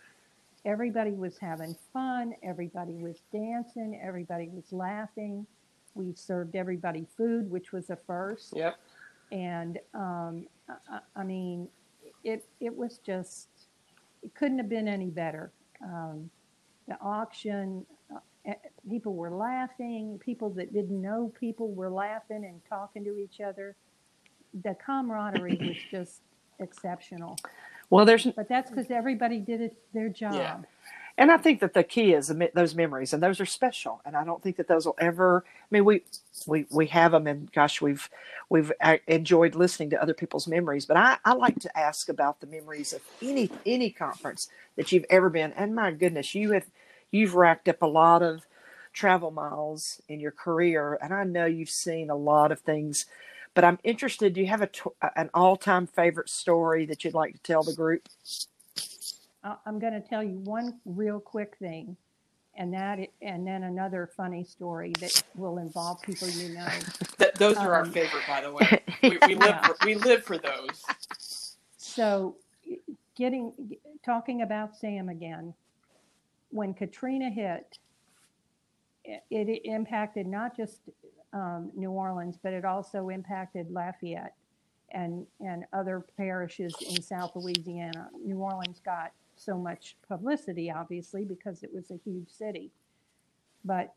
Everybody 0.66 1.12
was 1.12 1.38
having 1.38 1.76
fun. 1.94 2.34
Everybody 2.44 2.94
was 2.94 3.22
dancing. 3.32 4.00
Everybody 4.04 4.50
was 4.50 4.72
laughing. 4.72 5.46
We 5.94 6.14
served 6.14 6.56
everybody 6.56 7.06
food, 7.16 7.50
which 7.50 7.72
was 7.72 7.90
a 7.90 7.96
first. 7.96 8.54
Yep. 8.56 8.76
And 9.32 9.80
um, 9.94 10.48
I, 10.70 11.00
I 11.16 11.24
mean, 11.24 11.70
it 12.24 12.46
it 12.60 12.76
was 12.76 13.00
just 13.00 13.48
it 14.22 14.34
couldn't 14.36 14.58
have 14.58 14.70
been 14.70 14.88
any 14.88 15.10
better. 15.10 15.52
Um, 15.84 16.30
the 16.88 17.00
auction, 17.02 17.86
uh, 18.14 18.20
eh, 18.46 18.54
people 18.90 19.16
were 19.16 19.32
laughing. 19.32 20.20
People 20.24 20.50
that 20.52 20.74
didn't 20.74 21.02
know 21.02 21.32
people 21.40 21.72
were 21.72 21.90
laughing 21.90 22.46
and 22.46 22.62
talking 22.68 23.04
to 23.06 23.18
each 23.18 23.42
other. 23.42 23.76
The 24.64 24.76
camaraderie 24.76 25.58
was 25.62 25.78
just 25.92 26.22
exceptional. 26.60 27.38
Well, 27.90 28.06
there's 28.06 28.26
But 28.26 28.50
that's 28.50 28.70
because 28.70 28.92
everybody 28.92 29.40
did 29.40 29.62
it 29.62 29.78
their 29.94 30.10
job. 30.10 30.34
Yeah. 30.34 30.58
And 31.20 31.32
I 31.32 31.38
think 31.38 31.62
that 31.62 31.74
the 31.74 31.84
key 31.84 32.14
is 32.14 32.32
those 32.54 32.76
memories, 32.76 33.12
and 33.12 33.24
those 33.24 33.42
are 33.42 33.46
special. 33.46 34.02
And 34.06 34.16
I 34.16 34.24
don't 34.24 34.44
think 34.44 34.56
that 34.58 34.68
those 34.68 34.86
will 34.86 34.96
ever. 35.00 35.44
I 35.48 35.66
mean, 35.72 35.84
we 35.84 36.04
we 36.46 36.68
we 36.70 36.86
have 36.88 37.12
them, 37.12 37.26
and 37.26 37.52
gosh, 37.52 37.82
we've 37.82 38.08
we've 38.50 38.72
uh, 38.82 38.98
enjoyed 39.08 39.56
listening 39.56 39.90
to 39.92 40.02
other 40.02 40.14
people's 40.14 40.48
memories. 40.48 40.86
But 40.86 40.98
I, 40.98 41.18
I 41.26 41.34
like 41.34 41.60
to 41.62 41.78
ask 41.78 42.10
about 42.10 42.40
the 42.40 42.46
memories 42.46 42.94
of 42.94 43.02
any 43.22 43.50
any 43.66 43.90
conference 43.90 44.48
that 44.76 44.92
you've 44.92 45.06
ever 45.10 45.32
been. 45.32 45.54
And 45.54 45.74
my 45.74 45.90
goodness, 45.92 46.36
you 46.36 46.52
have 46.52 46.68
you've 47.10 47.34
racked 47.34 47.68
up 47.68 47.82
a 47.82 47.88
lot 47.88 48.22
of 48.22 48.46
travel 48.94 49.32
miles 49.32 50.00
in 50.08 50.20
your 50.20 50.32
career, 50.32 51.00
and 51.02 51.16
I 51.16 51.24
know 51.24 51.46
you've 51.46 51.70
seen 51.70 52.12
a 52.12 52.16
lot 52.16 52.52
of 52.52 52.60
things. 52.60 53.08
But 53.58 53.66
I'm 53.66 53.80
interested. 53.84 54.34
Do 54.36 54.42
you 54.42 54.46
have 54.50 54.62
a 54.62 54.68
t- 54.68 54.84
an 55.16 55.32
all 55.34 55.56
time 55.58 55.88
favorite 55.88 56.30
story 56.30 56.86
that 56.86 57.04
you'd 57.04 57.16
like 57.16 57.34
to 57.34 57.40
tell 57.40 57.64
the 57.64 57.74
group? 57.74 58.08
I- 59.44 59.56
I'm 59.66 59.80
going 59.80 59.94
to 59.94 60.00
tell 60.00 60.22
you 60.22 60.38
one 60.42 60.80
real 60.86 61.20
quick 61.20 61.56
thing, 61.58 61.98
and 62.56 62.72
that, 62.76 63.00
and 63.24 63.48
then 63.48 63.64
another 63.64 64.12
funny 64.16 64.44
story 64.44 64.94
that 65.00 65.24
will 65.34 65.58
involve 65.58 66.04
people 66.04 66.28
you 66.30 66.54
know. 66.54 66.68
Th- 67.18 67.34
those 67.34 67.58
are 67.58 67.74
our 67.74 67.82
Um, 67.82 67.92
favorite, 67.92 68.26
by 68.28 68.42
the 68.42 68.52
way. 68.54 68.84
We, 69.02 69.18
we 69.26 69.34
live 69.36 69.48
Yeah. 69.50 69.68
for, 69.68 69.76
we 69.86 69.96
live 69.96 70.24
for 70.24 70.38
those. 70.38 71.56
So, 71.78 72.36
getting 73.16 73.54
talking 74.06 74.44
about 74.44 74.76
SAM 74.78 75.10
again, 75.10 75.56
when 76.52 76.76
Katrina 76.76 77.32
hit, 77.32 77.80
it, 79.04 79.24
it 79.32 79.62
impacted 79.66 80.28
not 80.28 80.56
just 80.56 80.82
um, 81.34 81.72
New 81.76 81.92
Orleans, 81.92 82.38
but 82.42 82.54
it 82.54 82.66
also 82.66 83.10
impacted 83.10 83.72
Lafayette 83.72 84.36
and 84.92 85.26
and 85.42 85.66
other 85.74 86.06
parishes 86.16 86.74
in 86.90 87.02
South 87.02 87.36
Louisiana. 87.36 88.10
New 88.24 88.38
Orleans 88.38 88.82
got 88.84 89.12
so 89.36 89.58
much 89.58 89.98
publicity, 90.08 90.72
obviously, 90.72 91.26
because 91.26 91.64
it 91.64 91.74
was 91.74 91.92
a 91.92 92.00
huge 92.04 92.30
city, 92.30 92.72
but 93.66 93.94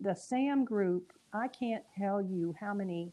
the 0.00 0.14
SAM 0.14 0.64
group, 0.64 1.12
I 1.32 1.48
can't 1.48 1.84
tell 1.96 2.20
you 2.20 2.54
how 2.58 2.74
many 2.74 3.12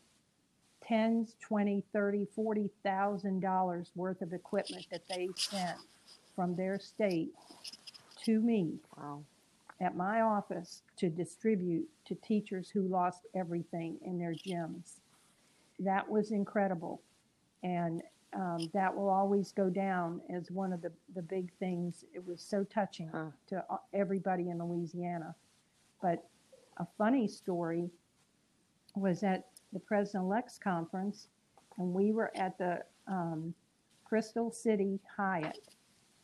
tens, 0.84 1.36
20, 1.42 1.84
30, 1.94 2.28
40,000 2.36 3.40
dollars 3.40 3.92
worth 3.96 4.22
of 4.22 4.34
equipment 4.34 4.88
that 4.92 5.04
they 5.08 5.30
sent 5.36 5.78
from 6.36 6.56
their 6.56 6.80
state 6.80 7.30
to 8.26 8.40
me 8.40 8.80
Wow. 8.98 9.24
At 9.82 9.96
my 9.96 10.22
office 10.22 10.84
to 10.98 11.10
distribute 11.10 11.88
to 12.06 12.16
teachers 12.16 12.70
who 12.70 12.84
lost 12.84 13.26
everything 13.36 13.98
in 14.06 14.20
their 14.20 14.34
gyms. 14.34 15.00
That 15.80 16.08
was 16.08 16.32
incredible. 16.32 17.02
And 17.64 18.02
um, 18.34 18.70
that 18.74 18.96
will 18.96 19.10
always 19.10 19.52
go 19.52 19.70
down 19.70 20.22
as 20.34 20.52
one 20.52 20.72
of 20.72 20.82
the, 20.82 20.92
the 21.16 21.22
big 21.24 21.52
things. 21.60 22.06
It 22.14 22.26
was 22.26 22.42
so 22.42 22.64
touching 22.64 23.10
Huh. 23.12 23.32
to 23.48 23.66
uh, 23.70 23.78
everybody 23.94 24.50
in 24.50 24.60
Louisiana. 24.60 25.36
But 26.02 26.24
a 26.78 26.86
funny 26.98 27.28
story 27.28 27.90
was 28.96 29.24
at 29.24 29.48
the 29.74 29.80
President 29.80 30.26
elect's 30.26 30.58
conference, 30.58 31.28
and 31.78 31.94
we 31.94 32.12
were 32.12 32.32
at 32.36 32.58
the 32.58 32.84
um, 33.08 33.54
Crystal 34.06 34.52
City 34.52 35.00
Hyatt. 35.18 35.76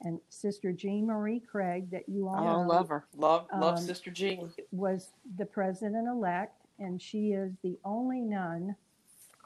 And 0.01 0.19
Sister 0.29 0.71
Jean 0.71 1.07
Marie 1.07 1.39
Craig, 1.39 1.89
that 1.91 2.07
you 2.07 2.27
all 2.27 2.35
Oh, 2.37 2.63
know, 2.63 2.67
love 2.69 2.89
her. 2.89 3.05
Love 3.15 3.47
love 3.55 3.77
Um, 3.77 3.83
Sister 3.83 4.11
Jean. 4.11 4.51
was 4.71 5.09
the 5.37 5.45
president 5.45 6.07
elect, 6.07 6.61
and 6.79 7.01
she 7.01 7.31
is 7.33 7.53
the 7.63 7.79
only 7.83 8.21
nun 8.21 8.75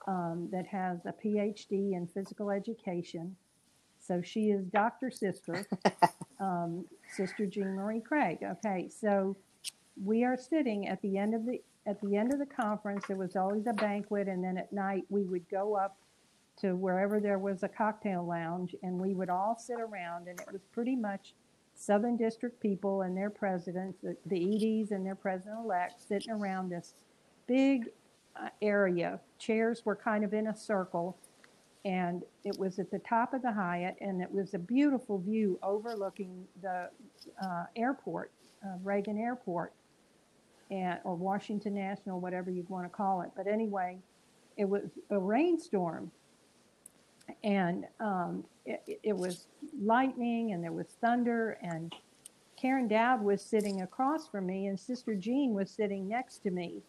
um, 0.08 0.50
that 0.52 0.66
has 0.68 1.06
a 1.06 1.14
PhD 1.14 1.94
in 1.94 2.08
physical 2.08 2.50
education. 2.50 3.36
So 4.00 4.22
she 4.22 4.50
is 4.50 4.66
Dr. 4.66 5.10
Sister, 5.12 5.66
um, 6.40 6.86
Sister 7.16 7.46
Jean 7.46 7.76
Marie 7.76 8.02
Craig. 8.02 8.40
Okay, 8.44 8.90
so 8.90 9.38
we 10.04 10.24
are 10.24 10.36
sitting 10.36 10.88
at 10.88 11.02
the 11.02 11.18
end 11.18 11.34
of 11.34 11.46
the 11.46 11.62
at 11.86 12.02
the 12.02 12.16
end 12.18 12.34
of 12.34 12.40
the 12.40 12.46
conference. 12.46 13.06
There 13.08 13.16
was 13.16 13.36
always 13.38 13.68
a 13.68 13.74
banquet, 13.74 14.28
and 14.28 14.44
then 14.44 14.58
at 14.58 14.74
night 14.74 15.06
we 15.10 15.24
would 15.24 15.48
go 15.50 15.76
up 15.76 15.98
to 16.62 16.76
wherever 16.76 17.20
there 17.20 17.40
was 17.40 17.64
a 17.64 17.68
cocktail 17.68 18.26
lounge, 18.26 18.76
and 18.84 19.00
we 19.00 19.14
would 19.14 19.30
all 19.30 19.58
sit 19.58 19.80
around, 19.80 20.28
and 20.28 20.40
it 20.40 20.52
was 20.52 20.62
pretty 20.72 20.96
much 20.96 21.34
Southern 21.76 22.18
District 22.18 22.60
people 22.62 23.02
and 23.02 23.18
their 23.18 23.30
presidents, 23.30 23.98
the, 24.04 24.16
the 24.28 24.82
EDs 24.82 24.92
and 24.92 25.06
their 25.06 25.16
president-elect, 25.16 26.02
sitting 26.08 26.32
around 26.32 26.70
this 26.70 26.94
big 27.48 27.90
uh, 28.36 28.50
area. 28.62 29.20
Chairs 29.40 29.84
were 29.86 29.96
kind 29.96 30.24
of 30.24 30.34
in 30.34 30.48
a 30.48 30.56
circle, 30.56 31.18
and 31.84 32.24
it 32.44 32.58
was 32.60 32.78
at 32.78 32.92
the 32.92 33.00
top 33.00 33.34
of 33.34 33.42
the 33.42 33.52
Hyatt, 33.52 33.96
and 34.00 34.22
it 34.22 34.32
was 34.32 34.54
a 34.54 34.60
beautiful 34.60 35.18
view 35.18 35.60
overlooking 35.64 36.46
the 36.62 36.90
uh, 37.44 37.64
airport, 37.76 38.32
uh, 38.64 38.78
Reagan 38.84 39.18
Airport, 39.18 39.74
and 40.70 41.00
or 41.04 41.16
Washington 41.16 41.74
National, 41.74 42.20
whatever 42.20 42.52
you 42.52 42.66
want 42.70 42.86
to 42.86 42.90
call 42.90 43.22
it. 43.22 43.32
But 43.36 43.48
anyway, 43.48 43.98
it 44.58 44.66
was 44.66 44.84
a 45.10 45.18
rainstorm, 45.18 46.12
and 47.44 47.86
um, 48.00 48.44
it, 48.66 49.00
it 49.04 49.16
was 49.18 49.48
lightning, 49.82 50.54
and 50.54 50.64
there 50.64 50.72
was 50.72 50.88
thunder, 51.02 51.58
and 51.62 51.94
Karen 52.58 52.88
Dowd 52.88 53.22
was 53.24 53.42
sitting 53.42 53.82
across 53.82 54.28
from 54.28 54.46
me, 54.46 54.68
and 54.68 54.80
Sister 54.80 55.16
Jean 55.16 55.54
was 55.54 55.70
sitting 55.72 56.08
next 56.08 56.40
to 56.44 56.52
me. 56.52 56.82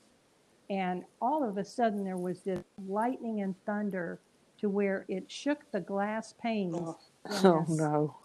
And 0.70 1.04
all 1.20 1.46
of 1.46 1.58
a 1.58 1.64
sudden, 1.64 2.04
there 2.04 2.16
was 2.16 2.40
this 2.42 2.60
lightning 2.86 3.40
and 3.42 3.54
thunder 3.66 4.20
to 4.60 4.68
where 4.68 5.04
it 5.08 5.30
shook 5.30 5.60
the 5.72 5.80
glass 5.80 6.34
panes. 6.40 6.76
Oh. 6.78 6.98
Oh 7.44 7.64
this- 7.68 7.78
no. 7.78 8.16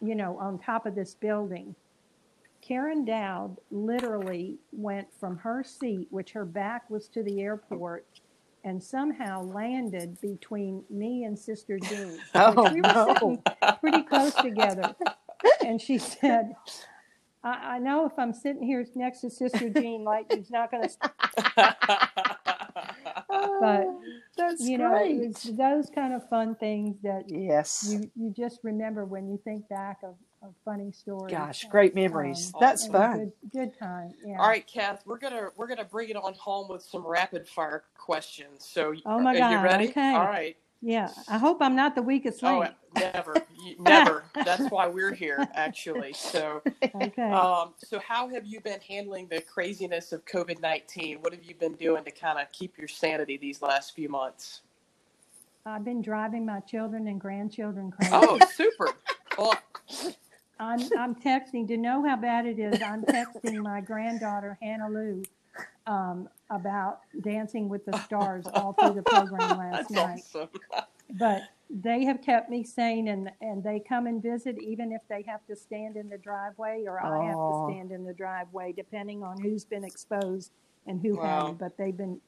you 0.00 0.14
know, 0.14 0.36
on 0.38 0.58
top 0.58 0.84
of 0.86 0.94
this 0.94 1.14
building. 1.14 1.74
Karen 2.60 3.04
Dowd 3.04 3.56
literally 3.72 4.56
went 4.72 5.08
from 5.18 5.36
her 5.38 5.64
seat, 5.64 6.06
which 6.10 6.30
her 6.32 6.44
back 6.44 6.88
was 6.90 7.08
to 7.08 7.22
the 7.24 7.40
airport, 7.42 8.06
and 8.64 8.82
somehow 8.82 9.42
landed 9.42 10.20
between 10.20 10.84
me 10.88 11.24
and 11.24 11.38
Sister 11.38 11.78
Jean. 11.78 12.18
Oh, 12.34 12.72
we 12.72 12.80
were 12.80 12.88
no. 12.88 13.14
sitting 13.14 13.42
pretty 13.80 14.02
close 14.02 14.34
together. 14.34 14.94
And 15.64 15.80
she 15.80 15.98
said, 15.98 16.54
I, 17.42 17.74
I 17.74 17.78
know 17.78 18.06
if 18.06 18.12
I'm 18.18 18.32
sitting 18.32 18.62
here 18.62 18.86
next 18.94 19.20
to 19.20 19.30
Sister 19.30 19.68
Jean, 19.68 20.04
lightning's 20.04 20.50
not 20.50 20.70
going 20.70 20.88
to 20.88 21.74
But, 23.28 23.86
that's 24.36 24.62
you 24.62 24.78
know, 24.78 24.90
great. 24.90 25.20
it's 25.20 25.42
those 25.44 25.90
kind 25.94 26.14
of 26.14 26.28
fun 26.28 26.54
things 26.54 26.96
that 27.02 27.24
yes. 27.28 27.88
you, 27.90 28.10
you 28.14 28.32
just 28.36 28.60
remember 28.62 29.04
when 29.04 29.28
you 29.28 29.40
think 29.42 29.68
back 29.68 29.98
of, 30.04 30.14
of 30.42 30.54
funny 30.64 30.92
stories. 30.92 31.32
Gosh, 31.34 31.64
great 31.70 31.94
memories. 31.94 32.52
Um, 32.54 32.60
That's 32.60 32.86
it 32.86 32.92
fun. 32.92 33.18
Good, 33.18 33.32
good 33.52 33.78
time. 33.78 34.14
Yeah. 34.24 34.40
All 34.40 34.48
right, 34.48 34.66
Kath, 34.66 35.02
we're 35.06 35.18
gonna 35.18 35.50
we're 35.56 35.68
gonna 35.68 35.84
bring 35.84 36.08
it 36.08 36.16
on 36.16 36.34
home 36.34 36.68
with 36.68 36.82
some 36.82 37.06
rapid 37.06 37.48
fire 37.48 37.84
questions. 37.96 38.66
So, 38.68 38.94
Oh 39.06 39.20
my 39.20 39.34
are 39.34 39.38
God, 39.38 39.50
you 39.52 39.58
ready? 39.60 39.88
okay. 39.88 40.14
All 40.14 40.26
right. 40.26 40.56
Yeah. 40.80 41.10
I 41.28 41.38
hope 41.38 41.58
I'm 41.62 41.76
not 41.76 41.94
the 41.94 42.02
weakest 42.02 42.42
link. 42.42 42.66
Oh, 42.66 42.98
never, 42.98 43.34
never. 43.78 44.24
That's 44.34 44.68
why 44.68 44.88
we're 44.88 45.14
here, 45.14 45.48
actually. 45.54 46.12
So, 46.12 46.60
okay. 46.82 47.30
um, 47.30 47.74
so 47.78 48.00
how 48.00 48.28
have 48.28 48.44
you 48.44 48.60
been 48.60 48.80
handling 48.80 49.28
the 49.28 49.40
craziness 49.42 50.12
of 50.12 50.24
COVID 50.24 50.60
nineteen? 50.60 51.18
What 51.20 51.32
have 51.32 51.44
you 51.44 51.54
been 51.54 51.74
doing 51.74 52.02
to 52.04 52.10
kind 52.10 52.40
of 52.40 52.50
keep 52.50 52.76
your 52.78 52.88
sanity 52.88 53.36
these 53.36 53.62
last 53.62 53.94
few 53.94 54.08
months? 54.08 54.62
I've 55.64 55.84
been 55.84 56.02
driving 56.02 56.44
my 56.44 56.58
children 56.60 57.06
and 57.06 57.20
grandchildren 57.20 57.92
crazy. 57.92 58.10
Oh, 58.12 58.40
super. 58.56 58.88
Well, 59.38 59.54
I'm, 60.62 60.80
I'm 60.96 61.14
texting 61.16 61.66
to 61.68 61.76
know 61.76 62.04
how 62.06 62.16
bad 62.16 62.46
it 62.46 62.58
is. 62.58 62.80
I'm 62.82 63.02
texting 63.02 63.62
my 63.62 63.80
granddaughter 63.80 64.56
Hannah 64.62 64.88
Lou 64.88 65.22
um, 65.86 66.28
about 66.50 67.00
Dancing 67.22 67.68
with 67.68 67.84
the 67.84 67.98
Stars 68.06 68.46
all 68.54 68.72
through 68.74 68.94
the 68.94 69.02
program 69.02 69.56
last 69.58 69.90
night. 69.90 70.22
awesome. 70.34 70.48
But 71.14 71.42
they 71.68 72.04
have 72.04 72.22
kept 72.22 72.48
me 72.50 72.62
sane, 72.64 73.08
and 73.08 73.30
and 73.40 73.62
they 73.64 73.80
come 73.80 74.06
and 74.06 74.22
visit 74.22 74.58
even 74.62 74.92
if 74.92 75.02
they 75.08 75.22
have 75.26 75.44
to 75.46 75.56
stand 75.56 75.96
in 75.96 76.08
the 76.08 76.18
driveway 76.18 76.84
or 76.86 77.00
I 77.00 77.26
have 77.26 77.36
to 77.36 77.62
stand 77.68 77.92
in 77.92 78.04
the 78.04 78.12
driveway, 78.14 78.72
depending 78.72 79.22
on 79.22 79.40
who's 79.40 79.64
been 79.64 79.84
exposed 79.84 80.52
and 80.86 81.00
who 81.00 81.16
Wow. 81.16 81.22
hasn't. 81.40 81.58
But 81.58 81.76
they've 81.76 81.96
been 81.96 82.20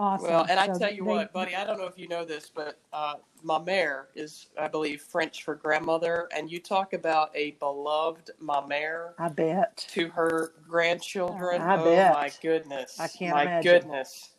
awesome. 0.00 0.28
Well, 0.30 0.46
and 0.48 0.58
I 0.58 0.66
So 0.72 0.78
tell 0.78 0.90
you 0.92 1.04
they- 1.04 1.10
what, 1.10 1.32
buddy, 1.32 1.54
I 1.54 1.64
don't 1.64 1.78
know 1.78 1.86
if 1.86 1.98
you 1.98 2.08
know 2.08 2.24
this, 2.24 2.50
but 2.52 2.78
uh, 2.92 3.14
ma 3.42 3.62
mère 3.62 4.06
is, 4.14 4.46
I 4.58 4.66
believe, 4.68 5.02
French 5.02 5.44
for 5.44 5.54
grandmother. 5.54 6.28
And 6.34 6.50
you 6.50 6.58
talk 6.60 6.92
about 6.94 7.30
a 7.36 7.52
beloved 7.52 8.30
ma 8.40 8.66
mère 8.66 9.12
I 9.18 9.28
bet. 9.28 9.86
to 9.90 10.08
her 10.08 10.52
grandchildren. 10.66 11.60
I 11.60 11.76
oh, 11.78 11.84
bet. 11.84 12.12
my 12.14 12.30
goodness. 12.42 12.98
I 12.98 13.08
can't 13.08 13.34
My 13.34 13.42
imagine. 13.42 13.72
goodness. 13.72 14.30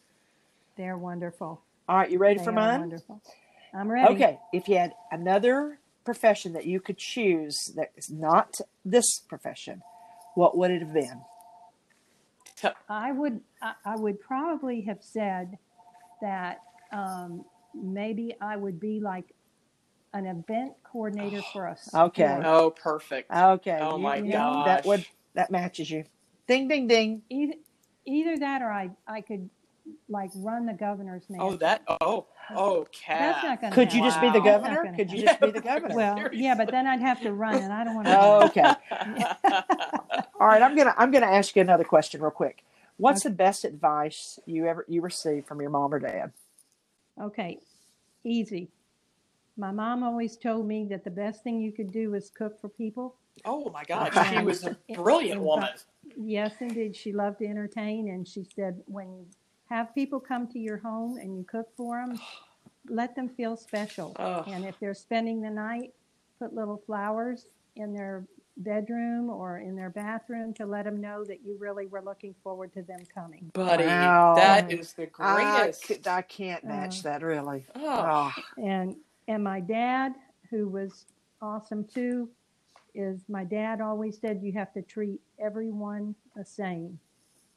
They're 0.77 0.97
wonderful. 0.97 1.61
All 1.87 1.97
right, 1.97 2.09
you 2.09 2.17
ready 2.17 2.39
They 2.39 2.43
for 2.45 2.51
mine? 2.51 2.79
wonderful. 2.79 3.21
I'm 3.73 3.89
ready. 3.89 4.13
Okay, 4.15 4.39
if 4.51 4.67
you 4.67 4.77
had 4.77 4.93
another 5.11 5.79
profession 6.03 6.53
that 6.53 6.65
you 6.65 6.79
could 6.79 6.97
choose 6.97 7.71
that 7.75 7.91
is 7.95 8.09
not 8.09 8.59
this 8.83 9.19
profession, 9.19 9.81
what 10.35 10.57
would 10.57 10.71
it 10.71 10.81
have 10.81 10.93
been? 10.93 11.21
I 12.89 13.11
would 13.11 13.41
I, 13.61 13.73
I 13.85 13.95
would 13.95 14.19
probably 14.19 14.81
have 14.81 14.99
said 15.01 15.57
that 16.21 16.59
um, 16.91 17.45
maybe 17.73 18.35
I 18.41 18.55
would 18.57 18.79
be 18.79 18.99
like 18.99 19.33
an 20.13 20.25
event 20.25 20.73
coordinator 20.83 21.41
for 21.53 21.67
us. 21.67 21.89
Okay. 21.93 22.41
Oh, 22.43 22.69
perfect. 22.71 23.31
Okay. 23.31 23.77
Oh, 23.81 23.97
you- 23.97 24.03
my 24.03 24.15
you- 24.17 24.31
gosh. 24.31 24.65
That 24.65 24.85
would 24.85 25.05
that 25.33 25.51
matches 25.51 25.89
you. 25.89 26.03
Ding 26.47 26.67
ding 26.67 26.87
ding. 26.87 27.21
Either, 27.29 27.53
either 28.05 28.37
that 28.39 28.61
or 28.61 28.71
I 28.71 28.89
I 29.07 29.21
could 29.21 29.49
like 30.09 30.29
run 30.35 30.65
the 30.65 30.73
governor's 30.73 31.23
name. 31.29 31.41
Oh, 31.41 31.55
that. 31.57 31.81
Oh, 32.01 32.27
oh, 32.53 32.85
cat. 32.91 33.19
That's 33.19 33.43
not 33.43 33.61
gonna 33.61 33.75
Could 33.75 33.93
you 33.93 34.01
just 34.03 34.19
be 34.21 34.29
the 34.29 34.39
Wow. 34.39 34.45
That's 34.45 34.63
not 34.63 34.73
governor? 34.75 34.95
Could 34.95 35.11
you 35.11 35.25
happen. 35.25 35.51
just 35.51 35.53
be 35.53 35.59
the 35.59 35.61
governor? 35.67 35.95
well, 35.95 36.29
yeah, 36.33 36.55
but 36.55 36.69
then 36.71 36.85
I'd 36.87 36.99
have 37.01 37.21
to 37.21 37.31
run, 37.33 37.55
and 37.55 37.71
I 37.73 37.83
don't 37.83 37.95
want 37.95 38.07
to. 38.07 38.19
Oh, 38.21 38.45
okay. 38.45 39.97
All 40.41 40.47
right, 40.47 40.63
I'm 40.63 40.75
gonna 40.75 40.95
I'm 40.97 41.11
gonna 41.11 41.27
ask 41.27 41.55
you 41.55 41.61
another 41.61 41.83
question 41.83 42.19
real 42.19 42.31
quick. 42.31 42.63
What's 42.97 43.21
the 43.21 43.29
best 43.29 43.63
advice 43.63 44.39
you 44.47 44.65
ever 44.65 44.85
you 44.87 45.01
received 45.01 45.47
from 45.47 45.61
your 45.61 45.69
mom 45.69 45.93
or 45.93 45.99
dad? 45.99 46.31
Okay, 47.21 47.59
easy. 48.23 48.67
My 49.55 49.71
mom 49.71 50.01
always 50.01 50.37
told 50.37 50.65
me 50.65 50.85
that 50.85 51.03
the 51.03 51.11
best 51.11 51.43
thing 51.43 51.61
you 51.61 51.71
could 51.71 51.91
do 51.91 52.15
is 52.15 52.31
cook 52.31 52.59
for 52.59 52.69
people. 52.69 53.13
oh, 53.45 53.69
my 53.69 53.81
uh, 53.81 53.83
gosh. 53.87 54.17
Okay. 54.17 54.37
She 54.37 54.43
was 54.43 54.63
a 54.63 54.75
brilliant 54.95 55.37
And- 55.37 55.45
woman. 55.45 55.69
Yes, 56.17 56.53
indeed. 56.59 56.95
She 56.95 57.13
loved 57.13 57.37
to 57.39 57.45
entertain, 57.45 58.09
and 58.09 58.27
she 58.27 58.43
said, 58.55 58.81
when 58.87 59.11
you 59.11 59.25
have 59.69 59.93
people 59.93 60.19
come 60.19 60.47
to 60.47 60.59
your 60.59 60.77
home 60.77 61.17
and 61.17 61.37
you 61.37 61.43
cook 61.43 61.67
for 61.77 62.03
them, 62.03 62.19
let 62.89 63.15
them 63.15 63.29
feel 63.29 63.55
special. 63.55 64.15
Oh. 64.17 64.43
And 64.47 64.65
if 64.65 64.79
they're 64.79 64.95
spending 64.95 65.41
the 65.41 65.51
night, 65.51 65.93
put 66.39 66.55
little 66.55 66.81
flowers 66.87 67.45
in 67.75 67.93
their 67.93 68.25
bedroom 68.57 69.29
or 69.29 69.59
in 69.59 69.75
their 69.75 69.89
bathroom 69.89 70.53
to 70.55 70.65
let 70.65 70.85
them 70.85 70.99
know 71.01 71.23
that 71.25 71.43
you 71.45 71.57
really 71.59 71.87
were 71.87 72.01
looking 72.01 72.35
forward 72.43 72.73
to 72.73 72.81
them 72.83 72.99
coming. 73.13 73.49
Buddy, 73.53 73.85
Wow. 73.85 74.33
that 74.35 74.71
is 74.71 74.93
the 74.93 75.09
I, 75.19 75.63
greatest. 75.63 75.85
c- 75.87 75.99
I 76.05 76.21
can't 76.21 76.63
match 76.63 76.99
Uh, 76.99 77.09
that 77.09 77.23
really. 77.23 77.65
Oh. 77.75 78.31
Oh, 78.35 78.43
And 78.61 78.95
and 79.27 79.43
my 79.43 79.59
dad, 79.61 80.13
who 80.49 80.67
was 80.67 81.05
awesome 81.41 81.85
too, 81.85 82.29
is 82.93 83.21
my 83.29 83.43
dad 83.45 83.79
always 83.81 84.19
said 84.19 84.41
you 84.43 84.51
have 84.53 84.73
to 84.73 84.81
treat 84.81 85.21
everyone 85.39 86.13
the 86.35 86.43
same. 86.43 86.99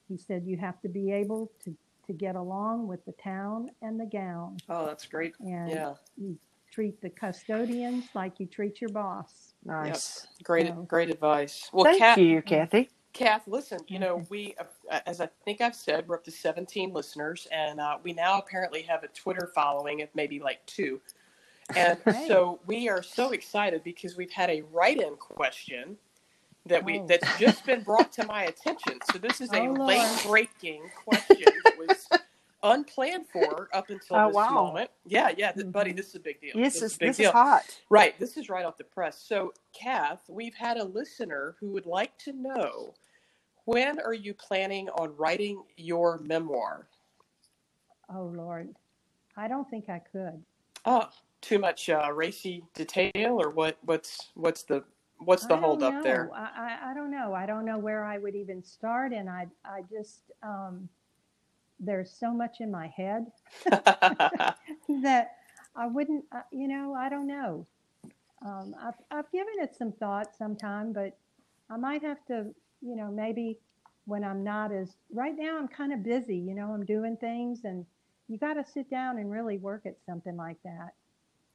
He 0.09 0.17
said 0.17 0.45
you 0.47 0.57
have 0.59 0.81
to 0.83 0.89
be 0.89 1.11
able 1.11 1.51
to, 1.65 1.75
to 2.07 2.13
get 2.13 2.37
along 2.37 2.87
with 2.87 3.05
the 3.05 3.13
town 3.13 3.71
and 3.83 3.99
the 3.99 4.07
gown. 4.07 4.59
oh, 4.69 4.87
that's 4.87 5.07
great. 5.07 5.35
And 5.41 5.71
Yeah, 5.71 5.95
you 6.17 6.39
treat 6.71 7.01
the 7.01 7.11
custodians 7.11 8.05
like 8.15 8.39
you 8.39 8.47
treat 8.47 8.81
your 8.81 8.91
boss. 8.91 9.54
Nice. 9.65 10.27
great, 10.43 10.67
So- 10.69 10.73
great 10.83 11.11
advice. 11.11 11.69
Well, 11.73 11.85
Thank 11.85 11.99
Kat, 11.99 12.19
you, 12.19 12.43
Kathy. 12.43 12.91
Kath, 13.13 13.47
listen, 13.47 13.79
you 13.87 13.99
know, 14.01 14.25
we, 14.29 14.57
uh, 14.91 15.01
as 15.07 15.21
I 15.21 15.29
think 15.45 15.61
I've 15.61 15.77
said, 15.77 16.09
we're 16.09 16.17
up 16.17 16.25
to 16.25 16.33
17 16.33 16.93
listeners, 16.93 17.47
and 17.53 17.79
uh, 17.81 17.99
we 18.03 18.13
now 18.13 18.39
apparently 18.39 18.83
have 18.83 19.05
a 19.05 19.09
Twitter 19.09 19.51
following 19.55 20.03
of 20.03 20.09
maybe 20.15 20.41
like 20.41 20.65
two. 20.67 21.01
And 21.77 21.99
so 22.27 22.59
we 22.67 22.89
are 22.89 23.03
so 23.03 23.31
excited 23.31 23.85
because 23.85 24.17
we've 24.17 24.33
had 24.33 24.51
a 24.51 24.63
write 24.73 25.01
in 25.01 25.15
question 25.17 25.97
that 26.67 26.85
we 26.85 26.99
Oh. 26.99 27.07
that's 27.07 27.39
just 27.39 27.65
been 27.67 27.83
brought 27.83 28.11
to 28.15 28.27
my 28.27 28.45
attention. 28.45 28.99
So 29.13 29.19
this 29.19 29.41
is 29.41 29.53
a 29.53 29.61
Oh, 29.61 29.65
Lord. 29.67 29.79
late 29.81 30.25
breaking 30.27 30.83
question 31.07 31.45
that 31.65 31.75
was 31.79 32.09
unplanned 32.65 33.27
for 33.29 33.69
up 33.73 33.91
until 33.91 34.17
Oh, 34.17 34.27
this 34.27 34.35
wow. 34.35 34.65
moment. 34.65 34.91
Yeah, 35.07 35.31
yeah, 35.37 35.53
th- 35.53 35.71
buddy, 35.71 35.93
this 35.93 36.09
is 36.09 36.15
a 36.17 36.21
big 36.21 36.41
deal. 36.41 36.55
This 36.57 36.77
is 36.77 36.83
is 36.83 36.99
big 36.99 37.09
this 37.11 37.19
deal. 37.19 37.29
is 37.29 37.33
hot. 37.33 37.65
Right. 37.91 38.19
This 38.19 38.37
is 38.37 38.49
right 38.49 38.65
off 38.65 38.77
the 38.77 38.85
press. 38.85 39.23
So, 39.23 39.53
Kath, 39.79 40.23
we've 40.29 40.55
had 40.55 40.79
a 40.79 40.85
listener 40.85 41.57
who 41.61 41.71
would 41.71 41.87
like 41.87 42.19
to 42.21 42.33
know 42.33 42.95
when 43.67 44.01
are 44.01 44.15
you 44.15 44.35
planning 44.35 44.89
on 44.91 45.15
writing 45.17 45.63
your 45.77 46.19
memoir? 46.19 46.89
Oh 48.15 48.33
Lord. 48.35 48.75
I 49.37 49.49
don't 49.49 49.69
think 49.69 49.89
I 49.89 50.01
could. 50.13 50.43
Oh, 50.85 51.09
too 51.41 51.59
much 51.59 51.89
uh, 51.89 52.11
racy 52.13 52.63
detail, 52.75 53.41
or 53.41 53.51
what? 53.51 53.79
What's 53.83 54.31
what's 54.35 54.63
the 54.63 54.85
what's 55.19 55.47
the 55.47 55.57
hold 55.57 55.83
up 55.83 56.03
there? 56.03 56.27
know. 56.27 56.35
I, 56.35 56.79
I, 56.85 56.91
I 56.91 56.95
don't 56.95 57.11
know. 57.11 57.35
I 57.35 57.47
don't 57.47 57.65
know 57.65 57.79
where 57.79 58.05
I 58.05 58.19
would 58.19 58.35
even 58.35 58.63
start 58.63 59.13
and 59.13 59.29
I 59.29 59.47
I 59.65 59.83
just 59.91 60.31
um 60.43 60.89
there's 61.81 62.11
so 62.11 62.33
much 62.33 62.61
in 62.61 62.71
my 62.71 62.89
head 62.89 63.27
that 63.71 65.37
I 65.77 65.87
wouldn't, 65.87 66.25
uh, 66.33 66.43
you 66.53 66.69
know, 66.69 66.95
I 66.95 67.09
don't 67.09 67.27
know. 67.27 67.67
Um, 68.45 68.75
I've, 68.81 68.95
I've 69.11 69.33
given 69.33 69.55
it 69.59 69.75
some 69.77 69.93
thought 69.93 70.35
sometime, 70.37 70.93
but 70.93 71.17
I 71.71 71.77
might 71.77 72.03
have 72.03 72.25
to, 72.27 72.55
you 72.83 72.97
know, 72.97 73.11
maybe 73.11 73.59
when 74.07 74.25
I'm 74.25 74.45
not 74.45 74.73
as, 74.73 74.97
right 75.13 75.35
now 75.37 75.59
I'm 75.59 75.69
kind 75.69 75.93
of 75.93 76.03
busy, 76.03 76.37
you 76.37 76.55
know, 76.55 76.73
I'm 76.73 76.85
doing 76.85 77.17
things 77.17 77.65
and 77.65 77.87
you 78.29 78.39
got 78.39 78.55
to 78.55 78.65
sit 78.65 78.91
down 78.91 79.19
and 79.19 79.31
really 79.31 79.59
work 79.59 79.87
at 79.87 79.97
something 80.07 80.37
like 80.37 80.59
that. 80.65 80.95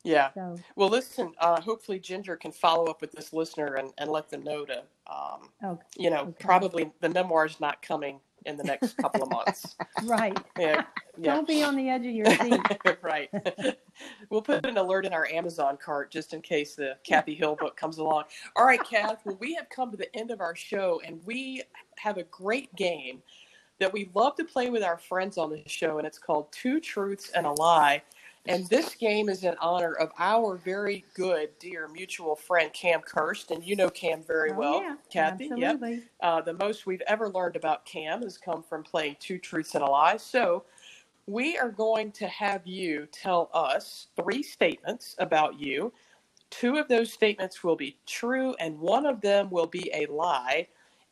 yeah. 0.04 0.32
So, 0.34 0.64
Well, 0.76 0.90
listen. 0.90 1.34
Uh, 1.40 1.62
hopefully, 1.62 2.00
Ginger 2.00 2.38
can 2.38 2.52
follow 2.52 2.86
up 2.88 3.02
with 3.02 3.12
this 3.12 3.34
listener 3.34 3.76
and, 3.76 3.92
and 3.98 4.10
let 4.12 4.30
them 4.30 4.44
know 4.44 4.66
to, 4.66 4.84
um, 5.08 5.50
oh, 5.64 5.80
you 5.98 6.10
know, 6.10 6.30
Okay. 6.30 6.34
probably 6.40 6.92
the 7.02 7.10
memoir's 7.10 7.60
not 7.60 7.82
coming 7.82 8.20
in 8.46 8.58
the 8.58 8.64
next 8.64 8.98
couple 8.98 9.24
of 9.24 9.30
months. 9.30 9.76
right. 10.04 10.38
Yeah. 10.58 10.84
Yeah. 11.22 11.36
Don't 11.36 11.48
be 11.50 11.64
on 11.64 11.76
the 11.76 11.90
edge 11.90 12.06
of 12.06 12.14
your 12.14 12.26
seat. 12.38 12.62
right. 13.02 13.30
we'll 14.30 14.42
put 14.42 14.66
an 14.66 14.78
alert 14.78 15.06
in 15.06 15.12
our 15.12 15.26
Amazon 15.26 15.78
cart 15.78 16.12
just 16.12 16.34
in 16.34 16.40
case 16.40 16.76
the 16.76 16.96
Kathy 17.04 17.36
Hill 17.36 17.58
book 17.58 17.76
comes 17.76 17.98
along. 17.98 18.24
All 18.56 18.66
right, 18.66 18.80
Kath. 18.82 19.20
Well, 19.26 19.36
we 19.38 19.54
have 19.56 19.68
come 19.68 19.92
to 19.92 19.98
the 19.98 20.16
end 20.16 20.32
of 20.32 20.40
our 20.40 20.56
show, 20.56 21.02
and 21.06 21.20
we 21.26 21.64
have 21.98 22.16
a 22.16 22.24
great 22.24 22.74
game 22.78 23.22
that 23.80 23.92
we 23.92 24.10
love 24.14 24.36
to 24.38 24.46
play 24.46 24.70
with 24.70 24.82
our 24.82 24.98
friends 24.98 25.38
on 25.38 25.50
the 25.50 25.62
show, 25.68 25.98
and 25.98 26.08
it's 26.08 26.20
called 26.20 26.50
Two 26.54 26.80
Truths 26.80 27.32
and 27.36 27.46
a 27.46 27.52
Lie. 27.52 28.02
And 28.48 28.66
this 28.68 28.96
game 28.96 29.30
is 29.30 29.44
in 29.44 29.56
honor 29.60 29.94
of 29.94 30.12
our 30.18 30.56
very 30.58 31.06
good, 31.14 31.50
dear 31.60 31.88
mutual 31.88 32.36
friend 32.36 32.74
Cam 32.74 33.02
Kirst, 33.02 33.52
and 33.52 33.64
you 33.64 33.76
know 33.76 33.90
Cam 33.90 34.24
very 34.24 34.52
Oh, 34.52 34.56
well, 34.56 34.82
yeah, 34.82 34.96
Kathy. 35.12 35.52
Yep. 35.56 35.76
Absolutely. 35.76 36.04
Uh, 36.22 36.42
the 36.42 36.54
most 36.54 36.86
we've 36.86 37.02
ever 37.08 37.30
learned 37.30 37.56
about 37.56 37.86
Cam 37.86 38.24
has 38.24 38.38
come 38.38 38.64
from 38.64 38.84
playing 38.84 39.18
Two 39.20 39.38
Truths 39.38 39.76
and 39.76 39.84
a 39.84 39.88
Lie. 39.88 40.18
So 40.18 40.64
we 41.28 41.58
are 41.58 41.70
going 41.70 42.12
to 42.14 42.28
have 42.28 42.66
you 42.66 43.08
tell 43.12 43.50
us 43.54 44.08
three 44.16 44.42
statements 44.42 45.16
about 45.20 45.60
you. 45.60 45.94
Two 46.50 46.78
of 46.78 46.88
those 46.88 47.14
statements 47.14 47.64
will 47.64 47.76
be 47.76 47.98
true, 48.08 48.56
and 48.60 48.80
one 48.80 49.06
of 49.06 49.22
them 49.22 49.52
will 49.52 49.68
be 49.68 49.92
a 49.94 50.08
lie. 50.08 50.68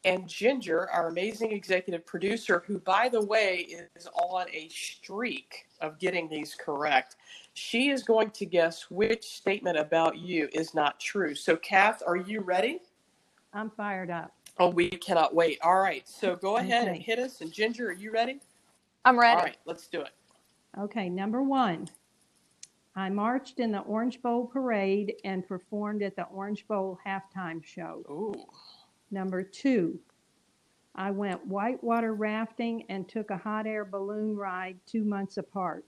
And 0.08 0.26
Ginger, 0.26 0.90
our 0.90 1.10
amazing 1.10 1.52
executive 1.52 2.06
producer, 2.06 2.64
who, 2.66 2.80
by 2.80 3.10
the 3.10 3.22
way, 3.22 3.68
is 3.96 4.08
on 4.14 4.48
a 4.54 4.70
streak 4.70 5.68
of 5.82 6.00
getting 6.00 6.30
these 6.30 6.56
correct, 6.56 7.18
she 7.54 7.90
is 7.90 8.04
going 8.04 8.32
to 8.32 8.46
guess 8.46 8.90
which 8.90 9.26
statement 9.26 9.78
about 9.78 10.18
you 10.18 10.48
is 10.54 10.74
not 10.74 10.98
true. 11.02 11.36
So, 11.36 11.58
Kath, 11.58 12.02
are 12.08 12.16
you 12.16 12.40
ready? 12.40 12.80
I'm 13.54 13.70
fired 13.70 14.10
up. 14.10 14.32
Oh, 14.60 14.70
we 14.70 14.90
cannot 14.90 15.36
wait. 15.36 15.60
All 15.62 15.80
right. 15.80 16.08
So 16.08 16.38
go 16.38 16.56
ahead 16.56 16.88
and 16.88 16.96
hit 16.98 17.20
us. 17.20 17.42
And 17.42 17.52
Ginger, 17.52 17.90
are 17.90 17.94
you 17.94 18.12
ready? 18.12 18.40
I'm 19.04 19.20
ready. 19.20 19.38
All 19.38 19.44
right. 19.44 19.58
Let's 19.66 19.88
do 19.88 20.02
it. 20.02 20.12
Okay, 20.80 21.10
number 21.10 21.44
one. 21.44 21.90
I 22.96 23.10
marched 23.10 23.60
in 23.60 23.74
the 23.74 23.82
Orange 23.82 24.22
Bowl 24.22 24.48
parade 24.48 25.16
and 25.26 25.46
performed 25.46 26.02
at 26.02 26.16
the 26.16 26.24
Orange 26.24 26.66
Bowl 26.66 26.98
halftime 27.06 27.64
show. 27.64 28.04
Ooh. 28.10 28.46
Number 29.12 29.44
two, 29.44 30.00
I 30.96 31.12
went 31.12 31.46
whitewater 31.46 32.14
rafting 32.14 32.86
and 32.90 33.08
took 33.08 33.30
a 33.30 33.38
hot 33.38 33.68
air 33.68 33.86
balloon 33.86 34.36
ride 34.36 34.78
two 34.86 35.04
months 35.04 35.38
apart. 35.38 35.86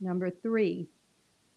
Number 0.00 0.30
three, 0.30 0.88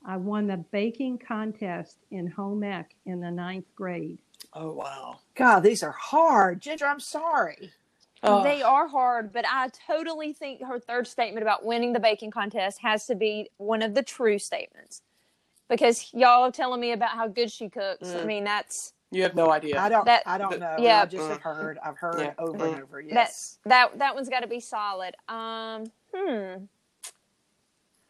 I 0.06 0.18
won 0.18 0.48
the 0.48 0.58
baking 0.58 1.18
contest 1.20 1.98
in 2.12 2.28
home 2.28 2.64
ec 2.64 2.96
in 3.06 3.20
the 3.20 3.32
ninth 3.32 3.66
grade. 3.76 4.20
Oh, 4.54 4.72
wow. 4.74 5.20
God, 5.36 5.62
these 5.62 5.84
are 5.84 5.92
hard. 5.92 6.62
Ginger, 6.62 6.86
I'm 6.86 7.00
sorry. 7.00 7.72
Oh, 8.24 8.44
They 8.44 8.62
are 8.62 8.88
hard, 8.88 9.34
but 9.34 9.46
I 9.48 9.70
totally 9.86 10.34
think 10.34 10.64
her 10.64 10.80
third 10.80 11.08
statement 11.08 11.44
about 11.44 11.66
winning 11.66 11.94
the 11.94 12.00
baking 12.00 12.32
contest 12.32 12.80
has 12.82 13.06
to 13.08 13.16
be 13.16 13.50
one 13.58 13.82
of 13.82 13.94
the 13.96 14.04
true 14.04 14.40
statements. 14.40 15.02
Because 15.70 16.10
y'all 16.14 16.44
are 16.46 16.52
telling 16.52 16.80
me 16.80 16.94
about 16.94 17.10
how 17.12 17.28
good 17.28 17.52
she 17.52 17.70
cooks. 17.70 18.16
I 18.16 18.20
Mm. 18.20 18.26
mean, 18.26 18.44
that's 18.46 18.94
You 19.12 19.24
have 19.24 19.36
no 19.36 19.52
idea. 19.52 19.80
I 19.80 19.88
don't. 19.90 20.06
That- 20.06 20.24
I 20.26 20.38
don't 20.38 20.60
know. 20.60 20.76
yeah. 20.80 21.02
I 21.04 21.06
just 21.06 21.28
have 21.30 21.42
heard. 21.42 21.78
I've 21.84 21.98
heard 21.98 22.20
Yeah. 22.20 22.34
over 22.38 22.66
and 22.66 22.84
over. 22.84 23.02
That 23.04 23.14
Yes. 23.14 23.60
that 23.66 23.98
that 24.00 24.16
one's 24.16 24.28
got 24.30 24.42
to 24.42 24.48
be 24.48 24.60
solid. 24.60 25.16
Um, 25.30 25.86
hmm. 26.14 26.66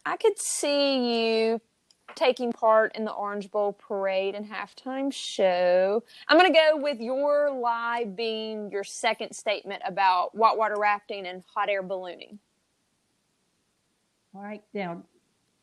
I 0.06 0.18
could 0.18 0.40
see 0.40 1.42
you 1.52 1.62
taking 2.16 2.52
part 2.54 2.96
in 2.96 3.04
the 3.06 3.12
Orange 3.12 3.52
Bowl 3.52 3.74
parade 3.74 4.34
and 4.34 4.50
halftime 4.50 5.12
show. 5.14 6.02
I'm 6.28 6.40
going 6.40 6.52
to 6.52 6.58
go 6.58 6.78
with 6.82 7.00
your 7.00 7.52
lie 7.52 8.06
being 8.06 8.72
your 8.72 8.84
second 8.86 9.34
statement 9.34 9.84
about 9.86 10.34
whitewater 10.34 10.78
rafting 10.80 11.28
and 11.28 11.44
hot 11.54 11.70
air 11.70 11.84
ballooning. 11.84 12.40
All 14.34 14.42
right, 14.42 14.64
now, 14.74 15.04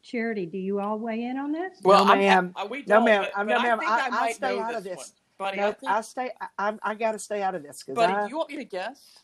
Charity, 0.03 0.47
do 0.47 0.59
you 0.59 0.79
all 0.79 0.99
weigh 0.99 1.25
in 1.25 1.39
on 1.39 1.51
this? 1.51 1.81
well, 1.83 2.05
No, 2.05 2.11
I'm- 2.13 2.21
ma'am. 2.21 2.53
I- 2.55 2.67
we 2.67 2.81
No, 2.81 2.97
don't, 2.97 3.05
ma'am. 3.07 3.23
but- 3.23 3.37
I'm- 3.39 3.47
but 3.47 3.53
no, 3.55 3.59
I 3.59 3.63
ma'am. 3.63 3.79
think 3.79 3.91
I- 3.91 4.01
I 4.01 4.07
I 4.07 4.11
might 4.11 4.35
stay 4.37 4.57
know 4.57 4.63
out 4.63 4.75
of 4.75 4.85
this 4.85 4.97
this. 4.99 5.09
one. 5.11 5.19
Buddy, 5.39 5.61
I 5.61 5.73
think, 5.73 5.93
I 5.93 6.01
stay. 6.03 6.31
I, 6.41 6.47
I'm. 6.59 6.79
I 6.83 6.95
got 6.95 7.13
to 7.13 7.19
stay 7.19 7.43
out 7.43 7.55
of 7.55 7.63
this 7.63 7.83
because 7.83 7.97
buddy, 7.97 8.13
I. 8.13 8.27
you 8.29 8.37
want 8.37 8.51
me 8.51 8.57
to 8.57 8.65
guess? 8.65 9.19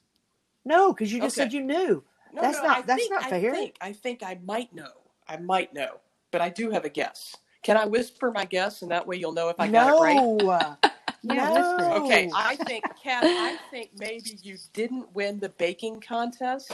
No, 0.65 0.93
because 0.93 1.13
you 1.13 1.21
just 1.21 1.37
Okay. 1.39 1.45
said 1.47 1.53
you 1.53 1.63
knew. 1.63 2.03
No, 2.33 2.43
That's 2.43 2.59
no, 2.59 2.65
not- 2.69 2.79
I 2.79 2.83
that's 2.83 3.01
think, 3.01 3.11
not 3.13 3.25
I 3.25 3.31
fair. 3.31 3.55
think, 3.55 3.77
I 3.81 3.93
think 3.93 4.23
I 4.23 4.39
might 4.45 4.73
know. 4.75 4.91
I 5.29 5.37
might 5.37 5.73
know, 5.73 6.01
but 6.33 6.41
I 6.41 6.49
do 6.49 6.71
have 6.71 6.85
a 6.85 6.89
guess. 6.89 7.37
Can 7.63 7.77
I 7.77 7.85
whisper 7.85 8.31
my 8.33 8.45
guess, 8.45 8.83
and 8.83 8.91
that 8.91 9.07
way 9.07 9.17
you'll 9.17 9.33
know 9.33 9.49
if 9.49 9.57
I 9.59 9.69
got 9.69 9.89
it 9.89 10.01
right? 10.01 10.17
no. 10.17 10.77
No. 11.23 11.77
Okay, 12.07 12.31
I 12.35 12.57
think, 12.57 12.83
Kat, 13.03 13.23
I 13.23 13.59
think 13.71 13.91
maybe 13.99 14.39
you 14.43 14.57
didn't 14.73 15.15
win 15.15 15.39
the 15.39 15.51
baking 15.51 16.01
contest 16.01 16.73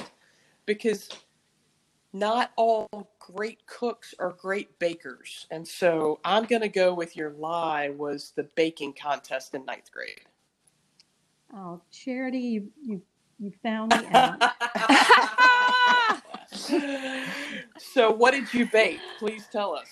because 0.66 1.08
not 2.18 2.52
all 2.56 2.88
great 3.18 3.66
cooks 3.66 4.14
are 4.18 4.32
great 4.32 4.78
bakers. 4.78 5.46
And 5.50 5.66
so 5.66 6.18
I'm 6.24 6.44
going 6.44 6.62
to 6.62 6.68
go 6.68 6.94
with 6.94 7.16
your 7.16 7.30
lie 7.30 7.90
was 7.90 8.32
the 8.36 8.44
baking 8.54 8.94
contest 9.00 9.54
in 9.54 9.64
ninth 9.64 9.90
grade. 9.92 10.20
Oh, 11.54 11.80
Charity, 11.92 12.38
you, 12.38 12.68
you, 12.82 13.02
you 13.38 13.52
found 13.62 13.92
me 13.92 14.06
out. 14.12 14.42
so, 17.78 18.10
what 18.10 18.32
did 18.32 18.52
you 18.52 18.66
bake? 18.66 19.00
Please 19.18 19.46
tell 19.52 19.74
us. 19.74 19.88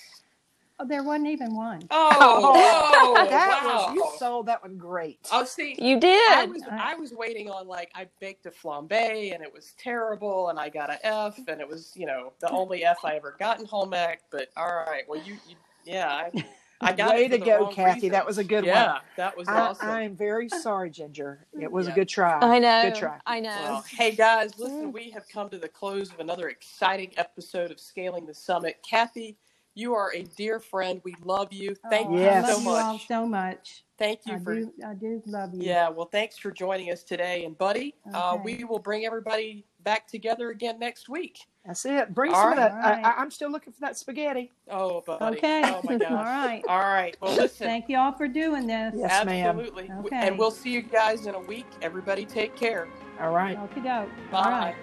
Oh, 0.81 0.87
there 0.87 1.05
wasn't 1.05 1.29
even 1.29 1.55
one. 1.55 1.83
Oh, 1.91 2.11
Oh, 2.21 3.27
that 3.31 3.63
wow. 3.65 3.87
was 3.87 3.95
you 3.95 4.07
sold 4.19 4.47
that 4.47 4.63
one 4.63 4.77
great. 4.77 5.21
Oh, 5.31 5.45
see, 5.45 5.77
You 5.79 5.97
I 5.97 6.01
did. 6.01 6.51
was 6.51 6.63
I 6.71 6.95
was 6.97 7.13
waiting 7.13 7.49
on 7.49 7.69
like 7.69 7.93
I 7.95 8.09
baked 8.21 8.47
a 8.47 8.51
flambe 8.51 9.33
and 9.35 9.43
it 9.43 9.53
was 9.53 9.75
terrible 9.79 10.49
and 10.49 10.59
I 10.59 10.69
got 10.69 10.91
an 10.91 10.99
F 11.05 11.39
and 11.49 11.61
it 11.61 11.69
was 11.69 11.93
you 11.95 12.07
know 12.07 12.33
the 12.41 12.51
only 12.51 12.85
F 12.85 12.99
I 13.05 13.15
ever 13.15 13.37
got 13.39 13.61
in 13.61 13.67
home 13.67 13.95
ec. 13.95 14.23
But 14.33 14.49
all 14.57 14.67
right, 14.67 15.05
well 15.09 15.21
you, 15.23 15.35
you 15.49 15.57
yeah 15.85 16.09
I, 16.35 16.45
I 16.81 16.93
got 16.93 17.15
Way 17.15 17.27
it 17.27 17.29
to 17.31 17.39
go, 17.39 17.61
wrong 17.61 17.73
Kathy. 17.73 18.09
That 18.09 18.27
was 18.27 18.39
a 18.39 18.45
good 18.45 18.65
one. 18.65 18.65
yeah, 18.67 18.93
one. 18.95 19.01
that 19.17 19.37
was 19.39 19.49
I, 19.49 19.61
awesome. 19.61 19.89
I'm 19.89 20.17
very 20.17 20.49
sorry, 20.49 20.91
Ginger. 20.91 21.47
It 21.59 21.71
was 21.71 21.87
Yeah. 21.87 21.93
a 21.93 21.95
good 21.95 22.09
try. 22.09 22.39
I 22.43 22.59
know. 22.59 22.83
Good 22.91 22.97
try. 22.97 23.19
I 23.27 23.41
know. 23.41 23.57
Well, 23.63 23.85
hey 23.89 24.11
guys, 24.11 24.59
listen, 24.59 24.91
mm. 24.91 24.93
we 24.93 25.11
have 25.11 25.29
come 25.29 25.49
to 25.51 25.59
the 25.59 25.69
close 25.69 26.11
of 26.13 26.19
another 26.19 26.49
exciting 26.49 27.13
episode 27.17 27.71
of 27.71 27.79
Scaling 27.81 28.27
the 28.27 28.35
Summit. 28.35 28.85
Kathy, 28.89 29.37
you 29.75 29.95
are 29.95 30.13
a 30.15 30.23
dear 30.23 30.61
friend. 30.61 31.01
We 31.05 31.15
love 31.25 31.53
you. 31.53 31.75
Thank 31.91 32.09
Oh, 32.09 32.13
you 32.15 32.21
Yes. 32.21 32.47
So 32.47 32.55
love 32.55 32.63
you 32.63 32.71
all 32.71 32.93
much. 32.95 33.09
so 33.09 33.27
much. 33.27 33.85
Thank 33.99 34.21
you 34.27 34.35
I 34.35 34.39
for 34.39 34.55
do, 34.55 34.73
I 34.87 34.95
do 34.95 35.23
love 35.27 35.55
you. 35.55 35.63
Yeah, 35.63 35.89
well, 35.89 36.07
thanks 36.07 36.37
for 36.37 36.51
joining 36.51 36.91
us 36.91 37.05
today. 37.05 37.45
And, 37.45 37.57
buddy, 37.57 37.95
uh, 38.13 38.39
we 38.43 38.65
will 38.65 38.81
bring 38.81 39.05
everybody 39.07 39.65
back 39.85 40.09
together 40.09 40.51
again 40.51 40.79
next 40.81 41.09
week. 41.09 41.39
That's 41.65 41.85
it. 41.87 42.13
Bring 42.13 42.33
All 42.33 42.41
some 42.43 42.53
of 42.53 42.57
that. 42.57 42.73
All 42.73 42.79
right. 42.79 43.05
I, 43.05 43.11
I, 43.13 43.15
I'm 43.21 43.31
still 43.31 43.51
looking 43.51 43.73
for 43.73 43.81
that 43.81 43.97
spaghetti. 43.97 44.51
Oh, 44.69 45.01
buddy. 45.01 45.37
Okay. 45.39 45.63
Oh, 45.65 45.81
my 45.85 45.97
gosh. 45.99 46.11
all 46.11 46.17
right. 46.25 46.63
All 46.69 46.81
right. 46.81 47.17
Well, 47.21 47.35
listen. 47.37 47.67
Thank 47.67 47.89
you 47.89 47.97
all 47.99 48.13
for 48.13 48.27
doing 48.29 48.67
this. 48.67 48.95
Yes, 48.97 49.25
ma'am. 49.25 49.47
absolutely. 49.59 49.91
Okay. 50.05 50.27
And 50.29 50.39
we'll 50.39 50.51
see 50.51 50.71
you 50.71 50.83
guys 50.83 51.27
in 51.27 51.35
a 51.35 51.41
week. 51.41 51.67
Everybody 51.81 52.27
take 52.27 52.57
care. 52.57 52.89
All 53.21 53.31
right. 53.31 53.57
Okie 53.57 53.83
doke. 53.85 54.11
Bye. 54.31 54.39
All 54.39 54.51
right. 54.51 54.75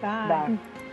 Bye. 0.00 0.28
Bye. 0.28 0.83